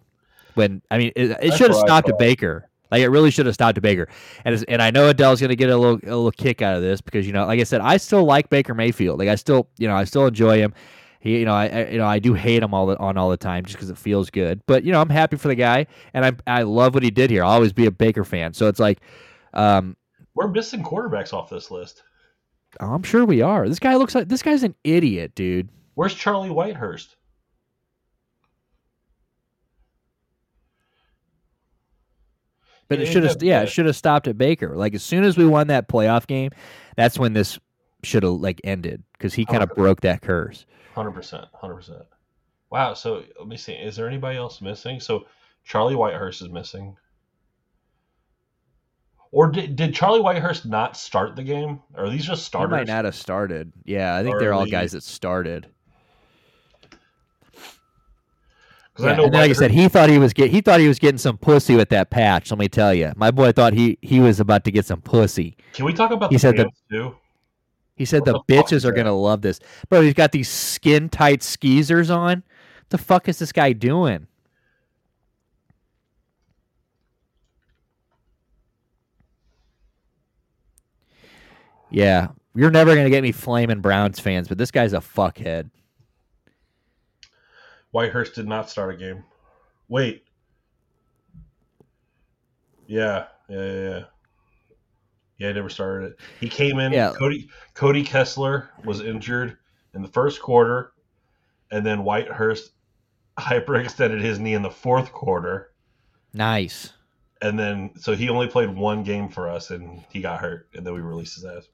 when 0.55 0.81
I 0.89 0.97
mean 0.97 1.11
it, 1.15 1.37
it 1.41 1.53
should 1.55 1.71
have 1.71 1.79
stopped 1.79 2.09
at. 2.09 2.17
Baker. 2.17 2.69
Like 2.91 3.01
it 3.01 3.09
really 3.09 3.29
should 3.29 3.45
have 3.45 3.55
stopped 3.55 3.77
at 3.77 3.83
Baker. 3.83 4.07
And 4.45 4.55
it's, 4.55 4.63
and 4.63 4.81
I 4.81 4.89
know 4.89 5.09
Adele's 5.09 5.39
going 5.39 5.49
to 5.49 5.55
get 5.55 5.69
a 5.69 5.77
little 5.77 5.99
a 6.03 6.15
little 6.15 6.31
kick 6.31 6.61
out 6.61 6.75
of 6.75 6.81
this 6.81 7.01
because 7.01 7.27
you 7.27 7.33
know 7.33 7.45
like 7.45 7.59
I 7.59 7.63
said 7.63 7.81
I 7.81 7.97
still 7.97 8.23
like 8.23 8.49
Baker 8.49 8.73
Mayfield. 8.73 9.19
Like 9.19 9.29
I 9.29 9.35
still 9.35 9.67
you 9.77 9.87
know 9.87 9.95
I 9.95 10.05
still 10.05 10.27
enjoy 10.27 10.57
him. 10.57 10.73
He, 11.21 11.39
you 11.39 11.45
know, 11.45 11.53
I, 11.53 11.67
I 11.67 11.89
you 11.89 11.97
know, 11.97 12.05
I 12.05 12.19
do 12.19 12.33
hate 12.33 12.63
him 12.63 12.73
all 12.73 12.85
the, 12.85 12.97
on 12.97 13.17
all 13.17 13.29
the 13.29 13.37
time 13.37 13.65
just 13.65 13.75
because 13.75 13.89
it 13.89 13.97
feels 13.97 14.29
good. 14.29 14.61
But 14.67 14.85
you 14.85 14.93
know, 14.93 15.01
I'm 15.01 15.09
happy 15.09 15.35
for 15.35 15.49
the 15.49 15.55
guy, 15.55 15.87
and 16.13 16.25
I 16.25 16.59
I 16.59 16.63
love 16.63 16.93
what 16.93 17.03
he 17.03 17.11
did 17.11 17.29
here. 17.29 17.43
I'll 17.43 17.51
always 17.51 17.73
be 17.73 17.85
a 17.87 17.91
Baker 17.91 18.23
fan. 18.23 18.53
So 18.53 18.67
it's 18.67 18.79
like, 18.79 19.01
um, 19.53 19.97
We're 20.33 20.47
missing 20.47 20.81
quarterbacks 20.81 21.33
off 21.33 21.49
this 21.49 21.71
list. 21.71 22.03
I'm 22.79 23.03
sure 23.03 23.25
we 23.25 23.41
are. 23.41 23.67
This 23.67 23.79
guy 23.79 23.95
looks 23.95 24.15
like 24.15 24.27
this 24.27 24.41
guy's 24.41 24.63
an 24.63 24.75
idiot, 24.83 25.33
dude. 25.35 25.69
Where's 25.95 26.13
Charlie 26.13 26.49
Whitehurst? 26.49 27.15
But 32.87 32.99
it 32.99 33.05
should 33.05 33.23
have, 33.23 33.41
yeah, 33.41 33.57
yeah. 33.59 33.61
it 33.63 33.69
should 33.69 33.85
have 33.85 33.95
stopped 33.95 34.27
at 34.27 34.37
Baker. 34.37 34.75
Like 34.75 34.95
as 34.95 35.03
soon 35.03 35.23
as 35.23 35.37
we 35.37 35.45
won 35.45 35.67
that 35.67 35.87
playoff 35.87 36.25
game, 36.25 36.49
that's 36.95 37.19
when 37.19 37.33
this 37.33 37.59
should 38.03 38.23
have 38.23 38.33
like 38.33 38.59
ended 38.63 39.03
because 39.13 39.33
he 39.33 39.45
kind 39.45 39.61
of 39.61 39.69
broke 39.75 40.01
that 40.01 40.21
curse. 40.21 40.65
Hundred 40.95 41.11
percent, 41.11 41.45
hundred 41.53 41.75
percent. 41.75 42.01
Wow. 42.71 42.95
So 42.95 43.23
let 43.37 43.47
me 43.47 43.57
see. 43.57 43.73
Is 43.73 43.95
there 43.95 44.07
anybody 44.07 44.37
else 44.37 44.59
missing? 44.59 44.99
So 44.99 45.25
Charlie 45.63 45.95
Whitehurst 45.95 46.41
is 46.41 46.49
missing. 46.49 46.95
Or 49.31 49.47
did, 49.51 49.75
did 49.75 49.93
Charlie 49.93 50.21
Whitehurst 50.21 50.65
not 50.65 50.97
start 50.97 51.35
the 51.35 51.43
game? 51.43 51.79
Or 51.95 52.05
are 52.05 52.09
these 52.09 52.25
just 52.25 52.41
He 52.41 52.45
starters? 52.45 52.71
might 52.71 52.87
not 52.87 53.05
have 53.05 53.15
started. 53.15 53.71
Yeah, 53.85 54.15
I 54.15 54.23
think 54.23 54.39
they're 54.39 54.53
all 54.53 54.65
guys 54.65 54.93
that 54.93 55.03
started. 55.03 55.67
Yeah, 58.97 59.11
I 59.11 59.15
know 59.15 59.25
and 59.25 59.33
like 59.33 59.49
I 59.49 59.53
said, 59.53 59.71
he 59.71 59.87
thought 59.87 60.09
he 60.09 60.17
was 60.17 60.33
get 60.33 60.49
he 60.51 60.59
thought 60.61 60.79
he 60.81 60.87
was 60.87 60.99
getting 60.99 61.17
some 61.19 61.37
pussy 61.37 61.75
with 61.75 61.89
that 61.89 62.09
patch. 62.09 62.51
Let 62.51 62.59
me 62.59 62.67
tell 62.67 62.93
you, 62.93 63.13
my 63.15 63.31
boy 63.31 63.51
thought 63.53 63.73
he 63.73 63.97
he 64.01 64.19
was 64.19 64.39
about 64.41 64.65
to 64.65 64.71
get 64.71 64.85
some 64.85 64.99
pussy. 65.01 65.55
Can 65.73 65.85
we 65.85 65.93
talk 65.93 66.11
about 66.11 66.31
he 66.31 66.35
the 66.35 66.39
said 66.39 66.55
pants 66.57 66.81
too? 66.91 67.15
He 67.95 68.03
said 68.05 68.21
What 68.21 68.25
the, 68.25 68.33
the 68.47 68.61
bitches 68.61 68.83
are 68.83 68.91
that? 68.91 68.95
gonna 68.97 69.15
love 69.15 69.41
this, 69.41 69.59
bro. 69.89 70.01
He's 70.01 70.13
got 70.13 70.31
these 70.33 70.49
skin 70.49 71.07
tight 71.07 71.43
skeezers 71.43 72.09
on. 72.09 72.37
What 72.43 72.89
the 72.89 72.97
fuck 72.97 73.29
is 73.29 73.39
this 73.39 73.51
guy 73.53 73.71
doing? 73.73 74.27
Yeah, 81.91 82.27
you're 82.55 82.71
never 82.71 82.95
gonna 82.95 83.09
get 83.09 83.23
me 83.23 83.31
flaming 83.31 83.81
Browns 83.81 84.19
fans, 84.19 84.47
but 84.47 84.57
this 84.57 84.71
guy's 84.71 84.93
a 84.93 84.97
fuckhead. 84.99 85.69
Whitehurst 87.93 88.35
did 88.35 88.47
not 88.47 88.69
start 88.69 88.93
a 88.93 88.97
game. 88.97 89.23
Wait. 89.87 90.23
Yeah, 92.87 93.25
yeah, 93.47 93.57
yeah, 93.63 93.73
yeah. 93.89 94.03
Yeah, 95.37 95.47
he 95.47 95.53
never 95.53 95.69
started 95.69 96.11
it. 96.11 96.19
He 96.39 96.49
came 96.49 96.79
in. 96.79 96.91
Yeah. 96.91 97.13
Cody 97.17 97.49
Cody 97.73 98.03
Kessler 98.03 98.69
was 98.83 99.01
injured 99.01 99.57
in 99.93 100.01
the 100.01 100.07
first 100.07 100.41
quarter, 100.41 100.91
and 101.71 101.85
then 101.85 101.99
Whitehurst 101.99 102.71
hyperextended 103.39 104.21
his 104.21 104.37
knee 104.39 104.53
in 104.53 104.61
the 104.61 104.69
fourth 104.69 105.13
quarter, 105.13 105.71
Nice. 106.33 106.91
and 107.41 107.57
then 107.57 107.91
so 107.97 108.13
he 108.13 108.27
only 108.27 108.47
played 108.47 108.69
one 108.69 109.01
game 109.03 109.29
for 109.29 109.47
us, 109.47 109.69
and 109.71 110.03
he 110.11 110.19
got 110.21 110.41
hurt, 110.41 110.67
and 110.73 110.85
then 110.85 110.93
we 110.93 110.99
released 110.99 111.35
his 111.35 111.45
ass 111.45 111.69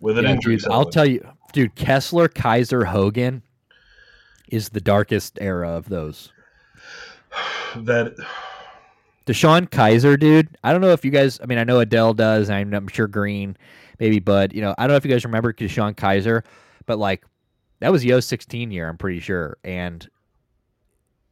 with 0.00 0.18
an 0.18 0.24
Yeah, 0.24 0.32
injury. 0.32 0.56
dude, 0.56 0.68
I'll 0.70 0.90
tell 0.90 1.06
you, 1.06 1.26
dude, 1.52 1.74
Kessler, 1.74 2.28
Kizer, 2.28 2.86
Hogan 2.86 3.42
is 4.48 4.70
the 4.70 4.80
darkest 4.80 5.38
era 5.40 5.70
of 5.70 5.88
those. 5.88 6.32
that. 7.76 8.14
Deshaun 9.26 9.68
Kizer, 9.68 10.18
dude. 10.18 10.56
I 10.64 10.72
don't 10.72 10.80
know 10.80 10.90
if 10.92 11.04
you 11.04 11.10
guys. 11.10 11.38
I 11.40 11.46
mean, 11.46 11.58
I 11.58 11.64
know 11.64 11.78
Adele 11.80 12.14
does. 12.14 12.50
I'm, 12.50 12.74
I'm 12.74 12.88
sure 12.88 13.06
Green, 13.06 13.56
maybe 14.00 14.18
Bud. 14.18 14.52
You 14.52 14.62
know, 14.62 14.74
I 14.76 14.82
don't 14.86 14.94
know 14.94 14.96
if 14.96 15.04
you 15.04 15.10
guys 15.10 15.24
remember 15.24 15.52
Deshaun 15.52 15.94
Kizer, 15.94 16.42
but 16.86 16.98
like 16.98 17.24
that 17.78 17.92
was 17.92 18.02
the 18.02 18.20
016 18.20 18.70
year. 18.72 18.88
I'm 18.88 18.96
pretty 18.98 19.20
sure, 19.20 19.56
and 19.62 20.08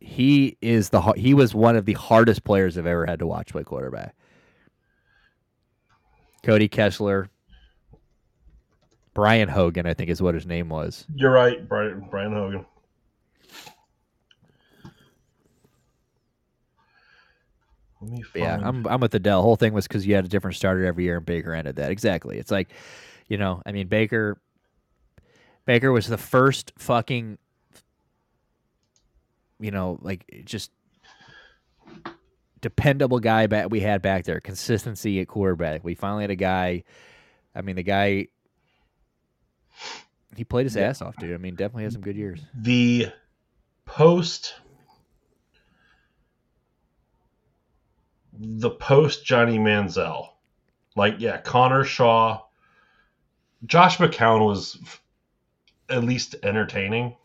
he 0.01 0.57
is 0.61 0.91
the 0.91 1.01
he 1.17 1.35
was 1.35 1.55
one 1.57 1.75
of 1.75 1.87
the 1.87 1.95
hardest 1.95 2.45
players 2.45 2.79
I've 2.79 2.87
ever 2.87 3.05
had 3.05 3.19
to 3.19 3.27
watch 3.27 3.49
play 3.51 3.65
quarterback. 3.65 4.15
Cody 6.45 6.69
Kessler, 6.69 7.31
Brian 9.15 9.49
Hogan, 9.49 9.87
I 9.87 9.95
think 9.95 10.11
is 10.11 10.23
what 10.23 10.35
his 10.35 10.47
name 10.47 10.69
was. 10.69 11.07
You're 11.15 11.33
right, 11.33 11.69
Brian 11.69 12.07
Brian 12.11 12.33
Hogan. 12.33 12.65
Let 18.01 18.11
me 18.13 18.23
Yeah, 18.35 18.61
I'm 18.63 18.87
I'm 18.87 19.01
with 19.01 19.15
Adele. 19.15 19.43
Whole 19.43 19.57
thing 19.57 19.73
was 19.73 19.89
because 19.89 20.07
you 20.07 20.15
had 20.15 20.25
a 20.25 20.29
different 20.29 20.57
starter 20.57 20.85
every 20.85 21.05
year, 21.05 21.17
and 21.17 21.27
Baker 21.27 21.53
ended 21.53 21.77
that 21.77 21.91
exactly. 21.91 22.39
It's 22.39 22.51
like, 22.51 22.69
you 23.27 23.37
know, 23.37 23.63
I 23.67 23.73
mean, 23.73 23.89
Baker. 23.89 24.41
Baker 25.65 25.93
was 25.93 26.07
the 26.07 26.17
first 26.17 26.73
fucking, 26.79 27.37
you 29.61 29.71
know, 29.71 29.99
like 30.01 30.43
just 30.47 30.71
dependable 32.61 33.21
guy 33.21 33.47
back 33.47 33.71
we 33.71 33.81
had 33.81 34.01
back 34.01 34.25
there. 34.25 34.41
Consistency 34.41 35.21
at 35.21 35.29
quarterback. 35.29 35.85
We 35.85 35.95
finally 35.95 36.23
had 36.23 36.31
a 36.31 36.37
guy. 36.37 36.85
I 37.55 37.63
mean, 37.63 37.77
the 37.77 37.83
guy. 37.83 38.29
He 40.37 40.45
played 40.45 40.65
his 40.67 40.77
Yeah. 40.77 40.89
ass 40.89 41.03
off, 41.03 41.17
dude. 41.17 41.35
I 41.35 41.39
mean, 41.39 41.55
definitely 41.55 41.85
had 41.85 41.93
some 41.93 42.03
good 42.03 42.17
years. 42.17 42.41
the 42.55 43.09
post 43.85 44.55
the 48.41 48.71
post 48.71 49.25
Johnny 49.25 49.59
Manziel. 49.59 50.29
Like 50.97 51.17
yeah, 51.19 51.39
Connor 51.41 51.85
Shaw, 51.85 52.43
Josh 53.67 53.99
McCown 53.99 54.45
was 54.45 54.79
f- 54.83 55.03
at 55.89 56.05
least 56.05 56.37
entertaining. 56.43 57.17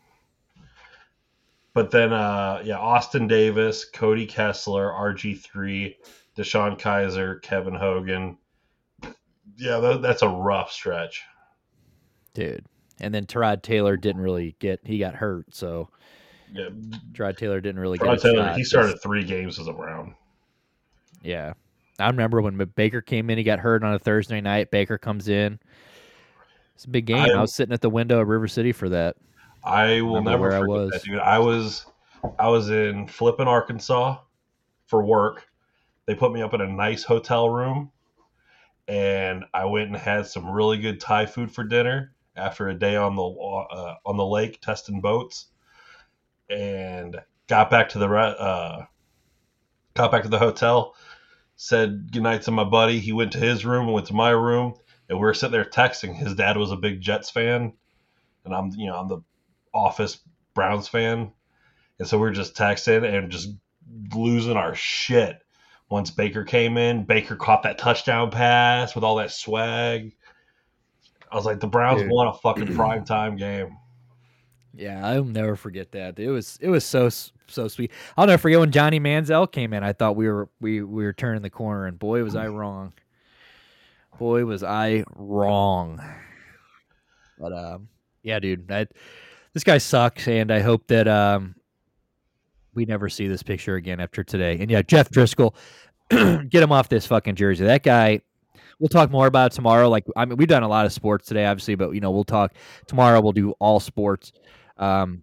But 1.72 1.90
then 1.90 2.12
uh 2.12 2.62
yeah, 2.64 2.78
Austin 2.78 3.26
Davis, 3.28 3.84
Cody 3.84 4.26
Kessler, 4.26 4.90
RG3, 4.90 5.94
Deshaun 6.36 6.78
Kizer, 6.80 7.40
Kevin 7.42 7.74
Hogan. 7.74 8.38
Yeah, 9.56 9.78
tha- 9.78 9.98
that's 9.98 10.22
a 10.22 10.28
rough 10.28 10.72
stretch. 10.72 11.22
Dude. 12.34 12.64
And 13.00 13.12
then 13.14 13.26
Tyrod 13.26 13.62
Taylor 13.62 13.96
didn't 13.96 14.20
really 14.22 14.54
get. 14.60 14.80
He 14.84 14.98
got 14.98 15.14
hurt, 15.14 15.54
so 15.54 15.88
Yeah, 16.52 16.68
Tyrod 17.12 17.36
Taylor 17.36 17.60
didn't 17.60 17.80
really 17.80 17.98
Rod 17.98 18.14
get. 18.20 18.22
Taylor, 18.22 18.44
shot. 18.48 18.56
he 18.56 18.64
started 18.64 19.02
three 19.02 19.24
games 19.24 19.58
as 19.58 19.66
a 19.66 19.72
Brown. 19.72 20.14
Yeah. 21.22 21.54
I 21.98 22.08
remember 22.08 22.40
when 22.42 22.56
Baker 22.76 23.00
came 23.00 23.30
in, 23.30 23.38
he 23.38 23.44
got 23.44 23.60
hurt 23.60 23.82
on 23.84 23.94
a 23.94 23.98
Thursday 23.98 24.40
night. 24.40 24.70
Baker 24.70 24.98
comes 24.98 25.28
in. 25.28 25.58
It's 26.74 26.84
a 26.84 26.88
big 26.90 27.06
game. 27.06 27.18
I, 27.18 27.30
I- 27.30 27.40
was 27.40 27.54
sitting 27.54 27.72
at 27.72 27.80
the 27.80 27.90
window 27.90 28.20
at 28.20 28.26
River 28.26 28.48
City 28.48 28.72
for 28.72 28.88
that. 28.90 29.16
I 29.62 30.00
will 30.02 30.16
Remember 30.16 30.30
never 30.30 30.42
where 30.42 30.52
I 30.52 30.60
forget 30.60 30.68
was. 30.68 30.90
that, 30.90 31.02
dude. 31.04 31.18
I 31.20 31.38
was 31.38 31.86
I 32.38 32.48
was 32.48 32.68
in 32.70 33.06
Flippin, 33.06 33.48
Arkansas 33.48 34.18
for 34.86 35.02
work. 35.02 35.48
They 36.06 36.14
put 36.14 36.32
me 36.32 36.42
up 36.42 36.52
in 36.52 36.60
a 36.60 36.66
nice 36.68 37.02
hotel 37.02 37.48
room, 37.48 37.90
and 38.88 39.44
I 39.54 39.64
went 39.64 39.88
and 39.88 39.96
had 39.96 40.26
some 40.26 40.50
really 40.50 40.76
good 40.78 41.00
Thai 41.00 41.24
food 41.26 41.50
for 41.50 41.64
dinner 41.64 42.13
after 42.36 42.68
a 42.68 42.74
day 42.74 42.96
on 42.96 43.16
the 43.16 43.22
uh, 43.22 43.94
on 44.04 44.16
the 44.16 44.24
lake 44.24 44.60
testing 44.60 45.00
boats, 45.00 45.46
and 46.48 47.20
got 47.48 47.70
back 47.70 47.90
to 47.90 47.98
the 47.98 48.08
uh, 48.08 48.86
got 49.94 50.12
back 50.12 50.22
to 50.22 50.28
the 50.28 50.38
hotel. 50.38 50.94
Said 51.56 52.10
goodnight 52.12 52.42
to 52.42 52.50
my 52.50 52.64
buddy. 52.64 52.98
He 52.98 53.12
went 53.12 53.32
to 53.32 53.38
his 53.38 53.64
room, 53.64 53.84
and 53.84 53.94
went 53.94 54.08
to 54.08 54.14
my 54.14 54.30
room, 54.30 54.74
and 55.08 55.18
we 55.18 55.22
were 55.22 55.34
sitting 55.34 55.52
there 55.52 55.64
texting. 55.64 56.16
His 56.16 56.34
dad 56.34 56.56
was 56.56 56.72
a 56.72 56.76
big 56.76 57.00
Jets 57.00 57.30
fan, 57.30 57.74
and 58.44 58.54
I'm 58.54 58.72
you 58.76 58.86
know 58.86 58.96
I'm 58.96 59.08
the 59.08 59.22
office 59.72 60.18
Browns 60.54 60.88
fan, 60.88 61.32
and 61.98 62.08
so 62.08 62.18
we 62.18 62.28
are 62.28 62.32
just 62.32 62.56
texting 62.56 63.04
and 63.04 63.30
just 63.30 63.50
losing 64.14 64.56
our 64.56 64.74
shit. 64.74 65.40
Once 65.90 66.10
Baker 66.10 66.44
came 66.44 66.76
in, 66.76 67.04
Baker 67.04 67.36
caught 67.36 67.62
that 67.64 67.78
touchdown 67.78 68.30
pass 68.30 68.94
with 68.94 69.04
all 69.04 69.16
that 69.16 69.30
swag. 69.30 70.16
I 71.34 71.36
was 71.36 71.46
like, 71.46 71.58
the 71.58 71.66
Browns 71.66 72.00
Dude. 72.00 72.12
won 72.12 72.28
a 72.28 72.32
fucking 72.32 72.74
prime 72.76 73.04
time 73.04 73.36
game. 73.36 73.76
Yeah, 74.72 75.04
I'll 75.04 75.24
never 75.24 75.56
forget 75.56 75.90
that. 75.90 76.16
It 76.18 76.30
was 76.30 76.58
it 76.60 76.68
was 76.68 76.84
so 76.84 77.08
so 77.08 77.66
sweet. 77.66 77.90
I'll 78.16 78.28
never 78.28 78.40
forget 78.40 78.60
when 78.60 78.70
Johnny 78.70 79.00
Manziel 79.00 79.50
came 79.50 79.72
in. 79.72 79.82
I 79.82 79.92
thought 79.92 80.14
we 80.14 80.28
were 80.28 80.48
we 80.60 80.80
we 80.82 81.02
were 81.02 81.12
turning 81.12 81.42
the 81.42 81.50
corner, 81.50 81.86
and 81.86 81.98
boy 81.98 82.22
was 82.22 82.36
I 82.36 82.46
wrong. 82.46 82.92
Boy 84.16 84.44
was 84.44 84.62
I 84.62 85.02
wrong. 85.16 86.00
But 87.36 87.52
um, 87.52 87.88
yeah, 88.22 88.38
dude, 88.38 88.70
I, 88.70 88.86
this 89.54 89.64
guy 89.64 89.78
sucks, 89.78 90.28
and 90.28 90.52
I 90.52 90.60
hope 90.60 90.86
that 90.86 91.08
um, 91.08 91.56
we 92.74 92.84
never 92.84 93.08
see 93.08 93.26
this 93.26 93.42
picture 93.42 93.74
again 93.74 93.98
after 93.98 94.22
today. 94.22 94.58
And 94.60 94.70
yeah, 94.70 94.82
Jeff 94.82 95.10
Driscoll, 95.10 95.56
get 96.10 96.62
him 96.62 96.70
off 96.70 96.88
this 96.88 97.06
fucking 97.06 97.34
jersey. 97.34 97.64
That 97.64 97.82
guy. 97.82 98.20
We'll 98.78 98.88
talk 98.88 99.10
more 99.10 99.26
about 99.26 99.52
it 99.52 99.54
tomorrow. 99.54 99.88
Like 99.88 100.04
I 100.16 100.24
mean, 100.24 100.36
we've 100.36 100.48
done 100.48 100.62
a 100.62 100.68
lot 100.68 100.86
of 100.86 100.92
sports 100.92 101.26
today, 101.26 101.46
obviously, 101.46 101.74
but 101.74 101.90
you 101.90 102.00
know, 102.00 102.10
we'll 102.10 102.24
talk 102.24 102.54
tomorrow. 102.86 103.20
We'll 103.20 103.32
do 103.32 103.52
all 103.58 103.80
sports. 103.80 104.32
Um, 104.76 105.22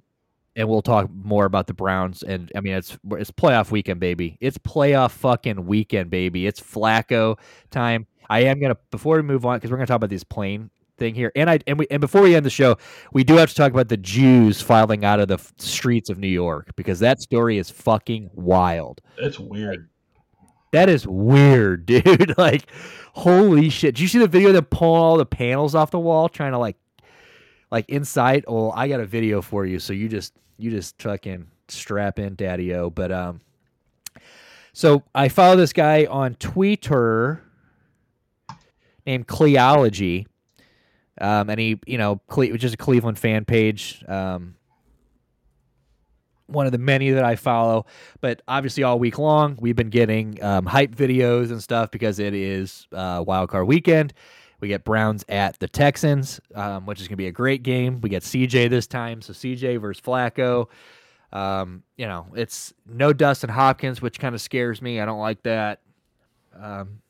and 0.56 0.68
we'll 0.68 0.82
talk 0.82 1.10
more 1.10 1.46
about 1.46 1.68
the 1.68 1.74
Browns. 1.74 2.24
And 2.24 2.52
I 2.56 2.62
mean, 2.62 2.74
it's 2.74 2.98
it's 3.12 3.32
playoff 3.32 3.72
weekend, 3.72 4.00
baby. 4.00 4.38
It's 4.42 4.58
playoff 4.58 5.12
fucking 5.12 5.66
weekend, 5.66 6.10
baby. 6.10 6.46
It's 6.46 6.60
Flacco 6.60 7.38
time. 7.70 8.08
I 8.30 8.42
am 8.42 8.60
gonna 8.60 8.78
before 8.92 9.16
we 9.18 9.22
move 9.24 9.46
on 9.46 9.58
because 9.58 9.72
we're 9.72 9.78
gonna 9.78 9.88
talk 9.88 9.98
about 9.98 10.10
this 10.10 10.24
plane 10.24 10.70
thing 10.98 11.16
here. 11.16 11.32
And 11.36 11.50
I 11.50 11.60
and 11.68 11.80
we 11.80 11.88
and 11.90 12.00
before 12.02 12.22
we 12.22 12.36
end 12.36 12.46
the 12.46 12.50
show, 12.50 12.78
we 13.14 13.24
do 13.24 13.36
have 13.36 13.50
to 13.50 13.56
talk 13.56 13.72
about 13.72 13.90
the 13.90 13.98
Jews 13.98 14.62
filing 14.62 15.04
out 15.04 15.20
of 15.20 15.28
the 15.28 15.36
f- 15.36 15.54
streets 15.58 16.10
of 16.10 16.18
New 16.18 16.28
York 16.28 16.72
because 16.76 17.00
that 17.00 17.22
story 17.22 17.58
is 17.58 17.70
fucking 17.70 18.30
wild. 18.34 19.02
It's 19.18 19.40
weird. 19.40 19.90
That 20.72 20.90
is 20.90 21.06
weird, 21.08 21.86
dude. 21.88 22.38
like, 22.38 22.66
holy 23.14 23.70
shit! 23.70 23.96
Did 23.96 24.02
you 24.02 24.08
see 24.08 24.20
the 24.20 24.28
video 24.28 24.50
of 24.50 24.56
them 24.56 24.66
pulling 24.66 25.02
all 25.02 25.18
the 25.18 25.26
panels 25.26 25.76
off 25.76 25.92
the 25.92 26.00
wall, 26.00 26.30
trying 26.30 26.52
to 26.54 26.58
like, 26.58 26.78
like 27.72 27.90
inside? 27.90 28.46
Oh, 28.48 28.72
I 28.72 28.88
got 28.88 29.00
a 29.00 29.06
video 29.06 29.42
for 29.42 29.66
you, 29.66 29.80
so 29.80 29.94
you 29.94 30.08
just 30.08 30.34
you 30.58 30.72
just 30.72 31.02
fucking 31.02 31.48
strap 31.68 32.20
in, 32.20 32.36
daddy 32.36 32.74
o. 32.74 32.90
But 32.90 33.12
um, 33.12 33.42
So 34.74 35.04
I 35.14 35.28
follow 35.30 35.56
this 35.56 35.74
guy 35.74 36.06
on 36.06 36.36
Twitter 36.36 37.44
named 39.06 39.28
Cleology. 39.28 40.26
Um, 41.20 41.50
and 41.50 41.60
he, 41.60 41.80
you 41.86 41.98
know, 41.98 42.22
Cle- 42.28 42.52
which 42.52 42.64
is 42.64 42.74
a 42.74 42.78
Cleveland 42.78 43.20
fan 43.20 43.46
page. 43.46 44.04
Um, 44.08 44.56
one 46.52 46.66
of 46.66 46.72
the 46.72 46.78
many 46.78 47.12
that 47.12 47.24
I 47.24 47.36
follow. 47.36 47.86
But 48.20 48.42
obviously, 48.48 48.84
all 48.84 49.00
week 49.00 49.18
long, 49.18 49.58
we've 49.60 49.76
been 49.76 49.90
getting 49.90 50.42
um, 50.44 50.66
hype 50.66 50.96
videos 50.96 51.52
and 51.52 51.62
stuff 51.62 51.92
because 51.92 52.20
it 52.20 52.34
is 52.34 52.88
uh, 52.94 53.24
Wild 53.26 53.50
Card 53.50 53.68
Weekend. 53.68 54.14
We 54.60 54.68
get 54.68 54.84
Browns 54.84 55.26
at 55.28 55.60
the 55.60 55.68
Texans, 55.68 56.40
um, 56.54 56.86
which 56.86 57.02
is 57.02 57.08
going 57.08 57.14
to 57.14 57.18
be 57.18 57.28
a 57.28 57.32
great 57.32 57.64
game. 57.64 58.00
We 58.00 58.10
get 58.10 58.22
CJ 58.24 58.70
this 58.70 58.86
time, 58.86 59.22
so 59.22 59.34
CJ 59.34 59.82
versus 59.82 60.02
Flacco. 60.02 60.68
Um, 61.34 61.84
you 61.98 62.06
know, 62.06 62.28
it's 62.36 62.74
no 62.86 63.12
Dustin 63.12 63.50
Hopkins, 63.50 64.02
which 64.02 64.20
kind 64.20 64.36
of 64.36 64.42
scares 64.42 64.82
me. 64.82 65.00
I 65.00 65.06
don't 65.06 65.20
like 65.20 65.42
that. 65.44 65.82
Um, 66.60 67.02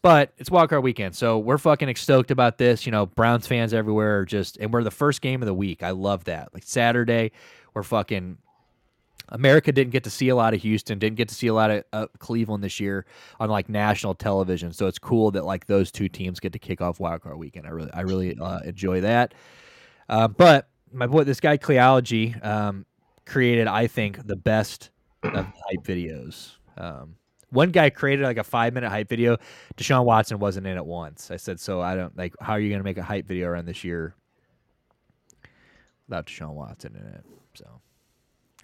but 0.00 0.32
it's 0.38 0.50
Wild 0.50 0.70
Card 0.70 0.82
Weekend, 0.84 1.16
so 1.16 1.38
we're 1.38 1.58
fucking 1.58 1.94
stoked 1.96 2.30
about 2.30 2.56
this. 2.56 2.86
You 2.86 2.92
know, 2.92 3.06
Browns 3.06 3.46
fans 3.46 3.74
everywhere 3.74 4.20
are 4.20 4.24
just, 4.24 4.56
and 4.58 4.72
we're 4.72 4.84
the 4.84 4.90
first 4.90 5.20
game 5.20 5.42
of 5.42 5.46
the 5.46 5.54
week. 5.54 5.82
I 5.82 5.90
love 5.90 6.24
that. 6.24 6.54
Like 6.54 6.62
Saturday, 6.64 7.32
we're 7.78 7.84
fucking 7.84 8.36
America 9.28 9.70
didn't 9.70 9.92
get 9.92 10.02
to 10.04 10.10
see 10.10 10.30
a 10.30 10.34
lot 10.34 10.52
of 10.52 10.62
Houston, 10.62 10.98
didn't 10.98 11.16
get 11.16 11.28
to 11.28 11.34
see 11.34 11.46
a 11.46 11.54
lot 11.54 11.70
of 11.70 11.84
uh, 11.92 12.06
Cleveland 12.18 12.64
this 12.64 12.80
year 12.80 13.06
on 13.38 13.50
like 13.50 13.68
national 13.68 14.14
television. 14.14 14.72
So 14.72 14.86
it's 14.86 14.98
cool 14.98 15.30
that 15.32 15.44
like 15.44 15.66
those 15.66 15.92
two 15.92 16.08
teams 16.08 16.40
get 16.40 16.52
to 16.54 16.58
kick 16.58 16.80
off 16.80 16.98
Wild 16.98 17.22
Card 17.22 17.38
Weekend. 17.38 17.66
I 17.66 17.70
really, 17.70 17.90
I 17.92 18.00
really 18.00 18.36
uh, 18.40 18.60
enjoy 18.60 19.02
that. 19.02 19.34
Uh, 20.08 20.26
but 20.26 20.68
my 20.92 21.06
boy, 21.06 21.22
this 21.24 21.40
guy 21.40 21.56
Cleology 21.56 22.44
um, 22.44 22.84
created, 23.26 23.68
I 23.68 23.86
think, 23.86 24.26
the 24.26 24.36
best 24.36 24.90
of 25.22 25.44
hype 25.44 25.84
videos. 25.84 26.52
Um, 26.76 27.14
one 27.50 27.70
guy 27.70 27.90
created 27.90 28.24
like 28.24 28.38
a 28.38 28.44
five 28.44 28.72
minute 28.72 28.88
hype 28.88 29.08
video. 29.08 29.36
Deshaun 29.76 30.04
Watson 30.04 30.38
wasn't 30.38 30.66
in 30.66 30.76
it 30.76 30.84
once. 30.84 31.30
I 31.30 31.36
said, 31.36 31.60
so 31.60 31.80
I 31.80 31.94
don't 31.94 32.16
like. 32.16 32.34
How 32.40 32.54
are 32.54 32.60
you 32.60 32.70
going 32.70 32.80
to 32.80 32.84
make 32.84 32.98
a 32.98 33.02
hype 33.02 33.26
video 33.26 33.48
around 33.48 33.66
this 33.66 33.84
year 33.84 34.14
without 36.08 36.26
Deshaun 36.26 36.54
Watson 36.54 36.96
in 36.96 37.06
it? 37.06 37.24
So 37.58 37.80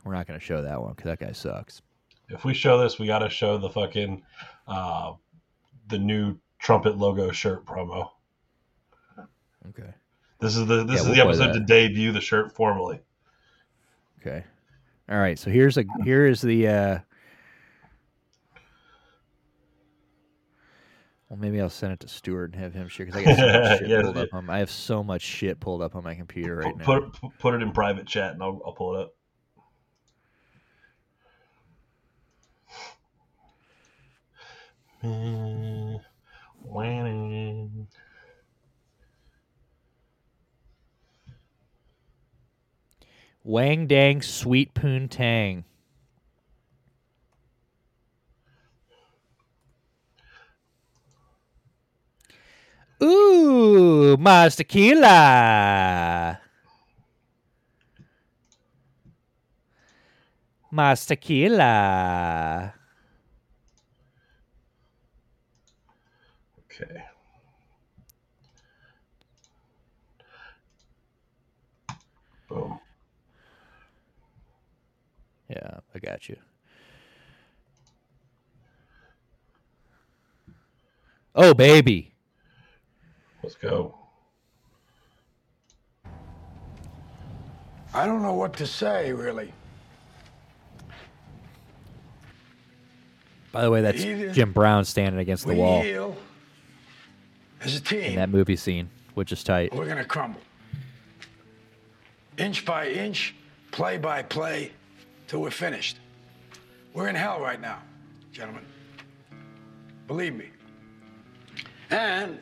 we're 0.04 0.14
not 0.14 0.26
going 0.28 0.38
to 0.38 0.44
show 0.44 0.62
that 0.62 0.80
one 0.80 0.94
because 0.94 1.06
that 1.06 1.18
guy 1.18 1.32
sucks. 1.32 1.82
If 2.28 2.44
we 2.44 2.54
show 2.54 2.78
this, 2.78 2.98
we 2.98 3.06
got 3.06 3.18
to 3.18 3.28
show 3.28 3.58
the 3.58 3.68
fucking 3.68 4.22
uh, 4.68 5.14
the 5.88 5.98
new 5.98 6.38
trumpet 6.60 6.96
logo 6.96 7.32
shirt 7.32 7.66
promo. 7.66 8.10
Okay. 9.68 9.92
This 10.38 10.56
is 10.56 10.66
the 10.66 10.84
this 10.84 10.96
Yeah, 10.96 11.00
is 11.00 11.06
we'll 11.06 11.14
the 11.14 11.22
episode 11.22 11.52
to 11.54 11.60
debut 11.60 12.12
the 12.12 12.20
shirt 12.20 12.52
formally. 12.52 13.00
Okay. 14.20 14.44
All 15.08 15.18
right. 15.18 15.38
So 15.38 15.50
here's 15.50 15.76
a 15.76 15.84
here 16.04 16.26
is 16.26 16.40
the. 16.40 16.68
uh 16.68 16.98
Well, 21.34 21.40
maybe 21.40 21.60
I'll 21.60 21.68
send 21.68 21.92
it 21.92 21.98
to 21.98 22.06
Stuart 22.06 22.52
and 22.52 22.62
have 22.62 22.74
him 22.74 22.86
share 22.86 23.06
because 23.06 23.20
I 23.20 23.24
got 23.24 23.36
so 23.36 23.46
much 23.46 23.78
shit 23.80 23.88
Yeah, 23.88 24.02
pulled 24.02 24.18
up 24.18 24.28
on. 24.34 24.48
I 24.48 24.58
have 24.60 24.70
so 24.70 25.02
much 25.02 25.22
shit 25.22 25.58
pulled 25.58 25.82
up 25.82 25.96
on 25.96 26.04
my 26.04 26.14
computer 26.14 26.54
right 26.54 26.76
now. 26.76 26.84
Put 26.84 27.12
put 27.12 27.38
put 27.40 27.54
it 27.54 27.62
in 27.62 27.72
private 27.72 28.06
chat 28.06 28.34
and 28.34 28.42
I'll, 28.42 28.62
I'll 28.64 28.72
pull 28.72 28.94
it 28.94 29.00
up. 29.02 29.14
Winning. 36.62 37.88
Wang 43.42 43.88
Dang 43.88 44.22
Sweet 44.22 44.72
Poon 44.72 45.08
Tang. 45.08 45.64
Ooh, 53.02 54.16
mas 54.18 54.56
tequila. 54.56 56.40
Mas 60.70 61.06
tequila. 61.06 62.74
Okay. 66.64 67.04
Boom. 72.48 72.80
Yeah, 75.48 75.80
I 75.94 75.98
got 75.98 76.28
you. 76.28 76.36
Oh, 81.34 81.54
baby. 81.54 82.13
Let's 83.44 83.56
go. 83.56 83.94
I 87.92 88.06
don't 88.06 88.22
know 88.22 88.32
what 88.32 88.56
to 88.56 88.66
say, 88.66 89.12
really. 89.12 89.52
By 93.52 93.60
the 93.60 93.70
way, 93.70 93.82
that's 93.82 94.02
Either 94.02 94.32
Jim 94.32 94.52
Brown 94.52 94.86
standing 94.86 95.20
against 95.20 95.46
the 95.46 95.54
wall 95.54 96.16
as 97.60 97.74
a 97.74 97.76
in 97.76 97.82
team, 97.84 98.14
that 98.16 98.30
movie 98.30 98.56
scene, 98.56 98.88
which 99.12 99.30
is 99.30 99.44
tight. 99.44 99.74
we're 99.74 99.84
going 99.84 99.98
to 99.98 100.06
crumble. 100.06 100.40
Inch 102.38 102.64
by 102.64 102.88
inch, 102.88 103.34
play 103.72 103.98
by 103.98 104.22
play, 104.22 104.72
till 105.28 105.42
we're 105.42 105.50
finished. 105.50 105.98
We're 106.94 107.08
in 107.08 107.14
hell 107.14 107.40
right 107.42 107.60
now, 107.60 107.82
gentlemen. 108.32 108.64
Believe 110.06 110.34
me. 110.34 110.48
And 111.90 112.38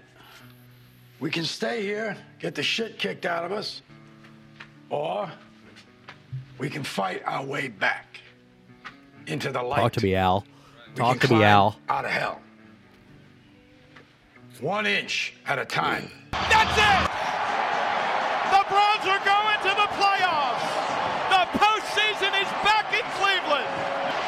we 1.22 1.30
can 1.30 1.44
stay 1.44 1.82
here, 1.82 2.16
get 2.40 2.56
the 2.56 2.64
shit 2.64 2.98
kicked 2.98 3.24
out 3.24 3.44
of 3.44 3.52
us, 3.52 3.80
or 4.90 5.30
we 6.58 6.68
can 6.68 6.82
fight 6.82 7.22
our 7.24 7.46
way 7.46 7.68
back 7.68 8.18
into 9.28 9.52
the 9.52 9.62
light. 9.62 9.78
Talk 9.78 9.92
to 9.92 10.02
me, 10.02 10.16
Al. 10.16 10.44
We 10.90 10.96
Talk 10.96 11.20
to 11.20 11.32
me, 11.32 11.44
Al. 11.44 11.78
Out 11.88 12.04
of 12.04 12.10
hell. 12.10 12.40
One 14.60 14.84
inch 14.84 15.34
at 15.46 15.60
a 15.60 15.64
time. 15.64 16.10
That's 16.32 16.74
it! 16.74 17.06
The 18.50 18.62
Browns 18.66 19.06
are 19.06 19.22
going 19.22 19.60
to 19.62 19.72
the 19.78 19.88
playoffs! 19.94 20.66
The 21.30 21.42
postseason 21.54 22.34
is 22.34 22.50
back 22.66 22.90
in 22.90 23.06
Cleveland! 23.22 23.70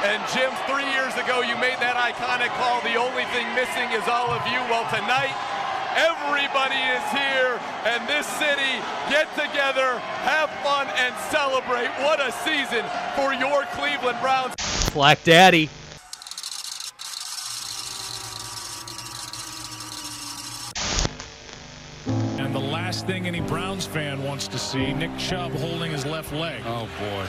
And 0.06 0.22
Jim, 0.30 0.54
three 0.70 0.86
years 0.94 1.14
ago, 1.18 1.42
you 1.42 1.58
made 1.58 1.82
that 1.82 1.98
iconic 1.98 2.54
call. 2.54 2.78
The 2.86 2.94
only 2.94 3.26
thing 3.34 3.50
missing 3.58 3.90
is 3.90 4.06
all 4.06 4.30
of 4.30 4.46
you. 4.46 4.62
Well, 4.70 4.86
tonight, 4.94 5.33
everybody 5.94 6.74
is 6.74 7.02
here, 7.10 7.58
and 7.86 8.06
this 8.08 8.26
city 8.26 8.82
get 9.08 9.32
together, 9.34 9.98
have 10.22 10.50
fun, 10.62 10.88
and 10.96 11.14
celebrate. 11.30 11.88
What 12.04 12.20
a 12.20 12.32
season 12.44 12.84
for 13.14 13.32
your 13.32 13.64
Cleveland 13.72 14.18
Browns. 14.20 14.54
Black 14.92 15.22
Daddy. 15.24 15.68
And 22.06 22.54
the 22.54 22.58
last 22.58 23.06
thing 23.06 23.26
any 23.26 23.40
Browns 23.40 23.86
fan 23.86 24.22
wants 24.22 24.48
to 24.48 24.58
see, 24.58 24.92
Nick 24.92 25.16
Chubb 25.18 25.52
holding 25.52 25.90
his 25.92 26.04
left 26.04 26.32
leg. 26.32 26.62
Oh, 26.66 26.88
boy. 26.98 27.26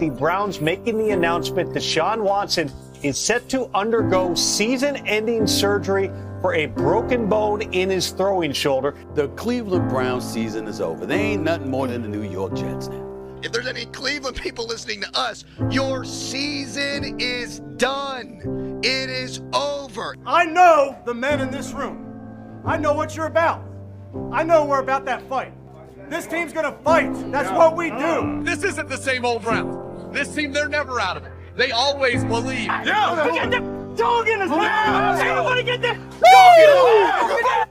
The 0.00 0.10
Browns 0.10 0.60
making 0.60 0.98
the 0.98 1.10
announcement 1.10 1.72
that 1.74 1.82
Sean 1.82 2.24
Watson 2.24 2.70
is 3.02 3.18
set 3.18 3.48
to 3.50 3.68
undergo 3.74 4.34
season 4.34 4.96
ending 5.06 5.46
surgery 5.46 6.10
for 6.44 6.52
a 6.56 6.66
broken 6.66 7.26
bone 7.26 7.62
in 7.72 7.88
his 7.88 8.10
throwing 8.10 8.52
shoulder. 8.52 8.94
The 9.14 9.28
Cleveland 9.28 9.88
Browns 9.88 10.30
season 10.30 10.66
is 10.66 10.78
over. 10.78 11.06
They 11.06 11.18
ain't 11.18 11.42
nothing 11.42 11.70
more 11.70 11.86
than 11.86 12.02
the 12.02 12.08
New 12.08 12.30
York 12.30 12.52
Jets 12.52 12.88
now. 12.88 13.38
If 13.42 13.50
there's 13.50 13.66
any 13.66 13.86
Cleveland 13.86 14.36
people 14.36 14.66
listening 14.66 15.00
to 15.00 15.18
us, 15.18 15.46
your 15.70 16.04
season 16.04 17.18
is 17.18 17.60
done. 17.78 18.78
It 18.84 19.08
is 19.08 19.40
over. 19.54 20.16
I 20.26 20.44
know 20.44 20.98
the 21.06 21.14
men 21.14 21.40
in 21.40 21.50
this 21.50 21.72
room. 21.72 22.60
I 22.66 22.76
know 22.76 22.92
what 22.92 23.16
you're 23.16 23.24
about. 23.24 23.64
I 24.30 24.42
know 24.42 24.66
we're 24.66 24.82
about 24.82 25.06
that 25.06 25.26
fight. 25.30 25.54
This 26.10 26.26
team's 26.26 26.52
gonna 26.52 26.76
fight. 26.84 27.10
That's 27.32 27.50
what 27.52 27.74
we 27.74 27.88
do. 27.88 28.42
This 28.42 28.64
isn't 28.64 28.90
the 28.90 28.98
same 28.98 29.24
old 29.24 29.44
Browns. 29.44 30.12
This 30.14 30.34
team, 30.34 30.52
they're 30.52 30.68
never 30.68 31.00
out 31.00 31.16
of 31.16 31.24
it. 31.24 31.32
They 31.56 31.70
always 31.70 32.22
believe. 32.22 32.66
Yeah, 32.66 33.48
get 33.48 33.64
the 33.64 33.73
dog 33.96 34.28
in 34.28 34.40
his 34.40 34.50
mouth. 34.50 35.20
Everybody 35.20 35.62
get 35.62 35.82
the 35.82 35.94
dog 35.94 36.58
in 36.58 36.68
his 36.70 37.42
mouth. 37.44 37.64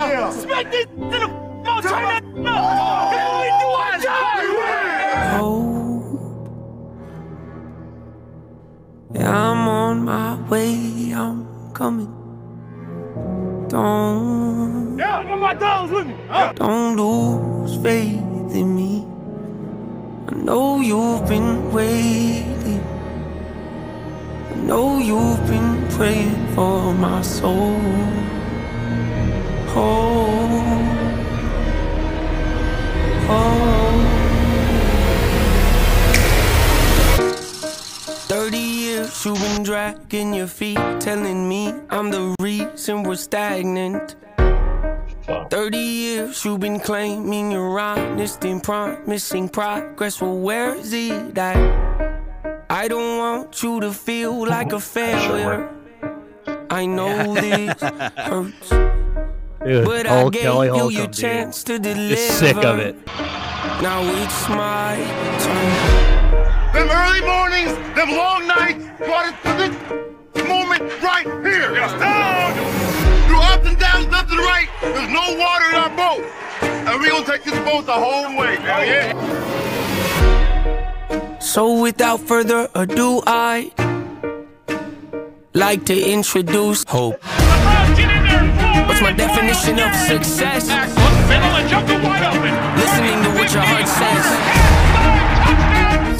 Yeah. 0.00 0.30
Smack 0.30 0.70
this 0.70 0.86
to 0.86 1.18
the 1.18 1.28
no, 1.28 1.80
turn 1.82 2.02
that 2.02 2.22
up. 2.46 3.12
Everybody 3.12 3.50
do 3.60 3.68
our 3.68 3.98
Yeah, 9.14 9.50
I'm 9.50 9.68
on 9.68 10.04
my 10.04 10.40
way, 10.48 11.12
I'm 11.14 11.72
coming. 11.72 12.14
Don't, 13.68 14.98
Yeah, 14.98 15.18
I 15.18 15.24
got 15.24 15.38
my 15.38 15.54
dogs 15.54 15.92
with 15.92 16.06
me. 16.06 16.14
Huh? 16.28 16.52
don't 16.54 16.96
lose 16.96 17.82
faith 17.82 18.54
in 18.54 18.76
me. 18.76 19.06
I 20.28 20.34
know 20.34 20.80
you've 20.80 21.26
been 21.28 21.72
waiting. 21.72 22.97
Know 24.66 24.98
you've 24.98 25.46
been 25.46 25.88
praying 25.90 26.54
for 26.54 26.94
my 26.94 27.22
soul. 27.22 27.80
Oh, 29.80 30.48
oh. 33.28 34.04
Thirty 38.28 38.58
years 38.58 39.24
you've 39.24 39.38
been 39.38 39.62
dragging 39.62 40.34
your 40.34 40.46
feet, 40.46 40.78
telling 41.00 41.48
me 41.48 41.74
I'm 41.90 42.10
the 42.10 42.34
reason 42.40 43.02
we're 43.02 43.16
stagnant. 43.16 44.16
30 45.50 45.78
years 45.78 46.44
you've 46.44 46.60
been 46.60 46.80
claiming 46.80 47.52
you're 47.52 47.78
honest 47.78 48.44
and 48.44 48.62
promising 48.62 49.48
progress. 49.48 50.20
Well, 50.20 50.38
where 50.38 50.74
is 50.74 50.92
it 50.92 51.36
at? 51.36 52.17
I 52.70 52.86
don't 52.88 53.18
want 53.18 53.62
you 53.62 53.80
to 53.80 53.92
feel 53.92 54.46
like 54.46 54.72
a 54.72 54.80
failure. 54.80 55.70
I 56.70 56.84
know 56.86 57.34
this 57.34 57.80
hurts. 57.82 58.68
Dude, 59.64 59.84
But 59.84 60.06
I 60.06 60.22
old 60.22 60.32
gave 60.34 60.42
Kelly 60.42 60.68
you 60.68 60.90
your 60.90 61.08
chance 61.08 61.64
to 61.64 61.78
deliver. 61.78 62.14
Just 62.14 62.38
sick 62.38 62.56
of 62.56 62.78
it. 62.78 62.94
Now 63.82 64.02
it's 64.02 64.48
my 64.48 64.96
turn. 65.40 66.74
Them 66.74 66.88
early 66.90 67.22
mornings, 67.24 67.72
them 67.96 68.10
long 68.16 68.46
nights 68.46 68.84
brought 68.98 69.32
us 69.32 69.36
to 69.44 69.52
this 70.34 70.48
moment 70.48 70.82
right 71.02 71.26
here. 71.26 71.72
Yes, 71.72 71.92
down. 71.98 72.52
Through 73.26 73.40
ups 73.40 73.66
and 73.66 73.78
downs, 73.78 74.06
left 74.08 74.30
and 74.30 74.38
right, 74.40 74.68
there's 74.82 75.08
no 75.10 75.36
water 75.38 75.70
in 75.70 75.76
our 75.76 75.90
boat. 75.96 76.24
And 76.62 77.00
we're 77.00 77.10
gonna 77.10 77.24
take 77.26 77.44
this 77.44 77.58
boat 77.64 77.86
the 77.86 77.92
whole 77.92 78.36
way. 78.38 78.56
Hell 78.56 78.84
yeah. 78.84 79.12
So 81.40 81.80
without 81.80 82.20
further 82.20 82.68
ado, 82.74 83.22
I 83.26 83.72
like 85.54 85.84
to 85.86 85.94
introduce 85.94 86.84
hope. 86.88 87.18
What's 88.86 89.00
my 89.00 89.12
definition 89.12 89.78
of 89.78 89.94
success? 89.94 90.68
Listening 92.78 93.22
to 93.22 93.30
what 93.38 93.52
your 93.52 93.62
heart 93.62 93.88
says. 93.88 94.24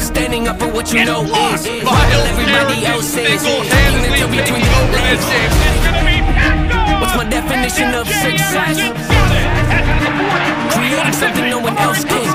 Standing 0.06 0.48
up 0.48 0.58
for 0.58 0.68
what 0.72 0.92
you 0.92 1.04
know 1.04 1.22
is 1.22 1.66
while 1.84 2.22
everybody 2.26 2.86
else 2.86 3.16
is 3.16 3.42
the 3.42 3.48
tail 4.14 4.28
between. 4.28 4.66
What's 7.00 7.16
my 7.16 7.24
definition 7.28 7.94
of 7.94 8.06
success? 8.06 8.78
Creating 10.74 11.12
something 11.12 11.50
no 11.50 11.58
one 11.58 11.76
else 11.78 12.04
can. 12.04 12.27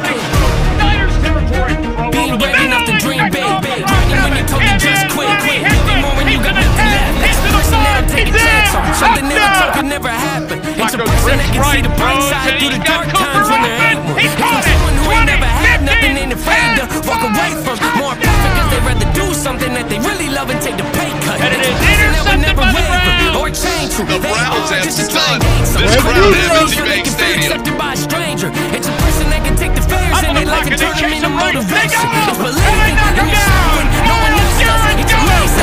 Taking 8.73 8.89
on. 8.89 8.95
Something 8.97 9.27
that 9.29 9.39
I 9.41 9.49
thought 9.59 9.73
could 9.77 9.89
never 9.89 10.09
happen. 10.09 10.57
It's 10.81 10.93
a 10.93 10.97
person 10.97 11.37
that 11.37 11.49
can 11.53 11.61
see 11.69 11.81
the 11.85 11.93
bright 11.95 12.21
side 12.25 12.57
through 12.59 12.73
the 12.73 12.81
dark 12.83 13.07
times 13.13 13.47
when 13.49 13.61
there 13.61 13.77
ain't 13.93 14.01
one. 14.05 14.17
It's 14.17 14.33
from 14.33 14.55
someone 14.65 14.95
who 14.97 15.05
ain't 15.13 15.27
never 15.29 15.45
had 15.49 15.79
nothing, 15.85 16.13
ain't 16.17 16.33
afraid 16.33 16.69
to 16.81 16.85
walk 17.05 17.21
away 17.23 17.51
from. 17.61 17.77
More 18.01 18.15
perfect 18.17 18.53
cause 18.57 18.69
they 18.73 18.81
rather 18.81 19.09
do 19.13 19.25
something 19.33 19.71
that 19.77 19.87
they 19.89 19.99
really 20.01 20.29
love 20.33 20.49
and 20.49 20.59
take 20.61 20.77
the 20.77 20.87
pay 20.97 21.11
cut. 21.25 21.37
And 21.41 21.53
it 21.53 21.61
It's 21.61 21.69
a 21.69 21.73
is 21.73 21.79
person 21.83 22.09
that 22.17 22.23
will 22.25 22.41
never 22.41 22.63
intercepted 22.63 22.73
by 22.73 22.73
the 22.73 22.81
waver 22.89 23.13
Browns. 23.13 23.37
or 23.37 23.47
change 23.53 23.91
who 23.93 24.03
The 24.09 24.17
they 24.19 24.31
Browns 24.33 24.69
are 24.71 24.75
have 24.81 24.85
just 24.87 24.97
to 24.99 25.05
the 25.05 25.13
try 25.13 25.27
and 25.33 25.41
done. 25.41 25.53
gain 25.53 25.63
some 25.69 25.81
This 25.83 25.95
credibility 26.01 26.41
crowd 26.43 26.53
at 26.53 26.53
so 26.53 26.63
Empty 26.63 26.81
they 26.83 26.89
Bank 26.89 27.03
can 27.05 27.13
feel 27.13 27.27
Stadium. 27.29 27.49
accepted 27.53 27.75
by 27.77 27.91
a 27.93 27.99
stranger. 27.99 28.49
It's 28.73 28.87
a 28.89 28.95
person 29.03 29.25
that 29.33 29.41
can 29.45 29.55
take 29.55 29.73
the 29.77 29.83
fears 29.85 30.13
Up 30.13 30.23
and 30.23 30.33
on 30.33 30.35
they 30.37 30.45
the 30.45 30.51
like 30.53 30.65
block, 30.65 30.65
to 30.65 30.73
and 30.73 30.81
they 30.81 30.89
turn 30.89 30.97
them 30.97 31.11
chase 31.13 31.21
into 31.21 31.29
them 31.29 31.35
right. 31.37 31.53
They 31.53 31.61
motivation. 31.61 31.93
got 31.93 32.27
It's 32.29 32.37
him. 32.37 32.43
believing 32.43 32.73
And 32.73 32.79
they 32.83 32.93
knock 32.97 33.13
in 33.13 33.25
him 33.25 33.29
yourself 33.33 33.72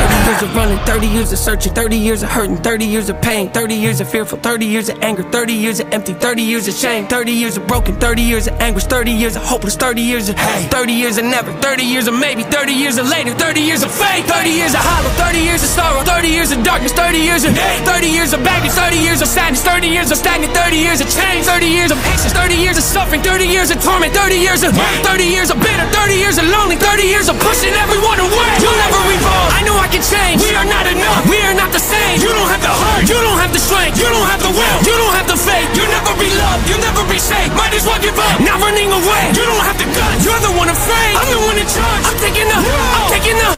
30 0.00 0.24
years 0.24 0.42
of 0.42 0.56
running, 0.56 0.78
30 0.86 1.06
years 1.06 1.32
of 1.32 1.38
searching, 1.38 1.74
30 1.74 1.96
years 1.96 2.22
of 2.22 2.30
hurting, 2.30 2.56
30 2.56 2.86
years 2.86 3.08
of 3.10 3.20
pain, 3.20 3.50
30 3.50 3.74
years 3.74 4.00
of 4.00 4.08
fearful, 4.08 4.38
30 4.38 4.64
years 4.64 4.88
of 4.88 4.96
anger, 5.02 5.22
30 5.24 5.52
years 5.52 5.80
of 5.80 5.92
empty, 5.92 6.14
30 6.14 6.42
years 6.42 6.68
of 6.68 6.74
shame, 6.74 7.06
30 7.06 7.32
years 7.32 7.56
of 7.58 7.66
broken, 7.66 7.94
30 8.00 8.22
years 8.22 8.46
of 8.48 8.54
anguish, 8.60 8.84
30 8.84 9.10
years 9.12 9.36
of 9.36 9.42
hopeless, 9.42 9.76
30 9.76 10.00
years 10.00 10.28
of 10.30 10.36
hey, 10.38 10.66
30 10.70 10.92
years 10.92 11.18
of 11.18 11.24
never, 11.24 11.52
30 11.60 11.84
years 11.84 12.08
of 12.08 12.14
maybe, 12.14 12.42
30 12.44 12.72
years 12.72 12.96
of 12.96 13.08
later, 13.08 13.34
30 13.34 13.60
years 13.60 13.82
of 13.82 13.90
faith, 13.90 14.24
30 14.26 14.48
years 14.48 14.72
of 14.72 14.80
hollow, 14.80 15.10
30 15.20 15.38
years 15.38 15.62
of 15.62 15.68
sorrow, 15.68 16.02
30 16.02 16.28
years 16.28 16.50
of 16.50 16.62
darkness, 16.64 16.92
30 16.92 17.18
years 17.18 17.44
of 17.44 17.52
hate, 17.52 17.84
30 17.84 18.08
years 18.08 18.32
of 18.32 18.42
baggage, 18.42 18.72
30 18.72 18.96
years 18.96 19.20
of 19.20 19.28
sadness, 19.28 19.62
30 19.62 19.86
years 19.86 20.10
of 20.10 20.16
stagnant, 20.16 20.54
30 20.54 20.76
years 20.76 21.00
of 21.00 21.08
change, 21.12 21.44
30 21.44 21.66
years 21.66 21.90
of 21.90 21.98
patience, 22.00 22.32
30 22.32 22.54
years 22.56 22.78
of 22.78 22.84
suffering, 22.84 23.20
30 23.20 23.44
years 23.44 23.70
of 23.70 23.76
torment, 23.84 24.14
30 24.14 24.36
years 24.36 24.62
of 24.64 24.72
30 25.04 25.24
years 25.24 25.50
of 25.50 25.60
bitter, 25.60 25.84
30 25.92 26.14
years 26.14 26.38
of 26.38 26.46
lonely, 26.48 26.76
30 26.76 27.04
years 27.04 27.28
of 27.28 27.36
pushing 27.44 27.74
everyone 27.76 28.18
away. 28.20 28.50
You'll 28.64 28.80
never 28.80 29.00
evolve. 29.12 29.52
I 29.52 29.60
know 29.68 29.76
I 29.76 29.89
can 29.90 30.02
change. 30.06 30.38
We 30.40 30.54
are 30.54 30.64
not 30.64 30.86
enough. 30.86 31.26
We 31.26 31.42
are 31.42 31.54
not 31.54 31.74
the 31.74 31.82
same. 31.82 32.22
You 32.22 32.30
don't 32.30 32.46
have 32.46 32.62
the 32.62 32.70
heart. 32.70 33.02
You 33.10 33.18
don't 33.18 33.38
have 33.42 33.50
the 33.50 33.58
strength. 33.58 33.98
You 33.98 34.06
don't 34.06 34.28
have 34.30 34.38
the 34.38 34.54
will. 34.54 34.78
You 34.86 34.94
don't 34.94 35.14
have 35.18 35.26
the 35.26 35.36
faith. 35.36 35.66
You'll 35.74 35.90
never 35.90 36.14
be 36.14 36.30
loved. 36.30 36.62
You'll 36.70 36.84
never 36.86 37.02
be 37.10 37.18
safe. 37.18 37.50
Might 37.58 37.74
as 37.74 37.84
well 37.84 37.98
give 37.98 38.14
up. 38.14 38.38
Not 38.40 38.62
running 38.62 38.88
away. 38.88 39.34
You 39.34 39.44
don't 39.44 39.64
have 39.66 39.76
the 39.76 39.90
guts. 39.90 40.22
You're 40.22 40.42
the 40.46 40.54
one 40.54 40.70
afraid. 40.70 41.14
I'm 41.18 41.28
the 41.28 41.42
one 41.42 41.58
in 41.58 41.66
charge. 41.66 42.02
I'm 42.06 42.18
taking 42.22 42.46
the. 42.46 42.58
I'm 42.62 43.06
taking 43.10 43.36
the. 43.36 43.50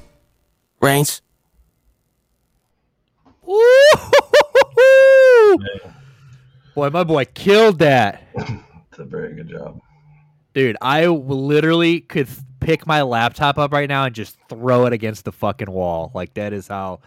Reigns. 0.81 1.21
Boy, 6.75 6.89
my 6.89 7.05
boy 7.05 7.25
killed 7.27 7.79
that. 7.81 8.23
It's 8.35 8.99
a 8.99 9.05
very 9.05 9.35
good 9.35 9.49
job. 9.49 9.81
Dude, 10.55 10.77
i 10.81 11.07
literally 11.07 12.01
could 12.01 12.27
th- 12.27 12.41
pick 12.63 12.87
my 12.87 13.03
laptop 13.03 13.59
up 13.59 13.73
right 13.73 13.89
now 13.89 14.05
and 14.05 14.15
just 14.15 14.39
throw 14.49 14.87
it 14.87 14.93
against 14.93 15.25
the 15.25 15.33
fucking 15.33 15.71
wall. 15.71 16.11
Like 16.15 16.35
that 16.35 16.53
is 16.53 16.69
how 16.69 17.01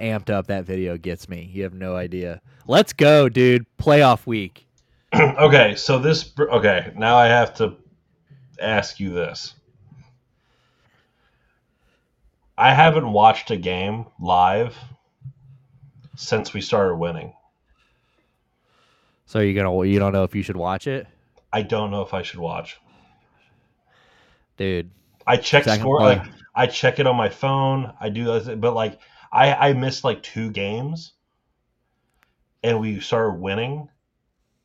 amped 0.00 0.30
up 0.30 0.46
that 0.46 0.64
video 0.64 0.96
gets 0.96 1.28
me. 1.28 1.50
You 1.52 1.64
have 1.64 1.74
no 1.74 1.96
idea. 1.96 2.40
Let's 2.66 2.92
go, 2.92 3.28
dude. 3.28 3.66
Playoff 3.78 4.26
week. 4.26 4.66
okay, 5.14 5.74
so 5.74 5.98
this. 5.98 6.32
Okay, 6.38 6.92
now 6.96 7.16
I 7.16 7.26
have 7.26 7.54
to 7.54 7.76
ask 8.60 9.00
you 9.00 9.10
this. 9.10 9.54
I 12.56 12.74
haven't 12.74 13.12
watched 13.12 13.50
a 13.50 13.56
game 13.56 14.06
live 14.20 14.76
since 16.16 16.52
we 16.52 16.60
started 16.60 16.96
winning. 16.96 17.32
So 19.26 19.38
you 19.38 19.54
gonna 19.54 19.86
you 19.86 19.98
don't 19.98 20.12
know 20.12 20.24
if 20.24 20.34
you 20.34 20.42
should 20.42 20.56
watch 20.56 20.86
it, 20.86 21.06
I 21.52 21.62
don't 21.62 21.90
know 21.90 22.02
if 22.02 22.12
I 22.12 22.22
should 22.22 22.40
watch. 22.40 22.78
dude? 24.56 24.90
I 25.28 25.36
check 25.36 25.64
Second 25.64 25.80
score 25.80 26.00
like 26.00 26.24
I 26.54 26.66
check 26.66 26.98
it 26.98 27.06
on 27.06 27.14
my 27.14 27.28
phone. 27.28 27.92
I 28.00 28.08
do 28.08 28.24
that, 28.24 28.60
but 28.60 28.74
like 28.74 28.98
I 29.30 29.52
I 29.52 29.72
missed 29.74 30.02
like 30.02 30.22
two 30.22 30.50
games, 30.50 31.12
and 32.62 32.80
we 32.80 32.98
started 33.00 33.38
winning, 33.38 33.90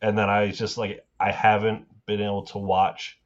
and 0.01 0.17
then 0.17 0.29
I 0.29 0.51
just 0.51 0.77
like 0.77 1.05
I 1.19 1.33
haven't 1.33 1.85
been 2.05 2.21
able 2.21 2.43
to 2.47 2.59
watch. 2.59 3.19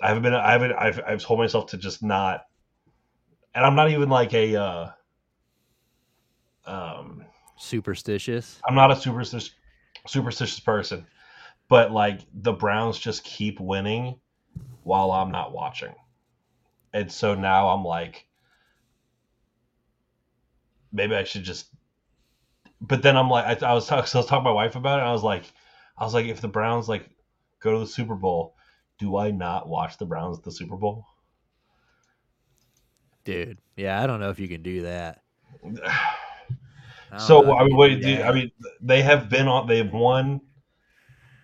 I 0.00 0.08
haven't 0.08 0.22
been. 0.22 0.32
I 0.32 0.52
haven't. 0.52 0.72
I've 0.72 1.00
I've 1.06 1.22
told 1.22 1.38
myself 1.38 1.66
to 1.70 1.76
just 1.76 2.02
not, 2.02 2.46
and 3.54 3.64
I'm 3.64 3.76
not 3.76 3.90
even 3.90 4.08
like 4.08 4.32
a. 4.32 4.56
uh 4.56 4.90
um, 6.64 7.24
Superstitious. 7.58 8.60
I'm 8.66 8.74
not 8.74 8.90
a 8.90 8.96
superstitious 8.96 9.54
superstitious 10.06 10.60
person, 10.60 11.06
but 11.68 11.92
like 11.92 12.20
the 12.32 12.52
Browns 12.52 12.98
just 12.98 13.22
keep 13.22 13.60
winning 13.60 14.18
while 14.82 15.12
I'm 15.12 15.30
not 15.30 15.52
watching. 15.52 15.94
And 16.92 17.10
so 17.10 17.34
now 17.34 17.68
I'm 17.68 17.84
like 17.84 18.26
maybe 20.92 21.14
I 21.14 21.24
should 21.24 21.42
just 21.42 21.66
but 22.80 23.02
then 23.02 23.16
I'm 23.16 23.28
like 23.28 23.62
I, 23.62 23.70
I 23.70 23.74
was 23.74 23.86
talking 23.86 24.06
so 24.06 24.18
I 24.18 24.20
was 24.20 24.26
talking 24.26 24.44
to 24.44 24.50
my 24.50 24.54
wife 24.54 24.76
about 24.76 24.98
it 24.98 25.02
and 25.02 25.08
I 25.08 25.12
was 25.12 25.22
like 25.22 25.44
I 25.98 26.04
was 26.04 26.14
like 26.14 26.26
if 26.26 26.40
the 26.40 26.48
Browns 26.48 26.88
like 26.88 27.08
go 27.60 27.72
to 27.72 27.78
the 27.78 27.86
Super 27.86 28.14
Bowl, 28.14 28.54
do 28.98 29.16
I 29.16 29.30
not 29.30 29.68
watch 29.68 29.98
the 29.98 30.06
Browns 30.06 30.38
at 30.38 30.44
the 30.44 30.52
Super 30.52 30.76
Bowl? 30.76 31.06
Dude, 33.24 33.58
yeah, 33.76 34.02
I 34.02 34.06
don't 34.06 34.20
know 34.20 34.30
if 34.30 34.38
you 34.38 34.48
can 34.48 34.62
do 34.62 34.82
that. 34.82 35.22
I 35.64 36.08
So 37.18 37.56
I 37.56 37.64
mean, 37.64 37.76
what 37.76 37.88
do 37.88 38.00
do. 38.00 38.22
I 38.22 38.32
mean, 38.32 38.50
they 38.80 39.00
have 39.02 39.30
been 39.30 39.48
on. 39.48 39.66
They've 39.66 39.90
won 39.90 40.40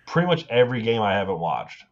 pretty 0.05 0.27
much 0.27 0.45
every 0.49 0.81
game 0.81 1.01
I 1.01 1.13
haven't 1.13 1.39
watched. 1.39 1.83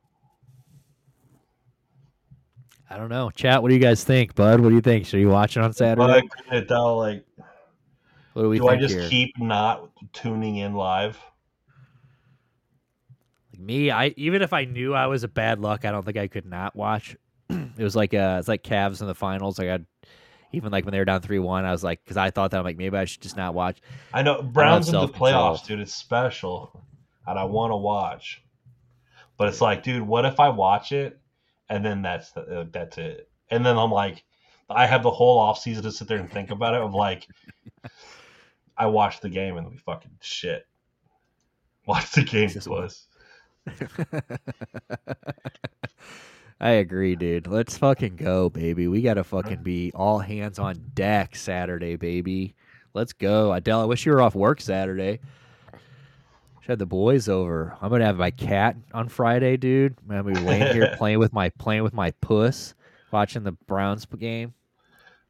I 2.92 2.98
don't 2.98 3.08
know. 3.08 3.30
Chat, 3.30 3.62
what 3.62 3.70
do 3.70 3.74
you 3.76 3.80
guys 3.80 4.04
think, 4.04 4.36
Bud? 4.36 4.60
What 4.60 4.70
do 4.70 4.76
you 4.76 4.82
think? 4.82 5.06
Should 5.06 5.22
you 5.22 5.30
watch 5.30 5.56
it 5.56 5.62
on 5.62 5.70
But 5.70 5.78
Saturday? 5.78 6.12
I 6.12 6.22
couldn't 6.28 6.68
tell, 6.68 6.98
like, 6.98 7.26
What 8.34 8.42
do 8.44 8.50
we 8.50 8.58
do 8.60 8.68
I 8.68 8.76
just 8.76 8.94
here? 8.96 9.08
keep 9.10 9.40
not 9.40 9.90
tuning 10.12 10.58
in 10.58 10.74
live? 10.74 11.18
Like 13.54 13.62
me, 13.62 13.92
I 13.92 14.08
even 14.18 14.42
if 14.42 14.52
I 14.52 14.66
knew 14.66 14.94
I 14.94 15.08
was 15.08 15.24
a 15.24 15.30
bad 15.30 15.60
luck, 15.60 15.86
I 15.86 15.92
don't 15.92 16.04
think 16.04 16.18
I 16.18 16.28
could 16.28 16.46
not 16.46 16.76
watch. 16.76 17.16
it 17.50 17.80
was 17.84 17.96
like 17.96 18.14
uh, 18.14 18.38
it's 18.40 18.50
like 18.50 18.64
Cavs 18.64 19.00
in 19.00 19.08
the 19.08 19.16
finals. 19.16 19.58
Like 19.58 19.70
I, 19.70 19.80
even 20.52 20.72
like 20.72 20.84
when 20.84 20.92
they 20.92 21.00
were 21.00 21.06
down 21.06 21.22
three 21.22 21.40
one, 21.40 21.64
I 21.64 21.72
was 21.72 21.86
like, 21.86 22.04
because 22.04 22.18
I 22.18 22.30
thought 22.30 22.52
that 22.52 22.58
I'm 22.58 22.66
like 22.66 22.78
maybe 22.78 22.98
I 22.98 23.06
should 23.06 23.22
just 23.22 23.38
not 23.38 23.54
watch. 23.54 23.82
I 24.14 24.22
know 24.22 24.40
I 24.40 24.42
Browns 24.42 24.88
in 24.90 24.94
the 24.94 25.08
self-control. 25.08 25.32
playoffs, 25.32 25.66
dude. 25.66 25.80
It's 25.80 25.96
special, 25.96 26.84
and 27.26 27.40
I 27.40 27.46
want 27.46 27.72
to 27.72 27.78
watch. 27.78 28.44
But 29.38 29.48
it's 29.48 29.62
like, 29.62 29.82
dude, 29.82 30.04
what 30.04 30.26
if 30.26 30.42
I 30.42 30.50
watch 30.50 30.92
it 30.92 31.21
and 31.72 31.84
then 31.86 32.02
that's 32.02 32.32
the, 32.32 32.42
uh, 32.42 32.66
that's 32.70 32.98
it? 32.98 33.30
And 33.50 33.66
then 33.66 33.78
I'm 33.78 33.92
like, 33.92 34.24
I 34.70 34.86
have 34.86 35.04
the 35.04 35.10
whole 35.10 35.40
off 35.40 35.58
season 35.58 35.84
to 35.84 35.92
sit 35.92 36.08
there 36.08 36.20
and 36.20 36.30
think 36.30 36.52
about 36.52 36.76
it. 36.76 36.82
Of 36.82 36.94
like, 36.94 37.28
I 38.78 38.88
watched 38.88 39.22
the 39.22 39.30
game 39.30 39.58
and 39.58 39.72
we 39.72 39.78
fucking 39.78 40.18
shit. 40.20 40.68
Watch 41.88 42.12
the 42.12 42.24
game 42.24 42.50
was. 42.68 43.08
I 46.60 46.72
agree, 46.72 47.16
dude. 47.16 47.48
Let's 47.48 47.78
fucking 47.78 48.18
go, 48.18 48.50
baby. 48.50 48.88
We 48.88 49.02
gotta 49.02 49.24
fucking 49.24 49.64
be 49.64 49.92
all 49.96 50.20
hands 50.20 50.60
on 50.60 50.92
deck 50.94 51.36
Saturday, 51.36 51.96
baby. 51.96 52.54
Let's 52.94 53.14
go. 53.14 53.54
Adele, 53.54 53.82
I 53.82 53.86
wish 53.86 54.06
you 54.06 54.12
were 54.12 54.22
off 54.22 54.36
work 54.36 54.62
Saturday. 54.62 55.22
Should 56.62 56.70
have 56.70 56.80
the 56.80 56.86
boys 56.86 57.28
over. 57.28 57.76
I'm 57.82 57.90
gonna 57.90 58.06
have 58.06 58.18
my 58.18 58.30
cat 58.30 58.76
on 58.94 59.10
Friday, 59.10 59.58
dude. 59.58 59.96
I'm 60.04 60.24
gonna 60.24 60.24
be 60.24 60.40
laying 60.40 60.74
here 60.74 60.94
playing 60.98 61.18
with 61.18 61.34
my 61.34 61.50
playing 61.50 61.82
with 61.82 61.94
my 61.94 62.12
puss, 62.22 62.76
watching 63.12 63.44
the 63.44 63.54
Browns 63.54 64.06
game. 64.06 64.54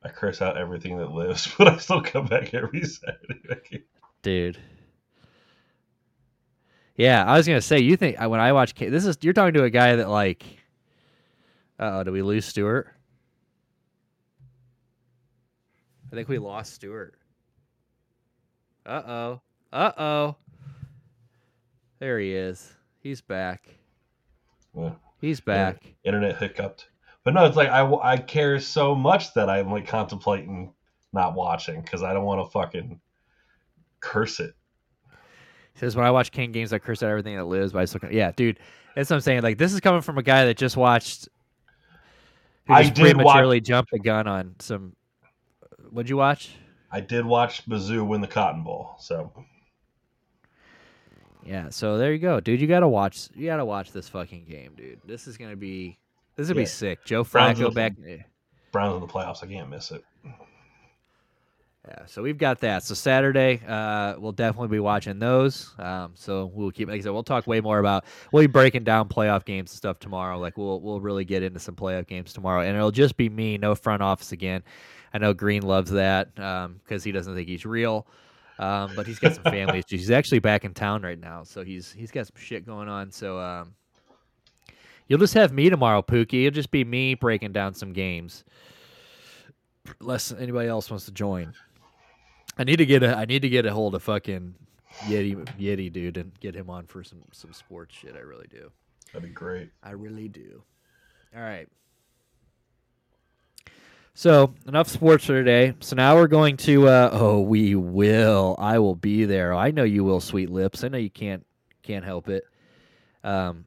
I 0.04 0.10
curse 0.10 0.42
out 0.42 0.58
everything 0.58 0.98
that 0.98 1.12
lives, 1.12 1.54
but 1.58 1.70
I 1.70 1.78
still 1.78 2.02
come 2.02 2.26
back 2.26 2.54
every 2.54 2.84
Saturday. 2.84 3.86
Dude. 4.22 4.58
Yeah, 6.98 7.24
I 7.24 7.38
was 7.38 7.48
gonna 7.48 7.62
say 7.62 7.80
you 7.80 7.96
think 7.96 8.20
when 8.20 8.42
I 8.42 8.52
watch 8.52 8.76
this 8.76 9.06
is 9.06 9.18
you're 9.22 9.32
talking 9.34 9.54
to 9.54 9.64
a 9.64 9.70
guy 9.70 9.96
that 9.96 10.10
like. 10.10 10.44
Uh 11.80 12.00
oh, 12.00 12.04
do 12.04 12.12
we 12.12 12.22
lose 12.22 12.46
Stewart? 12.46 12.94
I 16.12 16.16
think 16.16 16.28
we 16.28 16.40
lost 16.40 16.74
Stewart. 16.74 17.16
Uh 18.86 19.02
oh. 19.08 19.42
Uh 19.72 19.92
oh. 19.98 20.36
There 22.02 22.18
he 22.18 22.34
is. 22.34 22.74
He's 23.00 23.22
back. 23.22 23.70
Yeah. 24.76 24.94
He's 25.20 25.40
back. 25.40 25.84
Internet 26.04 26.38
hiccuped. 26.38 26.90
But 27.24 27.36
no, 27.36 27.46
it's 27.46 27.56
like 27.56 27.70
I, 27.70 27.86
I 28.02 28.18
care 28.18 28.60
so 28.60 28.96
much 28.96 29.36
that 29.36 29.52
I'm 29.52 29.70
like 29.70 29.88
contemplating 29.88 30.74
not 31.14 31.36
watching 31.36 31.80
because 31.80 32.02
I 32.02 32.12
don't 32.14 32.26
want 32.26 32.44
to 32.44 32.52
fucking 32.52 33.00
curse 34.00 34.40
it. 34.40 34.56
He 35.74 35.80
says 35.80 35.96
when 35.96 36.04
I 36.04 36.10
watch 36.10 36.32
King 36.32 36.52
games, 36.52 36.74
I 36.74 36.80
curse 36.80 37.04
out 37.04 37.10
everything 37.12 37.38
that 37.38 37.46
lives. 37.46 37.72
But 37.72 37.84
I 37.84 37.86
still, 37.86 38.02
yeah, 38.12 38.32
dude, 38.32 38.58
that's 38.96 39.12
what 39.12 39.18
I'm 39.18 39.22
saying. 39.22 39.44
Like 39.44 39.60
this 39.60 39.72
is 39.72 39.80
coming 39.80 40.02
from 40.02 40.18
a 40.18 40.24
guy 40.24 40.46
that 40.46 40.58
just 40.58 40.76
watched. 40.76 41.30
Who 42.66 42.74
I 42.74 42.82
just 42.82 42.96
did 42.96 43.16
prematurely 43.16 43.58
watch- 43.58 43.64
jumped 43.64 43.92
the 43.92 44.00
gun 44.00 44.28
on 44.28 44.56
some. 44.58 44.96
What'd 45.92 46.10
you 46.10 46.18
watch? 46.18 46.50
I 46.92 47.00
did 47.00 47.28
watch 47.28 47.70
Mizzou 47.70 48.08
win 48.08 48.22
the 48.22 48.28
Cotton 48.28 48.64
Bowl, 48.64 48.96
so 48.98 49.32
Yeah, 51.46 51.70
so 51.70 51.98
there 51.98 52.12
you 52.14 52.20
go, 52.20 52.40
dude. 52.40 52.62
You 52.62 52.68
gotta 52.68 52.88
watch. 52.88 53.30
You 53.36 53.48
gotta 53.48 53.66
watch 53.66 53.92
this 53.92 54.08
fucking 54.10 54.46
game, 54.46 54.74
dude. 54.78 55.00
This 55.06 55.28
is 55.28 55.38
gonna 55.38 55.56
be. 55.56 55.98
This 56.36 56.46
is 56.46 56.50
gonna 56.50 56.62
Yeah. 56.62 56.64
be 56.66 56.70
sick. 56.70 57.06
Joe 57.06 57.24
Browns 57.24 57.60
Flacco 57.60 57.64
the- 57.66 57.72
back. 57.72 57.94
Browns 58.72 58.96
in 58.96 59.02
the 59.02 59.08
playoffs. 59.08 59.44
I 59.44 59.48
can't 59.48 59.70
miss 59.70 59.92
it. 59.92 60.04
Yeah, 61.88 62.06
so 62.06 62.22
we've 62.22 62.38
got 62.38 62.60
that. 62.60 62.84
So 62.84 62.94
Saturday, 62.94 63.60
uh, 63.68 64.14
we'll 64.20 64.34
definitely 64.34 64.68
be 64.68 64.80
watching 64.80 65.18
those. 65.18 65.74
Um, 65.80 66.12
so 66.14 66.46
we'll 66.54 66.70
keep, 66.70 66.88
like 66.88 67.00
I 67.00 67.02
said, 67.02 67.12
we'll 67.12 67.24
talk 67.24 67.48
way 67.48 67.60
more 67.60 67.80
about. 67.80 68.06
We'll 68.32 68.44
be 68.44 68.48
breaking 68.48 68.84
down 68.84 69.10
playoff 69.10 69.46
games 69.46 69.72
and 69.72 69.78
stuff 69.78 69.98
tomorrow. 69.98 70.38
Like 70.38 70.58
we'll 70.60 70.80
we'll 70.80 71.02
really 71.02 71.26
get 71.26 71.42
into 71.42 71.60
some 71.60 71.76
playoff 71.76 72.06
games 72.06 72.34
tomorrow, 72.34 72.62
and 72.62 72.78
it'll 72.78 72.92
just 72.92 73.18
be 73.18 73.30
me, 73.30 73.58
no 73.58 73.74
front 73.74 74.04
office 74.04 74.32
again. 74.32 74.62
I 75.12 75.18
know 75.18 75.34
Green 75.34 75.64
loves 75.64 75.90
that 75.92 76.36
because 76.36 77.04
he 77.04 77.12
doesn't 77.12 77.34
think 77.36 77.48
he's 77.48 77.66
real, 77.66 78.06
um, 78.62 78.92
but 78.96 79.08
he's 79.08 79.20
got 79.20 79.34
some 79.34 79.44
family 79.44 79.80
issues. 79.80 80.02
He's 80.02 80.12
actually 80.12 80.40
back 80.40 80.64
in 80.64 80.74
town 80.74 81.02
right 81.02 81.20
now, 81.20 81.44
so 81.44 81.64
he's 81.64 81.92
he's 81.92 82.12
got 82.12 82.28
some 82.28 82.36
shit 82.38 82.66
going 82.66 82.88
on. 82.88 83.12
So 83.12 83.40
um, 83.40 83.74
you'll 85.08 85.20
just 85.20 85.34
have 85.34 85.52
me 85.52 85.70
tomorrow, 85.70 86.02
Pookie. 86.02 86.46
It'll 86.46 86.56
just 86.56 86.72
be 86.72 86.84
me 86.84 87.16
breaking 87.16 87.54
down 87.54 87.74
some 87.74 87.92
games, 87.92 88.44
unless 90.00 90.32
anybody 90.32 90.70
else 90.70 90.90
wants 90.90 91.06
to 91.06 91.12
join. 91.12 91.54
I 92.58 92.64
need 92.64 92.78
to 92.78 92.86
get 92.86 93.02
a 93.02 93.18
I 93.18 93.26
need 93.26 93.42
to 93.42 93.50
get 93.50 93.66
a 93.66 93.74
hold 93.74 93.96
of 93.96 94.04
fucking 94.04 94.54
Yeti 95.06 95.36
Yeti 95.60 95.92
dude 95.92 96.18
and 96.18 96.32
get 96.40 96.56
him 96.56 96.70
on 96.70 96.86
for 96.86 97.04
some 97.04 97.24
some 97.32 97.54
sports 97.54 97.96
shit. 97.96 98.16
I 98.16 98.20
really 98.20 98.48
do. 98.50 98.72
That'd 99.12 99.28
be 99.28 99.34
great. 99.34 99.72
I 99.84 99.92
really 99.92 100.28
do. 100.28 100.62
All 101.36 101.42
right. 101.42 101.68
So 104.14 104.54
enough 104.68 104.90
sports 104.90 105.26
for 105.26 105.34
today. 105.34 105.74
So 105.80 105.96
now 105.96 106.16
we're 106.16 106.28
going 106.28 106.58
to. 106.58 106.88
Uh, 106.88 107.10
oh, 107.14 107.40
we 107.40 107.76
will. 107.76 108.56
I 108.60 108.80
will 108.80 108.96
be 108.96 109.26
there. 109.26 109.54
I 109.54 109.72
know 109.72 109.84
you 109.84 110.04
will, 110.04 110.20
sweet 110.20 110.50
lips. 110.50 110.84
I 110.84 110.90
know 110.90 110.98
you 110.98 111.10
can't 111.10 111.46
can't 111.82 112.04
help 112.04 112.28
it. 112.28 112.44
Um, 113.24 113.66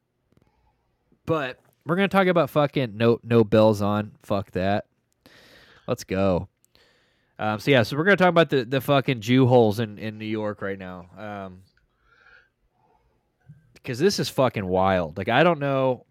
but 1.26 1.58
we're 1.86 1.96
gonna 1.96 2.08
talk 2.08 2.26
about 2.26 2.50
fucking 2.50 2.96
no 2.96 3.20
no 3.22 3.42
bells 3.42 3.80
on. 3.80 4.12
Fuck 4.22 4.50
that. 4.52 4.86
Let's 5.86 6.04
go. 6.04 6.48
Um, 7.38 7.58
so 7.58 7.70
yeah, 7.70 7.82
so 7.82 7.96
we're 7.96 8.04
gonna 8.04 8.16
talk 8.16 8.28
about 8.28 8.50
the, 8.50 8.64
the 8.64 8.80
fucking 8.80 9.20
Jew 9.20 9.46
holes 9.46 9.80
in, 9.80 9.98
in 9.98 10.18
New 10.18 10.24
York 10.26 10.62
right 10.62 10.78
now. 10.78 11.06
Um, 11.16 11.62
because 13.74 13.98
this 13.98 14.18
is 14.18 14.28
fucking 14.28 14.66
wild. 14.66 15.16
Like 15.18 15.28
I 15.28 15.42
don't 15.42 15.58
know 15.58 16.06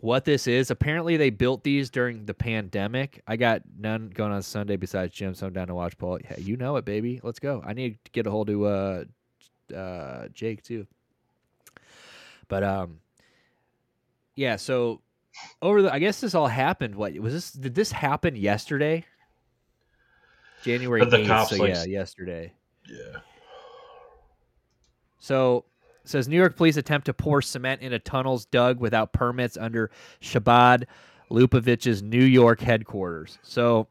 what 0.00 0.24
this 0.24 0.46
is. 0.46 0.70
Apparently 0.70 1.16
they 1.16 1.30
built 1.30 1.62
these 1.62 1.90
during 1.90 2.24
the 2.24 2.34
pandemic. 2.34 3.22
I 3.26 3.36
got 3.36 3.62
none 3.78 4.10
going 4.12 4.32
on 4.32 4.42
Sunday 4.42 4.76
besides 4.76 5.14
Jim, 5.14 5.34
so 5.34 5.46
I'm 5.46 5.52
down 5.52 5.68
to 5.68 5.74
watch 5.74 5.96
Paul. 5.98 6.18
Yeah, 6.22 6.38
you 6.38 6.56
know 6.56 6.76
it, 6.76 6.84
baby. 6.84 7.20
Let's 7.22 7.38
go. 7.38 7.62
I 7.64 7.74
need 7.74 7.98
to 8.04 8.10
get 8.10 8.26
a 8.26 8.30
hold 8.30 8.48
of 8.50 8.62
uh, 8.62 9.74
uh, 9.74 10.28
Jake 10.32 10.62
too. 10.62 10.86
But 12.48 12.64
um, 12.64 13.00
yeah. 14.34 14.56
So 14.56 15.02
over 15.60 15.82
the, 15.82 15.92
I 15.92 15.98
guess 15.98 16.20
this 16.20 16.34
all 16.34 16.48
happened. 16.48 16.94
What 16.94 17.14
was 17.18 17.32
this? 17.32 17.52
Did 17.52 17.74
this 17.74 17.92
happen 17.92 18.36
yesterday? 18.36 19.04
January 20.62 21.00
But 21.00 21.10
the 21.10 21.18
8th, 21.18 21.26
cops, 21.26 21.50
so 21.50 21.56
like, 21.56 21.74
yeah, 21.74 21.84
yesterday. 21.84 22.52
Yeah. 22.86 23.20
So 25.18 25.64
says 26.04 26.28
New 26.28 26.36
York 26.36 26.56
police 26.56 26.76
attempt 26.76 27.06
to 27.06 27.14
pour 27.14 27.42
cement 27.42 27.82
into 27.82 27.98
tunnels 27.98 28.46
dug 28.46 28.80
without 28.80 29.12
permits 29.12 29.56
under 29.56 29.90
Chabad 30.20 30.84
Lubavitch's 31.30 32.02
New 32.02 32.24
York 32.24 32.60
headquarters. 32.60 33.38
So 33.42 33.86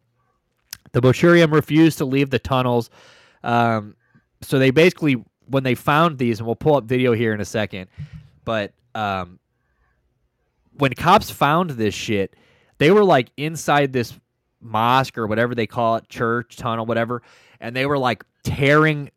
the 0.92 1.02
Bochurium 1.02 1.52
refused 1.52 1.98
to 2.00 2.06
leave 2.06 2.30
the 2.30 2.40
tunnels. 2.40 2.90
Um, 3.44 3.96
so 4.42 4.60
they 4.60 4.72
basically, 4.72 5.24
when 5.48 5.64
they 5.64 5.76
found 5.76 6.18
these, 6.18 6.40
and 6.40 6.48
we'll 6.48 6.56
pull 6.56 6.76
up 6.76 6.86
video 6.86 7.14
here 7.14 7.34
in 7.34 7.42
a 7.42 7.46
second, 7.46 7.88
but 8.44 8.74
um, 8.96 9.40
when 10.78 10.94
cops 10.94 11.30
found 11.30 11.72
this 11.72 11.94
shit, 11.94 12.36
they 12.78 12.92
were 12.92 13.04
like 13.04 13.32
inside 13.38 13.94
this 13.94 14.14
mosque 14.62 15.18
or 15.18 15.28
whatever 15.28 15.56
they 15.56 15.68
call 15.68 15.98
it, 15.98 16.10
church, 16.10 16.58
tunnel, 16.58 16.86
whatever, 16.86 17.22
and 17.60 17.76
they 17.76 17.86
were 17.86 17.98
like 17.98 18.24
tearing 18.44 19.12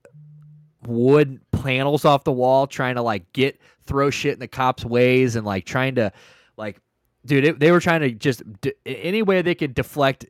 wood 0.86 1.40
panels 1.52 2.04
off 2.04 2.24
the 2.24 2.32
wall, 2.32 2.66
trying 2.66 2.96
to 2.96 3.02
like 3.02 3.32
get 3.32 3.60
throw 3.84 4.10
shit 4.10 4.34
in 4.34 4.40
the 4.40 4.48
cops' 4.48 4.84
ways 4.84 5.36
and 5.36 5.46
like 5.46 5.64
trying 5.64 5.96
to 5.96 6.12
like, 6.56 6.80
dude, 7.24 7.44
it, 7.44 7.60
they 7.60 7.70
were 7.70 7.80
trying 7.80 8.00
to 8.00 8.10
just 8.10 8.42
d- 8.60 8.74
any 8.86 9.22
way 9.22 9.42
they 9.42 9.54
could 9.54 9.74
deflect 9.74 10.26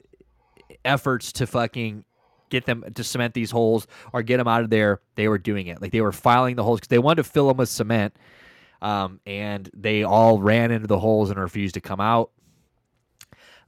efforts 0.84 1.32
to 1.32 1.46
fucking 1.46 2.04
get 2.50 2.66
them 2.66 2.84
to 2.94 3.02
cement 3.02 3.34
these 3.34 3.50
holes 3.50 3.86
or 4.12 4.22
get 4.22 4.36
them 4.36 4.48
out 4.48 4.62
of 4.62 4.70
there. 4.70 5.00
They 5.14 5.28
were 5.28 5.38
doing 5.38 5.66
it 5.66 5.80
like 5.80 5.92
they 5.92 6.00
were 6.02 6.12
filing 6.12 6.56
the 6.56 6.62
holes 6.62 6.80
because 6.80 6.88
they 6.88 6.98
wanted 6.98 7.22
to 7.22 7.28
fill 7.30 7.48
them 7.48 7.56
with 7.56 7.68
cement. 7.68 8.14
Um, 8.82 9.20
and 9.26 9.70
they 9.74 10.02
all 10.02 10.40
ran 10.40 10.72
into 10.72 10.88
the 10.88 10.98
holes 10.98 11.30
and 11.30 11.38
refused 11.38 11.74
to 11.74 11.80
come 11.80 12.00
out. 12.00 12.30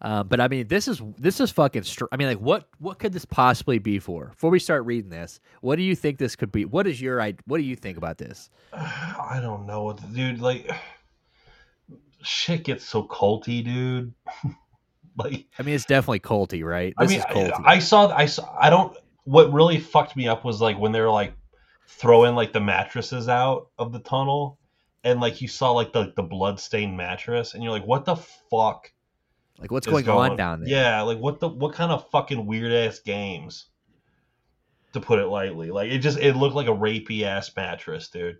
Um, 0.04 0.28
but 0.28 0.38
I 0.38 0.48
mean, 0.48 0.68
this 0.68 0.86
is 0.86 1.00
this 1.16 1.40
is 1.40 1.50
fucking. 1.50 1.82
Str- 1.82 2.04
I 2.12 2.18
mean, 2.18 2.28
like, 2.28 2.38
what 2.38 2.68
what 2.78 2.98
could 2.98 3.14
this 3.14 3.24
possibly 3.24 3.78
be 3.78 3.98
for? 3.98 4.26
Before 4.26 4.50
we 4.50 4.58
start 4.58 4.84
reading 4.84 5.08
this, 5.08 5.40
what 5.62 5.76
do 5.76 5.82
you 5.82 5.96
think 5.96 6.18
this 6.18 6.36
could 6.36 6.52
be? 6.52 6.66
What 6.66 6.86
is 6.86 7.00
your 7.00 7.22
i- 7.22 7.34
What 7.46 7.56
do 7.56 7.64
you 7.64 7.74
think 7.74 7.96
about 7.96 8.18
this? 8.18 8.50
I 8.74 9.38
don't 9.40 9.64
know, 9.64 9.96
dude. 10.12 10.40
Like, 10.42 10.70
shit 12.22 12.64
gets 12.64 12.84
so 12.84 13.04
culty, 13.04 13.64
dude. 13.64 14.12
like, 15.16 15.46
I 15.58 15.62
mean, 15.62 15.74
it's 15.74 15.86
definitely 15.86 16.20
culty, 16.20 16.62
right? 16.62 16.92
I 16.98 17.06
mean, 17.06 17.20
is 17.20 17.24
culty. 17.24 17.52
I, 17.64 17.76
I 17.76 17.78
saw, 17.78 18.08
I 18.14 18.26
saw, 18.26 18.54
I 18.60 18.68
don't. 18.68 18.94
What 19.24 19.54
really 19.54 19.78
fucked 19.78 20.16
me 20.16 20.28
up 20.28 20.44
was 20.44 20.60
like 20.60 20.78
when 20.78 20.92
they 20.92 21.00
were 21.00 21.10
like 21.10 21.32
throwing 21.88 22.34
like 22.34 22.52
the 22.52 22.60
mattresses 22.60 23.26
out 23.26 23.68
of 23.78 23.90
the 23.90 24.00
tunnel, 24.00 24.58
and 25.02 25.18
like 25.18 25.40
you 25.40 25.48
saw 25.48 25.70
like 25.72 25.94
the 25.94 26.12
the 26.14 26.22
blood 26.22 26.60
stained 26.60 26.94
mattress, 26.94 27.54
and 27.54 27.62
you're 27.62 27.72
like, 27.72 27.86
what 27.86 28.04
the 28.04 28.16
fuck? 28.16 28.90
Like, 29.58 29.70
what's 29.70 29.86
is 29.86 30.02
going, 30.02 30.32
on 30.32 30.36
down 30.36 30.60
there? 30.60 30.68
Yeah, 30.68 31.02
like 31.02 31.18
what 31.18 31.40
the 31.40 31.48
what 31.48 31.74
kind 31.74 31.92
of 31.92 32.10
fucking 32.10 32.46
weird 32.46 32.72
ass 32.72 32.98
games? 32.98 33.66
To 34.92 35.00
put 35.00 35.18
it 35.18 35.26
lightly, 35.26 35.72
like 35.72 35.90
it 35.90 35.98
just 35.98 36.18
it 36.18 36.36
looked 36.36 36.54
like 36.54 36.68
a 36.68 36.70
rapey 36.70 37.22
ass 37.22 37.50
mattress, 37.56 38.08
dude. 38.08 38.38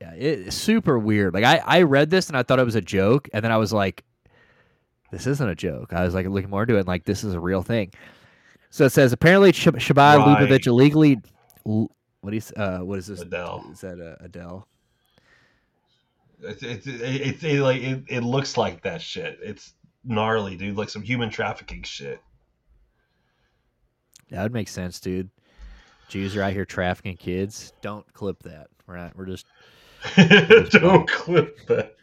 Yeah, 0.00 0.12
it's 0.14 0.56
super 0.56 0.98
weird. 0.98 1.32
Like 1.32 1.44
I, 1.44 1.62
I 1.64 1.82
read 1.82 2.10
this 2.10 2.26
and 2.26 2.36
I 2.36 2.42
thought 2.42 2.58
it 2.58 2.64
was 2.64 2.74
a 2.74 2.80
joke, 2.80 3.28
and 3.32 3.44
then 3.44 3.52
I 3.52 3.56
was 3.56 3.72
like, 3.72 4.02
"This 5.12 5.28
isn't 5.28 5.48
a 5.48 5.54
joke." 5.54 5.92
I 5.92 6.02
was 6.02 6.12
like 6.12 6.26
looking 6.26 6.50
more 6.50 6.62
into 6.62 6.74
it, 6.74 6.80
and 6.80 6.88
like 6.88 7.04
this 7.04 7.22
is 7.22 7.34
a 7.34 7.40
real 7.40 7.62
thing. 7.62 7.92
So 8.70 8.86
it 8.86 8.90
says 8.90 9.12
apparently 9.12 9.52
Sh- 9.52 9.68
Shabbat 9.68 10.18
Right. 10.18 10.48
Lubavitch 10.48 10.66
illegally. 10.66 11.20
What 11.62 12.34
is 12.34 12.52
uh 12.56 12.78
what 12.78 12.98
is 12.98 13.06
this? 13.06 13.20
Adele. 13.20 13.64
Is 13.72 13.80
that 13.82 14.00
uh, 14.00 14.24
Adele? 14.24 14.66
It's 16.42 16.62
it's 16.64 16.86
it, 16.88 17.00
it, 17.00 17.44
it, 17.44 17.62
like 17.62 17.80
it, 17.80 18.04
it 18.08 18.20
looks 18.24 18.56
like 18.56 18.82
that 18.82 19.00
shit. 19.00 19.38
It's 19.40 19.74
gnarly, 20.04 20.56
dude. 20.56 20.76
Like 20.76 20.88
some 20.88 21.02
human 21.02 21.30
trafficking 21.30 21.82
shit. 21.82 22.20
That 24.30 24.42
would 24.42 24.52
make 24.52 24.68
sense, 24.68 25.00
dude. 25.00 25.30
Jews 26.08 26.36
are 26.36 26.42
out 26.42 26.52
here 26.52 26.64
trafficking 26.64 27.16
kids. 27.16 27.72
Don't 27.80 28.10
clip 28.12 28.42
that. 28.42 28.68
We're 28.86 28.96
not. 28.96 29.16
We're 29.16 29.26
just. 29.26 29.46
we're 30.16 30.26
just 30.48 30.72
Don't 30.72 31.08
clip 31.08 31.66
that. 31.66 31.94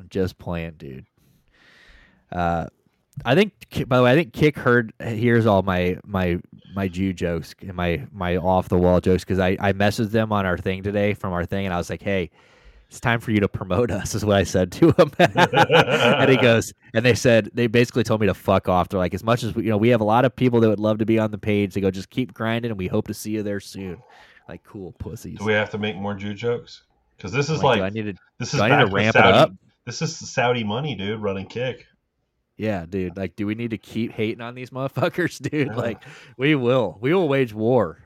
I'm 0.00 0.08
just 0.08 0.38
playing, 0.38 0.74
dude. 0.78 1.06
Uh, 2.32 2.66
I 3.24 3.34
think. 3.34 3.52
By 3.88 3.98
the 3.98 4.02
way, 4.02 4.12
I 4.12 4.14
think 4.14 4.32
Kick 4.32 4.56
heard 4.56 4.92
hears 5.02 5.46
all 5.46 5.62
my 5.62 5.98
my 6.04 6.38
my 6.74 6.88
Jew 6.88 7.12
jokes 7.12 7.54
and 7.60 7.74
my 7.74 8.06
my 8.12 8.36
off 8.36 8.68
the 8.68 8.78
wall 8.78 9.00
jokes 9.00 9.24
because 9.24 9.38
I 9.38 9.56
I 9.60 9.72
messaged 9.72 10.10
them 10.10 10.32
on 10.32 10.46
our 10.46 10.56
thing 10.56 10.82
today 10.82 11.14
from 11.14 11.32
our 11.32 11.44
thing 11.44 11.66
and 11.66 11.74
I 11.74 11.78
was 11.78 11.90
like, 11.90 12.02
hey. 12.02 12.30
It's 12.88 13.00
time 13.00 13.20
for 13.20 13.32
you 13.32 13.40
to 13.40 13.48
promote 13.48 13.90
us, 13.90 14.14
is 14.14 14.24
what 14.24 14.36
I 14.36 14.44
said 14.44 14.72
to 14.72 14.92
him. 14.92 15.12
and 15.18 16.30
he 16.30 16.36
goes, 16.40 16.72
and 16.94 17.04
they 17.04 17.14
said 17.14 17.50
they 17.52 17.66
basically 17.66 18.02
told 18.02 18.20
me 18.22 18.26
to 18.28 18.34
fuck 18.34 18.66
off. 18.68 18.88
They're 18.88 18.98
like, 18.98 19.12
as 19.12 19.22
much 19.22 19.42
as 19.42 19.54
we, 19.54 19.64
you 19.64 19.68
know, 19.70 19.76
we 19.76 19.90
have 19.90 20.00
a 20.00 20.04
lot 20.04 20.24
of 20.24 20.34
people 20.34 20.60
that 20.60 20.68
would 20.70 20.80
love 20.80 20.98
to 20.98 21.06
be 21.06 21.18
on 21.18 21.30
the 21.30 21.36
page. 21.38 21.74
They 21.74 21.82
go, 21.82 21.90
just 21.90 22.08
keep 22.08 22.32
grinding, 22.32 22.70
and 22.70 22.78
we 22.78 22.86
hope 22.86 23.06
to 23.08 23.14
see 23.14 23.32
you 23.32 23.42
there 23.42 23.60
soon. 23.60 23.98
Like, 24.48 24.64
cool 24.64 24.92
pussies. 24.92 25.38
Do 25.38 25.44
we 25.44 25.52
have 25.52 25.68
to 25.70 25.78
make 25.78 25.96
more 25.96 26.14
Jew 26.14 26.32
jokes? 26.32 26.84
Because 27.16 27.30
this 27.32 27.50
is 27.50 27.62
Like, 27.62 27.80
like 27.80 27.92
I 27.92 27.94
need 27.94 28.06
to- 28.06 28.22
this 28.38 28.54
is 28.54 28.60
I 28.60 28.68
need 28.70 28.88
to 28.88 28.94
ramp 28.94 29.16
it 29.16 29.18
Saudi, 29.18 29.36
up? 29.38 29.52
This 29.84 30.00
is 30.00 30.16
Saudi 30.16 30.64
money, 30.64 30.94
dude. 30.94 31.20
Running 31.20 31.46
kick. 31.46 31.86
Yeah, 32.56 32.86
dude. 32.88 33.16
Like, 33.18 33.36
do 33.36 33.46
we 33.46 33.54
need 33.54 33.70
to 33.70 33.78
keep 33.78 34.12
hating 34.12 34.40
on 34.40 34.54
these 34.54 34.70
motherfuckers, 34.70 35.38
dude? 35.50 35.68
Yeah. 35.68 35.74
Like, 35.74 36.02
we 36.38 36.54
will. 36.54 36.96
We 37.02 37.12
will 37.12 37.28
wage 37.28 37.52
war 37.52 38.02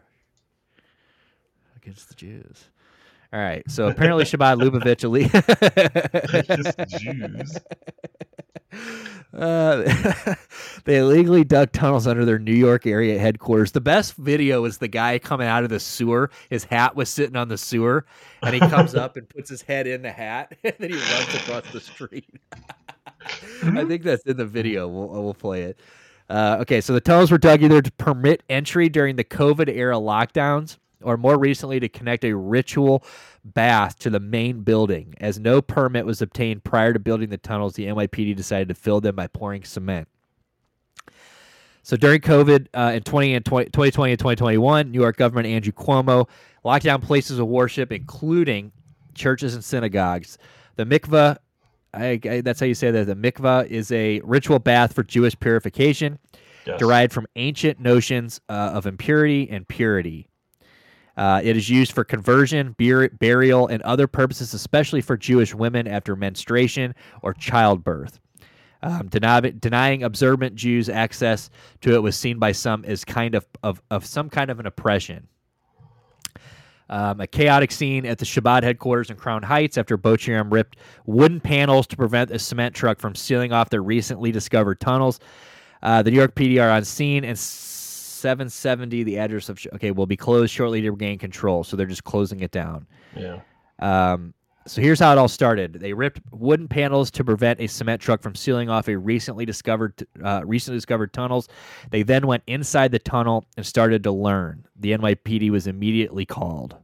against 1.77 2.09
the 2.09 2.15
Jews. 2.15 2.65
All 3.33 3.41
right. 3.41 3.63
So 3.71 3.89
apparently, 3.89 4.25
Shabbat 4.25 4.61
Lubavitch 4.61 5.05
Against 6.35 7.01
Jews. 7.01 7.59
Uh, 9.35 10.35
they 10.85 10.99
illegally 10.99 11.45
dug 11.45 11.73
tunnels 11.73 12.07
under 12.07 12.25
their 12.25 12.39
New 12.39 12.55
York 12.55 12.87
area 12.87 13.19
headquarters. 13.19 13.73
The 13.73 13.81
best 13.81 14.15
video 14.15 14.65
is 14.67 14.79
the 14.79 14.89
guy 14.89 15.19
coming 15.19 15.49
out 15.49 15.65
of 15.65 15.71
the 15.71 15.81
sewer. 15.81 16.31
His 16.51 16.65
hat 16.65 16.95
was 16.95 17.09
sitting 17.09 17.37
on 17.37 17.49
the 17.49 17.57
sewer, 17.57 18.05
and 18.43 18.55
he 18.55 18.61
comes 18.61 18.95
up 18.95 19.17
and 19.17 19.29
puts 19.29 19.49
his 19.49 19.63
head 19.63 19.87
in 19.87 20.03
the 20.03 20.13
hat, 20.13 20.55
and 20.65 20.75
then 20.79 20.91
he 20.91 20.97
runs 20.97 21.35
across 21.35 21.73
the 21.73 21.81
street. 21.81 22.29
I 23.63 23.85
think 23.85 24.03
that's 24.03 24.25
in 24.25 24.37
the 24.37 24.47
video. 24.47 24.89
We'll 24.89 25.09
we'll 25.09 25.35
play 25.35 25.63
it. 25.63 25.79
Uh, 26.29 26.59
okay, 26.61 26.81
so 26.81 26.93
the 26.93 27.01
tunnels 27.01 27.31
were 27.31 27.39
dug 27.39 27.63
either 27.63 27.83
to 27.83 27.93
permit 27.93 28.43
entry 28.49 28.89
during 28.89 29.17
the 29.17 29.25
COVID 29.25 29.69
era 29.69 29.97
lockdowns, 29.97 30.79
or 31.05 31.17
more 31.17 31.39
recently 31.39 31.81
to 31.81 31.89
connect 31.89 32.25
a 32.25 32.35
ritual 32.37 33.05
bath 33.45 33.99
to 34.01 34.11
the 34.11 34.21
main 34.21 34.61
building. 34.63 35.15
As 35.21 35.39
no 35.39 35.61
permit 35.63 36.07
was 36.07 36.23
obtained 36.23 36.65
prior 36.65 36.93
to 36.93 36.99
building 36.99 37.29
the 37.31 37.39
tunnels, 37.39 37.75
the 37.75 37.87
NYPD 37.87 38.37
decided 38.37 38.69
to 38.69 38.75
fill 38.75 39.01
them 39.01 39.17
by 39.17 39.27
pouring 39.27 39.65
cement. 39.65 40.09
So 41.83 41.97
during 41.97 42.21
COVID 42.21 42.69
uh, 42.75 42.93
in 42.95 43.03
20 43.03 43.35
and 43.35 43.45
20, 43.45 43.71
2020 43.71 44.13
and 44.13 44.19
2021, 44.19 44.91
New 44.93 45.01
York 45.01 45.17
government 45.17 45.49
Andrew 45.49 45.73
Cuomo 45.73 46.29
locked 46.63 46.85
down 46.85 47.01
places 47.01 47.39
of 47.41 47.49
worship, 47.49 47.91
including 47.91 48.71
churches 49.15 49.55
and 49.55 49.65
synagogues. 49.65 50.39
The 50.77 50.85
mikvah, 50.87 51.39
I, 51.93 52.21
I, 52.25 52.41
that's 52.41 52.61
how 52.61 52.67
you 52.67 52.75
say 52.75 52.93
that. 52.93 53.07
The 53.07 53.17
mikvah 53.17 53.67
is 53.67 53.91
a 53.91 54.21
ritual 54.21 54.61
bath 54.61 54.93
for 54.95 55.03
Jewish 55.03 55.39
purification, 55.39 56.19
Yes. 56.65 56.79
derived 56.79 57.13
from 57.13 57.27
ancient 57.35 57.81
notions 57.81 58.41
uh, 58.49 58.53
of 58.73 58.87
impurity 58.87 59.51
and 59.51 59.67
purity. 59.67 60.29
Uh, 61.17 61.41
it 61.45 61.57
is 61.57 61.69
used 61.69 61.93
for 61.93 62.05
conversion, 62.05 62.75
bur- 62.79 63.11
burial, 63.11 63.67
and 63.67 63.83
other 63.83 64.07
purposes, 64.07 64.55
especially 64.55 65.01
for 65.01 65.17
Jewish 65.17 65.55
women 65.55 65.87
after 65.87 66.17
menstruation 66.17 66.95
or 67.23 67.35
childbirth. 67.35 68.19
Um, 68.85 69.09
deny, 69.09 69.41
denying 69.41 70.03
observant 70.03 70.57
Jews 70.57 70.89
access 70.89 71.51
to 71.83 71.95
it 71.95 72.03
was 72.03 72.17
seen 72.17 72.39
by 72.39 72.53
some 72.53 72.85
as 72.85 73.05
kind 73.05 73.35
of, 73.35 73.47
of, 73.63 73.81
of 73.91 74.05
some 74.05 74.29
kind 74.29 74.51
of 74.51 74.59
an 74.59 74.67
oppression. 74.67 75.29
Um, 76.91 77.21
a 77.21 77.27
chaotic 77.27 77.71
scene 77.71 78.05
at 78.05 78.19
the 78.19 78.25
Shabbat 78.25 78.65
headquarters 78.65 79.09
in 79.09 79.17
Crown 79.17 79.43
Heights 79.43 79.79
after 79.79 79.97
Bochiram 79.97 80.53
ripped 80.53 80.77
wooden 81.07 81.41
panels 81.41 81.87
to 81.87 81.97
prevent 81.97 82.31
a 82.31 82.39
cement 82.39 82.75
truck 82.75 82.99
from 82.99 83.15
sealing 83.15 83.53
off 83.53 83.71
their 83.71 83.83
recently 83.83 84.33
discovered 84.33 84.81
tunnels. 84.81 85.21
Uh, 85.83 86.03
the 86.03 86.11
New 86.11 86.19
York 86.19 86.35
PD 86.35 86.63
are 86.63 86.71
on 86.71 86.85
scene, 86.85 87.25
and 87.25 87.39
770, 88.23 89.03
the 89.03 89.19
address 89.19 89.49
of 89.49 89.59
okay, 89.75 89.91
will 89.91 90.07
be 90.07 90.17
closed 90.17 90.53
shortly 90.53 90.81
to 90.81 90.91
regain 90.91 91.19
control. 91.19 91.65
So 91.65 91.77
they're 91.77 91.87
just 91.87 92.05
closing 92.05 92.41
it 92.41 92.53
down. 92.53 92.87
Yeah. 93.17 93.41
Um, 93.81 94.33
so 94.67 94.81
here's 94.81 95.01
how 95.01 95.11
it 95.11 95.19
all 95.19 95.29
started. 95.29 95.75
They 95.75 95.93
ripped 95.93 96.21
wooden 96.31 96.69
panels 96.69 97.11
to 97.13 97.25
prevent 97.25 97.61
a 97.61 97.67
cement 97.67 98.01
truck 98.01 98.23
from 98.23 98.37
sealing 98.37 98.71
off 98.71 98.89
a 98.89 98.97
recently 98.97 99.45
discovered 99.45 100.07
uh, 100.23 100.43
recently 100.45 100.77
discovered 100.77 101.13
tunnels. 101.13 101.49
They 101.91 102.03
then 102.03 102.27
went 102.27 102.45
inside 102.47 102.93
the 102.93 103.01
tunnel 103.01 103.45
and 103.57 103.67
started 103.67 104.05
to 104.05 104.13
learn. 104.13 104.65
The 104.79 104.93
NYPD 104.93 105.51
was 105.51 105.67
immediately 105.67 106.25
called. 106.25 106.77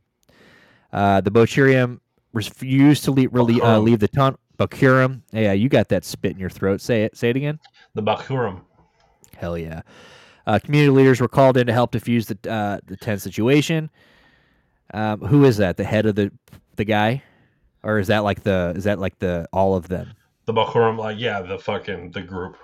Uh, 0.92 1.20
the 1.20 1.30
Bochurium 1.30 2.00
refused 2.32 3.04
to 3.04 3.12
leave, 3.12 3.32
really, 3.32 3.60
uh, 3.60 3.78
leave 3.78 4.00
the 4.00 4.08
tunnel. 4.08 4.40
Bakurum. 4.58 5.22
Yeah, 5.32 5.52
you 5.52 5.68
got 5.68 5.88
that 5.90 6.04
spit 6.04 6.32
in 6.32 6.38
your 6.38 6.50
throat. 6.50 6.80
Say 6.80 7.04
it. 7.04 7.16
Say 7.16 7.30
it 7.30 7.36
again. 7.36 7.60
The 7.94 8.02
Bakurum. 8.02 8.62
Hell 9.36 9.56
yeah. 9.56 9.82
Uh, 10.48 10.58
community 10.58 10.90
leaders 10.90 11.20
were 11.20 11.28
called 11.28 11.58
in 11.58 11.66
to 11.66 11.74
help 11.74 11.92
defuse 11.92 12.24
the 12.26 12.50
uh, 12.50 12.78
the 12.86 12.96
tense 12.96 13.22
situation. 13.22 13.90
Um, 14.94 15.20
who 15.20 15.44
is 15.44 15.58
that? 15.58 15.76
The 15.76 15.84
head 15.84 16.06
of 16.06 16.14
the 16.14 16.32
the 16.76 16.84
guy, 16.84 17.22
or 17.82 17.98
is 17.98 18.06
that 18.06 18.20
like 18.24 18.44
the 18.44 18.72
is 18.74 18.84
that 18.84 18.98
like 18.98 19.18
the 19.18 19.46
all 19.52 19.76
of 19.76 19.88
them? 19.88 20.14
The 20.46 20.54
Bakurum, 20.54 20.96
like 20.96 21.18
yeah, 21.20 21.42
the 21.42 21.58
fucking 21.58 22.12
the 22.12 22.22
group. 22.22 22.56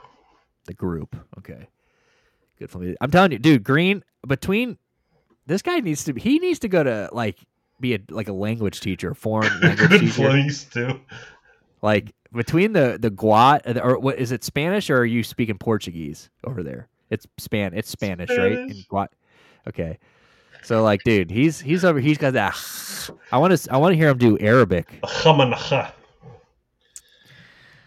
The 0.65 0.73
group. 0.73 1.15
Okay. 1.39 1.69
Good 2.59 2.71
for 2.71 2.79
me. 2.79 2.97
I'm 3.03 3.11
telling 3.11 3.33
you, 3.33 3.39
dude. 3.39 3.63
Green 3.63 4.03
between 4.27 4.79
this 5.47 5.61
guy 5.61 5.81
needs 5.81 6.05
to 6.05 6.15
he 6.15 6.39
needs 6.39 6.61
to 6.61 6.69
go 6.69 6.83
to 6.83 7.11
like 7.13 7.37
be 7.81 7.97
a 7.97 7.99
like 8.09 8.29
a 8.29 8.33
language 8.33 8.81
teacher, 8.81 9.13
foreign 9.13 9.61
language 9.61 9.91
Good 9.91 10.01
teacher. 10.01 10.31
place 10.31 10.65
too. 10.65 11.01
Like 11.83 12.15
between 12.33 12.73
the 12.73 12.97
the 12.99 13.11
Guat 13.11 13.79
or 13.85 13.99
what 13.99 14.19
is 14.19 14.33
it 14.33 14.43
Spanish 14.43 14.89
or 14.89 15.01
are 15.01 15.05
you 15.05 15.23
speaking 15.23 15.59
Portuguese 15.59 16.31
over 16.45 16.63
there? 16.63 16.89
It's 17.15 17.27
span 17.39 17.73
it's 17.75 17.89
Spanish, 17.89 18.31
right? 18.31 18.53
Spanish. 18.53 18.89
Guat. 18.89 19.09
Okay. 19.69 19.99
So 20.63 20.83
like, 20.83 21.03
dude, 21.05 21.31
he's 21.31 21.61
he's 21.61 21.85
over. 21.85 22.01
He's 22.01 22.19
got 22.19 22.33
that. 22.35 22.57
I 23.31 23.39
want 23.39 23.57
to 23.57 23.73
I 23.73 23.77
want 23.77 23.93
to 23.93 23.97
hear 23.97 24.09
him 24.09 24.19
do 24.19 24.39
Arabic. 24.39 24.99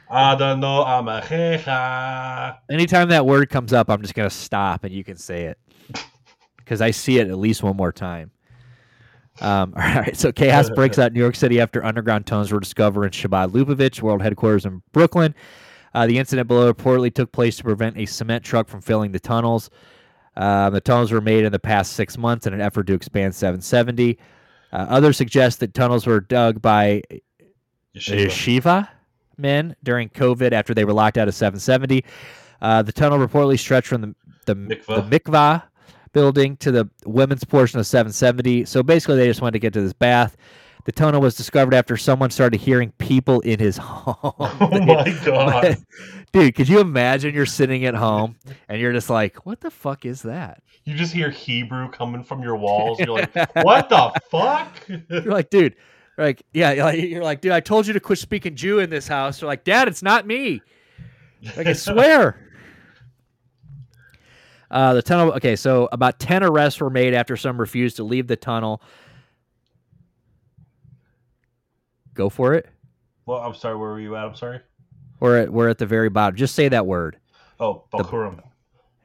I 0.10 0.36
don't 0.36 0.60
know. 0.60 0.84
I'm 0.84 1.08
a 1.08 1.22
hecha. 1.22 2.58
Anytime 2.70 3.10
that 3.10 3.26
word 3.26 3.50
comes 3.50 3.74
up, 3.74 3.90
I'm 3.90 4.02
just 4.02 4.14
gonna 4.14 4.30
stop 4.30 4.84
and 4.84 4.94
you 4.94 5.04
can 5.04 5.18
say 5.18 5.46
it 5.46 5.58
because 6.58 6.82
I 6.82 6.92
see 6.92 7.18
it 7.18 7.28
at 7.30 7.38
least 7.38 7.64
one 7.64 7.76
more 7.76 7.92
time. 7.92 8.32
Um, 9.42 9.74
all 9.78 9.82
right, 9.82 10.16
so 10.16 10.32
chaos 10.32 10.70
breaks 10.70 11.00
out 11.00 11.08
in 11.08 11.14
New 11.14 11.20
York 11.20 11.36
City 11.36 11.60
after 11.60 11.84
underground 11.84 12.26
tunnels 12.26 12.52
were 12.52 12.60
discovered 12.60 13.06
in 13.06 13.12
Shabbat 13.12 13.52
Lubavitch, 13.52 14.02
world 14.02 14.22
headquarters 14.22 14.66
in 14.66 14.82
Brooklyn. 14.92 15.34
Uh, 15.94 16.08
the 16.08 16.18
incident 16.18 16.48
below 16.48 16.72
reportedly 16.72 17.14
took 17.14 17.32
place 17.32 17.58
to 17.58 17.64
prevent 17.64 17.98
a 17.98 18.06
cement 18.06 18.44
truck 18.44 18.68
from 18.68 18.82
filling 18.82 19.12
the 19.12 19.20
tunnels. 19.20 19.70
Um, 20.36 20.74
the 20.74 20.82
tunnels 20.82 21.12
were 21.12 21.22
made 21.22 21.46
in 21.46 21.52
the 21.52 21.60
past 21.60 21.94
six 21.94 22.18
months 22.18 22.46
in 22.46 22.54
an 22.54 22.62
effort 22.62 22.88
to 22.88 22.94
expand 22.94 23.34
770. 23.34 24.18
Uh, 24.72 24.76
others 24.90 25.18
suggest 25.18 25.60
that 25.62 25.74
tunnels 25.74 26.06
were 26.06 26.20
dug 26.20 26.62
by 26.62 27.02
Yeshiva. 27.96 28.28
yeshiva 28.28 28.90
men 29.38 29.76
during 29.84 30.10
COVID 30.10 30.52
after 30.52 30.74
they 30.74 30.86
were 30.86 30.94
locked 30.94 31.18
out 31.18 31.28
of 31.28 31.34
770. 31.34 32.04
Uh, 32.62 32.82
the 32.82 32.92
tunnel 32.92 33.18
reportedly 33.18 33.58
stretched 33.58 33.88
from 33.88 34.02
the 34.02 34.16
the 34.46 34.56
Mikvah. 34.56 35.10
the 35.10 35.20
mikvah 35.20 35.64
building 36.14 36.58
to 36.58 36.72
the 36.72 36.90
women's 37.06 37.44
portion 37.44 37.80
of 37.80 37.86
770. 37.86 38.66
So 38.66 38.82
basically, 38.82 39.18
they 39.18 39.28
just 39.28 39.42
wanted 39.42 39.54
to 39.54 39.60
get 39.60 39.74
to 39.74 39.82
this 39.82 39.94
bath. 39.94 40.38
The 40.88 40.94
tunnel 40.94 41.20
was 41.20 41.36
discovered 41.36 41.74
after 41.74 41.98
someone 41.98 42.30
started 42.30 42.62
hearing 42.62 42.94
people 42.94 43.42
in 43.42 43.60
his 43.60 43.76
home. 43.82 44.16
Oh 44.40 44.86
my 44.86 45.20
god. 45.26 45.78
Dude, 46.32 46.56
could 46.56 46.70
you 46.70 46.80
imagine 46.80 47.36
you're 47.36 47.46
sitting 47.46 47.84
at 47.84 47.94
home 47.94 48.38
and 48.70 48.80
you're 48.80 48.94
just 48.94 49.10
like, 49.10 49.46
what 49.46 49.60
the 49.60 49.70
fuck 49.70 50.06
is 50.06 50.22
that? 50.22 50.64
You 50.86 50.96
just 50.96 51.14
hear 51.14 51.30
Hebrew 51.30 51.90
coming 51.92 52.24
from 52.24 52.42
your 52.42 52.56
walls. 52.56 53.00
You're 53.00 53.10
like, 53.10 53.36
what 53.66 53.90
the 53.90 54.14
fuck? 54.32 54.70
You're 54.88 55.24
like, 55.24 55.50
dude, 55.50 55.76
like, 56.18 56.42
yeah, 56.54 56.72
you're 56.72 56.86
like, 56.86 57.02
you're 57.02 57.24
like, 57.24 57.42
dude, 57.42 57.52
I 57.52 57.60
told 57.60 57.86
you 57.86 57.92
to 57.92 58.00
quit 58.00 58.20
speaking 58.20 58.56
Jew 58.56 58.80
in 58.80 58.90
this 58.90 59.10
house. 59.10 59.42
They're 59.42 59.48
like, 59.48 59.66
Dad, 59.66 59.90
it's 59.90 60.02
not 60.02 60.26
me. 60.26 60.62
Like, 61.58 61.68
I 61.68 61.74
swear. 61.74 62.40
Uh, 64.72 64.94
the 64.94 65.02
tunnel. 65.02 65.34
Okay, 65.34 65.58
so 65.58 65.90
about 65.92 66.20
ten 66.20 66.44
arrests 66.44 66.80
were 66.80 66.90
made 66.90 67.14
after 67.14 67.36
some 67.36 67.60
refused 67.60 67.98
to 67.98 68.06
leave 68.06 68.28
the 68.28 68.38
tunnel. 68.38 68.82
Go 72.18 72.30
for 72.30 72.56
it. 72.56 72.68
Well, 73.28 73.38
I'm 73.38 73.54
sorry. 73.54 73.78
Where 73.78 73.92
were 73.92 74.00
you 74.00 74.16
at? 74.16 74.26
I'm 74.26 74.36
sorry. 74.36 74.60
We're 75.20 75.44
at, 75.44 75.54
we're 75.54 75.70
at 75.70 75.78
the 75.78 75.86
very 75.86 76.10
bottom. 76.10 76.36
Just 76.36 76.56
say 76.56 76.68
that 76.68 76.88
word. 76.88 77.18
Oh, 77.60 77.84
Bakurum. 77.94 78.42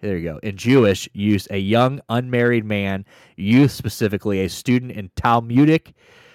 There 0.01 0.17
you 0.17 0.25
go. 0.25 0.39
In 0.39 0.57
Jewish 0.57 1.09
use, 1.13 1.47
a 1.51 1.59
young 1.59 2.01
unmarried 2.09 2.65
man, 2.65 3.05
youth 3.37 3.71
specifically, 3.71 4.41
a 4.41 4.49
student 4.49 4.93
in 4.93 5.11
Talmudic 5.15 5.93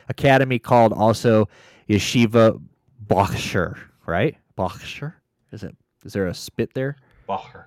academy 0.08 0.60
called 0.60 0.94
also 0.94 1.50
Yeshiva 1.90 2.62
Bochsher, 3.08 3.78
right? 4.06 4.38
Bochsher? 4.56 5.16
Is 5.52 5.64
it 5.64 5.76
Is 6.06 6.14
there 6.14 6.28
a 6.28 6.34
spit 6.34 6.76
there? 6.76 6.96
Bacher. 7.28 7.66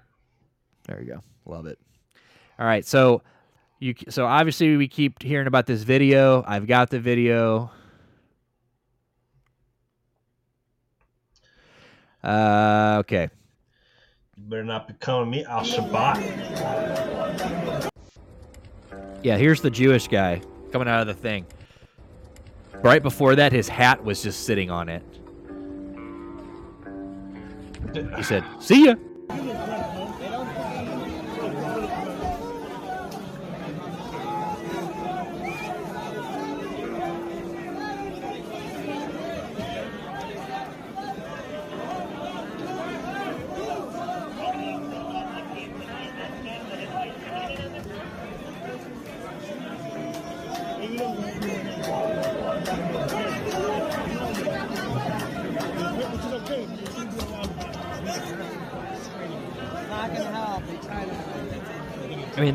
There 0.86 1.02
you 1.02 1.14
go. 1.14 1.20
Love 1.46 1.66
it. 1.66 1.78
All 2.60 2.66
right, 2.66 2.86
so 2.86 3.22
you 3.80 3.94
so 4.08 4.24
obviously 4.26 4.76
we 4.76 4.86
keep 4.86 5.20
hearing 5.22 5.48
about 5.48 5.66
this 5.66 5.82
video. 5.82 6.44
I've 6.46 6.68
got 6.68 6.90
the 6.90 7.00
video. 7.00 7.72
Uh, 12.22 12.98
okay. 13.00 13.28
You 14.36 14.42
better 14.44 14.64
not 14.64 14.88
be 14.88 14.94
calling 14.94 15.30
me 15.30 15.44
Al 15.44 15.64
Shabbat. 15.64 16.18
Yeah, 19.22 19.36
here's 19.36 19.60
the 19.60 19.70
Jewish 19.70 20.08
guy 20.08 20.40
coming 20.72 20.88
out 20.88 21.00
of 21.00 21.06
the 21.06 21.14
thing. 21.14 21.46
Right 22.82 23.02
before 23.02 23.34
that, 23.36 23.52
his 23.52 23.68
hat 23.68 24.02
was 24.02 24.22
just 24.22 24.44
sitting 24.44 24.70
on 24.70 24.88
it. 24.88 25.02
He 28.16 28.22
said, 28.22 28.44
"See 28.60 28.86
ya." 28.86 28.94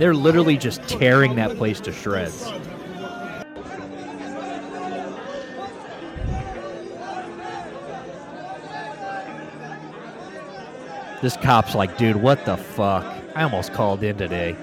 They're 0.05 0.13
literally 0.13 0.55
just 0.55 0.87
tearing 0.87 1.35
that 1.35 1.57
place 1.57 1.79
to 1.79 1.91
shreds. 1.91 2.43
This 11.23 11.35
cop's 11.37 11.73
like, 11.73 11.97
dude, 11.97 12.17
what 12.17 12.45
the 12.45 12.55
fuck? 12.55 13.03
I 13.33 13.41
almost 13.41 13.73
called 13.73 14.03
in 14.03 14.15
today. 14.15 14.55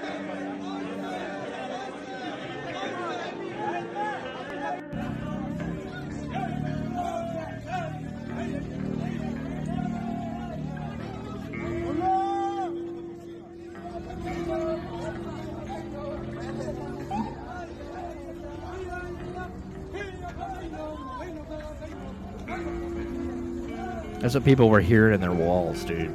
That's 24.33 24.41
what 24.41 24.49
people 24.49 24.67
were 24.67 24.81
hearing 24.81 25.13
in 25.13 25.21
their 25.21 25.31
walls, 25.31 25.83
dude. 25.83 26.11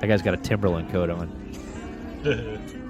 That 0.00 0.06
guy's 0.06 0.22
got 0.22 0.32
a 0.32 0.38
Timberland 0.38 0.90
coat 0.90 1.10
on. 1.10 1.28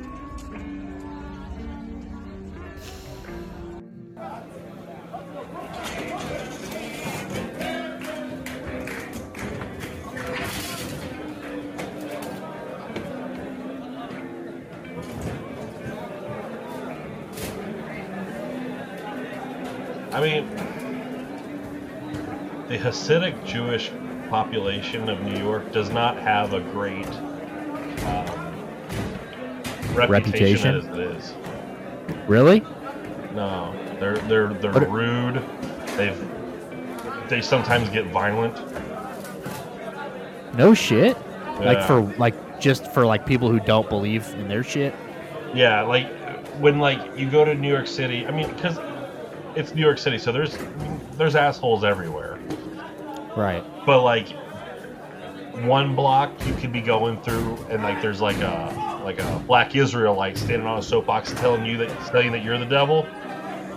Jewish 23.49 23.91
population 24.29 25.09
of 25.09 25.21
New 25.23 25.43
York 25.43 25.73
does 25.73 25.89
not 25.91 26.17
have 26.19 26.53
a 26.53 26.61
great 26.61 27.07
uh, 27.07 28.53
reputation, 29.95 30.75
Reputation? 30.75 30.75
as 30.77 30.85
it 30.85 30.99
is. 30.99 31.35
Really? 32.29 32.61
No, 33.35 33.75
they're 33.99 34.19
they're 34.19 34.53
they're 34.55 34.73
What- 34.73 34.91
rude. 34.91 35.43
They've 35.97 37.29
they 37.29 37.41
sometimes 37.41 37.89
get 37.89 38.07
violent. 38.07 38.57
No 40.57 40.75
shit. 40.75 41.17
Like 41.61 41.83
for 41.87 42.03
like 42.19 42.61
just 42.61 42.93
for 42.93 43.07
like 43.07 43.27
people 43.27 43.51
who 43.51 43.61
don't 43.61 43.89
believe 43.89 44.27
in 44.35 44.49
their 44.49 44.63
shit. 44.63 44.95
Yeah, 45.55 45.83
like 45.83 46.07
when 46.61 46.79
like 46.79 47.01
you 47.19 47.31
go 47.31 47.45
to 47.45 47.55
New 47.55 47.69
York 47.69 47.87
City. 47.87 48.27
I 48.27 48.31
mean, 48.31 48.49
because 48.49 48.79
it's 49.57 49.75
New 49.75 49.81
York 49.83 49.99
City, 49.99 50.19
so 50.19 50.33
there's 50.33 50.57
there's 51.17 51.35
assholes 51.35 51.83
everywhere. 51.83 52.28
Right. 53.39 53.65
But 53.87 54.03
like 54.03 54.31
one 55.63 55.95
block 55.95 56.33
you 56.45 56.55
could 56.55 56.73
be 56.73 56.81
going 56.81 57.23
through, 57.23 57.57
and 57.71 57.85
like 57.85 58.03
there's 58.03 58.21
like 58.21 58.39
a 58.39 59.01
like 59.05 59.21
a 59.21 59.39
black 59.47 59.77
Israelite 59.77 60.37
standing 60.37 60.67
on 60.67 60.81
a 60.81 60.83
soapbox 60.83 61.33
telling 61.35 61.65
you 61.65 61.77
that 61.77 61.89
telling 62.11 62.33
that 62.33 62.43
you're 62.43 62.59
the 62.59 62.67
devil, 62.67 63.05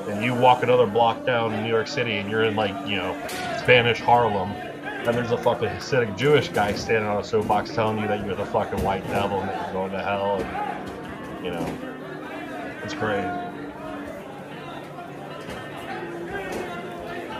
and 0.09 0.25
you 0.25 0.33
walk 0.33 0.63
another 0.63 0.87
block 0.87 1.27
down 1.27 1.53
in 1.53 1.61
New 1.61 1.69
York 1.69 1.87
City, 1.87 2.13
and 2.13 2.27
you're 2.27 2.41
in 2.41 2.55
like 2.55 2.71
you 2.87 2.95
know 2.95 3.13
Spanish 3.59 3.99
Harlem. 3.99 4.49
And 4.49 5.15
there's 5.15 5.29
a 5.29 5.37
fucking 5.37 5.69
Hasidic 5.69 6.17
Jewish 6.17 6.49
guy 6.49 6.73
standing 6.73 7.07
on 7.07 7.21
a 7.21 7.23
soapbox 7.23 7.69
telling 7.71 7.99
you 7.99 8.07
that 8.07 8.25
you're 8.25 8.35
the 8.35 8.45
fucking 8.45 8.83
white 8.83 9.05
devil 9.07 9.41
and 9.41 9.49
that 9.49 9.63
you're 9.63 9.73
going 9.73 9.91
to 9.91 10.03
hell. 10.03 10.39
And, 10.39 11.45
you 11.45 11.49
know, 11.49 12.79
it's 12.83 12.93
crazy. 12.93 13.25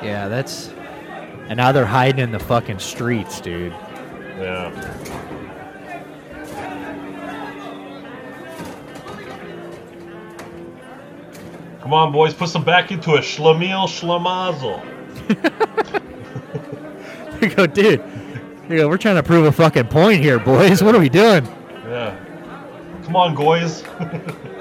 Yeah, 0.03 0.27
that's. 0.27 0.71
And 1.51 1.57
now 1.57 1.73
they're 1.73 1.85
hiding 1.85 2.23
in 2.23 2.31
the 2.31 2.39
fucking 2.39 2.79
streets, 2.79 3.41
dude. 3.41 3.73
Yeah. 4.37 4.71
Come 11.81 11.93
on, 11.93 12.13
boys, 12.13 12.33
put 12.33 12.47
some 12.47 12.63
back 12.63 12.93
into 12.93 13.15
a 13.15 13.19
Schlemiel 13.19 13.89
Schlemazel. 13.89 14.81
You 17.41 17.49
go, 17.49 17.65
dude. 17.65 18.01
You 18.69 18.77
go, 18.77 18.87
we're 18.87 18.97
trying 18.97 19.15
to 19.15 19.23
prove 19.23 19.45
a 19.45 19.51
fucking 19.51 19.87
point 19.87 20.21
here, 20.21 20.39
boys. 20.39 20.81
What 20.83 20.93
are 20.93 20.99
we 20.99 21.09
doing? 21.09 21.43
Yeah. 21.87 22.15
Come 23.03 23.15
on, 23.15 23.35
boys. 23.35 23.83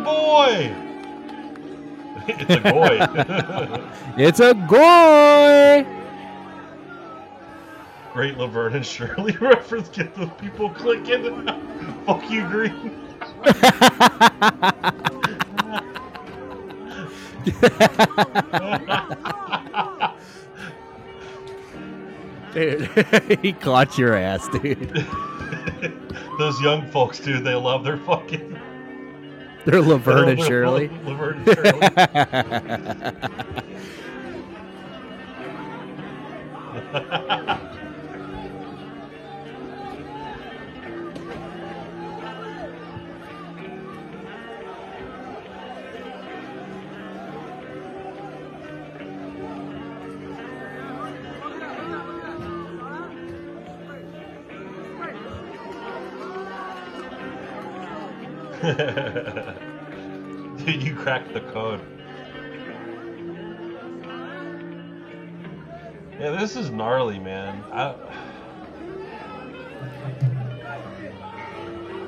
boy. 0.00 0.74
it's 2.28 2.50
a 2.50 2.60
boy. 2.60 3.86
It's 4.16 4.40
a 4.40 4.54
goy. 4.54 5.86
Great 8.12 8.36
Laverne 8.36 8.74
and 8.76 8.84
Shirley 8.84 9.36
reference. 9.40 9.88
Get 9.88 10.14
those 10.14 10.30
people 10.38 10.70
clicking. 10.70 11.46
Fuck 12.06 12.28
you, 12.30 12.46
Green. 12.48 12.96
Dude, 22.52 22.88
he 23.42 23.52
caught 23.52 23.96
your 23.96 24.16
ass, 24.16 24.48
dude. 24.48 25.06
Those 26.38 26.60
young 26.60 26.90
folks, 26.90 27.20
dude, 27.20 27.44
they 27.44 27.54
love 27.54 27.84
their 27.84 27.98
fucking. 27.98 28.58
They're 29.66 29.82
Laverne 29.82 30.30
and 30.30 30.40
Shirley. 30.40 30.90
Laverne 31.04 31.46
and 31.46 31.54
Shirley. 31.54 31.80
cracked 61.00 61.32
the 61.32 61.40
code. 61.40 61.80
Yeah, 66.18 66.32
this 66.38 66.56
is 66.56 66.70
gnarly, 66.70 67.18
man. 67.18 67.64
I... 67.72 67.94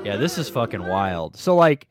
Yeah, 0.05 0.17
this 0.17 0.37
is 0.37 0.47
fucking 0.49 0.85
wild. 0.85 1.35
So 1.37 1.55
like 1.55 1.87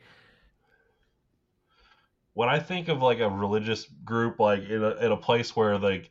when 2.34 2.48
I 2.48 2.58
think 2.58 2.88
of 2.88 3.02
like 3.02 3.18
a 3.18 3.28
religious 3.28 3.86
group 4.04 4.38
like 4.38 4.68
in 4.68 4.84
a, 4.84 4.90
in 4.96 5.12
a 5.12 5.16
place 5.16 5.56
where 5.56 5.76
like 5.78 6.10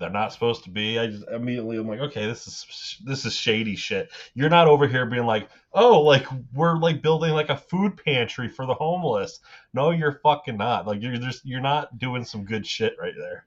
they're 0.00 0.10
not 0.10 0.32
supposed 0.32 0.64
to 0.64 0.70
be, 0.70 0.98
I 0.98 1.06
just 1.06 1.24
immediately 1.28 1.76
I'm 1.76 1.86
like, 1.86 2.00
okay, 2.00 2.26
this 2.26 2.46
is 2.46 2.98
this 3.04 3.24
is 3.24 3.34
shady 3.34 3.76
shit. 3.76 4.10
You're 4.34 4.50
not 4.50 4.66
over 4.66 4.88
here 4.88 5.06
being 5.06 5.24
like, 5.24 5.48
oh, 5.72 6.00
like 6.00 6.26
we're 6.52 6.76
like 6.78 7.00
building 7.00 7.32
like 7.32 7.48
a 7.48 7.56
food 7.56 7.96
pantry 8.04 8.48
for 8.48 8.66
the 8.66 8.74
homeless. 8.74 9.40
No, 9.72 9.90
you're 9.90 10.20
fucking 10.22 10.56
not. 10.56 10.86
Like 10.86 11.00
you're 11.00 11.16
just 11.16 11.46
you're 11.46 11.60
not 11.60 11.98
doing 11.98 12.24
some 12.24 12.44
good 12.44 12.66
shit 12.66 12.96
right 13.00 13.14
there. 13.16 13.46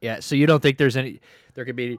yeah. 0.00 0.20
So 0.20 0.34
you 0.34 0.46
don't 0.46 0.60
think 0.62 0.78
there's 0.78 0.96
any? 0.96 1.20
There 1.54 1.64
could 1.64 1.76
be, 1.76 1.98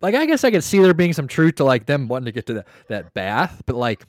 like, 0.00 0.14
I 0.14 0.26
guess 0.26 0.44
I 0.44 0.50
could 0.50 0.64
see 0.64 0.78
there 0.78 0.94
being 0.94 1.12
some 1.12 1.28
truth 1.28 1.56
to 1.56 1.64
like 1.64 1.86
them 1.86 2.08
wanting 2.08 2.26
to 2.26 2.32
get 2.32 2.46
to 2.46 2.54
that 2.54 2.66
that 2.88 3.14
bath, 3.14 3.62
but 3.66 3.76
like, 3.76 4.04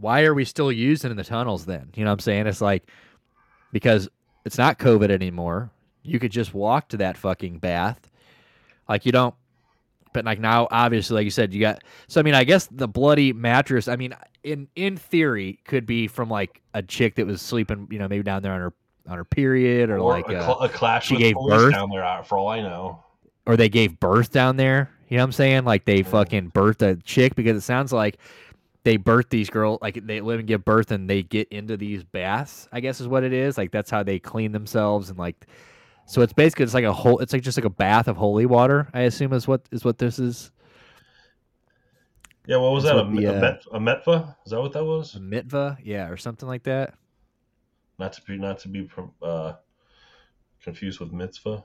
why 0.00 0.24
are 0.24 0.34
we 0.34 0.44
still 0.44 0.70
using 0.72 1.14
the 1.16 1.24
tunnels 1.24 1.66
then? 1.66 1.90
You 1.94 2.04
know 2.04 2.10
what 2.10 2.14
I'm 2.14 2.20
saying? 2.20 2.46
It's 2.46 2.60
like 2.60 2.88
because 3.72 4.08
it's 4.44 4.58
not 4.58 4.78
COVID 4.78 5.10
anymore. 5.10 5.70
You 6.02 6.18
could 6.18 6.32
just 6.32 6.54
walk 6.54 6.88
to 6.90 6.96
that 6.98 7.16
fucking 7.16 7.58
bath. 7.58 8.10
Like 8.88 9.04
you 9.06 9.12
don't 9.12 9.34
but 10.14 10.24
like 10.24 10.40
now 10.40 10.66
obviously 10.70 11.14
like 11.16 11.24
you 11.24 11.30
said 11.30 11.52
you 11.52 11.60
got 11.60 11.84
so 12.06 12.18
I 12.18 12.22
mean 12.22 12.34
I 12.34 12.44
guess 12.44 12.66
the 12.70 12.88
bloody 12.88 13.34
mattress 13.34 13.88
I 13.88 13.96
mean 13.96 14.14
in 14.42 14.66
in 14.74 14.96
theory 14.96 15.58
could 15.66 15.84
be 15.84 16.06
from 16.08 16.30
like 16.30 16.62
a 16.72 16.82
chick 16.82 17.16
that 17.16 17.26
was 17.26 17.42
sleeping, 17.42 17.86
you 17.90 17.98
know, 17.98 18.08
maybe 18.08 18.22
down 18.22 18.42
there 18.42 18.52
on 18.52 18.60
her 18.60 18.72
on 19.06 19.18
her 19.18 19.24
period 19.24 19.90
or, 19.90 19.98
Or 19.98 20.12
like 20.12 20.28
a, 20.30 20.38
uh, 20.38 20.46
cl- 20.46 20.60
a 20.60 20.68
clash 20.68 21.08
she 21.08 21.16
gave 21.16 21.34
birth 21.34 21.72
down 21.72 21.90
there, 21.90 22.04
uh, 22.04 22.22
for 22.22 22.38
all 22.38 22.48
I 22.48 22.60
know. 22.60 23.02
or 23.46 23.56
they 23.56 23.68
gave 23.68 24.00
birth 24.00 24.30
down 24.32 24.56
there. 24.56 24.90
You 25.08 25.16
know 25.18 25.22
what 25.22 25.28
I'm 25.28 25.32
saying? 25.32 25.64
Like 25.64 25.84
they 25.84 26.02
fucking 26.02 26.52
birthed 26.52 26.82
a 26.82 26.96
chick 27.02 27.34
because 27.34 27.56
it 27.56 27.62
sounds 27.62 27.92
like 27.92 28.18
they 28.84 28.96
birth 28.96 29.28
these 29.28 29.50
girls 29.50 29.78
like 29.82 30.06
they 30.06 30.20
live 30.22 30.38
and 30.38 30.48
give 30.48 30.64
birth 30.64 30.90
and 30.90 31.08
they 31.08 31.22
get 31.22 31.48
into 31.48 31.76
these 31.76 32.02
baths. 32.02 32.66
I 32.72 32.80
guess 32.80 33.00
is 33.00 33.08
what 33.08 33.24
it 33.24 33.34
is. 33.34 33.58
Like 33.58 33.72
that's 33.72 33.90
how 33.90 34.02
they 34.02 34.18
clean 34.18 34.52
themselves 34.52 35.10
and 35.10 35.18
like. 35.18 35.46
So 36.08 36.22
it's 36.22 36.32
basically 36.32 36.64
it's 36.64 36.72
like 36.72 36.84
a 36.84 36.92
whole. 36.92 37.18
It's 37.18 37.34
like 37.34 37.42
just 37.42 37.58
like 37.58 37.66
a 37.66 37.70
bath 37.70 38.08
of 38.08 38.16
holy 38.16 38.46
water. 38.46 38.88
I 38.94 39.02
assume 39.02 39.34
is 39.34 39.46
what 39.46 39.68
is 39.70 39.84
what 39.84 39.98
this 39.98 40.18
is. 40.18 40.50
Yeah, 42.46 42.56
what 42.56 42.72
was 42.72 42.84
That's 42.84 42.96
that? 42.96 43.02
A, 43.02 43.04
what 43.04 43.14
the, 43.14 43.24
a, 43.26 43.36
uh, 43.36 43.40
met, 43.40 43.62
a 43.72 43.78
metva? 43.78 44.34
Is 44.46 44.52
that 44.52 44.60
what 44.62 44.72
that 44.72 44.84
was? 44.86 45.14
A 45.16 45.18
mitva, 45.18 45.76
yeah, 45.84 46.08
or 46.08 46.16
something 46.16 46.48
like 46.48 46.62
that. 46.62 46.94
Not 47.98 48.14
to 48.14 48.22
be 48.22 48.38
not 48.38 48.58
to 48.60 48.68
be 48.68 48.88
uh, 49.22 49.52
confused 50.62 50.98
with 50.98 51.12
mitzvah. 51.12 51.62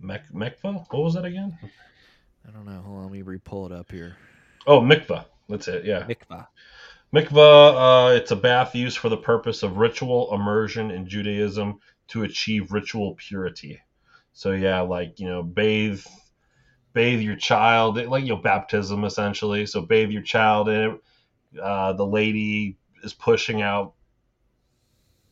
Mek, 0.00 0.30
mekva? 0.34 0.84
What 0.90 1.02
was 1.02 1.14
that 1.14 1.24
again? 1.24 1.58
I 2.46 2.50
don't 2.50 2.66
know. 2.66 2.82
Hold 2.82 2.98
on, 2.98 3.02
let 3.04 3.12
me 3.12 3.22
re-pull 3.22 3.64
it 3.64 3.72
up 3.72 3.90
here. 3.90 4.16
Oh, 4.66 4.82
mikvah. 4.82 5.24
That's 5.48 5.66
it. 5.66 5.86
Yeah. 5.86 6.02
Mikvah. 6.02 6.46
Mikvah, 7.14 8.10
uh, 8.10 8.14
it's 8.14 8.32
a 8.32 8.36
bath 8.36 8.74
used 8.74 8.98
for 8.98 9.08
the 9.08 9.16
purpose 9.16 9.62
of 9.62 9.78
ritual 9.78 10.34
immersion 10.34 10.90
in 10.90 11.08
Judaism 11.08 11.80
to 12.08 12.24
achieve 12.24 12.72
ritual 12.72 13.14
purity. 13.14 13.80
So 14.34 14.52
yeah, 14.52 14.80
like 14.80 15.18
you 15.18 15.26
know, 15.26 15.42
bathe, 15.42 16.04
bathe 16.92 17.20
your 17.20 17.36
child, 17.36 17.96
like 17.96 18.24
you 18.24 18.30
know, 18.30 18.36
baptism 18.36 19.04
essentially. 19.04 19.64
So 19.64 19.80
bathe 19.80 20.10
your 20.10 20.22
child 20.22 20.68
in 20.68 20.80
it. 21.54 21.60
Uh, 21.62 21.94
the 21.94 22.06
lady 22.06 22.76
is 23.02 23.14
pushing 23.14 23.62
out 23.62 23.94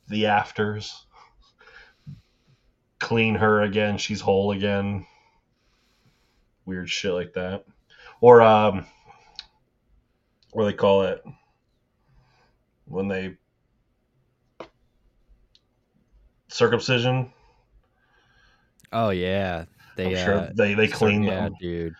the 0.09 0.27
afters. 0.27 1.05
Clean 2.99 3.35
her 3.35 3.61
again. 3.61 3.99
She's 3.99 4.23
whole 4.23 4.53
again. 4.53 5.07
Weird 6.65 6.89
shit 6.89 7.13
like 7.13 7.35
that. 7.35 7.67
Or 8.23 8.41
um, 8.41 8.87
what 10.53 10.65
do 10.65 10.71
they 10.71 10.77
call 10.77 11.03
it? 11.03 11.23
When 12.87 13.09
they 13.09 13.37
circumcision. 16.49 17.33
Oh 18.93 19.11
yeah, 19.11 19.65
they 19.97 20.17
I'm 20.17 20.25
sure 20.25 20.35
uh, 20.35 20.51
they- 20.55 20.75
they 20.75 20.89
clean 20.89 21.23
yeah, 21.23 21.43
them. 21.43 21.55
dude. 21.61 21.95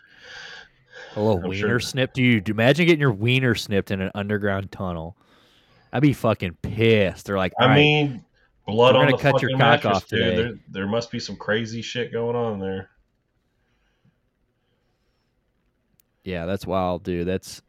A 1.15 1.21
little 1.21 1.43
I'm 1.43 1.49
wiener 1.49 1.67
sure- 1.67 1.79
snip, 1.79 2.13
dude. 2.13 2.49
Imagine 2.49 2.85
getting 2.85 3.01
your 3.01 3.11
wiener 3.11 3.55
snipped 3.55 3.91
in 3.91 4.01
an 4.01 4.11
underground 4.15 4.71
tunnel. 4.71 5.17
I'd 5.91 6.01
be 6.01 6.13
fucking 6.13 6.57
pissed. 6.61 7.25
They're 7.25 7.37
like, 7.37 7.53
I 7.59 7.63
"All 7.63 7.69
right, 7.69 7.75
mean, 7.75 8.25
blood 8.65 8.95
on 8.95 9.05
gonna 9.05 9.17
the 9.17 9.21
cut 9.23 9.31
fucking 9.33 9.49
your 9.49 9.57
cock 9.57 9.83
mattress, 9.83 9.97
off 9.97 10.07
dude. 10.07 10.19
today." 10.19 10.35
There, 10.35 10.53
there 10.69 10.87
must 10.87 11.11
be 11.11 11.19
some 11.19 11.35
crazy 11.37 11.81
shit 11.81 12.11
going 12.11 12.35
on 12.35 12.59
there. 12.59 12.89
yeah, 16.23 16.45
that's 16.45 16.67
wild, 16.67 17.03
dude. 17.03 17.25
That's 17.27 17.61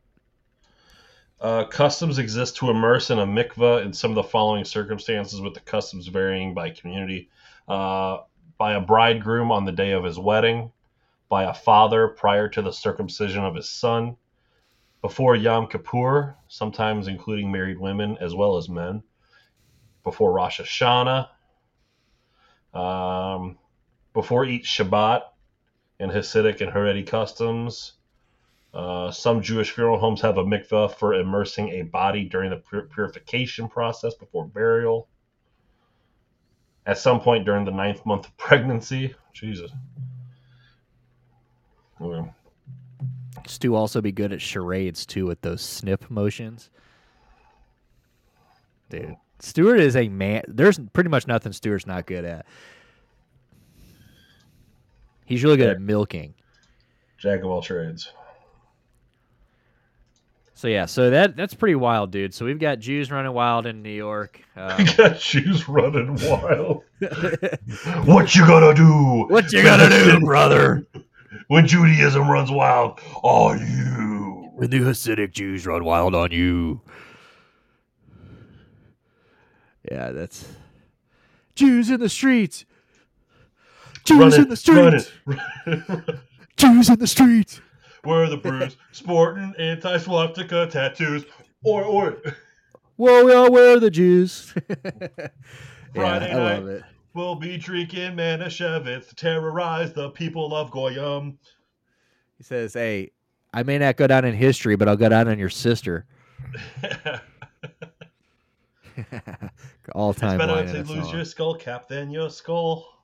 Uh, 1.40 1.64
customs 1.64 2.18
exist 2.18 2.56
to 2.56 2.70
immerse 2.70 3.10
in 3.10 3.18
a 3.18 3.26
mikvah 3.26 3.84
in 3.84 3.92
some 3.92 4.10
of 4.10 4.16
the 4.16 4.22
following 4.22 4.64
circumstances, 4.64 5.40
with 5.40 5.54
the 5.54 5.60
customs 5.60 6.08
varying 6.08 6.54
by 6.54 6.70
community. 6.70 7.30
Uh, 7.68 8.18
by 8.58 8.72
a 8.74 8.80
bridegroom 8.80 9.52
on 9.52 9.64
the 9.64 9.72
day 9.72 9.92
of 9.92 10.04
his 10.04 10.18
wedding, 10.18 10.72
by 11.28 11.44
a 11.44 11.54
father 11.54 12.08
prior 12.08 12.48
to 12.48 12.60
the 12.60 12.72
circumcision 12.72 13.44
of 13.44 13.54
his 13.54 13.70
son, 13.70 14.16
before 15.00 15.36
Yom 15.36 15.68
Kippur, 15.68 16.36
sometimes 16.48 17.06
including 17.06 17.52
married 17.52 17.78
women 17.78 18.18
as 18.20 18.34
well 18.34 18.56
as 18.56 18.68
men, 18.68 19.02
before 20.02 20.32
Rosh 20.32 20.60
Hashanah, 20.60 21.28
um, 22.74 23.58
before 24.12 24.44
each 24.44 24.64
Shabbat 24.64 25.22
in 26.00 26.10
Hasidic 26.10 26.60
and 26.60 26.72
Haredi 26.72 27.06
customs. 27.06 27.92
Uh, 28.74 29.10
some 29.10 29.42
Jewish 29.42 29.70
funeral 29.70 29.98
homes 29.98 30.20
have 30.20 30.38
a 30.38 30.44
mikveh 30.44 30.94
for 30.94 31.14
immersing 31.14 31.70
a 31.70 31.82
body 31.82 32.24
during 32.24 32.50
the 32.50 32.58
pur- 32.58 32.82
purification 32.82 33.68
process 33.68 34.14
before 34.14 34.46
burial. 34.46 35.08
At 36.86 36.98
some 36.98 37.20
point 37.20 37.44
during 37.44 37.64
the 37.64 37.70
ninth 37.70 38.04
month 38.04 38.26
of 38.26 38.36
pregnancy. 38.36 39.14
Jesus. 39.32 39.70
Okay. 42.00 42.30
Stu 43.46 43.74
also 43.74 44.00
be 44.00 44.12
good 44.12 44.32
at 44.32 44.40
charades 44.40 45.06
too 45.06 45.26
with 45.26 45.40
those 45.40 45.62
snip 45.62 46.10
motions. 46.10 46.70
Dude, 48.90 49.16
Stewart 49.40 49.80
is 49.80 49.96
a 49.96 50.08
man. 50.08 50.42
There's 50.48 50.78
pretty 50.92 51.10
much 51.10 51.26
nothing 51.26 51.52
Stewart's 51.52 51.86
not 51.86 52.06
good 52.06 52.24
at. 52.24 52.46
He's 55.24 55.44
really 55.44 55.56
good 55.56 55.68
at 55.68 55.80
milking. 55.80 56.34
Jack 57.18 57.40
of 57.40 57.46
all 57.46 57.60
trades. 57.60 58.12
So 60.58 60.66
yeah, 60.66 60.86
so 60.86 61.10
that 61.10 61.36
that's 61.36 61.54
pretty 61.54 61.76
wild, 61.76 62.10
dude. 62.10 62.34
So 62.34 62.44
we've 62.44 62.58
got 62.58 62.80
Jews 62.80 63.12
running 63.12 63.32
wild 63.32 63.64
in 63.64 63.80
New 63.80 63.92
York. 63.92 64.40
Um, 64.58 64.84
got 64.96 65.20
Jews 65.20 65.68
running 65.68 66.16
wild. 66.16 66.82
what 68.06 68.34
you 68.34 68.44
gonna 68.44 68.74
do? 68.74 69.26
What 69.28 69.52
you 69.52 69.62
gonna 69.62 69.88
do, 69.88 70.18
brother? 70.24 70.84
When 71.46 71.68
Judaism 71.68 72.28
runs 72.28 72.50
wild, 72.50 72.98
are 73.22 73.56
you? 73.56 74.50
when 74.56 74.70
the 74.70 74.80
Hasidic 74.80 75.30
Jews 75.30 75.64
run 75.64 75.84
wild 75.84 76.16
on 76.16 76.32
you. 76.32 76.80
Yeah, 79.88 80.10
that's 80.10 80.44
Jews 81.54 81.88
in 81.88 82.00
the 82.00 82.08
streets. 82.08 82.64
Jews 84.04 84.18
Running, 84.18 84.42
in 84.42 84.48
the 84.48 84.56
streets. 84.56 85.12
Jews 86.56 86.88
in 86.88 86.98
the 86.98 87.06
streets. 87.06 87.60
Where 88.04 88.28
the 88.28 88.36
Bruce 88.36 88.76
sporting 88.92 89.54
anti-swastika 89.58 90.68
tattoos, 90.70 91.24
or 91.64 91.82
or 91.84 92.22
Whoa, 92.96 93.24
we 93.24 93.32
all 93.32 93.50
wear 93.52 93.78
the 93.78 93.90
Jews. 93.90 94.52
yeah, 94.68 95.28
Friday 95.94 96.30
I 96.32 96.36
night 96.36 96.58
love 96.58 96.68
it. 96.68 96.82
we'll 97.14 97.34
be 97.36 97.56
drinking 97.56 98.12
Manischewitz 98.16 99.08
to 99.08 99.14
terrorize 99.14 99.92
the 99.92 100.10
people 100.10 100.54
of 100.54 100.70
Goyam. 100.70 101.36
He 102.36 102.44
says, 102.44 102.74
"Hey, 102.74 103.10
I 103.52 103.62
may 103.62 103.78
not 103.78 103.96
go 103.96 104.06
down 104.06 104.24
in 104.24 104.34
history, 104.34 104.76
but 104.76 104.88
I'll 104.88 104.96
go 104.96 105.08
down 105.08 105.28
on 105.28 105.38
your 105.38 105.48
sister." 105.48 106.06
All 109.94 110.10
It's 110.10 110.20
time 110.20 110.38
better 110.38 110.52
line 110.52 110.66
to 110.66 110.78
lose 110.82 111.04
song. 111.04 111.14
your 111.14 111.24
skull 111.24 111.54
cap 111.54 111.88
than 111.88 112.10
your 112.10 112.30
skull. 112.30 112.97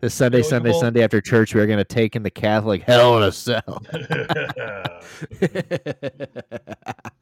This 0.00 0.14
Sunday, 0.14 0.42
Sunday. 0.42 0.72
Sunday 0.72 1.02
after 1.02 1.20
church, 1.20 1.54
we 1.54 1.60
are 1.60 1.66
going 1.66 1.78
to 1.78 1.84
take 1.84 2.16
in 2.16 2.22
the 2.22 2.30
Catholic 2.30 2.82
hell 2.82 3.18
in 3.18 3.24
a 3.24 3.30
cell. 3.30 3.82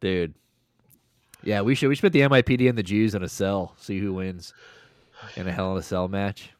Dude. 0.00 0.34
Yeah, 1.42 1.62
we 1.62 1.74
should 1.74 1.88
we 1.88 1.96
should 1.96 2.02
put 2.02 2.12
the 2.12 2.20
MIPD 2.20 2.68
and 2.68 2.78
the 2.78 2.84
Jews 2.84 3.16
in 3.16 3.24
a 3.24 3.28
cell, 3.28 3.74
see 3.78 3.98
who 3.98 4.14
wins 4.14 4.54
in 5.34 5.48
a 5.48 5.52
hell 5.52 5.72
in 5.72 5.78
a 5.78 5.82
cell 5.82 6.06
match. 6.06 6.50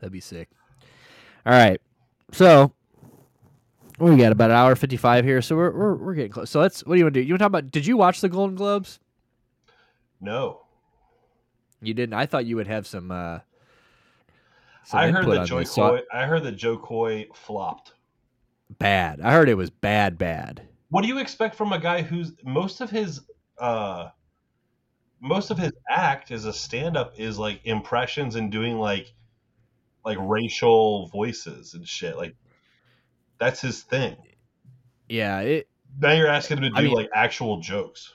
That'd 0.00 0.12
be 0.12 0.20
sick. 0.20 0.48
All 1.46 1.52
right. 1.52 1.80
So 2.32 2.72
we 4.00 4.16
got 4.16 4.32
about 4.32 4.50
an 4.50 4.56
hour 4.56 4.74
fifty 4.74 4.96
five 4.96 5.24
here, 5.24 5.40
so 5.42 5.54
we're, 5.54 5.70
we're 5.70 5.94
we're 5.94 6.14
getting 6.14 6.32
close. 6.32 6.50
So 6.50 6.60
let's 6.60 6.84
what 6.84 6.94
do 6.94 6.98
you 6.98 7.04
want 7.04 7.14
to 7.14 7.20
do? 7.20 7.26
You 7.26 7.34
want 7.34 7.38
to 7.38 7.42
talk 7.44 7.50
about 7.50 7.70
did 7.70 7.86
you 7.86 7.96
watch 7.96 8.20
the 8.20 8.28
Golden 8.28 8.56
Globes? 8.56 8.98
no. 10.20 10.60
You 11.80 11.92
didn't. 11.92 12.14
I 12.14 12.24
thought 12.24 12.46
you 12.46 12.56
would 12.56 12.66
have 12.66 12.86
some. 12.86 13.10
Uh, 13.10 13.40
I 14.92 15.10
heard 15.10 15.26
that 15.26 15.46
Jo 15.46 15.64
Koy. 15.64 16.00
I 16.12 16.26
heard 16.26 16.42
that 16.44 16.56
Jo 16.56 16.76
Koy 16.76 17.26
flopped. 17.34 17.92
bad. 18.78 19.20
I 19.20 19.32
heard 19.32 19.48
it 19.48 19.54
was 19.54 19.70
bad, 19.70 20.18
bad. 20.18 20.62
What 20.90 21.02
do 21.02 21.08
you 21.08 21.18
expect 21.18 21.54
from 21.54 21.72
a 21.72 21.78
guy 21.78 22.02
who's 22.02 22.32
most 22.44 22.80
of 22.80 22.90
his 22.90 23.20
uh 23.58 24.08
most 25.20 25.50
of 25.50 25.58
his 25.58 25.72
act 25.88 26.30
as 26.30 26.44
a 26.44 26.52
stand-up 26.52 27.14
is 27.18 27.38
like 27.38 27.60
impressions 27.64 28.34
and 28.34 28.50
doing 28.52 28.78
like 28.78 29.12
like 30.04 30.18
racial 30.20 31.06
voices 31.08 31.74
and 31.74 31.88
shit. 31.88 32.16
Like 32.16 32.34
that's 33.38 33.60
his 33.60 33.82
thing. 33.82 34.16
Yeah, 35.08 35.40
it. 35.40 35.68
Now 35.98 36.12
you're 36.12 36.28
asking 36.28 36.58
him 36.58 36.64
to 36.64 36.70
do 36.70 36.76
I 36.76 36.82
mean- 36.82 36.92
like 36.92 37.10
actual 37.14 37.58
jokes. 37.60 38.14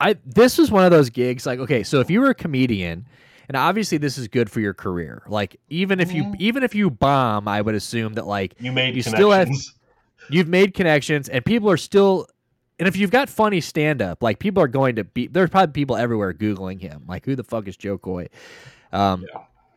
I 0.00 0.16
this 0.26 0.58
was 0.58 0.70
one 0.70 0.84
of 0.84 0.90
those 0.90 1.08
gigs 1.10 1.46
like 1.46 1.58
okay, 1.60 1.82
so 1.82 2.00
if 2.00 2.10
you 2.10 2.20
were 2.20 2.30
a 2.30 2.34
comedian 2.34 3.06
and 3.48 3.56
obviously 3.56 3.98
this 3.98 4.18
is 4.18 4.28
good 4.28 4.50
for 4.50 4.60
your 4.60 4.74
career. 4.74 5.22
Like 5.26 5.56
even 5.68 6.00
if 6.00 6.12
you 6.12 6.34
even 6.38 6.62
if 6.62 6.74
you 6.74 6.90
bomb, 6.90 7.48
I 7.48 7.60
would 7.60 7.74
assume 7.74 8.14
that 8.14 8.26
like 8.26 8.54
You 8.58 8.72
made 8.72 8.96
you 8.96 9.02
still 9.02 9.30
have 9.30 9.48
you've 10.30 10.48
made 10.48 10.74
connections 10.74 11.28
and 11.28 11.44
people 11.44 11.70
are 11.70 11.76
still 11.76 12.26
and 12.78 12.88
if 12.88 12.96
you've 12.96 13.10
got 13.10 13.28
funny 13.28 13.60
stand 13.60 14.02
up, 14.02 14.22
like 14.22 14.38
people 14.38 14.62
are 14.62 14.68
going 14.68 14.96
to 14.96 15.04
be 15.04 15.26
there's 15.26 15.50
probably 15.50 15.72
people 15.72 15.96
everywhere 15.96 16.32
googling 16.32 16.80
him. 16.80 17.04
Like 17.06 17.24
who 17.24 17.36
the 17.36 17.44
fuck 17.44 17.68
is 17.68 17.76
Jo 17.76 17.98
Koy? 17.98 18.28
Um 18.92 19.26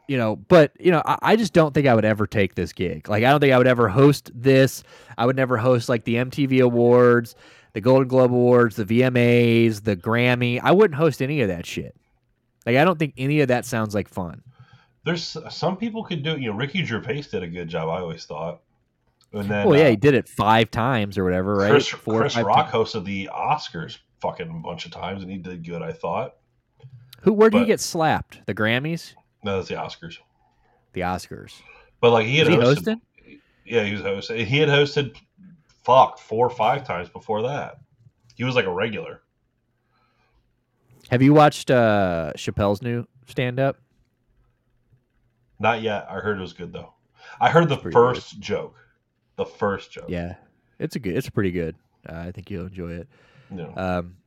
you 0.08 0.18
know, 0.18 0.38
but 0.38 0.72
you 0.80 0.92
know, 0.92 1.02
I, 1.06 1.18
I 1.22 1.36
just 1.36 1.52
don't 1.54 1.74
think 1.74 1.86
I 1.86 1.94
would 1.94 2.06
ever 2.06 2.26
take 2.28 2.56
this 2.56 2.72
gig. 2.72 3.10
Like 3.10 3.24
I 3.24 3.30
don't 3.30 3.42
think 3.42 3.54
I 3.54 3.58
would 3.58 3.68
ever 3.68 3.90
host 3.90 4.32
this. 4.34 4.84
I 5.18 5.26
would 5.26 5.36
never 5.36 5.58
host 5.58 5.90
like 5.90 6.06
the 6.06 6.16
MTV 6.16 6.64
Awards, 6.64 7.36
the 7.74 7.82
Golden 7.82 8.08
Globe 8.08 8.32
Awards, 8.32 8.78
the 8.78 8.86
VMAs, 8.86 9.84
the 9.84 9.98
Grammy. 9.98 10.62
I 10.64 10.72
wouldn't 10.72 10.98
host 10.98 11.22
any 11.22 11.42
of 11.42 11.50
that 11.50 11.66
shit. 11.66 11.96
Like 12.68 12.76
I 12.76 12.84
don't 12.84 13.00
think 13.00 13.14
any 13.18 13.40
of 13.40 13.48
that 13.48 13.66
sounds 13.66 13.96
like 13.96 14.10
fun. 14.10 14.42
There's 15.06 15.38
some 15.50 15.78
people 15.78 16.04
could 16.04 16.22
do 16.22 16.34
it. 16.34 16.42
You 16.42 16.52
know, 16.52 16.58
Ricky 16.58 16.84
Gervais 16.84 17.24
did 17.32 17.42
a 17.42 17.48
good 17.48 17.70
job. 17.70 17.88
I 17.88 18.02
always 18.02 18.26
thought. 18.26 18.60
And 19.32 19.50
then 19.50 19.70
well, 19.70 19.80
yeah, 19.80 19.86
uh, 19.86 19.92
he 19.92 19.96
did 19.96 20.14
it 20.14 20.28
five 20.28 20.70
times 20.70 21.18
or 21.18 21.24
whatever, 21.24 21.56
right? 21.56 21.72
Chris, 21.72 21.88
Four 21.88 22.20
Chris 22.22 22.36
Rock 22.36 22.70
times. 22.70 22.92
hosted 22.92 23.06
the 23.06 23.30
Oscars 23.34 24.00
fucking 24.20 24.50
a 24.50 24.54
bunch 24.54 24.86
of 24.86 24.92
times, 24.92 25.24
and 25.24 25.32
he 25.32 25.38
did 25.38 25.66
good. 25.66 25.82
I 25.82 25.94
thought. 25.94 26.36
Who? 27.22 27.32
Where 27.32 27.50
did 27.50 27.62
he 27.62 27.66
get 27.66 27.80
slapped? 27.80 28.46
The 28.48 28.54
Grammys, 28.54 29.14
No, 29.46 29.56
that's 29.56 29.70
the 29.70 29.76
Oscars. 29.76 30.18
the 30.92 31.02
Oscars. 31.02 31.54
But 32.02 32.12
like 32.12 32.28
he 32.28 32.38
had 32.38 32.48
Was 32.48 32.56
he 32.56 32.62
hosted, 32.62 32.66
hosting? 32.66 33.02
Yeah, 33.66 33.84
he 33.86 33.94
was 33.94 34.02
hosting. 34.02 34.46
He 34.46 34.58
had 34.58 34.68
hosted, 34.68 35.16
fuck, 35.86 36.20
four 36.20 36.46
or 36.46 36.50
five 36.50 36.86
times 36.86 37.08
before 37.08 37.44
that. 37.44 37.80
He 38.36 38.44
was 38.44 38.56
like 38.56 38.66
a 38.66 38.74
regular. 38.74 39.22
Have 41.10 41.22
you 41.22 41.34
watched 41.34 41.72
uh, 41.72 42.34
Chappelle's 42.36 42.82
new 42.82 43.06
stand 43.28 43.60
up? 43.60 43.78
Not 45.60 45.82
yet. 45.82 46.08
I 46.10 46.16
heard 46.20 46.38
it 46.38 46.42
was 46.42 46.54
good 46.54 46.74
though. 46.74 46.94
I 47.40 47.50
heard 47.50 47.70
the 47.70 47.78
first 47.78 48.40
joke. 48.40 48.76
The 49.36 49.46
first 49.46 49.92
joke. 49.92 50.06
Yeah, 50.08 50.36
it's 50.80 50.96
a 50.96 51.00
good. 51.00 51.16
It's 51.16 51.30
pretty 51.30 51.52
good. 51.52 51.76
Uh, 52.08 52.18
I 52.18 52.32
think 52.32 52.50
you'll 52.50 52.68
enjoy 52.68 52.92
it. 52.92 53.08
Yeah. 53.56 53.68
Um, 53.76 54.18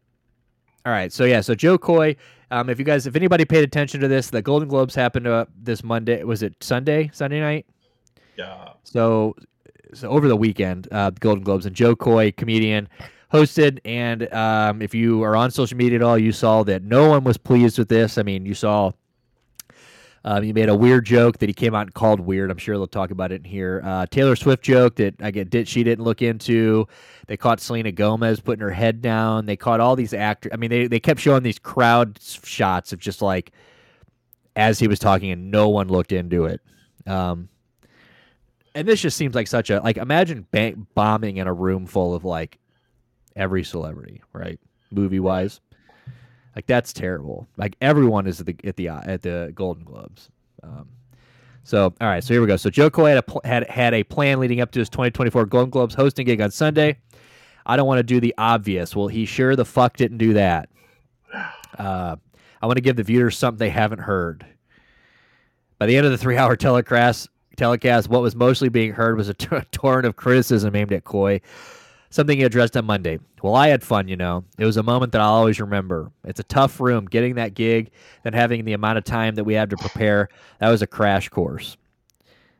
all 0.86 0.92
right, 0.92 1.12
so 1.12 1.24
yeah, 1.24 1.40
so 1.40 1.54
Jo 1.54 1.76
Koy. 1.76 2.16
Um, 2.50 2.70
if 2.70 2.78
you 2.78 2.84
guys, 2.84 3.06
if 3.06 3.14
anybody 3.14 3.44
paid 3.44 3.64
attention 3.64 4.00
to 4.00 4.08
this, 4.08 4.30
the 4.30 4.40
Golden 4.42 4.68
Globes 4.68 4.94
happened 4.94 5.26
uh, 5.26 5.46
this 5.62 5.84
Monday. 5.84 6.24
Was 6.24 6.42
it 6.42 6.54
Sunday? 6.60 7.10
Sunday 7.12 7.40
night? 7.40 7.66
Yeah. 8.36 8.70
So, 8.82 9.36
so 9.92 10.08
over 10.08 10.26
the 10.26 10.36
weekend, 10.36 10.88
uh, 10.90 11.10
the 11.10 11.20
Golden 11.20 11.44
Globes 11.44 11.66
and 11.66 11.76
Jo 11.76 11.94
Koy, 11.94 12.32
comedian, 12.32 12.88
hosted. 13.32 13.78
And 13.84 14.32
um, 14.32 14.82
if 14.82 14.94
you 14.94 15.22
are 15.22 15.36
on 15.36 15.50
social 15.50 15.76
media 15.76 15.96
at 15.96 16.02
all, 16.02 16.18
you 16.18 16.32
saw 16.32 16.62
that 16.64 16.82
no 16.82 17.08
one 17.08 17.24
was 17.24 17.36
pleased 17.36 17.78
with 17.78 17.88
this. 17.88 18.18
I 18.18 18.22
mean, 18.22 18.46
you 18.46 18.54
saw 18.54 18.92
um, 20.24 20.42
he 20.42 20.52
made 20.52 20.68
a 20.68 20.74
weird 20.74 21.06
joke 21.06 21.38
that 21.38 21.48
he 21.48 21.54
came 21.54 21.74
out 21.74 21.82
and 21.82 21.94
called 21.94 22.20
weird. 22.20 22.50
I'm 22.50 22.58
sure 22.58 22.76
they'll 22.76 22.86
talk 22.86 23.10
about 23.10 23.32
it 23.32 23.36
in 23.36 23.44
here. 23.44 23.80
Uh, 23.82 24.06
Taylor 24.06 24.36
Swift 24.36 24.62
joke 24.62 24.96
that 24.96 25.14
I 25.22 25.30
get 25.30 25.48
did 25.48 25.66
she 25.66 25.82
didn't 25.82 26.04
look 26.04 26.20
into. 26.20 26.86
They 27.26 27.36
caught 27.36 27.60
Selena 27.60 27.92
Gomez 27.92 28.40
putting 28.40 28.60
her 28.60 28.70
head 28.70 29.00
down. 29.00 29.46
They 29.46 29.56
caught 29.56 29.80
all 29.80 29.96
these 29.96 30.12
actors. 30.12 30.52
I 30.52 30.56
mean, 30.56 30.70
they 30.70 30.86
they 30.88 31.00
kept 31.00 31.20
showing 31.20 31.42
these 31.42 31.58
crowd 31.58 32.18
shots 32.20 32.92
of 32.92 32.98
just 32.98 33.22
like 33.22 33.52
as 34.56 34.78
he 34.78 34.88
was 34.88 34.98
talking, 34.98 35.30
and 35.30 35.50
no 35.50 35.70
one 35.70 35.88
looked 35.88 36.12
into 36.12 36.44
it. 36.44 36.60
Um, 37.06 37.48
and 38.74 38.86
this 38.86 39.00
just 39.00 39.16
seems 39.16 39.34
like 39.34 39.46
such 39.46 39.70
a 39.70 39.80
like 39.80 39.96
imagine 39.96 40.46
bank 40.50 40.86
bombing 40.94 41.38
in 41.38 41.46
a 41.46 41.52
room 41.52 41.86
full 41.86 42.14
of 42.14 42.24
like 42.24 42.58
every 43.36 43.64
celebrity, 43.64 44.22
right? 44.32 44.58
Movie 44.90 45.20
wise, 45.20 45.60
like 46.56 46.66
that's 46.66 46.92
terrible. 46.92 47.46
Like 47.56 47.76
everyone 47.80 48.26
is 48.26 48.40
at 48.40 48.46
the 48.46 48.56
at 48.64 48.76
the 48.76 48.88
at 48.88 49.22
the 49.22 49.52
Golden 49.54 49.84
Globes. 49.84 50.30
Um, 50.62 50.88
so 51.62 51.94
all 52.00 52.08
right, 52.08 52.22
so 52.24 52.34
here 52.34 52.40
we 52.40 52.46
go. 52.46 52.56
So 52.56 52.70
Jo 52.70 52.90
Koy 52.90 53.10
had 53.10 53.18
a 53.18 53.22
pl- 53.22 53.42
had 53.44 53.68
had 53.70 53.94
a 53.94 54.02
plan 54.02 54.40
leading 54.40 54.60
up 54.60 54.72
to 54.72 54.78
his 54.78 54.88
2024 54.88 55.46
Golden 55.46 55.70
Globes 55.70 55.94
hosting 55.94 56.26
gig 56.26 56.40
on 56.40 56.50
Sunday. 56.50 56.98
I 57.66 57.76
don't 57.76 57.86
want 57.86 57.98
to 57.98 58.02
do 58.02 58.20
the 58.20 58.34
obvious. 58.38 58.96
Well, 58.96 59.08
he 59.08 59.24
sure 59.26 59.54
the 59.54 59.64
fuck 59.64 59.96
didn't 59.96 60.18
do 60.18 60.32
that. 60.32 60.68
Uh, 61.78 62.16
I 62.60 62.66
want 62.66 62.76
to 62.78 62.82
give 62.82 62.96
the 62.96 63.02
viewers 63.02 63.38
something 63.38 63.58
they 63.58 63.70
haven't 63.70 64.00
heard. 64.00 64.44
By 65.78 65.86
the 65.86 65.96
end 65.96 66.04
of 66.04 66.12
the 66.12 66.18
three-hour 66.18 66.56
telecast, 66.56 67.28
telecast, 67.56 68.08
what 68.08 68.22
was 68.22 68.34
mostly 68.34 68.68
being 68.68 68.92
heard 68.92 69.16
was 69.16 69.28
a 69.28 69.34
t- 69.34 69.48
torrent 69.72 70.06
of 70.06 70.16
criticism 70.16 70.74
aimed 70.74 70.92
at 70.92 71.04
Koy. 71.04 71.40
Something 72.12 72.38
he 72.38 72.44
addressed 72.44 72.76
on 72.76 72.84
Monday. 72.86 73.20
Well, 73.40 73.54
I 73.54 73.68
had 73.68 73.84
fun, 73.84 74.08
you 74.08 74.16
know. 74.16 74.44
It 74.58 74.64
was 74.64 74.76
a 74.76 74.82
moment 74.82 75.12
that 75.12 75.20
I'll 75.20 75.32
always 75.32 75.60
remember. 75.60 76.10
It's 76.24 76.40
a 76.40 76.44
tough 76.44 76.80
room. 76.80 77.04
Getting 77.06 77.36
that 77.36 77.54
gig, 77.54 77.92
then 78.24 78.32
having 78.32 78.64
the 78.64 78.72
amount 78.72 78.98
of 78.98 79.04
time 79.04 79.36
that 79.36 79.44
we 79.44 79.54
had 79.54 79.70
to 79.70 79.76
prepare, 79.76 80.28
that 80.58 80.68
was 80.68 80.82
a 80.82 80.88
crash 80.88 81.28
course. 81.28 81.76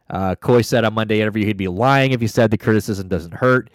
Uh, 0.08 0.36
Koy 0.36 0.62
said 0.62 0.84
on 0.84 0.94
Monday 0.94 1.20
interview 1.20 1.44
he'd 1.44 1.56
be 1.56 1.68
lying 1.68 2.12
if 2.12 2.20
he 2.20 2.26
said 2.28 2.50
the 2.50 2.58
criticism 2.58 3.08
doesn't 3.08 3.34
hurt. 3.34 3.70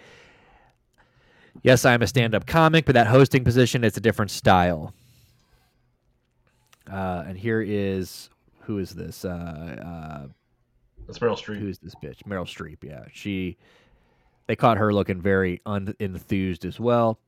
Yes, 1.61 1.84
I'm 1.84 2.02
a 2.02 2.07
stand-up 2.07 2.45
comic, 2.45 2.85
but 2.85 2.93
that 2.93 3.07
hosting 3.07 3.43
position 3.43 3.84
is 3.84 3.97
a 3.97 4.02
different 4.02 4.31
style. 4.31 4.93
Uh, 6.89 7.23
and 7.27 7.38
here 7.38 7.61
is 7.61 8.30
who 8.61 8.80
is 8.80 8.91
this? 8.91 9.26
Uh, 9.26 9.30
uh, 9.30 10.27
That's 11.06 11.19
Meryl 11.19 11.38
Streep. 11.38 11.60
Who's 11.60 11.80
this 11.80 11.95
bitch? 11.95 12.23
Meryl 12.23 12.45
Streep. 12.45 12.77
Yeah, 12.81 13.06
she. 13.11 13.57
They 14.47 14.55
caught 14.55 14.77
her 14.77 14.93
looking 14.93 15.22
very 15.22 15.61
unenthused 15.65 16.65
as 16.65 16.80
well. 16.80 17.19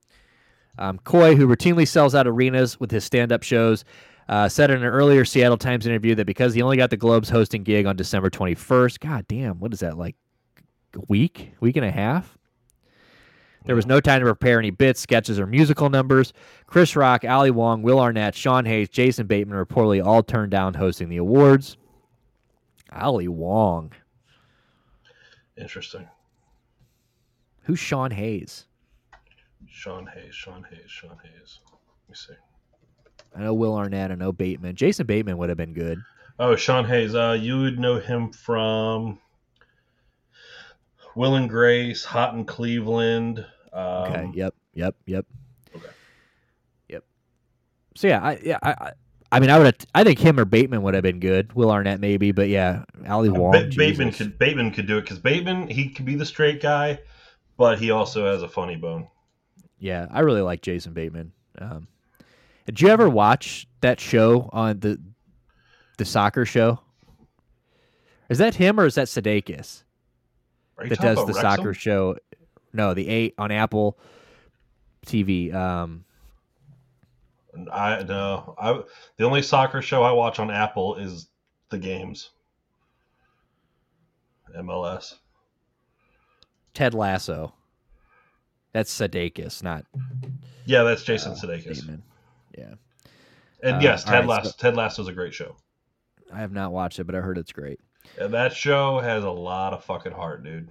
Um, 0.78 0.98
Koy, 1.00 1.34
who 1.34 1.48
routinely 1.48 1.86
sells 1.86 2.14
out 2.14 2.26
arenas 2.26 2.78
with 2.78 2.90
his 2.90 3.04
stand-up 3.04 3.42
shows, 3.42 3.84
uh, 4.28 4.48
said 4.48 4.70
in 4.70 4.78
an 4.78 4.84
earlier 4.84 5.24
Seattle 5.24 5.56
Times 5.56 5.86
interview 5.86 6.14
that 6.14 6.26
because 6.26 6.54
he 6.54 6.62
only 6.62 6.76
got 6.76 6.90
the 6.90 6.96
Globes 6.96 7.28
hosting 7.28 7.64
gig 7.64 7.86
on 7.86 7.96
December 7.96 8.30
21st, 8.30 9.00
God 9.00 9.26
damn, 9.26 9.58
what 9.58 9.72
is 9.72 9.80
that 9.80 9.98
like? 9.98 10.14
A 10.94 11.00
week, 11.08 11.52
week 11.60 11.76
and 11.76 11.84
a 11.84 11.90
half. 11.90 12.38
There 13.64 13.76
was 13.76 13.86
no 13.86 14.00
time 14.00 14.20
to 14.20 14.26
prepare 14.26 14.58
any 14.58 14.70
bits, 14.70 15.00
sketches, 15.00 15.38
or 15.38 15.46
musical 15.46 15.90
numbers. 15.90 16.32
Chris 16.66 16.96
Rock, 16.96 17.24
Ali 17.24 17.50
Wong, 17.50 17.82
Will 17.82 18.00
Arnett, 18.00 18.34
Sean 18.34 18.64
Hayes, 18.64 18.88
Jason 18.88 19.26
Bateman 19.26 19.62
reportedly 19.62 20.04
all 20.04 20.22
turned 20.22 20.50
down 20.50 20.74
hosting 20.74 21.08
the 21.08 21.18
awards. 21.18 21.76
Ali 22.92 23.28
Wong. 23.28 23.92
Interesting. 25.58 26.08
Who's 27.68 27.78
Sean 27.78 28.10
Hayes? 28.10 28.64
Sean 29.68 30.06
Hayes. 30.06 30.34
Sean 30.34 30.64
Hayes. 30.70 30.90
Sean 30.90 31.18
Hayes. 31.22 31.60
Let 31.70 32.08
me 32.08 32.14
see. 32.14 32.32
I 33.36 33.42
know 33.42 33.52
Will 33.52 33.76
Arnett. 33.76 34.10
I 34.10 34.14
know 34.14 34.32
Bateman. 34.32 34.74
Jason 34.74 35.04
Bateman 35.04 35.36
would 35.36 35.50
have 35.50 35.58
been 35.58 35.74
good. 35.74 36.02
Oh, 36.38 36.56
Sean 36.56 36.86
Hayes. 36.86 37.14
Uh, 37.14 37.36
you 37.38 37.60
would 37.60 37.78
know 37.78 38.00
him 38.00 38.32
from 38.32 39.18
Will 41.14 41.34
and 41.34 41.46
Grace, 41.50 42.06
Hot 42.06 42.32
in 42.32 42.46
Cleveland. 42.46 43.44
Um, 43.74 43.84
Okay. 43.84 44.30
Yep. 44.32 44.54
Yep. 44.72 44.96
Yep. 45.04 45.26
Yep. 46.88 47.04
So 47.96 48.08
yeah, 48.08 48.24
I 48.24 48.38
yeah 48.42 48.58
I. 48.62 48.70
I 48.70 48.92
I 49.30 49.40
mean, 49.40 49.50
I 49.50 49.58
would. 49.58 49.84
I 49.94 50.04
think 50.04 50.18
him 50.18 50.40
or 50.40 50.46
Bateman 50.46 50.80
would 50.84 50.94
have 50.94 51.02
been 51.02 51.20
good. 51.20 51.52
Will 51.52 51.70
Arnett 51.70 52.00
maybe, 52.00 52.32
but 52.32 52.48
yeah, 52.48 52.84
Ali 53.06 53.28
Wong. 53.28 53.52
Ba- 53.52 53.68
Bateman 53.76 54.10
could 54.10 54.38
Bateman 54.38 54.70
could 54.70 54.86
do 54.86 54.96
it 54.96 55.02
because 55.02 55.18
Bateman 55.18 55.68
he 55.68 55.90
could 55.90 56.06
be 56.06 56.14
the 56.14 56.24
straight 56.24 56.62
guy, 56.62 56.98
but 57.58 57.78
he 57.78 57.90
also 57.90 58.24
has 58.24 58.42
a 58.42 58.48
funny 58.48 58.76
bone. 58.76 59.06
Yeah, 59.78 60.06
I 60.10 60.20
really 60.20 60.40
like 60.40 60.62
Jason 60.62 60.94
Bateman. 60.94 61.32
Um, 61.58 61.88
did 62.64 62.80
you 62.80 62.88
ever 62.88 63.10
watch 63.10 63.66
that 63.82 64.00
show 64.00 64.48
on 64.52 64.80
the 64.80 64.98
the 65.98 66.04
soccer 66.04 66.46
show? 66.46 66.80
Is 68.30 68.38
that 68.38 68.54
him 68.54 68.78
or 68.78 68.86
is 68.86 68.94
that 68.94 69.08
Sudeikis 69.08 69.82
that 70.78 70.98
does 71.00 71.18
the 71.18 71.26
Wrexham? 71.26 71.42
soccer 71.42 71.74
show? 71.74 72.16
No, 72.72 72.94
the 72.94 73.08
eight 73.08 73.34
on 73.38 73.50
Apple 73.50 73.98
TV. 75.06 75.52
Um, 75.52 76.04
I 77.72 78.02
no. 78.04 78.54
I 78.58 78.80
the 79.16 79.24
only 79.24 79.42
soccer 79.42 79.82
show 79.82 80.02
I 80.02 80.12
watch 80.12 80.38
on 80.38 80.50
Apple 80.50 80.96
is 80.96 81.28
the 81.70 81.78
games. 81.78 82.30
MLS. 84.56 85.14
Ted 86.74 86.94
Lasso. 86.94 87.54
That's 88.72 88.96
Sudeikis, 88.96 89.62
not 89.62 89.84
Yeah, 90.66 90.82
that's 90.82 91.02
Jason 91.02 91.32
uh, 91.32 91.36
Sudeikis. 91.36 92.00
Yeah. 92.56 92.74
And 93.62 93.76
Uh, 93.76 93.80
yes, 93.80 94.04
Ted 94.04 94.14
right, 94.14 94.26
Lasso. 94.26 94.50
so- 94.50 94.56
Ted 94.58 94.76
Lasso 94.76 95.02
is 95.02 95.08
a 95.08 95.12
great 95.12 95.34
show. 95.34 95.56
I 96.32 96.40
have 96.40 96.52
not 96.52 96.72
watched 96.72 96.98
it, 96.98 97.04
but 97.04 97.14
I 97.14 97.20
heard 97.20 97.38
it's 97.38 97.52
great. 97.52 97.80
And 98.20 98.32
that 98.34 98.52
show 98.52 99.00
has 99.00 99.24
a 99.24 99.30
lot 99.30 99.72
of 99.72 99.82
fucking 99.84 100.12
heart, 100.12 100.44
dude. 100.44 100.68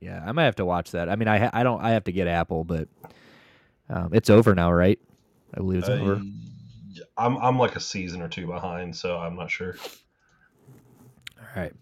Yeah, 0.00 0.22
I 0.24 0.32
might 0.32 0.44
have 0.44 0.56
to 0.56 0.64
watch 0.64 0.92
that. 0.92 1.08
I 1.08 1.16
mean, 1.16 1.28
I 1.28 1.38
ha- 1.38 1.50
I 1.52 1.62
don't 1.62 1.82
I 1.82 1.90
have 1.90 2.04
to 2.04 2.12
get 2.12 2.28
Apple, 2.28 2.62
but 2.64 2.88
um, 3.88 4.10
it's 4.12 4.30
over 4.30 4.54
now, 4.54 4.70
right? 4.70 4.98
I 5.54 5.56
believe 5.58 5.80
it's 5.80 5.88
over. 5.88 6.14
Uh, 6.16 6.20
I'm 7.16 7.36
I'm 7.38 7.58
like 7.58 7.74
a 7.74 7.80
season 7.80 8.22
or 8.22 8.28
two 8.28 8.46
behind, 8.46 8.94
so 8.94 9.16
I'm 9.16 9.34
not 9.34 9.50
sure. 9.50 9.74
All 11.40 11.46
right. 11.56 11.72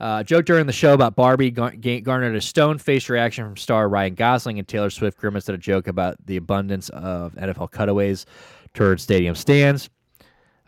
Uh, 0.00 0.22
joke 0.22 0.44
during 0.44 0.66
the 0.66 0.72
show 0.72 0.92
about 0.92 1.14
Barbie 1.14 1.50
gar- 1.50 1.74
garnered 2.02 2.34
a 2.34 2.40
stone 2.40 2.78
faced 2.78 3.08
reaction 3.08 3.44
from 3.44 3.56
star 3.56 3.88
Ryan 3.88 4.14
Gosling 4.14 4.58
and 4.58 4.66
Taylor 4.66 4.90
Swift 4.90 5.18
grimaced 5.18 5.48
at 5.48 5.54
a 5.54 5.58
joke 5.58 5.86
about 5.86 6.16
the 6.26 6.36
abundance 6.36 6.88
of 6.90 7.34
NFL 7.34 7.70
cutaways 7.70 8.26
toward 8.74 9.00
stadium 9.00 9.34
stands. 9.34 9.88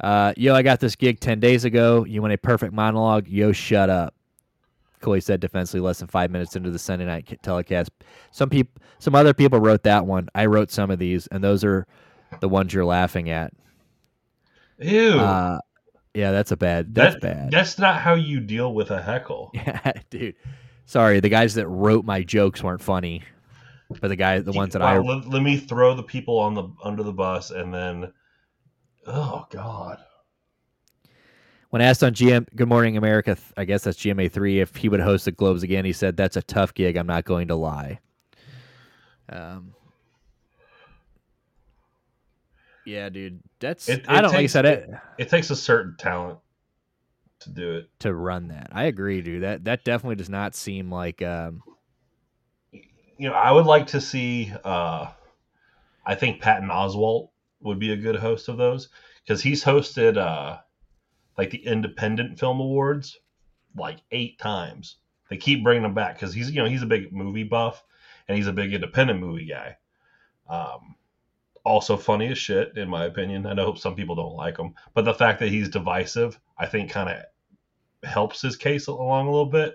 Uh, 0.00 0.32
yo, 0.36 0.54
I 0.54 0.62
got 0.62 0.78
this 0.78 0.94
gig 0.94 1.20
10 1.20 1.40
days 1.40 1.64
ago. 1.64 2.04
You 2.04 2.22
want 2.22 2.34
a 2.34 2.38
perfect 2.38 2.72
monologue? 2.72 3.26
Yo, 3.28 3.52
shut 3.52 3.90
up. 3.90 4.14
Koy 5.00 5.18
said 5.18 5.40
defensively 5.40 5.80
less 5.80 5.98
than 5.98 6.08
five 6.08 6.30
minutes 6.30 6.56
into 6.56 6.70
the 6.70 6.78
Sunday 6.78 7.04
night 7.04 7.38
telecast. 7.42 7.90
Some 8.30 8.48
people, 8.48 8.80
some 8.98 9.14
other 9.14 9.34
people 9.34 9.60
wrote 9.60 9.82
that 9.82 10.06
one. 10.06 10.28
I 10.34 10.46
wrote 10.46 10.70
some 10.70 10.90
of 10.90 10.98
these, 10.98 11.26
and 11.28 11.42
those 11.42 11.64
are 11.64 11.86
the 12.40 12.48
ones 12.48 12.72
you're 12.72 12.84
laughing 12.84 13.30
at. 13.30 13.52
Ew. 14.78 15.18
Uh, 15.18 15.58
yeah, 16.16 16.30
that's 16.30 16.50
a 16.50 16.56
bad. 16.56 16.94
That's 16.94 17.14
That- 17.16 17.20
bad. 17.20 17.50
That's 17.50 17.78
not 17.78 18.00
how 18.00 18.14
you 18.14 18.40
deal 18.40 18.72
with 18.72 18.90
a 18.90 19.02
heckle. 19.02 19.50
Yeah, 19.54 19.92
dude. 20.08 20.34
Sorry, 20.86 21.20
the 21.20 21.28
guys 21.28 21.54
that 21.54 21.66
wrote 21.68 22.04
my 22.04 22.22
jokes 22.22 22.62
weren't 22.62 22.80
funny, 22.80 23.22
but 24.00 24.08
the 24.08 24.16
guy, 24.16 24.38
the 24.38 24.52
ones 24.52 24.72
that 24.72 24.82
I, 24.82 24.98
let, 24.98 25.28
let 25.28 25.42
me 25.42 25.56
throw 25.58 25.94
the 25.94 26.02
people 26.02 26.38
on 26.38 26.54
the 26.54 26.68
under 26.82 27.02
the 27.02 27.12
bus, 27.12 27.50
and 27.50 27.74
then, 27.74 28.12
oh 29.06 29.46
god, 29.50 29.98
when 31.70 31.82
asked 31.82 32.02
on 32.02 32.14
GM 32.14 32.46
Good 32.54 32.68
Morning 32.68 32.96
America, 32.96 33.36
I 33.56 33.64
guess 33.64 33.82
that's 33.82 33.98
GMA 33.98 34.30
three, 34.30 34.60
if 34.60 34.76
he 34.76 34.88
would 34.88 35.00
host 35.00 35.24
the 35.26 35.32
Globes 35.32 35.62
again, 35.64 35.84
he 35.84 35.92
said 35.92 36.16
that's 36.16 36.36
a 36.36 36.42
tough 36.42 36.72
gig. 36.72 36.96
I'm 36.96 37.06
not 37.06 37.24
going 37.24 37.48
to 37.48 37.56
lie. 37.56 37.98
Um. 39.28 39.74
Yeah, 42.86 43.08
dude, 43.08 43.40
that's 43.60 43.88
It- 43.88 44.04
I 44.08 44.22
don't 44.22 44.30
like 44.30 44.38
I 44.38 44.40
takes- 44.42 44.52
said 44.52 44.64
it, 44.64 44.90
it 45.18 45.28
takes 45.28 45.50
a 45.50 45.56
certain 45.56 45.96
talent 45.98 46.38
to 47.40 47.50
do 47.50 47.76
it. 47.76 47.90
to 48.00 48.14
run 48.14 48.48
that. 48.48 48.68
I 48.72 48.84
agree, 48.84 49.20
dude. 49.20 49.42
That 49.42 49.64
that 49.64 49.84
definitely 49.84 50.16
does 50.16 50.30
not 50.30 50.54
seem 50.54 50.90
like 50.90 51.20
um 51.22 51.62
You 52.72 53.28
know, 53.28 53.34
I 53.34 53.50
would 53.52 53.66
like 53.66 53.86
to 53.88 54.00
see. 54.00 54.52
uh 54.64 55.08
I 56.04 56.14
think 56.14 56.40
Patton 56.40 56.68
Oswalt 56.68 57.30
would 57.60 57.78
be 57.80 57.92
a 57.92 57.96
good 57.96 58.16
host 58.16 58.48
of 58.48 58.56
those 58.56 58.88
because 59.24 59.42
he's 59.42 59.64
hosted 59.64 60.16
uh 60.16 60.58
like 61.36 61.50
the 61.50 61.66
Independent 61.66 62.38
Film 62.38 62.60
Awards 62.60 63.18
like 63.74 63.98
eight 64.12 64.38
times. 64.38 64.96
They 65.28 65.36
keep 65.36 65.62
bringing 65.64 65.84
him 65.84 65.92
back 65.94 66.14
because 66.14 66.32
he's 66.32 66.50
you 66.50 66.62
know 66.62 66.68
he's 66.68 66.82
a 66.82 66.86
big 66.86 67.12
movie 67.12 67.42
buff 67.44 67.82
and 68.28 68.36
he's 68.36 68.46
a 68.46 68.52
big 68.52 68.72
independent 68.72 69.18
movie 69.20 69.46
guy. 69.46 69.76
Um, 70.48 70.94
also 71.66 71.96
funny 71.96 72.28
as 72.28 72.38
shit 72.38 72.76
in 72.76 72.88
my 72.88 73.04
opinion. 73.06 73.44
I 73.44 73.52
know 73.52 73.74
some 73.74 73.96
people 73.96 74.14
don't 74.14 74.36
like 74.36 74.56
him, 74.56 74.74
but 74.94 75.04
the 75.04 75.12
fact 75.12 75.40
that 75.40 75.48
he's 75.48 75.68
divisive, 75.68 76.38
I 76.56 76.66
think, 76.66 76.90
kind 76.90 77.10
of 77.10 78.08
helps 78.08 78.40
his 78.40 78.56
case 78.56 78.86
along 78.86 79.26
a 79.26 79.30
little 79.30 79.50
bit. 79.50 79.74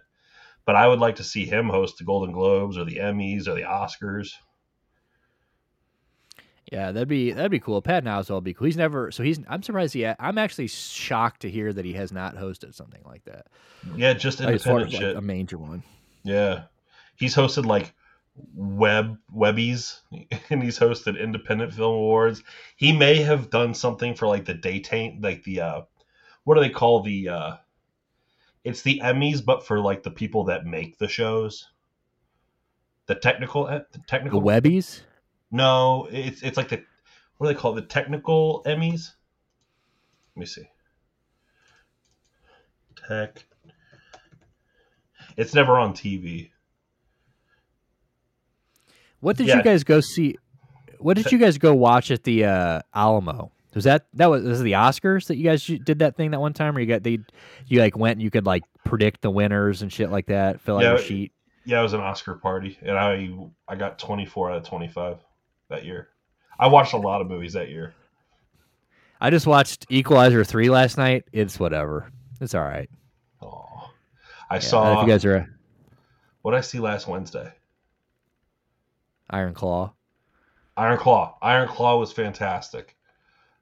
But 0.65 0.75
I 0.75 0.87
would 0.87 0.99
like 0.99 1.17
to 1.17 1.23
see 1.23 1.45
him 1.45 1.67
host 1.69 1.97
the 1.97 2.05
Golden 2.05 2.31
Globes 2.31 2.77
or 2.77 2.85
the 2.85 2.97
Emmys 2.97 3.47
or 3.47 3.55
the 3.55 3.63
Oscars. 3.63 4.29
Yeah, 6.71 6.93
that'd 6.93 7.09
be 7.09 7.33
that'd 7.33 7.51
be 7.51 7.59
cool. 7.59 7.81
Pat 7.81 8.05
Oswalt 8.05 8.35
would 8.35 8.43
be 8.45 8.53
cool. 8.53 8.65
He's 8.65 8.77
never 8.77 9.11
so 9.11 9.23
he's. 9.23 9.39
I'm 9.49 9.61
surprised 9.61 9.93
he. 9.93 10.05
I'm 10.07 10.37
actually 10.37 10.67
shocked 10.67 11.41
to 11.41 11.49
hear 11.49 11.73
that 11.73 11.83
he 11.83 11.93
has 11.93 12.13
not 12.13 12.35
hosted 12.37 12.73
something 12.73 13.01
like 13.05 13.25
that. 13.25 13.47
Yeah, 13.97 14.13
just 14.13 14.39
Like, 14.39 14.49
independent 14.53 14.93
like, 14.93 15.01
shit. 15.01 15.15
a 15.17 15.21
major 15.21 15.57
one. 15.57 15.83
Yeah, 16.23 16.63
he's 17.17 17.35
hosted 17.35 17.65
like 17.65 17.93
web 18.35 19.17
webbies, 19.33 19.99
and 20.49 20.63
he's 20.63 20.79
hosted 20.79 21.19
independent 21.19 21.73
film 21.73 21.95
awards. 21.95 22.43
He 22.75 22.91
may 22.91 23.17
have 23.17 23.49
done 23.49 23.73
something 23.73 24.15
for 24.15 24.27
like 24.27 24.45
the 24.45 24.53
daytime, 24.53 25.19
like 25.21 25.43
the 25.43 25.61
uh, 25.61 25.81
what 26.43 26.55
do 26.55 26.61
they 26.61 26.69
call 26.69 27.01
the? 27.01 27.29
uh 27.29 27.55
It's 28.63 28.81
the 28.81 29.01
Emmys, 29.03 29.43
but 29.43 29.65
for 29.65 29.79
like 29.79 30.03
the 30.03 30.11
people 30.11 30.45
that 30.45 30.65
make 30.65 30.97
the 30.97 31.07
shows. 31.07 31.69
The 33.07 33.15
technical, 33.15 33.65
the 33.65 33.85
The 33.91 33.99
technical 34.07 34.41
Webbies. 34.41 35.01
No, 35.51 36.07
it's 36.11 36.41
it's 36.43 36.57
like 36.57 36.69
the 36.69 36.83
what 37.37 37.47
do 37.47 37.53
they 37.53 37.59
call 37.59 37.77
it? 37.77 37.81
The 37.81 37.87
technical 37.87 38.63
Emmys. 38.65 39.11
Let 40.35 40.39
me 40.39 40.45
see. 40.45 40.69
Tech. 43.07 43.43
It's 45.37 45.53
never 45.53 45.77
on 45.77 45.93
TV. 45.93 46.51
What 49.21 49.37
did 49.37 49.47
Yeah. 49.47 49.57
you 49.57 49.63
guys 49.63 49.83
go 49.83 50.01
see? 50.01 50.35
What 50.99 51.15
did 51.17 51.31
you 51.31 51.37
guys 51.37 51.57
go 51.57 51.73
watch 51.73 52.11
at 52.11 52.23
the 52.23 52.45
uh, 52.45 52.81
Alamo? 52.93 53.51
Was 53.73 53.85
that 53.85 54.05
that 54.15 54.29
was, 54.29 54.43
was 54.43 54.61
the 54.61 54.73
Oscars 54.73 55.27
that 55.27 55.37
you 55.37 55.45
guys 55.45 55.65
did 55.65 55.99
that 55.99 56.15
thing 56.17 56.31
that 56.31 56.41
one 56.41 56.53
time 56.53 56.73
where 56.73 56.81
you 56.81 56.87
got 56.87 57.03
they 57.03 57.19
you 57.67 57.79
like 57.79 57.97
went 57.97 58.13
and 58.17 58.21
you 58.21 58.29
could 58.29 58.45
like 58.45 58.63
predict 58.83 59.21
the 59.21 59.31
winners 59.31 59.81
and 59.81 59.91
shit 59.91 60.11
like 60.11 60.25
that, 60.25 60.59
fill 60.59 60.77
out 60.77 60.81
Yeah, 60.83 60.89
your 60.89 60.97
sheet. 60.99 61.31
Yeah, 61.63 61.79
it 61.79 61.83
was 61.83 61.93
an 61.93 62.01
Oscar 62.01 62.35
party, 62.35 62.77
and 62.81 62.97
I 62.97 63.29
I 63.67 63.75
got 63.77 63.97
twenty 63.97 64.25
four 64.25 64.51
out 64.51 64.57
of 64.57 64.63
twenty 64.63 64.89
five 64.89 65.19
that 65.69 65.85
year. 65.85 66.09
I 66.59 66.67
watched 66.67 66.93
a 66.93 66.97
lot 66.97 67.21
of 67.21 67.27
movies 67.29 67.53
that 67.53 67.69
year. 67.69 67.93
I 69.21 69.29
just 69.29 69.47
watched 69.47 69.85
Equalizer 69.89 70.43
three 70.43 70.69
last 70.69 70.97
night. 70.97 71.23
It's 71.31 71.59
whatever. 71.59 72.11
It's 72.41 72.53
all 72.53 72.63
right. 72.63 72.89
Oh, 73.41 73.89
I 74.49 74.55
Yeah, 74.55 74.59
saw. 74.59 74.99
if 75.01 75.07
you 75.07 75.13
guys 75.13 75.23
are 75.23 75.47
what 76.41 76.51
did 76.51 76.57
I 76.57 76.61
see 76.61 76.79
last 76.79 77.07
Wednesday. 77.07 77.53
Iron 79.31 79.53
Claw. 79.53 79.93
Iron 80.77 80.97
Claw. 80.97 81.37
Iron 81.41 81.67
Claw 81.67 81.97
was 81.97 82.11
fantastic. 82.11 82.95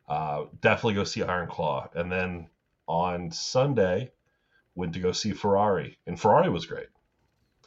Uh, 0.08 0.46
definitely 0.62 0.96
go 0.96 1.04
see 1.04 1.24
Iron 1.24 1.48
Claw. 1.48 1.88
And 1.94 2.12
then 2.12 2.48
on 2.88 3.32
Sunday, 3.32 4.12
went 4.76 4.94
to 4.94 5.00
go 5.00 5.12
see 5.12 5.32
Ferrari, 5.32 5.98
and 6.08 6.20
Ferrari 6.20 6.50
was 6.50 6.66
great. 6.66 6.88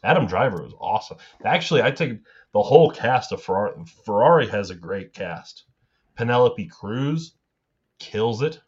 Adam 0.03 0.27
Driver 0.27 0.63
was 0.63 0.75
awesome. 0.81 1.19
Actually, 1.45 1.83
I 1.83 1.93
take 1.93 2.19
the 2.53 2.63
whole 2.63 2.91
cast 2.91 3.31
of 3.31 3.43
Ferrari. 3.43 3.85
Ferrari 4.05 4.49
has 4.49 4.71
a 4.71 4.75
great 4.75 5.13
cast. 5.13 5.65
Penelope 6.17 6.67
Cruz 6.67 7.35
kills 8.01 8.43
it. 8.43 8.61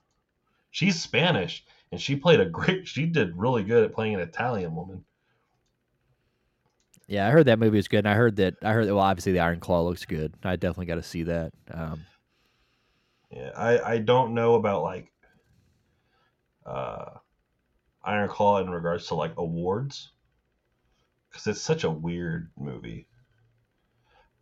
She's 0.71 1.01
Spanish, 1.01 1.65
and 1.91 2.01
she 2.01 2.15
played 2.15 2.41
a 2.41 2.47
great. 2.47 2.87
She 2.87 3.07
did 3.07 3.37
really 3.37 3.65
good 3.65 3.85
at 3.85 3.95
playing 3.95 4.15
an 4.15 4.21
Italian 4.21 4.77
woman. 4.77 5.05
Yeah, 7.07 7.27
I 7.27 7.31
heard 7.31 7.47
that 7.47 7.59
movie 7.59 7.77
was 7.77 7.89
good, 7.89 7.99
and 7.99 8.09
I 8.09 8.15
heard 8.15 8.37
that 8.37 8.55
I 8.63 8.73
heard 8.73 8.87
that. 8.89 8.95
Well, 8.95 9.05
obviously 9.05 9.33
the 9.33 9.41
Iron 9.41 9.61
Claw 9.61 9.83
looks 9.83 10.05
good. 10.05 10.35
I 10.43 10.57
definitely 10.57 10.87
got 10.87 10.95
to 10.97 11.03
see 11.03 11.25
that. 11.25 11.53
Um, 11.71 12.07
Yeah, 13.31 13.51
I 13.57 13.95
I 13.95 13.99
don't 13.99 14.33
know 14.35 14.55
about 14.55 14.83
like 14.83 15.13
uh 16.65 17.11
Iron 18.03 18.29
Claw 18.29 18.61
in 18.61 18.71
regards 18.71 19.07
to 19.09 19.15
like 19.15 19.35
awards 19.37 20.13
because 21.31 21.47
it's 21.47 21.61
such 21.61 21.85
a 21.85 21.91
weird 21.91 22.51
movie. 22.59 23.07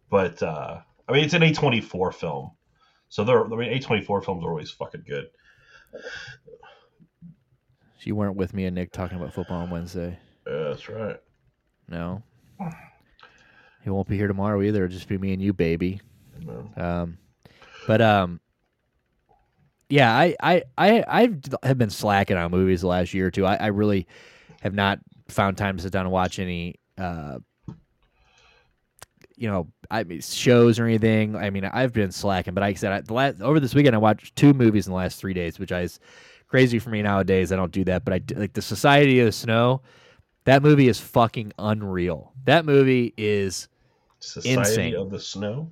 But 0.09 0.41
uh 0.43 0.81
I 1.09 1.13
mean, 1.13 1.25
it's 1.25 1.35
an 1.35 1.43
A24 1.43 2.15
film, 2.15 2.53
so 3.09 3.25
they're 3.25 3.45
I 3.45 3.49
mean 3.57 3.73
A24 3.81 4.25
films 4.25 4.45
are 4.45 4.51
always 4.51 4.71
fucking 4.71 5.03
good. 5.07 5.27
so 5.93 5.99
you 8.05 8.15
weren't 8.15 8.37
with 8.37 8.55
me 8.55 8.67
and 8.67 8.75
Nick 8.77 8.93
talking 8.93 9.19
about 9.19 9.35
football 9.35 9.63
on 9.63 9.71
Wednesday. 9.71 10.17
Yeah, 10.47 10.69
that's 10.69 10.89
right. 10.89 11.17
No. 11.89 12.23
He 13.83 13.91
won't 13.91 14.09
be 14.09 14.17
here 14.17 14.29
tomorrow 14.29 14.63
either. 14.63 14.85
It'll 14.85 14.95
just 14.95 15.09
be 15.09 15.19
me 15.19 15.33
and 15.33 15.43
you, 15.43 15.53
baby. 15.53 16.01
Um, 16.77 17.19
but 17.87 18.01
um, 18.01 18.41
yeah, 19.89 20.17
I 20.17 20.37
I 20.41 20.63
I 20.79 21.05
I 21.09 21.67
have 21.67 21.79
been 21.79 21.91
slacking 21.91 22.37
on 22.37 22.51
movies 22.51 22.83
the 22.83 22.87
last 22.87 23.13
year 23.13 23.27
or 23.27 23.31
two. 23.31 23.45
I, 23.45 23.57
I 23.57 23.67
really 23.69 24.07
have 24.61 24.75
not 24.75 25.01
found 25.29 25.57
time 25.57 25.77
to 25.77 25.83
sit 25.83 25.93
down 25.93 26.07
and 26.07 26.13
watch 26.13 26.39
any 26.39 26.77
uh, 26.99 27.39
you 29.43 29.49
know, 29.49 29.67
I 29.91 30.05
mean, 30.05 30.21
shows 30.21 30.79
or 30.79 30.87
anything. 30.87 31.35
I 31.35 31.51
mean, 31.51 31.65
I've 31.65 31.93
been 31.93 32.13
slacking, 32.13 32.55
but 32.55 32.61
like 32.61 32.77
I 32.77 32.79
said, 32.79 32.93
I, 32.93 33.01
the 33.01 33.13
last 33.13 33.43
over 33.43 33.59
this 33.59 33.75
weekend 33.75 33.97
I 33.97 33.99
watched 33.99 34.37
two 34.37 34.55
movies 34.55 34.87
in 34.87 34.93
the 34.93 34.97
last 34.97 35.19
three 35.19 35.35
days, 35.35 35.59
which 35.59 35.73
is 35.73 35.99
crazy 36.47 36.79
for 36.79 36.91
me 36.91 37.03
nowadays. 37.03 37.51
I 37.51 37.57
don't 37.57 37.73
do 37.73 37.83
that, 37.85 38.05
but 38.05 38.15
I 38.15 38.21
like 38.37 38.53
the 38.53 38.63
Society 38.63 39.19
of 39.19 39.27
the 39.27 39.33
Snow. 39.33 39.83
That 40.45 40.63
movie 40.63 40.89
is 40.89 40.99
fucking 40.99 41.53
unreal. 41.59 42.33
That 42.45 42.65
movie 42.65 43.15
is 43.17 43.69
Society 44.19 44.53
insane. 44.55 44.97
of 44.97 45.11
the 45.11 45.21
Snow. 45.21 45.71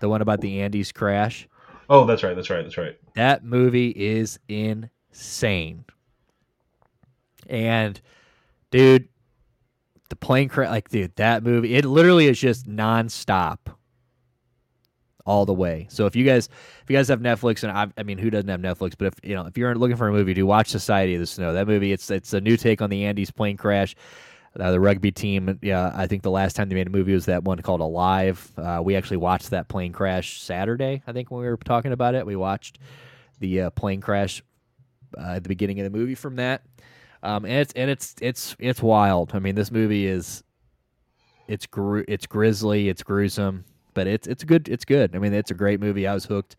The 0.00 0.08
one 0.08 0.22
about 0.22 0.40
the 0.40 0.60
Andes 0.60 0.92
crash. 0.92 1.48
Oh, 1.88 2.04
that's 2.04 2.22
right. 2.22 2.34
That's 2.34 2.50
right. 2.50 2.62
That's 2.62 2.76
right. 2.76 2.98
That 3.14 3.44
movie 3.44 3.90
is 3.90 4.38
insane. 4.48 5.84
And 7.48 8.00
dude, 8.70 9.08
the 10.08 10.16
plane 10.16 10.48
crash 10.48 10.68
like 10.68 10.88
dude, 10.88 11.16
that 11.16 11.42
movie, 11.42 11.74
it 11.74 11.84
literally 11.84 12.26
is 12.26 12.38
just 12.38 12.68
nonstop. 12.68 13.58
All 15.26 15.44
the 15.44 15.52
way. 15.52 15.86
So 15.90 16.06
if 16.06 16.16
you 16.16 16.24
guys 16.24 16.48
if 16.82 16.90
you 16.90 16.96
guys 16.96 17.08
have 17.08 17.20
Netflix 17.20 17.62
and 17.62 17.72
I, 17.72 17.88
I 17.98 18.02
mean 18.04 18.16
who 18.18 18.30
doesn't 18.30 18.48
have 18.48 18.60
Netflix, 18.60 18.94
but 18.96 19.08
if 19.08 19.14
you 19.22 19.34
know 19.34 19.46
if 19.46 19.58
you're 19.58 19.74
looking 19.74 19.96
for 19.96 20.08
a 20.08 20.12
movie, 20.12 20.32
do 20.34 20.46
watch 20.46 20.68
Society 20.68 21.14
of 21.14 21.20
the 21.20 21.26
Snow. 21.26 21.52
That 21.52 21.66
movie 21.66 21.92
it's 21.92 22.10
it's 22.10 22.32
a 22.32 22.40
new 22.40 22.56
take 22.56 22.80
on 22.80 22.90
the 22.90 23.04
Andes 23.04 23.30
plane 23.30 23.56
crash. 23.56 23.94
Uh, 24.58 24.70
the 24.70 24.80
rugby 24.80 25.12
team, 25.12 25.58
yeah, 25.60 25.92
I 25.94 26.06
think 26.06 26.22
the 26.22 26.30
last 26.30 26.56
time 26.56 26.70
they 26.70 26.74
made 26.74 26.86
a 26.86 26.90
movie 26.90 27.12
was 27.12 27.26
that 27.26 27.44
one 27.44 27.60
called 27.60 27.82
Alive. 27.82 28.50
Uh, 28.56 28.80
we 28.82 28.96
actually 28.96 29.18
watched 29.18 29.50
that 29.50 29.68
plane 29.68 29.92
crash 29.92 30.40
Saturday. 30.40 31.02
I 31.06 31.12
think 31.12 31.30
when 31.30 31.42
we 31.42 31.46
were 31.46 31.58
talking 31.58 31.92
about 31.92 32.14
it, 32.14 32.24
we 32.24 32.36
watched 32.36 32.78
the 33.38 33.62
uh, 33.62 33.70
plane 33.70 34.00
crash 34.00 34.42
uh, 35.18 35.32
at 35.32 35.42
the 35.42 35.50
beginning 35.50 35.78
of 35.80 35.84
the 35.92 35.98
movie 35.98 36.14
from 36.14 36.36
that. 36.36 36.62
Um, 37.22 37.44
and 37.44 37.54
it's 37.54 37.72
and 37.74 37.90
it's 37.90 38.14
it's 38.22 38.56
it's 38.58 38.82
wild. 38.82 39.32
I 39.34 39.40
mean, 39.40 39.56
this 39.56 39.70
movie 39.70 40.06
is 40.06 40.42
it's 41.48 41.66
gru- 41.66 42.04
it's 42.08 42.26
grisly, 42.26 42.88
it's 42.88 43.02
gruesome, 43.02 43.64
but 43.96 44.06
it's 44.06 44.28
it's 44.28 44.44
good. 44.44 44.68
It's 44.68 44.84
good. 44.84 45.16
I 45.16 45.18
mean, 45.18 45.32
it's 45.32 45.50
a 45.50 45.54
great 45.54 45.80
movie. 45.80 46.06
I 46.06 46.14
was 46.14 46.24
hooked. 46.24 46.54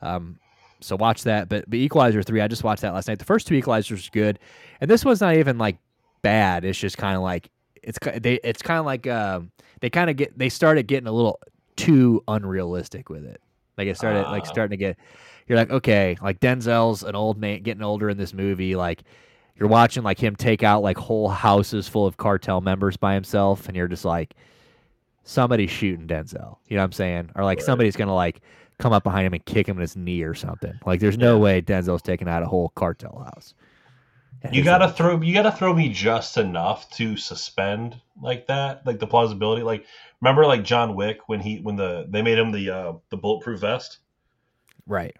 Um, 0.00 0.38
so 0.80 0.96
watch 0.96 1.24
that. 1.24 1.50
But 1.50 1.68
but 1.68 1.76
Equalizer 1.78 2.22
three, 2.22 2.40
I 2.40 2.48
just 2.48 2.64
watched 2.64 2.80
that 2.80 2.94
last 2.94 3.08
night. 3.08 3.18
The 3.18 3.26
first 3.26 3.46
two 3.46 3.54
Equalizers 3.60 4.08
are 4.08 4.10
good, 4.12 4.38
and 4.80 4.90
this 4.90 5.04
one's 5.04 5.20
not 5.20 5.34
even 5.36 5.58
like 5.58 5.76
bad. 6.22 6.64
It's 6.64 6.78
just 6.78 6.96
kind 6.96 7.16
of 7.16 7.22
like 7.22 7.50
it's 7.82 7.98
they 8.22 8.40
it's 8.42 8.62
kind 8.62 8.78
of 8.80 8.86
like 8.86 9.06
um, 9.06 9.50
they 9.80 9.90
kind 9.90 10.08
of 10.08 10.16
get 10.16 10.38
they 10.38 10.48
started 10.48 10.86
getting 10.86 11.06
a 11.06 11.12
little 11.12 11.38
too 11.76 12.24
unrealistic 12.28 13.10
with 13.10 13.26
it. 13.26 13.40
Like 13.76 13.88
it 13.88 13.96
started 13.98 14.22
like 14.30 14.44
Ah. 14.46 14.50
starting 14.50 14.78
to 14.78 14.82
get. 14.82 14.96
You're 15.46 15.58
like 15.58 15.70
okay, 15.70 16.16
like 16.22 16.40
Denzel's 16.40 17.02
an 17.02 17.14
old 17.16 17.36
man 17.36 17.62
getting 17.62 17.82
older 17.82 18.08
in 18.08 18.16
this 18.16 18.32
movie. 18.32 18.76
Like 18.76 19.02
you're 19.56 19.68
watching 19.68 20.02
like 20.02 20.18
him 20.18 20.36
take 20.36 20.62
out 20.62 20.82
like 20.82 20.96
whole 20.96 21.28
houses 21.28 21.88
full 21.88 22.06
of 22.06 22.16
cartel 22.16 22.60
members 22.60 22.96
by 22.96 23.14
himself, 23.14 23.66
and 23.66 23.76
you're 23.76 23.88
just 23.88 24.04
like 24.04 24.34
somebody's 25.24 25.70
shooting 25.70 26.06
Denzel. 26.06 26.58
You 26.68 26.76
know 26.76 26.82
what 26.82 26.84
I'm 26.84 26.92
saying? 26.92 27.30
Or 27.34 27.44
like 27.44 27.60
somebody's 27.60 27.96
gonna 27.96 28.14
like 28.14 28.40
come 28.78 28.92
up 28.92 29.04
behind 29.04 29.26
him 29.26 29.34
and 29.34 29.44
kick 29.44 29.68
him 29.68 29.76
in 29.76 29.82
his 29.82 29.96
knee 29.96 30.22
or 30.22 30.34
something. 30.34 30.78
Like 30.84 31.00
there's 31.00 31.18
no 31.18 31.38
way 31.38 31.60
Denzel's 31.62 32.02
taking 32.02 32.28
out 32.28 32.42
a 32.42 32.46
whole 32.46 32.70
cartel 32.70 33.18
house. 33.24 33.54
You 34.52 34.64
gotta 34.64 34.90
throw 34.90 35.20
you 35.20 35.34
gotta 35.34 35.52
throw 35.52 35.74
me 35.74 35.90
just 35.90 36.38
enough 36.38 36.90
to 36.92 37.16
suspend 37.16 38.00
like 38.20 38.46
that, 38.46 38.86
like 38.86 38.98
the 38.98 39.06
plausibility. 39.06 39.62
Like 39.62 39.84
remember 40.20 40.46
like 40.46 40.64
John 40.64 40.94
Wick 40.94 41.28
when 41.28 41.40
he 41.40 41.58
when 41.58 41.76
the 41.76 42.06
they 42.08 42.22
made 42.22 42.38
him 42.38 42.50
the 42.50 42.70
uh 42.70 42.92
the 43.10 43.18
bulletproof 43.18 43.60
vest. 43.60 43.98
Right. 44.86 45.14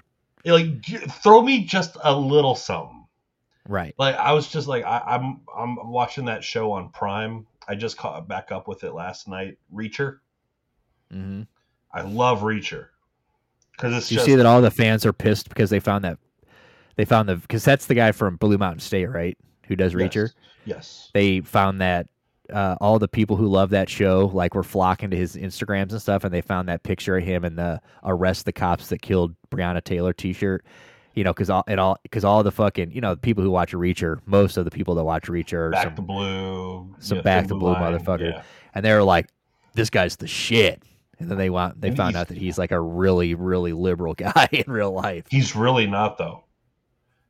Like 0.44 0.82
throw 1.22 1.42
me 1.42 1.64
just 1.64 1.98
a 2.02 2.16
little 2.16 2.54
something. 2.54 3.06
Right. 3.68 3.94
Like 3.98 4.16
I 4.16 4.32
was 4.32 4.48
just 4.48 4.66
like 4.66 4.84
I, 4.84 5.02
I'm 5.06 5.40
I'm 5.54 5.90
watching 5.90 6.24
that 6.24 6.42
show 6.42 6.72
on 6.72 6.88
Prime. 6.88 7.46
I 7.70 7.76
just 7.76 7.96
caught 7.96 8.26
back 8.26 8.50
up 8.50 8.66
with 8.66 8.82
it 8.82 8.94
last 8.94 9.28
night. 9.28 9.56
Reacher. 9.72 10.18
Mm-hmm. 11.14 11.42
I 11.92 12.00
love 12.02 12.40
Reacher 12.40 12.88
because 13.70 13.96
it's 13.96 14.10
you 14.10 14.16
just 14.16 14.26
see 14.26 14.34
that 14.34 14.44
all 14.44 14.60
the 14.60 14.72
fans 14.72 15.06
are 15.06 15.12
pissed 15.12 15.48
because 15.48 15.70
they 15.70 15.78
found 15.78 16.02
that 16.04 16.18
they 16.96 17.04
found 17.04 17.28
the 17.28 17.36
because 17.36 17.64
that's 17.64 17.86
the 17.86 17.94
guy 17.94 18.10
from 18.10 18.34
Blue 18.36 18.58
Mountain 18.58 18.80
State, 18.80 19.06
right? 19.06 19.38
Who 19.68 19.76
does 19.76 19.94
Yes. 19.94 20.02
Reacher? 20.02 20.32
Yes. 20.64 21.10
They 21.14 21.42
found 21.42 21.80
that 21.80 22.08
uh, 22.52 22.74
all 22.80 22.98
the 22.98 23.06
people 23.06 23.36
who 23.36 23.46
love 23.46 23.70
that 23.70 23.88
show 23.88 24.32
like 24.34 24.56
were 24.56 24.64
flocking 24.64 25.10
to 25.10 25.16
his 25.16 25.36
Instagrams 25.36 25.92
and 25.92 26.02
stuff, 26.02 26.24
and 26.24 26.34
they 26.34 26.40
found 26.40 26.68
that 26.68 26.82
picture 26.82 27.16
of 27.16 27.22
him 27.22 27.44
in 27.44 27.54
the 27.54 27.80
"Arrest 28.02 28.46
the 28.46 28.52
Cops 28.52 28.88
That 28.88 29.00
Killed 29.00 29.36
Breonna 29.48 29.82
Taylor" 29.82 30.12
T-shirt. 30.12 30.64
You 31.14 31.24
know, 31.24 31.32
because 31.32 31.50
all 31.50 31.64
and 31.66 31.80
all 31.80 31.98
because 32.02 32.24
all 32.24 32.42
the 32.42 32.52
fucking 32.52 32.92
you 32.92 33.00
know 33.00 33.16
people 33.16 33.42
who 33.42 33.50
watch 33.50 33.72
Reacher, 33.72 34.20
most 34.26 34.56
of 34.56 34.64
the 34.64 34.70
people 34.70 34.94
that 34.94 35.04
watch 35.04 35.24
Reacher 35.24 35.54
are 35.54 35.70
Back 35.70 35.84
some, 35.84 35.96
to 35.96 36.02
Blue, 36.02 36.94
some 37.00 37.18
yeah, 37.18 37.22
back 37.22 37.42
to 37.48 37.54
Blue 37.54 37.60
blue 37.60 37.72
Line, 37.72 37.98
motherfucker, 37.98 38.32
yeah. 38.32 38.42
and 38.74 38.84
they 38.84 38.92
were 38.92 39.02
like, 39.02 39.28
"This 39.74 39.90
guy's 39.90 40.16
the 40.16 40.28
shit." 40.28 40.82
And 41.18 41.30
then 41.30 41.36
they 41.36 41.50
want 41.50 41.80
they 41.80 41.88
And 41.88 41.96
found 41.96 42.16
out 42.16 42.28
that 42.28 42.38
he's 42.38 42.58
like 42.58 42.70
a 42.70 42.80
really 42.80 43.34
really 43.34 43.72
liberal 43.72 44.14
guy 44.18 44.48
in 44.52 44.64
real 44.70 44.92
life. 44.92 45.24
He's 45.30 45.56
really 45.56 45.86
not 45.86 46.16
though. 46.16 46.44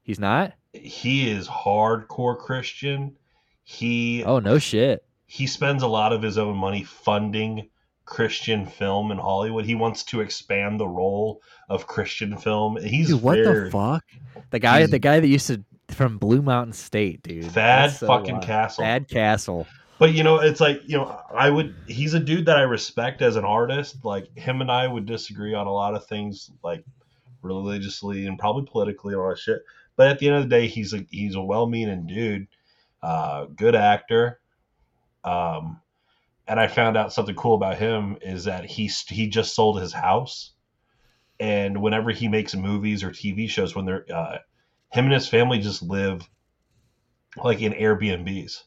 He's 0.02 0.20
not. 0.20 0.52
He 0.72 1.30
is 1.30 1.48
hardcore 1.48 2.38
Christian. 2.38 3.16
He 3.64 4.22
Oh 4.24 4.38
no 4.40 4.58
shit. 4.58 5.04
he 5.26 5.46
spends 5.46 5.82
a 5.82 5.88
lot 5.88 6.12
of 6.12 6.22
his 6.22 6.36
own 6.36 6.56
money 6.56 6.84
funding 6.84 7.69
Christian 8.10 8.66
film 8.66 9.12
in 9.12 9.18
Hollywood. 9.18 9.64
He 9.64 9.76
wants 9.76 10.02
to 10.02 10.20
expand 10.20 10.80
the 10.80 10.88
role 10.88 11.40
of 11.68 11.86
Christian 11.86 12.36
film. 12.36 12.76
He's 12.76 13.08
Dude, 13.08 13.22
what 13.22 13.38
very, 13.38 13.64
the 13.66 13.70
fuck? 13.70 14.04
The 14.50 14.58
guy, 14.58 14.84
the 14.86 14.98
guy 14.98 15.20
that 15.20 15.28
used 15.28 15.46
to 15.46 15.64
from 15.90 16.18
Blue 16.18 16.42
Mountain 16.42 16.72
State, 16.72 17.22
dude. 17.22 17.46
Thad 17.52 17.92
so 17.92 18.08
fucking 18.08 18.34
wild. 18.34 18.46
Castle. 18.46 18.84
Thad 18.84 19.08
Castle. 19.08 19.66
But 20.00 20.12
you 20.12 20.24
know, 20.24 20.40
it's 20.40 20.60
like 20.60 20.82
you 20.86 20.96
know, 20.96 21.20
I 21.32 21.50
would. 21.50 21.74
He's 21.86 22.12
a 22.14 22.20
dude 22.20 22.46
that 22.46 22.56
I 22.56 22.62
respect 22.62 23.22
as 23.22 23.36
an 23.36 23.44
artist. 23.44 24.04
Like 24.04 24.36
him 24.36 24.60
and 24.60 24.72
I 24.72 24.88
would 24.88 25.06
disagree 25.06 25.54
on 25.54 25.68
a 25.68 25.72
lot 25.72 25.94
of 25.94 26.04
things, 26.06 26.50
like 26.64 26.84
religiously 27.42 28.26
and 28.26 28.38
probably 28.38 28.66
politically 28.70 29.14
and 29.14 29.22
all 29.22 29.30
that 29.30 29.38
shit. 29.38 29.62
But 29.94 30.08
at 30.08 30.18
the 30.18 30.26
end 30.26 30.36
of 30.36 30.42
the 30.42 30.48
day, 30.48 30.66
he's 30.66 30.92
a 30.92 31.06
he's 31.10 31.36
a 31.36 31.40
well-meaning 31.40 32.08
dude, 32.08 32.48
uh, 33.04 33.44
good 33.44 33.76
actor. 33.76 34.40
Um, 35.22 35.80
and 36.50 36.58
I 36.58 36.66
found 36.66 36.96
out 36.96 37.12
something 37.12 37.36
cool 37.36 37.54
about 37.54 37.78
him 37.78 38.18
is 38.20 38.44
that 38.44 38.64
he 38.64 38.90
he 39.08 39.28
just 39.28 39.54
sold 39.54 39.80
his 39.80 39.92
house, 39.92 40.52
and 41.38 41.80
whenever 41.80 42.10
he 42.10 42.26
makes 42.26 42.56
movies 42.56 43.04
or 43.04 43.10
TV 43.10 43.48
shows, 43.48 43.76
when 43.76 43.84
they're 43.86 44.04
uh, 44.12 44.38
him 44.90 45.04
and 45.04 45.14
his 45.14 45.28
family 45.28 45.60
just 45.60 45.80
live 45.80 46.28
like 47.36 47.62
in 47.62 47.72
Airbnbs 47.72 48.64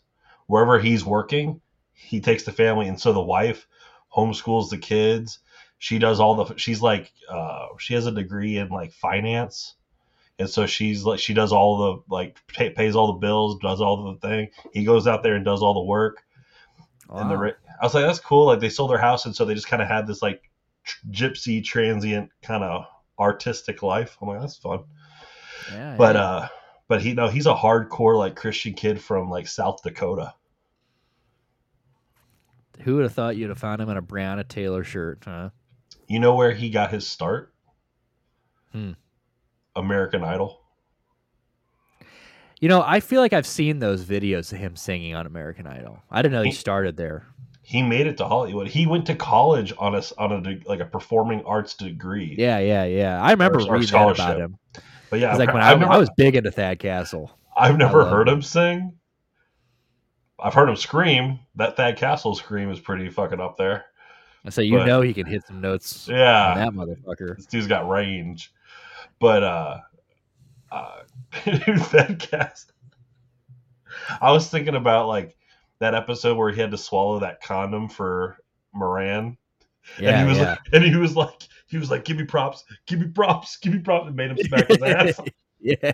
wherever 0.48 0.80
he's 0.80 1.06
working, 1.06 1.60
he 1.92 2.22
takes 2.22 2.44
the 2.44 2.54
family, 2.54 2.88
and 2.88 3.00
so 3.00 3.12
the 3.12 3.22
wife 3.22 3.68
homeschools 4.16 4.70
the 4.70 4.78
kids. 4.78 5.40
She 5.78 6.00
does 6.00 6.22
all 6.22 6.36
the. 6.36 6.56
She's 6.56 6.82
like, 6.82 7.12
uh, 7.30 7.68
she 7.80 7.96
has 7.96 8.06
a 8.06 8.12
degree 8.12 8.58
in 8.58 8.70
like 8.70 8.94
finance, 8.94 9.76
and 10.40 10.50
so 10.50 10.66
she's 10.66 11.04
like, 11.04 11.20
she 11.20 11.34
does 11.34 11.52
all 11.52 11.78
the 11.78 12.04
like 12.08 12.38
pay, 12.48 12.70
pays 12.70 12.96
all 12.96 13.08
the 13.08 13.20
bills, 13.20 13.60
does 13.60 13.82
all 13.82 14.14
the 14.14 14.20
thing. 14.26 14.52
He 14.72 14.86
goes 14.86 15.06
out 15.06 15.22
there 15.22 15.36
and 15.36 15.44
does 15.44 15.62
all 15.62 15.74
the 15.74 15.84
work. 15.84 16.24
And 17.10 17.30
the 17.30 17.36
Wow. 17.36 17.42
I 17.82 17.86
was 17.86 17.94
like, 17.94 18.06
that's 18.06 18.20
cool. 18.20 18.48
Like 18.48 18.60
they 18.60 18.70
sold 18.70 18.92
their 18.92 18.98
house, 18.98 19.26
and 19.26 19.36
so 19.36 19.46
they 19.46 19.54
just 19.54 19.68
kind 19.68 19.82
of 19.82 19.88
had 19.88 20.08
this 20.08 20.22
like 20.22 20.50
gypsy 21.10 21.64
transient 21.64 22.30
kind 22.42 22.64
of 22.64 22.86
artistic 23.20 23.84
life. 23.84 24.18
I'm 24.22 24.28
like, 24.30 24.42
that's 24.42 24.58
fun. 24.58 24.84
Yeah, 25.72 25.96
But 25.98 26.16
yeah. 26.16 26.22
uh, 26.24 26.48
but 26.88 27.02
he 27.02 27.14
no, 27.14 27.28
he's 27.30 27.46
a 27.48 27.54
hardcore 27.56 28.18
like 28.18 28.36
Christian 28.36 28.74
kid 28.74 29.02
from 29.02 29.30
like 29.30 29.48
South 29.48 29.82
Dakota. 29.84 30.34
Who 32.82 32.96
would 32.96 33.04
have 33.04 33.14
thought 33.14 33.38
you'd 33.38 33.50
have 33.50 33.60
found 33.60 33.82
him 33.82 33.90
in 33.90 33.98
a 33.98 34.02
Breonna 34.02 34.48
Taylor 34.48 34.84
shirt, 34.84 35.20
huh? 35.26 35.50
You 36.08 36.20
know 36.20 36.36
where 36.36 36.52
he 36.52 36.70
got 36.70 36.92
his 36.92 37.08
start? 37.08 37.54
Hmm. 38.72 38.92
American 39.76 40.24
Idol. 40.24 40.60
You 42.60 42.70
know, 42.70 42.82
I 42.86 43.00
feel 43.00 43.22
like 43.22 43.34
I've 43.34 43.48
seen 43.48 43.80
those 43.80 44.06
videos 44.06 44.52
of 44.54 44.60
him 44.60 44.76
singing 44.76 45.16
on 45.16 45.26
American 45.26 45.68
Idol. 45.68 46.00
I 46.10 46.22
didn't 46.22 46.34
know 46.34 46.42
he 46.44 46.50
He- 46.50 46.56
started 46.56 46.98
there. 46.98 47.28
He 47.66 47.82
made 47.82 48.08
it 48.08 48.18
to 48.18 48.28
Hollywood. 48.28 48.68
He 48.68 48.86
went 48.86 49.06
to 49.08 49.16
college 49.16 49.74
on 49.80 49.96
a 49.96 50.02
on 50.18 50.46
a 50.46 50.60
like 50.70 50.82
a 50.82 50.86
performing 50.86 51.44
arts 51.46 51.74
degree. 51.76 52.36
Yeah, 52.38 52.60
yeah, 52.60 52.84
yeah. 52.84 53.22
I 53.22 53.32
remember 53.32 53.60
Or- 53.62 53.68
or 53.70 53.74
reading 53.80 53.92
that 53.94 54.12
about 54.20 54.38
him. 54.40 54.58
But 55.10 55.20
yeah, 55.22 55.36
like 55.36 55.54
when 55.54 55.64
I, 55.64 55.74
never- 55.76 55.92
I 55.92 55.98
was 55.98 56.10
big 56.18 56.36
into 56.36 56.52
Thad 56.52 56.80
Castle. 56.80 57.32
I've 57.56 57.78
never 57.78 58.04
heard 58.06 58.28
him. 58.28 58.36
him 58.36 58.42
sing. 58.42 58.94
I've 60.40 60.54
heard 60.54 60.68
him 60.68 60.76
scream. 60.76 61.40
That 61.56 61.78
Thad 61.78 61.98
Castle 61.98 62.36
scream 62.36 62.70
is 62.70 62.80
pretty 62.80 63.10
fucking 63.10 63.40
up 63.40 63.56
there. 63.58 63.86
I 64.46 64.50
so 64.50 64.62
say 64.62 64.64
you 64.66 64.80
But- 64.80 64.86
know 64.88 65.02
he 65.02 65.14
can 65.14 65.26
hit 65.26 65.46
some 65.46 65.62
notes. 65.62 66.08
Yeah. 66.10 66.56
that 66.56 66.74
motherfucker. 66.74 67.38
This 67.38 67.46
dude's 67.46 67.68
got 67.68 67.88
range. 67.88 68.52
But 69.20 69.44
uh 69.44 69.78
uh 70.72 71.04
Thad 71.32 72.20
Castle. 72.20 72.74
I 74.20 74.32
was 74.32 74.50
thinking 74.50 74.76
about 74.76 75.08
like 75.08 75.38
that 75.84 75.96
episode 75.96 76.38
where 76.38 76.52
he 76.52 76.60
had 76.60 76.72
to 76.72 76.78
swallow 76.78 77.20
that 77.20 77.42
condom 77.42 77.88
for 77.90 78.38
Moran. 78.74 79.38
and 79.98 80.18
he 80.22 80.26
was 80.26 80.38
yeah. 80.38 80.44
like 80.52 80.60
and 80.72 80.84
he 80.84 80.96
was 80.96 81.16
like 81.16 81.44
he 81.68 81.78
was 81.78 81.92
like, 81.92 82.06
give 82.06 82.18
me 82.18 82.24
props, 82.24 82.64
give 82.88 83.00
me 83.00 83.08
props, 83.08 83.58
give 83.58 83.74
me 83.74 83.80
props, 83.80 84.08
and 84.08 84.16
made 84.16 84.32
him 84.32 84.38
smack 84.38 84.68
his 84.68 84.82
ass. 84.82 85.20
yeah. 85.60 85.92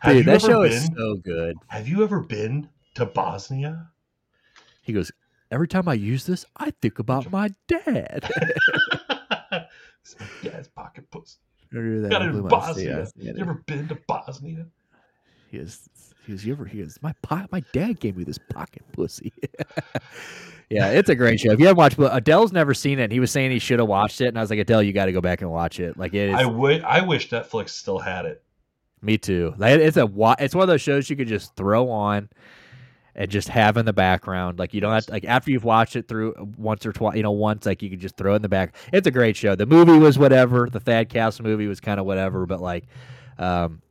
Have 0.00 0.16
you 0.16 0.22
Dude, 0.22 0.26
that 0.26 0.44
ever 0.44 0.52
show 0.52 0.62
is 0.62 0.88
been- 0.88 0.98
so 0.98 1.14
good. 1.16 1.56
Have 1.68 1.88
you 1.88 2.02
ever 2.02 2.20
been 2.20 2.68
to 2.96 3.06
Bosnia? 3.06 3.90
He 4.82 4.92
goes, 4.92 5.10
Every 5.50 5.68
time 5.68 5.88
I 5.88 5.94
use 5.94 6.26
this, 6.26 6.44
I 6.56 6.72
think 6.82 6.98
about 6.98 7.30
my 7.30 7.50
dad. 7.68 8.28
Dad's 10.42 10.68
pocket 10.68 11.08
pussy. 11.10 11.38
Got 11.72 12.22
it 12.22 12.34
in 12.34 12.42
Bosnia. 12.48 13.06
yeah. 13.16 13.32
You 13.34 13.40
ever 13.40 13.62
been 13.66 13.86
to 13.88 13.98
Bosnia? 14.08 14.66
He 15.50 15.58
goes, 15.58 15.88
he 16.26 16.32
goes, 16.32 16.44
you 16.44 16.52
ever, 16.52 16.64
he 16.64 16.78
goes, 16.82 16.98
my 17.02 17.14
po- 17.22 17.46
my 17.52 17.62
dad 17.72 18.00
gave 18.00 18.16
me 18.16 18.24
this 18.24 18.38
pocket 18.50 18.82
pussy. 18.92 19.32
yeah, 20.70 20.90
it's 20.90 21.08
a 21.08 21.14
great 21.14 21.40
show. 21.40 21.52
If 21.52 21.60
you 21.60 21.66
haven't 21.66 21.78
watched, 21.78 21.96
but 21.96 22.16
Adele's 22.16 22.52
never 22.52 22.74
seen 22.74 22.98
it. 22.98 23.12
He 23.12 23.20
was 23.20 23.30
saying 23.30 23.50
he 23.50 23.58
should 23.58 23.78
have 23.78 23.88
watched 23.88 24.20
it, 24.20 24.28
and 24.28 24.38
I 24.38 24.40
was 24.40 24.50
like, 24.50 24.58
Adele, 24.58 24.82
you 24.82 24.92
got 24.92 25.06
to 25.06 25.12
go 25.12 25.20
back 25.20 25.42
and 25.42 25.50
watch 25.50 25.80
it. 25.80 25.96
Like 25.98 26.14
it 26.14 26.30
is. 26.30 26.34
I 26.34 26.42
wi- 26.42 26.82
I 26.86 27.02
wish 27.02 27.30
Netflix 27.30 27.70
still 27.70 27.98
had 27.98 28.24
it. 28.24 28.42
me 29.02 29.18
too. 29.18 29.54
Like, 29.58 29.78
it's 29.80 29.96
a 29.96 30.06
wa- 30.06 30.36
it's 30.38 30.54
one 30.54 30.62
of 30.62 30.68
those 30.68 30.80
shows 30.80 31.10
you 31.10 31.16
could 31.16 31.28
just 31.28 31.54
throw 31.56 31.90
on, 31.90 32.28
and 33.14 33.30
just 33.30 33.48
have 33.48 33.76
in 33.76 33.84
the 33.84 33.92
background. 33.92 34.58
Like 34.58 34.72
you 34.74 34.80
don't 34.80 34.92
have 34.92 35.06
to, 35.06 35.12
like 35.12 35.24
after 35.26 35.50
you've 35.50 35.64
watched 35.64 35.94
it 35.96 36.08
through 36.08 36.34
once 36.56 36.84
or 36.86 36.92
twice, 36.92 37.16
you 37.16 37.22
know, 37.22 37.32
once 37.32 37.66
like 37.66 37.82
you 37.82 37.90
could 37.90 38.00
just 38.00 38.16
throw 38.16 38.32
it 38.32 38.36
in 38.36 38.42
the 38.42 38.48
back. 38.48 38.74
It's 38.92 39.06
a 39.06 39.10
great 39.12 39.36
show. 39.36 39.54
The 39.54 39.66
movie 39.66 39.98
was 39.98 40.18
whatever. 40.18 40.68
The 40.70 40.80
Thad 40.80 41.10
Cast 41.10 41.42
movie 41.42 41.66
was 41.66 41.80
kind 41.80 42.00
of 42.00 42.06
whatever, 42.06 42.46
but 42.46 42.60
like, 42.60 42.86
um, 43.38 43.82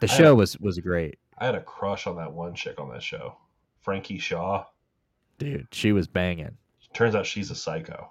the 0.00 0.08
show 0.08 0.34
was 0.34 0.58
was 0.58 0.78
great, 0.80 1.18
I 1.40 1.46
had 1.46 1.54
a 1.54 1.62
crush 1.62 2.06
on 2.06 2.16
that 2.16 2.32
one 2.32 2.54
chick 2.54 2.78
on 2.78 2.90
that 2.90 3.02
show, 3.02 3.36
Frankie 3.80 4.18
Shaw. 4.18 4.64
dude. 5.38 5.66
She 5.72 5.92
was 5.92 6.06
banging. 6.06 6.56
Turns 6.92 7.14
out 7.14 7.24
she's 7.26 7.50
a 7.50 7.54
psycho. 7.54 8.10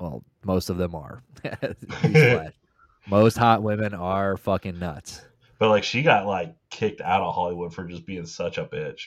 Well, 0.00 0.24
most 0.44 0.68
of 0.70 0.76
them 0.78 0.94
are. 0.94 1.22
Most 3.08 3.38
hot 3.38 3.62
women 3.62 3.94
are 3.94 4.36
fucking 4.36 4.78
nuts. 4.78 5.22
But 5.58 5.70
like 5.70 5.82
she 5.84 6.02
got 6.02 6.26
like 6.26 6.54
kicked 6.70 7.00
out 7.00 7.22
of 7.22 7.34
Hollywood 7.34 7.72
for 7.74 7.84
just 7.84 8.04
being 8.06 8.26
such 8.26 8.58
a 8.58 8.64
bitch. 8.64 9.06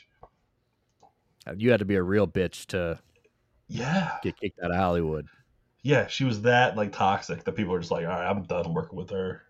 You 1.56 1.72
had 1.72 1.80
to 1.80 1.86
be 1.86 1.96
a 1.96 2.04
real 2.04 2.28
bitch 2.28 2.66
to 2.68 3.00
Yeah. 3.68 4.18
get 4.24 4.40
kicked 4.40 4.60
out 4.64 4.72
of 4.72 4.78
Hollywood. 4.78 5.28
Yeah, 5.84 6.08
she 6.08 6.24
was 6.24 6.42
that 6.44 6.76
like 6.78 6.92
toxic 6.94 7.44
that 7.44 7.54
people 7.56 7.74
are 7.74 7.80
just 7.80 7.92
like, 7.92 8.06
all 8.06 8.12
right, 8.12 8.30
I'm 8.30 8.44
done 8.44 8.74
working 8.74 8.98
with 8.98 9.10
her. 9.12 9.44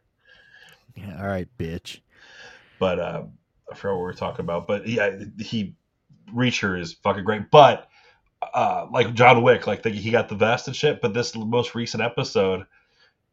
Yeah, 0.95 1.17
all 1.21 1.27
right, 1.27 1.47
bitch. 1.57 1.99
But 2.79 2.99
uh, 2.99 3.23
I 3.71 3.75
forgot 3.75 3.93
what 3.93 3.99
we 3.99 4.03
were 4.03 4.13
talking 4.13 4.43
about. 4.43 4.67
But 4.67 4.87
yeah, 4.87 5.17
he 5.39 5.75
Reacher 6.33 6.79
is 6.79 6.93
fucking 6.93 7.23
great. 7.23 7.49
But 7.51 7.87
uh, 8.53 8.87
like 8.91 9.13
John 9.13 9.43
Wick, 9.43 9.67
like 9.67 9.83
the, 9.83 9.89
he 9.89 10.11
got 10.11 10.29
the 10.29 10.35
vest 10.35 10.67
and 10.67 10.75
shit. 10.75 11.01
But 11.01 11.13
this 11.13 11.35
most 11.35 11.75
recent 11.75 12.03
episode, 12.03 12.65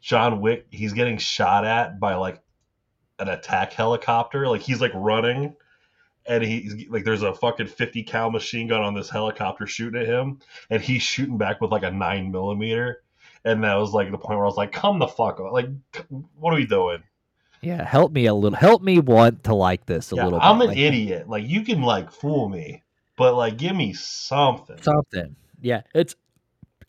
John 0.00 0.40
Wick, 0.40 0.66
he's 0.70 0.92
getting 0.92 1.18
shot 1.18 1.64
at 1.64 1.98
by 1.98 2.14
like 2.14 2.42
an 3.18 3.28
attack 3.28 3.72
helicopter. 3.72 4.46
Like 4.48 4.62
he's 4.62 4.80
like 4.80 4.92
running, 4.94 5.54
and 6.26 6.44
he's 6.44 6.88
like 6.88 7.04
there's 7.04 7.22
a 7.22 7.34
fucking 7.34 7.66
50 7.66 8.02
cal 8.04 8.30
machine 8.30 8.68
gun 8.68 8.82
on 8.82 8.94
this 8.94 9.10
helicopter 9.10 9.66
shooting 9.66 10.00
at 10.00 10.06
him, 10.06 10.40
and 10.70 10.82
he's 10.82 11.02
shooting 11.02 11.38
back 11.38 11.60
with 11.60 11.72
like 11.72 11.84
a 11.84 11.90
nine 11.90 12.30
millimeter. 12.30 13.02
And 13.44 13.62
that 13.64 13.74
was 13.76 13.92
like 13.92 14.10
the 14.10 14.18
point 14.18 14.36
where 14.36 14.44
I 14.44 14.48
was 14.48 14.56
like, 14.56 14.72
"Come 14.72 14.98
the 14.98 15.08
fuck 15.08 15.40
on! 15.40 15.52
Like, 15.52 15.68
what 16.08 16.52
are 16.52 16.56
we 16.56 16.66
doing?" 16.66 17.02
Yeah, 17.60 17.84
help 17.84 18.12
me 18.12 18.26
a 18.26 18.34
little. 18.34 18.56
Help 18.56 18.82
me 18.82 19.00
want 19.00 19.44
to 19.44 19.54
like 19.54 19.86
this 19.86 20.12
a 20.12 20.16
Yeah, 20.16 20.24
little. 20.24 20.38
I'm 20.40 20.58
bit. 20.58 20.64
an 20.64 20.68
Like, 20.70 20.78
idiot. 20.78 21.28
Like 21.28 21.48
you 21.48 21.62
can 21.62 21.82
like 21.82 22.10
fool 22.12 22.48
me, 22.48 22.82
but 23.16 23.34
like 23.34 23.56
give 23.58 23.74
me 23.74 23.92
something. 23.94 24.80
something. 24.80 25.34
Yeah, 25.60 25.82
it's 25.94 26.14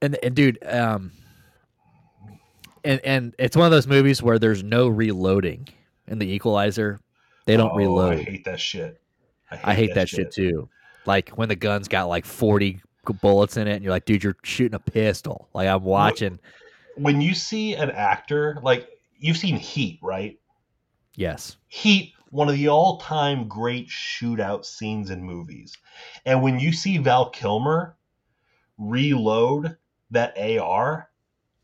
and 0.02 0.18
and 0.24 0.36
dude, 0.36 0.60
um, 0.64 1.12
and 2.84 3.02
and 3.04 3.36
it's 3.40 3.58
one 3.58 3.66
of 3.66 3.72
those 3.72 3.88
movies 3.88 4.22
where 4.22 4.38
there's 4.38 4.64
no 4.64 4.88
reloading 4.88 5.68
in 6.08 6.20
the 6.20 6.32
Equalizer. 6.32 7.00
They 7.46 7.58
don't 7.58 7.72
Oh, 7.72 7.76
reload. 7.76 8.20
I 8.20 8.24
hate 8.24 8.46
that 8.46 8.60
shit. 8.60 9.02
I 9.64 9.74
hate 9.74 9.96
that 9.96 10.08
shit 10.10 10.32
too. 10.32 10.70
Like 11.06 11.30
when 11.30 11.50
the 11.50 11.56
gun's 11.56 11.88
got 11.88 12.04
like 12.04 12.26
40 12.26 12.82
bullets 13.22 13.58
in 13.58 13.68
it, 13.68 13.74
and 13.74 13.84
you're 13.84 13.92
like, 13.92 14.06
dude, 14.06 14.24
you're 14.24 14.38
shooting 14.44 14.76
a 14.76 14.80
pistol. 14.80 15.50
Like 15.56 15.68
I'm 15.68 15.84
watching. 15.84 16.40
When 16.96 17.22
you 17.22 17.34
see 17.34 17.74
an 17.74 17.90
actor, 17.90 18.60
like 18.62 18.88
you've 19.18 19.38
seen 19.38 19.56
Heat, 19.56 20.00
right? 20.04 20.38
Yes. 21.20 21.58
Heat, 21.68 22.14
one 22.30 22.48
of 22.48 22.56
the 22.56 22.70
all-time 22.70 23.50
great 23.50 23.90
shootout 23.90 24.64
scenes 24.64 25.10
in 25.10 25.22
movies. 25.22 25.78
And 26.26 26.42
when 26.42 26.62
you 26.62 26.72
see 26.72 26.98
Val 26.98 27.30
Kilmer 27.30 27.98
reload 28.78 29.76
that 30.12 30.38
AR 30.38 31.10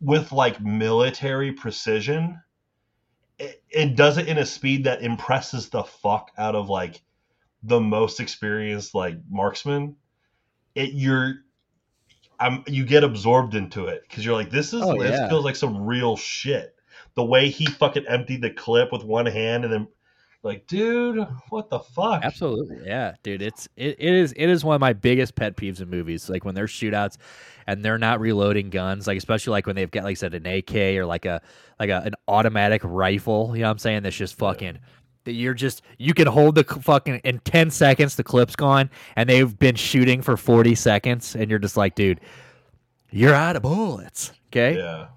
with 0.01 0.33
like 0.33 0.59
military 0.59 1.53
precision, 1.53 2.41
it, 3.39 3.63
it 3.69 3.95
does 3.95 4.17
it 4.17 4.27
in 4.27 4.39
a 4.39 4.45
speed 4.45 4.83
that 4.83 5.01
impresses 5.01 5.69
the 5.69 5.83
fuck 5.83 6.31
out 6.37 6.55
of 6.55 6.67
like 6.67 7.01
the 7.63 7.79
most 7.79 8.19
experienced 8.19 8.93
like 8.93 9.15
marksman. 9.29 9.95
It 10.75 10.91
you're 10.91 11.35
I'm 12.41 12.65
you 12.67 12.85
get 12.85 13.05
absorbed 13.05 13.55
into 13.55 13.85
it 13.85 14.03
because 14.05 14.25
you're 14.25 14.35
like 14.35 14.49
this 14.49 14.73
is 14.73 14.81
Oh, 14.81 15.01
this 15.01 15.17
yeah. 15.17 15.29
feels 15.29 15.45
like 15.45 15.55
some 15.55 15.85
real 15.85 16.17
shit. 16.17 16.74
The 17.15 17.23
way 17.23 17.49
he 17.49 17.65
fucking 17.65 18.05
emptied 18.07 18.41
the 18.41 18.51
clip 18.51 18.91
with 18.91 19.03
one 19.03 19.25
hand 19.25 19.63
and 19.63 19.73
then 19.73 19.87
like, 20.45 20.67
dude, 20.67 21.25
what 21.49 21.71
the 21.71 21.79
fuck? 21.79 22.23
Absolutely, 22.23 22.77
yeah, 22.85 23.15
dude. 23.23 23.41
It's 23.41 23.67
it, 23.75 23.95
it 23.97 24.13
is 24.13 24.31
it 24.37 24.47
is 24.47 24.63
one 24.63 24.75
of 24.75 24.79
my 24.79 24.93
biggest 24.93 25.33
pet 25.33 25.57
peeves 25.57 25.81
in 25.81 25.89
movies. 25.89 26.29
Like 26.29 26.45
when 26.45 26.53
there's 26.53 26.69
shootouts 26.69 27.17
and 27.65 27.83
they're 27.83 27.97
not 27.97 28.19
reloading 28.19 28.69
guns, 28.69 29.07
like 29.07 29.17
especially 29.17 29.51
like 29.51 29.65
when 29.65 29.75
they've 29.75 29.89
got 29.89 30.03
like 30.03 30.11
I 30.11 30.13
said 30.13 30.35
an 30.35 30.45
AK 30.45 30.75
or 30.75 31.05
like 31.07 31.25
a 31.25 31.41
like 31.79 31.89
a, 31.89 32.03
an 32.05 32.13
automatic 32.27 32.81
rifle. 32.83 33.55
You 33.55 33.63
know 33.63 33.69
what 33.69 33.71
I'm 33.71 33.79
saying? 33.79 34.03
That's 34.03 34.15
just 34.15 34.37
fucking. 34.37 34.77
That 35.23 35.31
you're 35.31 35.55
just 35.55 35.81
you 35.97 36.13
can 36.13 36.27
hold 36.27 36.53
the 36.53 36.63
fucking 36.63 37.21
in 37.23 37.39
ten 37.39 37.71
seconds 37.71 38.15
the 38.15 38.23
clip's 38.23 38.55
gone 38.55 38.91
and 39.15 39.27
they've 39.27 39.57
been 39.57 39.73
shooting 39.73 40.21
for 40.21 40.37
forty 40.37 40.75
seconds 40.75 41.35
and 41.35 41.49
you're 41.49 41.57
just 41.57 41.75
like, 41.75 41.95
dude, 41.95 42.21
you're 43.09 43.33
out 43.33 43.55
of 43.55 43.63
bullets. 43.63 44.31
Okay. 44.49 44.77
Yeah. 44.77 45.07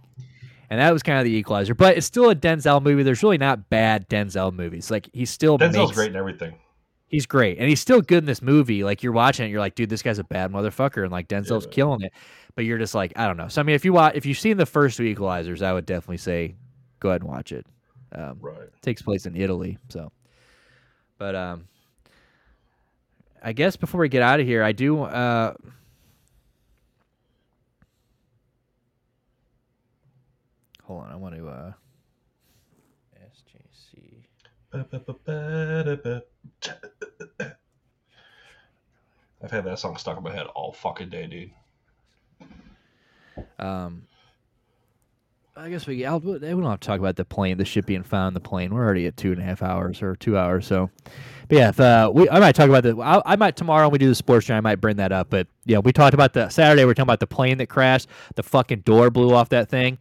And 0.71 0.81
that 0.81 0.93
was 0.93 1.03
kind 1.03 1.19
of 1.19 1.25
the 1.25 1.35
equalizer, 1.35 1.75
but 1.75 1.97
it's 1.97 2.07
still 2.07 2.29
a 2.29 2.37
Denzel 2.37 2.83
movie. 2.83 3.03
There's 3.03 3.23
really 3.23 3.39
not 3.39 3.71
bad 3.71 4.09
Denzel 4.09 4.53
movies. 4.53 4.91
Like 4.91 5.09
he's 5.13 5.31
still 5.31 5.59
Denzel's 5.59 5.77
makes, 5.77 5.97
great 5.97 6.11
in 6.11 6.17
everything. 6.17 6.57
He's 7.07 7.25
great, 7.25 7.59
and 7.59 7.69
he's 7.69 7.81
still 7.81 8.03
good 8.03 8.19
in 8.19 8.27
this 8.27 8.43
movie. 8.43 8.85
Like 8.85 9.03
you're 9.03 9.13
watching 9.13 9.47
it, 9.47 9.51
you're 9.51 9.61
like, 9.61 9.75
dude, 9.75 9.89
this 9.89 10.03
guy's 10.03 10.19
a 10.19 10.25
bad 10.25 10.53
motherfucker, 10.53 11.03
and 11.03 11.11
like 11.11 11.27
Denzel's 11.27 11.67
killing 11.71 12.03
it. 12.03 12.13
But 12.55 12.67
you're 12.67 12.77
just 12.77 12.95
like, 12.95 13.13
I 13.17 13.27
don't 13.27 13.39
know. 13.39 13.49
So 13.49 13.63
I 13.63 13.65
mean, 13.65 13.77
if 13.77 13.85
you 13.85 13.95
watch, 13.95 14.15
if 14.15 14.27
you've 14.27 14.39
seen 14.39 14.59
the 14.59 14.67
first 14.67 14.99
two 14.99 15.05
Equalizers, 15.05 15.63
I 15.63 15.73
would 15.73 15.87
definitely 15.87 16.19
say 16.19 16.55
go 17.01 17.11
ahead 17.11 17.23
and 17.23 17.31
watch 17.31 17.53
it. 17.53 17.67
Um, 18.13 18.39
right. 18.41 18.61
It 18.61 18.83
takes 18.83 19.01
place 19.01 19.27
in 19.27 19.37
Italy, 19.37 19.79
so. 19.89 20.13
But 21.17 21.35
um, 21.35 21.69
I 23.43 23.53
guess 23.53 23.77
before 23.77 24.01
we 24.01 24.09
get 24.09 24.23
out 24.23 24.41
of 24.41 24.47
here, 24.47 24.63
I 24.63 24.73
do. 24.73 25.03
Uh, 25.03 25.55
hold 30.89 31.05
on, 31.05 31.13
I 31.13 31.17
want 31.17 31.37
to. 31.37 31.49
Uh, 31.49 31.73
I've 39.43 39.51
had 39.51 39.65
that 39.65 39.79
song 39.79 39.97
stuck 39.99 40.17
in 40.17 40.23
my 40.23 40.33
head 40.33 40.47
all 40.47 40.73
fucking 40.73 41.11
day, 41.11 41.27
dude. 41.27 41.51
Um, 43.59 44.03
I 45.57 45.69
guess 45.69 45.87
we. 45.87 46.07
I'll, 46.07 46.21
we 46.21 46.39
don't 46.39 46.63
have 46.65 46.81
to 46.81 46.87
talk 46.87 46.99
about 46.99 47.17
the 47.17 47.25
plane, 47.25 47.59
the 47.59 47.65
ship 47.65 47.85
being 47.87 48.03
found, 48.03 48.35
the 48.35 48.41
plane. 48.41 48.73
We're 48.75 48.85
already 48.85 49.07
at 49.07 49.17
two 49.17 49.33
and 49.33 49.41
a 49.41 49.45
half 49.45 49.63
hours 49.63 50.03
or 50.03 50.17
two 50.17 50.39
hours. 50.39 50.67
So, 50.67 50.91
but 51.49 51.59
yeah, 51.59 51.69
if, 51.69 51.81
uh, 51.81 52.11
we 52.15 52.31
I 52.31 52.41
might 52.41 52.55
talk 52.55 52.69
about 52.69 52.83
the. 52.83 52.97
I, 52.99 53.21
I 53.33 53.37
might 53.37 53.57
tomorrow 53.57 53.87
when 53.87 53.93
we 53.93 53.99
do 53.99 54.09
the 54.09 54.15
sports 54.15 54.47
show, 54.47 54.55
I 54.55 54.61
might 54.61 54.81
bring 54.81 54.97
that 54.97 55.13
up. 55.13 55.29
But 55.29 55.49
yeah, 55.67 55.79
we 55.79 55.93
talked 55.93 56.15
about 56.15 56.33
the 56.33 56.49
Saturday. 56.49 56.85
We 56.85 56.93
are 56.93 56.95
talking 56.95 57.05
about 57.05 57.21
the 57.21 57.27
plane 57.27 57.59
that 57.59 57.69
crashed. 57.69 58.09
The 58.37 58.43
fucking 58.43 58.81
door 58.81 59.11
blew 59.11 59.35
off 59.35 59.51
that 59.51 59.69
thing. 59.69 59.99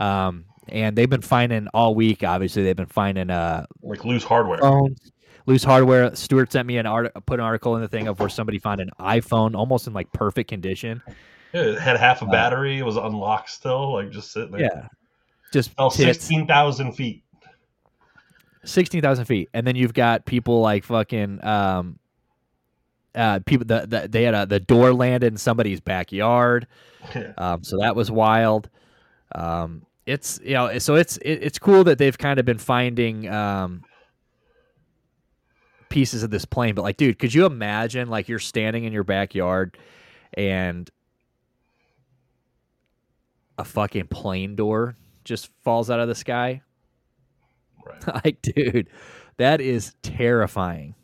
Um, 0.00 0.46
and 0.68 0.96
they've 0.96 1.08
been 1.10 1.20
finding 1.22 1.68
all 1.74 1.94
week. 1.94 2.24
Obviously, 2.24 2.62
they've 2.62 2.76
been 2.76 2.86
finding 2.86 3.30
uh 3.30 3.66
Like 3.82 4.04
loose 4.04 4.24
hardware. 4.24 4.58
phones, 4.58 5.12
loose 5.46 5.62
hardware. 5.64 6.14
Stuart 6.16 6.50
sent 6.52 6.66
me 6.66 6.78
an 6.78 6.86
art, 6.86 7.12
put 7.26 7.38
an 7.40 7.44
article 7.44 7.76
in 7.76 7.82
the 7.82 7.88
thing 7.88 8.08
of 8.08 8.18
where 8.20 8.28
somebody 8.28 8.58
found 8.58 8.80
an 8.80 8.90
iPhone 8.98 9.54
almost 9.54 9.86
in 9.86 9.92
like 9.92 10.12
perfect 10.12 10.48
condition. 10.48 11.02
Yeah, 11.52 11.62
it 11.62 11.78
had 11.80 11.96
half 11.98 12.22
a 12.22 12.24
Uh, 12.26 12.30
battery. 12.30 12.78
It 12.78 12.84
was 12.84 12.96
unlocked 12.96 13.50
still, 13.50 13.94
like 13.94 14.10
just 14.10 14.32
sitting 14.32 14.52
there. 14.52 14.60
Yeah, 14.62 14.86
just 15.52 15.70
fell 15.72 15.90
sixteen 15.90 16.46
thousand 16.46 16.92
feet. 16.92 17.24
sixteen 18.64 19.02
thousand 19.02 19.24
feet, 19.24 19.48
and 19.52 19.66
then 19.66 19.76
you've 19.76 19.94
got 19.94 20.24
people 20.24 20.60
like 20.60 20.84
fucking 20.84 21.44
um, 21.44 21.98
uh, 23.14 23.40
people 23.44 23.66
the, 23.66 23.86
the 23.86 24.08
they 24.08 24.22
had 24.22 24.34
a 24.34 24.46
the 24.46 24.60
door 24.60 24.92
landed 24.94 25.32
in 25.32 25.36
somebody's 25.36 25.80
backyard, 25.80 26.66
um, 27.38 27.64
so 27.64 27.78
that 27.80 27.96
was 27.96 28.10
wild. 28.10 28.68
Um, 29.34 29.82
it's 30.06 30.40
you 30.42 30.54
know 30.54 30.78
so 30.78 30.94
it's 30.94 31.16
it, 31.18 31.40
it's 31.42 31.58
cool 31.58 31.84
that 31.84 31.98
they've 31.98 32.16
kind 32.16 32.40
of 32.40 32.46
been 32.46 32.58
finding 32.58 33.28
um 33.28 33.84
pieces 35.90 36.22
of 36.22 36.30
this 36.30 36.46
plane, 36.46 36.74
but 36.74 36.82
like, 36.82 36.96
dude, 36.96 37.18
could 37.18 37.34
you 37.34 37.44
imagine 37.44 38.08
like 38.08 38.28
you're 38.28 38.38
standing 38.38 38.84
in 38.84 38.92
your 38.94 39.04
backyard 39.04 39.76
and 40.32 40.88
a 43.58 43.64
fucking 43.64 44.06
plane 44.06 44.56
door 44.56 44.96
just 45.24 45.50
falls 45.62 45.90
out 45.90 46.00
of 46.00 46.08
the 46.08 46.14
sky? 46.14 46.62
Right. 47.84 48.06
like, 48.24 48.40
dude, 48.40 48.88
that 49.36 49.60
is 49.60 49.92
terrifying. 50.02 50.94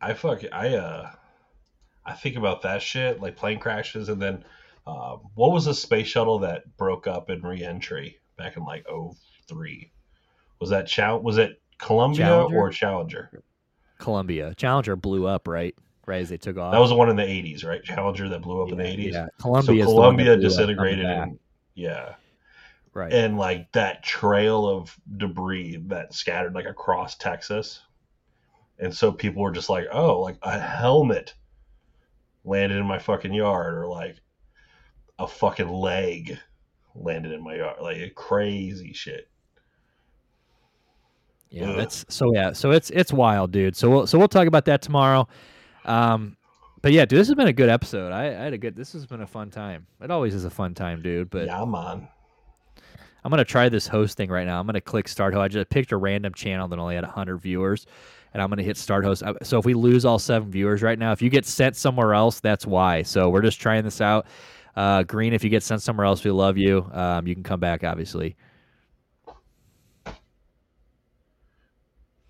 I 0.00 0.14
fuck 0.14 0.42
I 0.52 0.74
uh 0.74 1.10
I 2.04 2.14
think 2.14 2.36
about 2.36 2.62
that 2.62 2.82
shit, 2.82 3.20
like 3.20 3.36
plane 3.36 3.58
crashes 3.58 4.08
and 4.08 4.20
then 4.20 4.44
uh, 4.88 5.18
what 5.34 5.52
was 5.52 5.66
the 5.66 5.74
space 5.74 6.06
shuttle 6.06 6.38
that 6.38 6.76
broke 6.78 7.06
up 7.06 7.28
in 7.28 7.42
reentry 7.42 8.18
back 8.38 8.56
in 8.56 8.64
like 8.64 8.86
03? 9.46 9.92
Was 10.60 10.70
that 10.70 10.86
Chal- 10.86 11.20
was 11.20 11.36
it 11.36 11.60
Columbia 11.76 12.24
Challenger? 12.24 12.56
or 12.56 12.70
Challenger? 12.70 13.42
Columbia 13.98 14.54
Challenger 14.54 14.96
blew 14.96 15.26
up 15.26 15.46
right 15.46 15.74
right 16.06 16.22
as 16.22 16.30
they 16.30 16.38
took 16.38 16.56
off. 16.56 16.72
That 16.72 16.78
was 16.78 16.88
the 16.88 16.96
one 16.96 17.10
in 17.10 17.16
the 17.16 17.22
80s, 17.22 17.66
right? 17.66 17.84
Challenger 17.84 18.30
that 18.30 18.40
blew 18.40 18.62
up 18.62 18.72
in 18.72 18.78
the 18.78 18.84
80s. 18.84 19.12
yeah. 19.12 19.26
Columbia 19.38 19.84
so 19.84 19.90
the 19.90 19.94
one 19.94 20.16
that 20.16 20.24
Columbia 20.24 20.36
disintegrated 20.38 21.04
and 21.04 21.38
yeah. 21.74 22.14
right. 22.94 23.12
And 23.12 23.36
like 23.36 23.70
that 23.72 24.02
trail 24.02 24.66
of 24.66 24.98
debris 25.18 25.82
that 25.88 26.14
scattered 26.14 26.54
like 26.54 26.66
across 26.66 27.16
Texas. 27.16 27.82
And 28.78 28.94
so 28.94 29.12
people 29.12 29.42
were 29.42 29.50
just 29.50 29.68
like, 29.68 29.86
"Oh, 29.92 30.20
like 30.20 30.38
a 30.40 30.58
helmet 30.58 31.34
landed 32.44 32.78
in 32.78 32.86
my 32.86 33.00
fucking 33.00 33.34
yard 33.34 33.74
or 33.74 33.88
like 33.88 34.16
a 35.18 35.26
fucking 35.26 35.68
leg 35.68 36.38
landed 36.94 37.32
in 37.32 37.42
my 37.42 37.56
yard." 37.56 37.76
Like 37.80 38.14
crazy 38.14 38.92
shit. 38.92 39.28
Yeah, 41.50 41.70
Ugh. 41.70 41.76
that's 41.76 42.04
so 42.08 42.32
yeah, 42.34 42.52
so 42.52 42.70
it's 42.72 42.90
it's 42.90 43.12
wild, 43.12 43.52
dude. 43.52 43.76
So 43.76 43.88
we'll 43.90 44.06
so 44.06 44.18
we'll 44.18 44.28
talk 44.28 44.46
about 44.46 44.66
that 44.66 44.82
tomorrow. 44.82 45.26
Um, 45.84 46.36
but 46.82 46.92
yeah, 46.92 47.04
dude, 47.06 47.18
this 47.18 47.28
has 47.28 47.34
been 47.34 47.48
a 47.48 47.52
good 47.52 47.70
episode. 47.70 48.12
I, 48.12 48.26
I 48.26 48.44
had 48.44 48.52
a 48.52 48.58
good. 48.58 48.76
This 48.76 48.92
has 48.92 49.06
been 49.06 49.22
a 49.22 49.26
fun 49.26 49.50
time. 49.50 49.86
It 50.02 50.10
always 50.10 50.34
is 50.34 50.44
a 50.44 50.50
fun 50.50 50.74
time, 50.74 51.02
dude. 51.02 51.30
But 51.30 51.46
yeah, 51.46 51.64
man. 51.64 52.08
I'm 53.24 53.30
gonna 53.30 53.44
try 53.44 53.68
this 53.68 53.86
host 53.86 54.16
thing 54.16 54.30
right 54.30 54.46
now. 54.46 54.60
I'm 54.60 54.66
gonna 54.66 54.80
click 54.80 55.08
start 55.08 55.34
host. 55.34 55.42
I 55.42 55.48
just 55.48 55.70
picked 55.70 55.92
a 55.92 55.96
random 55.96 56.32
channel 56.34 56.68
that 56.68 56.78
only 56.78 56.94
had 56.94 57.04
100 57.04 57.38
viewers, 57.38 57.84
and 58.32 58.40
I'm 58.42 58.48
gonna 58.48 58.62
hit 58.62 58.76
start 58.76 59.04
host. 59.04 59.22
Uh, 59.22 59.34
So 59.42 59.58
if 59.58 59.64
we 59.64 59.74
lose 59.74 60.04
all 60.04 60.18
seven 60.18 60.50
viewers 60.50 60.82
right 60.82 60.98
now, 60.98 61.12
if 61.12 61.20
you 61.20 61.28
get 61.28 61.44
sent 61.44 61.76
somewhere 61.76 62.14
else, 62.14 62.40
that's 62.40 62.64
why. 62.64 63.02
So 63.02 63.28
we're 63.28 63.42
just 63.42 63.60
trying 63.60 63.84
this 63.84 64.00
out. 64.00 64.26
Uh, 64.78 65.02
Green, 65.02 65.32
if 65.32 65.42
you 65.42 65.50
get 65.50 65.64
sent 65.64 65.82
somewhere 65.82 66.06
else, 66.06 66.22
we 66.22 66.30
love 66.30 66.56
you. 66.56 66.88
Um, 66.92 67.26
you 67.26 67.34
can 67.34 67.42
come 67.42 67.58
back, 67.58 67.82
obviously. 67.82 68.36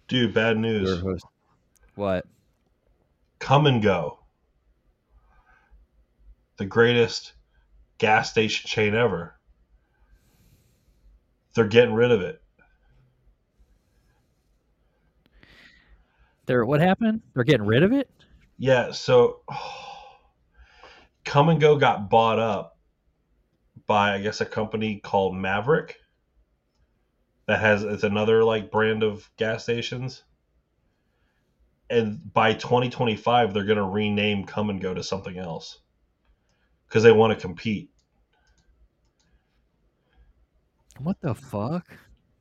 Dude, 0.09 0.33
bad 0.33 0.57
news. 0.57 1.05
What? 1.95 2.25
Kum 3.39 3.81
& 3.81 3.83
Go. 3.83 4.21
The 6.57 6.65
greatest 6.65 7.35
gas 7.99 8.31
station 8.31 8.67
chain 8.67 8.95
ever. 8.95 9.35
They're 11.55 11.67
getting 11.67 11.93
rid 11.93 12.11
of 12.11 12.23
it. 12.23 12.41
They're 16.47 16.65
what 16.65 16.81
happened? 16.81 17.21
They're 17.35 17.45
getting 17.45 17.67
rid 17.67 17.83
of 17.83 17.93
it. 17.93 18.09
Yeah, 18.57 18.93
so 18.93 19.41
Kum 21.29 21.59
& 21.59 21.61
Go 21.61 21.77
got 21.77 22.09
bought 22.09 22.39
up 22.39 22.79
by 23.87 24.15
I 24.15 24.21
guess 24.23 24.41
a 24.41 24.47
company 24.47 24.99
called 24.99 25.35
Maverik 25.35 25.93
that 27.47 27.61
has 27.61 27.83
it's 27.85 28.03
another 28.03 28.43
like 28.43 28.71
brand 28.71 29.03
of 29.03 29.31
gas 29.37 29.63
stations. 29.63 30.25
And 31.91 32.33
by 32.33 32.55
2025 32.55 33.53
they're 33.53 33.65
going 33.65 33.77
to 33.77 33.85
rename 33.85 34.45
Kum 34.45 34.79
& 34.79 34.81
Go 34.81 34.95
to 34.95 35.03
something 35.03 35.37
else 35.37 35.81
cuz 36.89 37.03
they 37.03 37.13
want 37.13 37.35
to 37.35 37.39
compete. 37.39 37.91
What 40.99 41.21
the 41.21 41.35
fuck? 41.35 41.87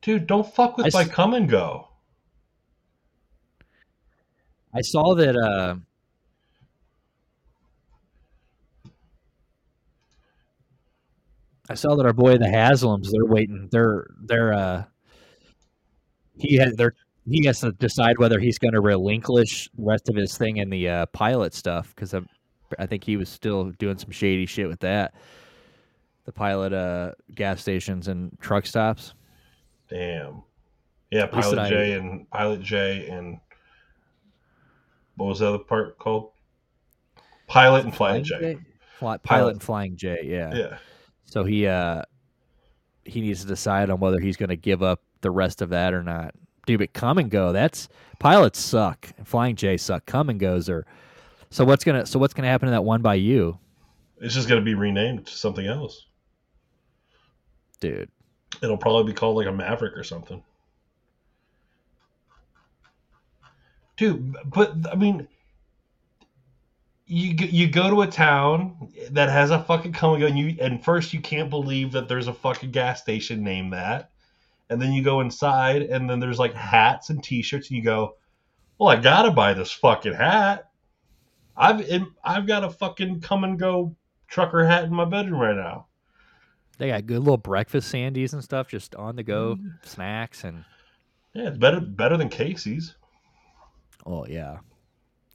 Dude, 0.00 0.26
don't 0.26 0.50
fuck 0.54 0.78
with 0.78 0.86
I 0.86 0.90
my 0.98 1.02
s- 1.02 1.10
Kum 1.10 1.46
& 1.46 1.48
Go. 1.48 1.88
I 4.74 4.80
saw 4.80 5.14
that. 5.14 5.36
Uh, 5.36 5.76
I 11.68 11.74
saw 11.74 11.94
that 11.96 12.06
our 12.06 12.12
boy 12.12 12.38
the 12.38 12.46
Haslams. 12.46 13.10
They're 13.10 13.24
waiting. 13.26 13.68
They're 13.70 14.06
they're. 14.24 14.52
Uh, 14.52 14.84
he 16.38 16.56
has. 16.56 16.74
They're. 16.76 16.94
He 17.30 17.44
has 17.44 17.60
to 17.60 17.72
decide 17.72 18.18
whether 18.18 18.38
he's 18.38 18.58
going 18.58 18.72
to 18.72 18.80
relinquish 18.80 19.68
the 19.76 19.84
rest 19.84 20.08
of 20.08 20.16
his 20.16 20.38
thing 20.38 20.56
in 20.56 20.70
the 20.70 20.88
uh, 20.88 21.06
pilot 21.06 21.52
stuff 21.52 21.94
because 21.94 22.14
I, 22.14 22.20
I 22.78 22.86
think 22.86 23.04
he 23.04 23.18
was 23.18 23.28
still 23.28 23.64
doing 23.72 23.98
some 23.98 24.10
shady 24.10 24.46
shit 24.46 24.66
with 24.66 24.80
that. 24.80 25.14
The 26.24 26.32
pilot 26.32 26.72
uh, 26.72 27.12
gas 27.34 27.60
stations 27.60 28.08
and 28.08 28.34
truck 28.40 28.64
stops. 28.64 29.12
Damn. 29.90 30.42
Yeah, 31.10 31.26
Pilot 31.26 31.56
that 31.56 31.66
I- 31.66 31.68
J 31.70 31.92
and 31.94 32.30
Pilot 32.30 32.62
J 32.62 33.08
and 33.08 33.40
what 35.16 35.26
was 35.26 35.38
the 35.40 35.48
other 35.48 35.58
part 35.58 35.98
called? 35.98 36.30
Pilot 37.46 37.84
and 37.84 37.94
Flying 37.94 38.24
J. 38.24 38.58
Fly, 38.98 39.16
pilot, 39.16 39.22
Pilot. 39.22 39.50
and 39.52 39.62
flying 39.62 39.96
J. 39.96 40.20
Yeah. 40.24 40.54
Yeah. 40.54 40.78
So 41.28 41.44
he 41.44 41.66
uh 41.66 42.02
he 43.04 43.20
needs 43.20 43.42
to 43.42 43.46
decide 43.46 43.90
on 43.90 44.00
whether 44.00 44.20
he's 44.20 44.36
going 44.36 44.50
to 44.50 44.56
give 44.56 44.82
up 44.82 45.00
the 45.22 45.30
rest 45.30 45.62
of 45.62 45.70
that 45.70 45.94
or 45.94 46.02
not. 46.02 46.34
Dude, 46.66 46.80
but 46.80 46.92
Kum 46.92 47.16
& 47.28 47.30
Go. 47.30 47.52
That's 47.52 47.88
pilots 48.18 48.60
suck. 48.60 49.08
Flying 49.24 49.56
J 49.56 49.76
suck. 49.78 50.04
Come 50.04 50.28
and 50.28 50.38
goes 50.38 50.68
are. 50.68 50.84
So 51.50 51.64
what's 51.64 51.84
gonna 51.84 52.04
so 52.04 52.18
what's 52.18 52.34
gonna 52.34 52.48
happen 52.48 52.66
to 52.66 52.72
that 52.72 52.84
one 52.84 53.00
by 53.00 53.14
you, 53.14 53.58
It's 54.20 54.34
just 54.34 54.48
going 54.48 54.60
to 54.60 54.64
be 54.64 54.74
renamed 54.74 55.26
to 55.26 55.32
something 55.32 55.66
else. 55.66 56.06
dude? 57.80 58.10
It'll 58.62 58.76
probably 58.76 59.12
be 59.12 59.16
called 59.16 59.36
like 59.36 59.46
a 59.46 59.50
Maverik 59.50 59.96
or 59.96 60.02
something. 60.04 60.42
Dude, 63.96 64.36
but 64.44 64.74
I 64.90 64.94
mean, 64.94 65.26
you 67.08 67.34
you 67.34 67.68
go 67.68 67.88
to 67.88 68.02
a 68.02 68.06
town 68.06 68.90
that 69.10 69.30
has 69.30 69.50
a 69.50 69.62
fucking 69.64 69.92
Kum 69.92 70.18
& 70.18 70.20
Go, 70.20 70.26
and 70.26 70.38
you 70.38 70.56
and 70.60 70.84
first 70.84 71.14
you 71.14 71.20
can't 71.20 71.48
believe 71.48 71.92
that 71.92 72.06
there's 72.06 72.28
a 72.28 72.34
fucking 72.34 72.70
gas 72.70 73.00
station 73.00 73.42
named 73.42 73.72
that, 73.72 74.10
and 74.68 74.80
then 74.80 74.92
you 74.92 75.02
go 75.02 75.20
inside, 75.20 75.82
and 75.82 76.08
then 76.08 76.20
there's 76.20 76.38
like 76.38 76.52
hats 76.52 77.08
and 77.08 77.24
T-shirts, 77.24 77.70
and 77.70 77.78
you 77.78 77.82
go, 77.82 78.16
well, 78.78 78.90
I 78.90 78.96
gotta 78.96 79.30
buy 79.30 79.54
this 79.54 79.72
fucking 79.72 80.12
hat. 80.12 80.70
I've 81.56 81.88
I've 82.22 82.46
got 82.46 82.62
a 82.62 82.70
fucking 82.70 83.22
Kum 83.22 83.56
& 83.56 83.58
Go 83.58 83.96
trucker 84.28 84.64
hat 84.66 84.84
in 84.84 84.94
my 84.94 85.06
bedroom 85.06 85.40
right 85.40 85.56
now. 85.56 85.86
They 86.76 86.88
got 86.88 87.06
good 87.06 87.20
little 87.20 87.38
breakfast 87.38 87.92
sandies 87.92 88.34
and 88.34 88.44
stuff, 88.44 88.68
just 88.68 88.94
on 88.94 89.16
the 89.16 89.22
go 89.22 89.56
mm-hmm. 89.56 89.68
snacks 89.82 90.44
and. 90.44 90.64
Yeah, 91.34 91.48
it's 91.48 91.58
better 91.58 91.80
better 91.80 92.16
than 92.16 92.28
Casey's. 92.28 92.96
Oh 94.04 94.26
yeah, 94.26 94.58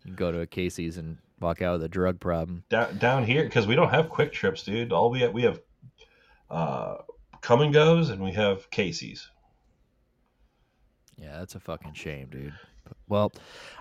you 0.03 0.13
go 0.13 0.31
to 0.31 0.41
a 0.41 0.47
Casey's 0.47 0.97
and 0.97 1.17
walk 1.43 1.61
out 1.61 1.73
with 1.73 1.83
a 1.83 1.89
drug 1.89 2.19
problem. 2.19 2.63
down 2.69 2.97
down 2.97 3.25
here 3.25 3.43
because 3.43 3.67
we 3.67 3.75
don't 3.75 3.89
have 3.89 4.09
QuikTrips, 4.09 4.65
dude. 4.65 4.91
All 4.91 5.09
we 5.09 5.21
have, 5.21 5.33
we 5.33 5.43
have 5.43 5.61
uh, 6.49 6.95
come 7.41 7.61
and 7.61 7.73
goes, 7.73 8.09
and 8.09 8.23
we 8.23 8.31
have 8.31 8.69
Casey's. 8.71 9.29
Yeah, 11.17 11.37
that's 11.39 11.55
a 11.55 11.59
fucking 11.59 11.93
shame, 11.93 12.29
dude. 12.31 12.53
Well, 13.07 13.31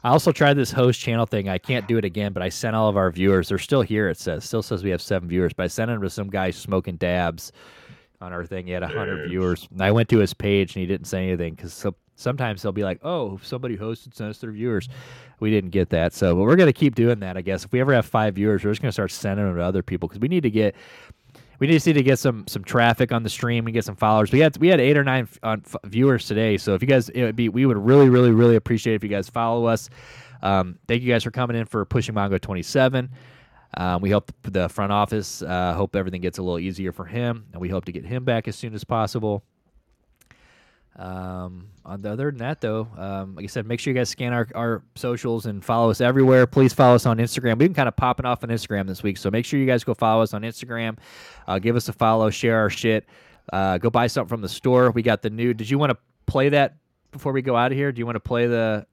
I 0.05 0.11
also 0.11 0.33
tried 0.33 0.55
this 0.55 0.71
host 0.71 1.01
channel 1.01 1.27
thing. 1.27 1.49
I 1.49 1.59
can't 1.59 1.89
do 1.89 1.99
it 1.99 2.05
again, 2.05 2.33
but 2.33 2.43
I 2.43 2.49
sent 2.49 2.77
all 2.77 2.89
of 2.89 2.97
our 2.97 3.11
viewers. 3.11 3.49
They're 3.49 3.59
still 3.59 3.83
here. 3.83 4.09
It 4.09 4.19
says 4.19 4.45
still 4.45 4.63
says 4.63 4.85
we 4.85 4.91
have 4.91 5.03
seven 5.03 5.29
viewers, 5.29 5.53
but 5.53 5.65
I 5.65 5.67
sent 5.69 5.89
them 5.89 6.03
to 6.03 6.11
some 6.11 6.29
guy 6.29 6.51
smoking 6.51 6.97
dabs 6.97 7.53
on 8.21 8.33
our 8.33 8.45
thing. 8.45 8.67
He 8.67 8.73
had 8.73 8.83
hundred 8.83 9.29
viewers, 9.29 9.69
and 9.71 9.83
I 9.83 9.91
went 9.91 10.09
to 10.11 10.19
his 10.19 10.35
page 10.35 10.75
and 10.77 10.81
he 10.81 10.87
didn't 10.87 11.07
say 11.07 11.27
anything 11.27 11.55
because 11.55 11.73
sometimes 12.17 12.63
they'll 12.63 12.73
be 12.73 12.85
like, 12.85 13.01
"Oh, 13.03 13.39
somebody 13.43 13.77
hosted 13.77 14.15
sent 14.15 14.31
us 14.31 14.39
their 14.39 14.53
viewers." 14.53 14.89
We 15.41 15.51
didn't 15.51 15.71
get 15.71 15.91
that, 15.91 16.13
so 16.13 16.35
but 16.35 16.43
we're 16.43 16.57
gonna 16.57 16.73
keep 16.73 16.95
doing 16.95 17.21
that. 17.21 17.37
I 17.37 17.43
guess 17.43 17.65
if 17.65 17.73
we 17.73 17.81
ever 17.81 17.93
have 17.93 18.07
five 18.07 18.35
viewers, 18.35 18.65
we're 18.65 18.71
just 18.71 18.83
gonna 18.83 18.93
start 18.93 19.11
sending 19.11 19.45
them 19.47 19.57
to 19.57 19.63
other 19.63 19.83
people 19.83 20.09
because 20.09 20.21
we 20.21 20.29
need 20.29 20.43
to 20.45 20.51
get 20.51 20.75
we 21.63 21.69
need 21.69 21.81
to 21.81 22.03
get 22.03 22.19
some 22.19 22.45
some 22.49 22.65
traffic 22.65 23.13
on 23.13 23.23
the 23.23 23.31
stream 23.31 23.67
and 23.67 23.75
get 23.75 23.85
some 23.85 23.95
followers. 23.95 24.33
We 24.33 24.41
had 24.41 24.57
we 24.57 24.67
had 24.67 24.81
eight 24.81 24.97
or 24.97 25.05
nine 25.05 25.29
f- 25.45 25.77
viewers 25.85 26.27
today, 26.27 26.57
so 26.57 26.75
if 26.75 26.83
you 26.83 26.89
guys 26.89 27.09
it 27.11 27.23
would 27.23 27.37
be 27.37 27.49
we 27.49 27.67
would 27.67 27.79
really 27.79 28.09
really 28.09 28.33
really 28.33 28.57
appreciate 28.57 28.95
if 28.95 29.05
you 29.05 29.09
guys 29.09 29.29
follow 29.29 29.67
us. 29.67 29.89
Um, 30.43 30.79
thank 30.89 31.03
you 31.03 31.13
guys 31.13 31.23
for 31.23 31.31
coming 31.31 31.57
in 31.57 31.67
for 31.67 31.85
pushing 31.85 32.17
Mongo 32.17 32.41
twenty 32.41 32.63
seven. 32.63 33.11
Um, 33.77 34.03
we 34.03 34.11
hope 34.11 34.33
the 34.43 34.69
front 34.69 34.91
office 34.91 35.41
uh, 35.41 35.75
hope 35.75 35.95
everything 35.95 36.21
gets 36.21 36.39
a 36.39 36.43
little 36.43 36.59
easier 36.59 36.91
for 36.91 37.05
him, 37.05 37.47
and 37.53 37.61
we 37.61 37.69
hope 37.69 37.85
to 37.85 37.93
get 37.93 38.05
him 38.05 38.25
back 38.25 38.49
as 38.49 38.57
soon 38.57 38.75
as 38.75 38.83
possible. 38.83 39.45
Um, 40.97 41.69
on 41.87 42.03
the 42.03 42.11
other 42.11 42.31
than 42.31 42.39
that, 42.39 42.61
though, 42.61 42.87
um, 42.99 43.35
like 43.35 43.45
I 43.45 43.47
said, 43.47 43.67
make 43.67 43.81
sure 43.81 43.93
you 43.93 43.99
guys 43.99 44.11
scan 44.11 44.33
our, 44.33 44.47
our 44.55 44.83
socials 44.95 45.47
and 45.47 45.65
follow 45.65 45.91
us 45.91 46.01
everywhere. 46.01 46.47
Please 46.47 46.73
follow 46.73 46.95
us 46.95 47.07
on 47.07 47.17
Instagram. 47.19 47.51
We've 47.53 47.59
been 47.59 47.75
kind 47.75 47.89
of 47.89 47.97
popping 47.97 48.27
off 48.27 48.45
on 48.45 48.51
Instagram 48.51 48.87
this 48.87 49.03
week, 49.03 49.17
so 49.17 49.31
make 49.31 49.45
sure 49.45 49.59
you 49.59 49.67
guys 49.67 49.85
go 49.85 49.95
follow 49.95 50.23
us 50.23 50.35
on 50.35 50.43
Instagram. 50.43 50.99
Uh, 51.49 51.59
give 51.59 51.77
us 51.77 51.89
a 51.89 51.93
follow, 51.93 52.29
share 52.31 52.59
our 52.59 52.71
shit. 52.71 53.07
Uh, 53.53 53.79
go 53.79 53.91
buy 53.91 54.07
something 54.07 54.29
from 54.29 54.43
the 54.43 54.49
store. 54.49 54.91
We 54.91 55.03
got 55.03 55.23
the 55.23 55.31
new. 55.31 55.55
Did 55.55 55.69
you 55.71 55.79
want 55.79 55.91
to 55.91 55.99
play 56.27 56.51
that 56.51 56.77
before 57.11 57.33
we 57.33 57.43
go 57.43 57.57
out 57.57 57.73
of 57.73 57.79
here? 57.79 57.91
Do 57.91 57.99
you 57.99 58.07
want 58.07 58.17
to 58.17 58.21
play 58.21 58.47
the 58.47 58.87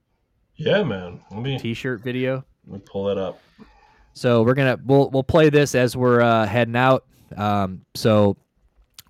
Yeah, 0.55 0.83
man. 0.83 1.19
Let 1.31 1.41
me 1.41 1.59
t-shirt 1.59 2.01
video? 2.01 2.43
let 2.65 2.79
me 2.79 2.85
pull 2.85 3.05
that 3.05 3.17
up. 3.17 3.39
So 4.13 4.41
we're 4.43 4.55
gonna 4.55 4.77
we'll 4.85 5.09
we'll 5.11 5.23
play 5.23 5.49
this 5.49 5.75
as 5.75 5.95
we're 5.95 6.21
uh, 6.21 6.45
heading 6.45 6.75
out. 6.75 7.05
Um, 7.37 7.85
so 7.93 8.37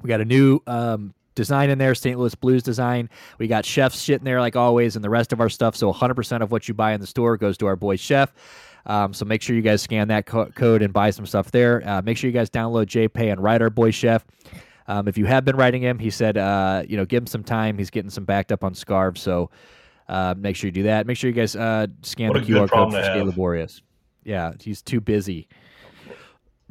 we 0.02 0.08
got 0.08 0.22
a 0.22 0.26
new 0.26 0.60
um, 0.68 1.14
design 1.40 1.70
in 1.70 1.78
there, 1.78 1.96
St. 1.96 2.20
Louis 2.20 2.36
Blues 2.36 2.64
design. 2.64 3.10
We 3.38 3.48
got 3.48 3.66
Chef's 3.66 4.02
shit 4.02 4.20
in 4.20 4.26
there 4.26 4.42
like 4.42 4.58
always, 4.58 4.98
and 4.98 5.04
the 5.04 5.10
rest 5.10 5.32
of 5.32 5.40
our 5.40 5.48
stuff. 5.48 5.74
So 5.74 5.92
100% 5.92 6.42
of 6.42 6.52
what 6.52 6.68
you 6.68 6.74
buy 6.74 6.92
in 6.92 7.00
the 7.00 7.08
store 7.08 7.38
goes 7.38 7.58
to 7.60 7.66
our 7.66 7.78
boy 7.78 7.96
Chef. 7.96 8.34
Um, 8.86 9.14
so 9.14 9.24
make 9.24 9.42
sure 9.42 9.56
you 9.56 9.62
guys 9.62 9.82
scan 9.82 10.10
that 10.10 10.26
co- 10.26 10.52
code 10.52 10.82
and 10.82 10.92
buy 10.92 11.12
some 11.12 11.26
stuff 11.26 11.50
there. 11.52 11.82
Uh, 11.88 12.02
make 12.02 12.18
sure 12.18 12.30
you 12.30 12.34
guys 12.34 12.50
download 12.50 12.88
JPay 12.88 13.32
and 13.32 13.42
write 13.42 13.62
our 13.62 13.70
boy 13.70 13.92
Chef. 13.92 14.26
Um, 14.88 15.08
if 15.08 15.18
you 15.18 15.26
have 15.26 15.46
been 15.46 15.56
writing 15.56 15.82
him, 15.82 15.98
he 15.98 16.10
said, 16.10 16.38
uh, 16.38 16.84
you 16.88 16.98
know, 16.98 17.06
give 17.06 17.24
him 17.24 17.28
some 17.28 17.44
time. 17.44 17.78
He's 17.78 17.90
getting 17.90 18.10
some 18.10 18.26
backed 18.26 18.52
up 18.52 18.64
on 18.64 18.74
scarves, 18.74 19.22
so 19.22 19.50
uh, 20.10 20.34
make 20.38 20.58
sure 20.58 20.68
you 20.68 20.72
do 20.72 20.84
that. 20.84 21.08
Make 21.08 21.16
sure 21.16 21.30
you 21.30 21.36
guys 21.36 21.56
uh, 21.56 21.88
scan 22.02 22.34
the 22.34 22.40
QR 22.40 22.70
code 22.70 22.92
for 22.92 23.02
Stay. 23.02 23.22
Laborious. 23.22 23.82
Yeah, 24.26 24.54
he's 24.60 24.82
too 24.82 25.00
busy. 25.00 25.48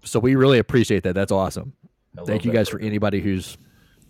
So 0.04 0.20
we 0.20 0.34
really 0.34 0.58
appreciate 0.58 1.04
that. 1.04 1.14
That's 1.14 1.32
awesome. 1.32 1.72
Thank 2.26 2.44
you 2.44 2.52
guys 2.52 2.68
for 2.68 2.80
anybody 2.80 3.20
who's 3.20 3.56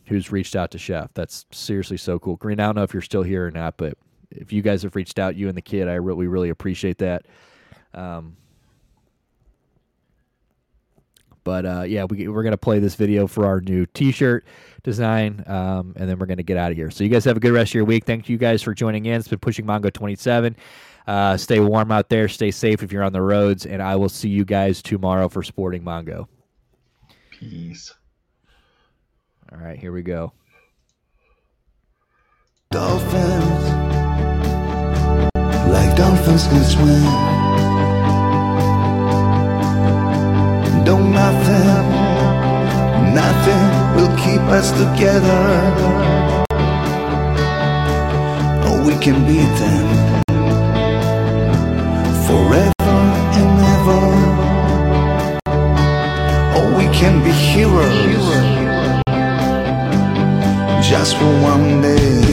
who's 0.08 0.32
reached 0.32 0.56
out 0.56 0.70
to 0.72 0.78
Chef. 0.78 1.10
That's 1.14 1.46
seriously 1.52 1.96
so 1.96 2.18
cool. 2.18 2.36
Green, 2.36 2.60
I 2.60 2.66
don't 2.66 2.76
know 2.76 2.82
if 2.82 2.92
you're 2.92 3.02
still 3.02 3.22
here 3.22 3.46
or 3.46 3.50
not, 3.50 3.76
but 3.76 3.96
if 4.30 4.52
you 4.52 4.62
guys 4.62 4.82
have 4.82 4.96
reached 4.96 5.18
out, 5.18 5.36
you 5.36 5.48
and 5.48 5.56
the 5.56 5.62
kid, 5.62 5.88
I 5.88 5.94
re- 5.94 6.14
we 6.14 6.26
really 6.26 6.48
appreciate 6.48 6.98
that. 6.98 7.26
Um, 7.94 8.36
but 11.44 11.64
uh, 11.64 11.82
yeah, 11.82 12.04
we, 12.04 12.28
we're 12.28 12.42
gonna 12.42 12.58
play 12.58 12.78
this 12.78 12.94
video 12.94 13.26
for 13.26 13.46
our 13.46 13.60
new 13.60 13.86
T-shirt 13.86 14.44
design, 14.82 15.44
um, 15.46 15.94
and 15.96 16.08
then 16.08 16.18
we're 16.18 16.26
gonna 16.26 16.42
get 16.42 16.58
out 16.58 16.70
of 16.70 16.76
here. 16.76 16.90
So 16.90 17.04
you 17.04 17.10
guys 17.10 17.24
have 17.24 17.38
a 17.38 17.40
good 17.40 17.52
rest 17.52 17.70
of 17.70 17.74
your 17.76 17.84
week. 17.86 18.04
Thank 18.04 18.28
you 18.28 18.36
guys 18.36 18.62
for 18.62 18.74
joining 18.74 19.06
in. 19.06 19.14
It's 19.14 19.28
been 19.28 19.38
pushing 19.38 19.64
Mongo 19.64 19.90
twenty 19.90 20.16
seven. 20.16 20.56
Uh, 21.06 21.38
stay 21.38 21.58
warm 21.58 21.90
out 21.90 22.10
there. 22.10 22.28
Stay 22.28 22.50
safe 22.50 22.82
if 22.82 22.92
you're 22.92 23.02
on 23.02 23.14
the 23.14 23.22
roads, 23.22 23.64
and 23.64 23.82
I 23.82 23.96
will 23.96 24.10
see 24.10 24.28
you 24.28 24.44
guys 24.44 24.82
tomorrow 24.82 25.30
for 25.30 25.42
Sporting 25.42 25.82
Mongo. 25.82 26.26
Peace. 27.30 27.94
All 29.51 29.59
right, 29.59 29.78
here 29.78 29.93
we 29.93 30.02
go. 30.02 30.33
Dolphins, 32.70 33.65
like 35.73 35.97
dolphins 35.97 36.47
can 36.49 36.65
swim. 36.65 37.02
No, 40.85 40.99
nothing, 40.99 41.85
nothing 43.15 43.65
will 43.97 44.15
keep 44.18 44.43
us 44.52 44.70
together. 44.73 45.41
Oh, 48.67 48.85
we 48.86 48.93
can 49.02 49.25
beat 49.25 49.55
them 49.65 49.86
forever 52.27 52.73
and 53.39 53.51
ever. 53.75 54.05
Oh, 56.55 56.68
we 56.77 56.85
can 56.94 57.25
be 57.25 57.31
heroes 57.31 58.57
just 60.89 61.18
for 61.18 61.26
one 61.42 61.83
day. 61.83 62.27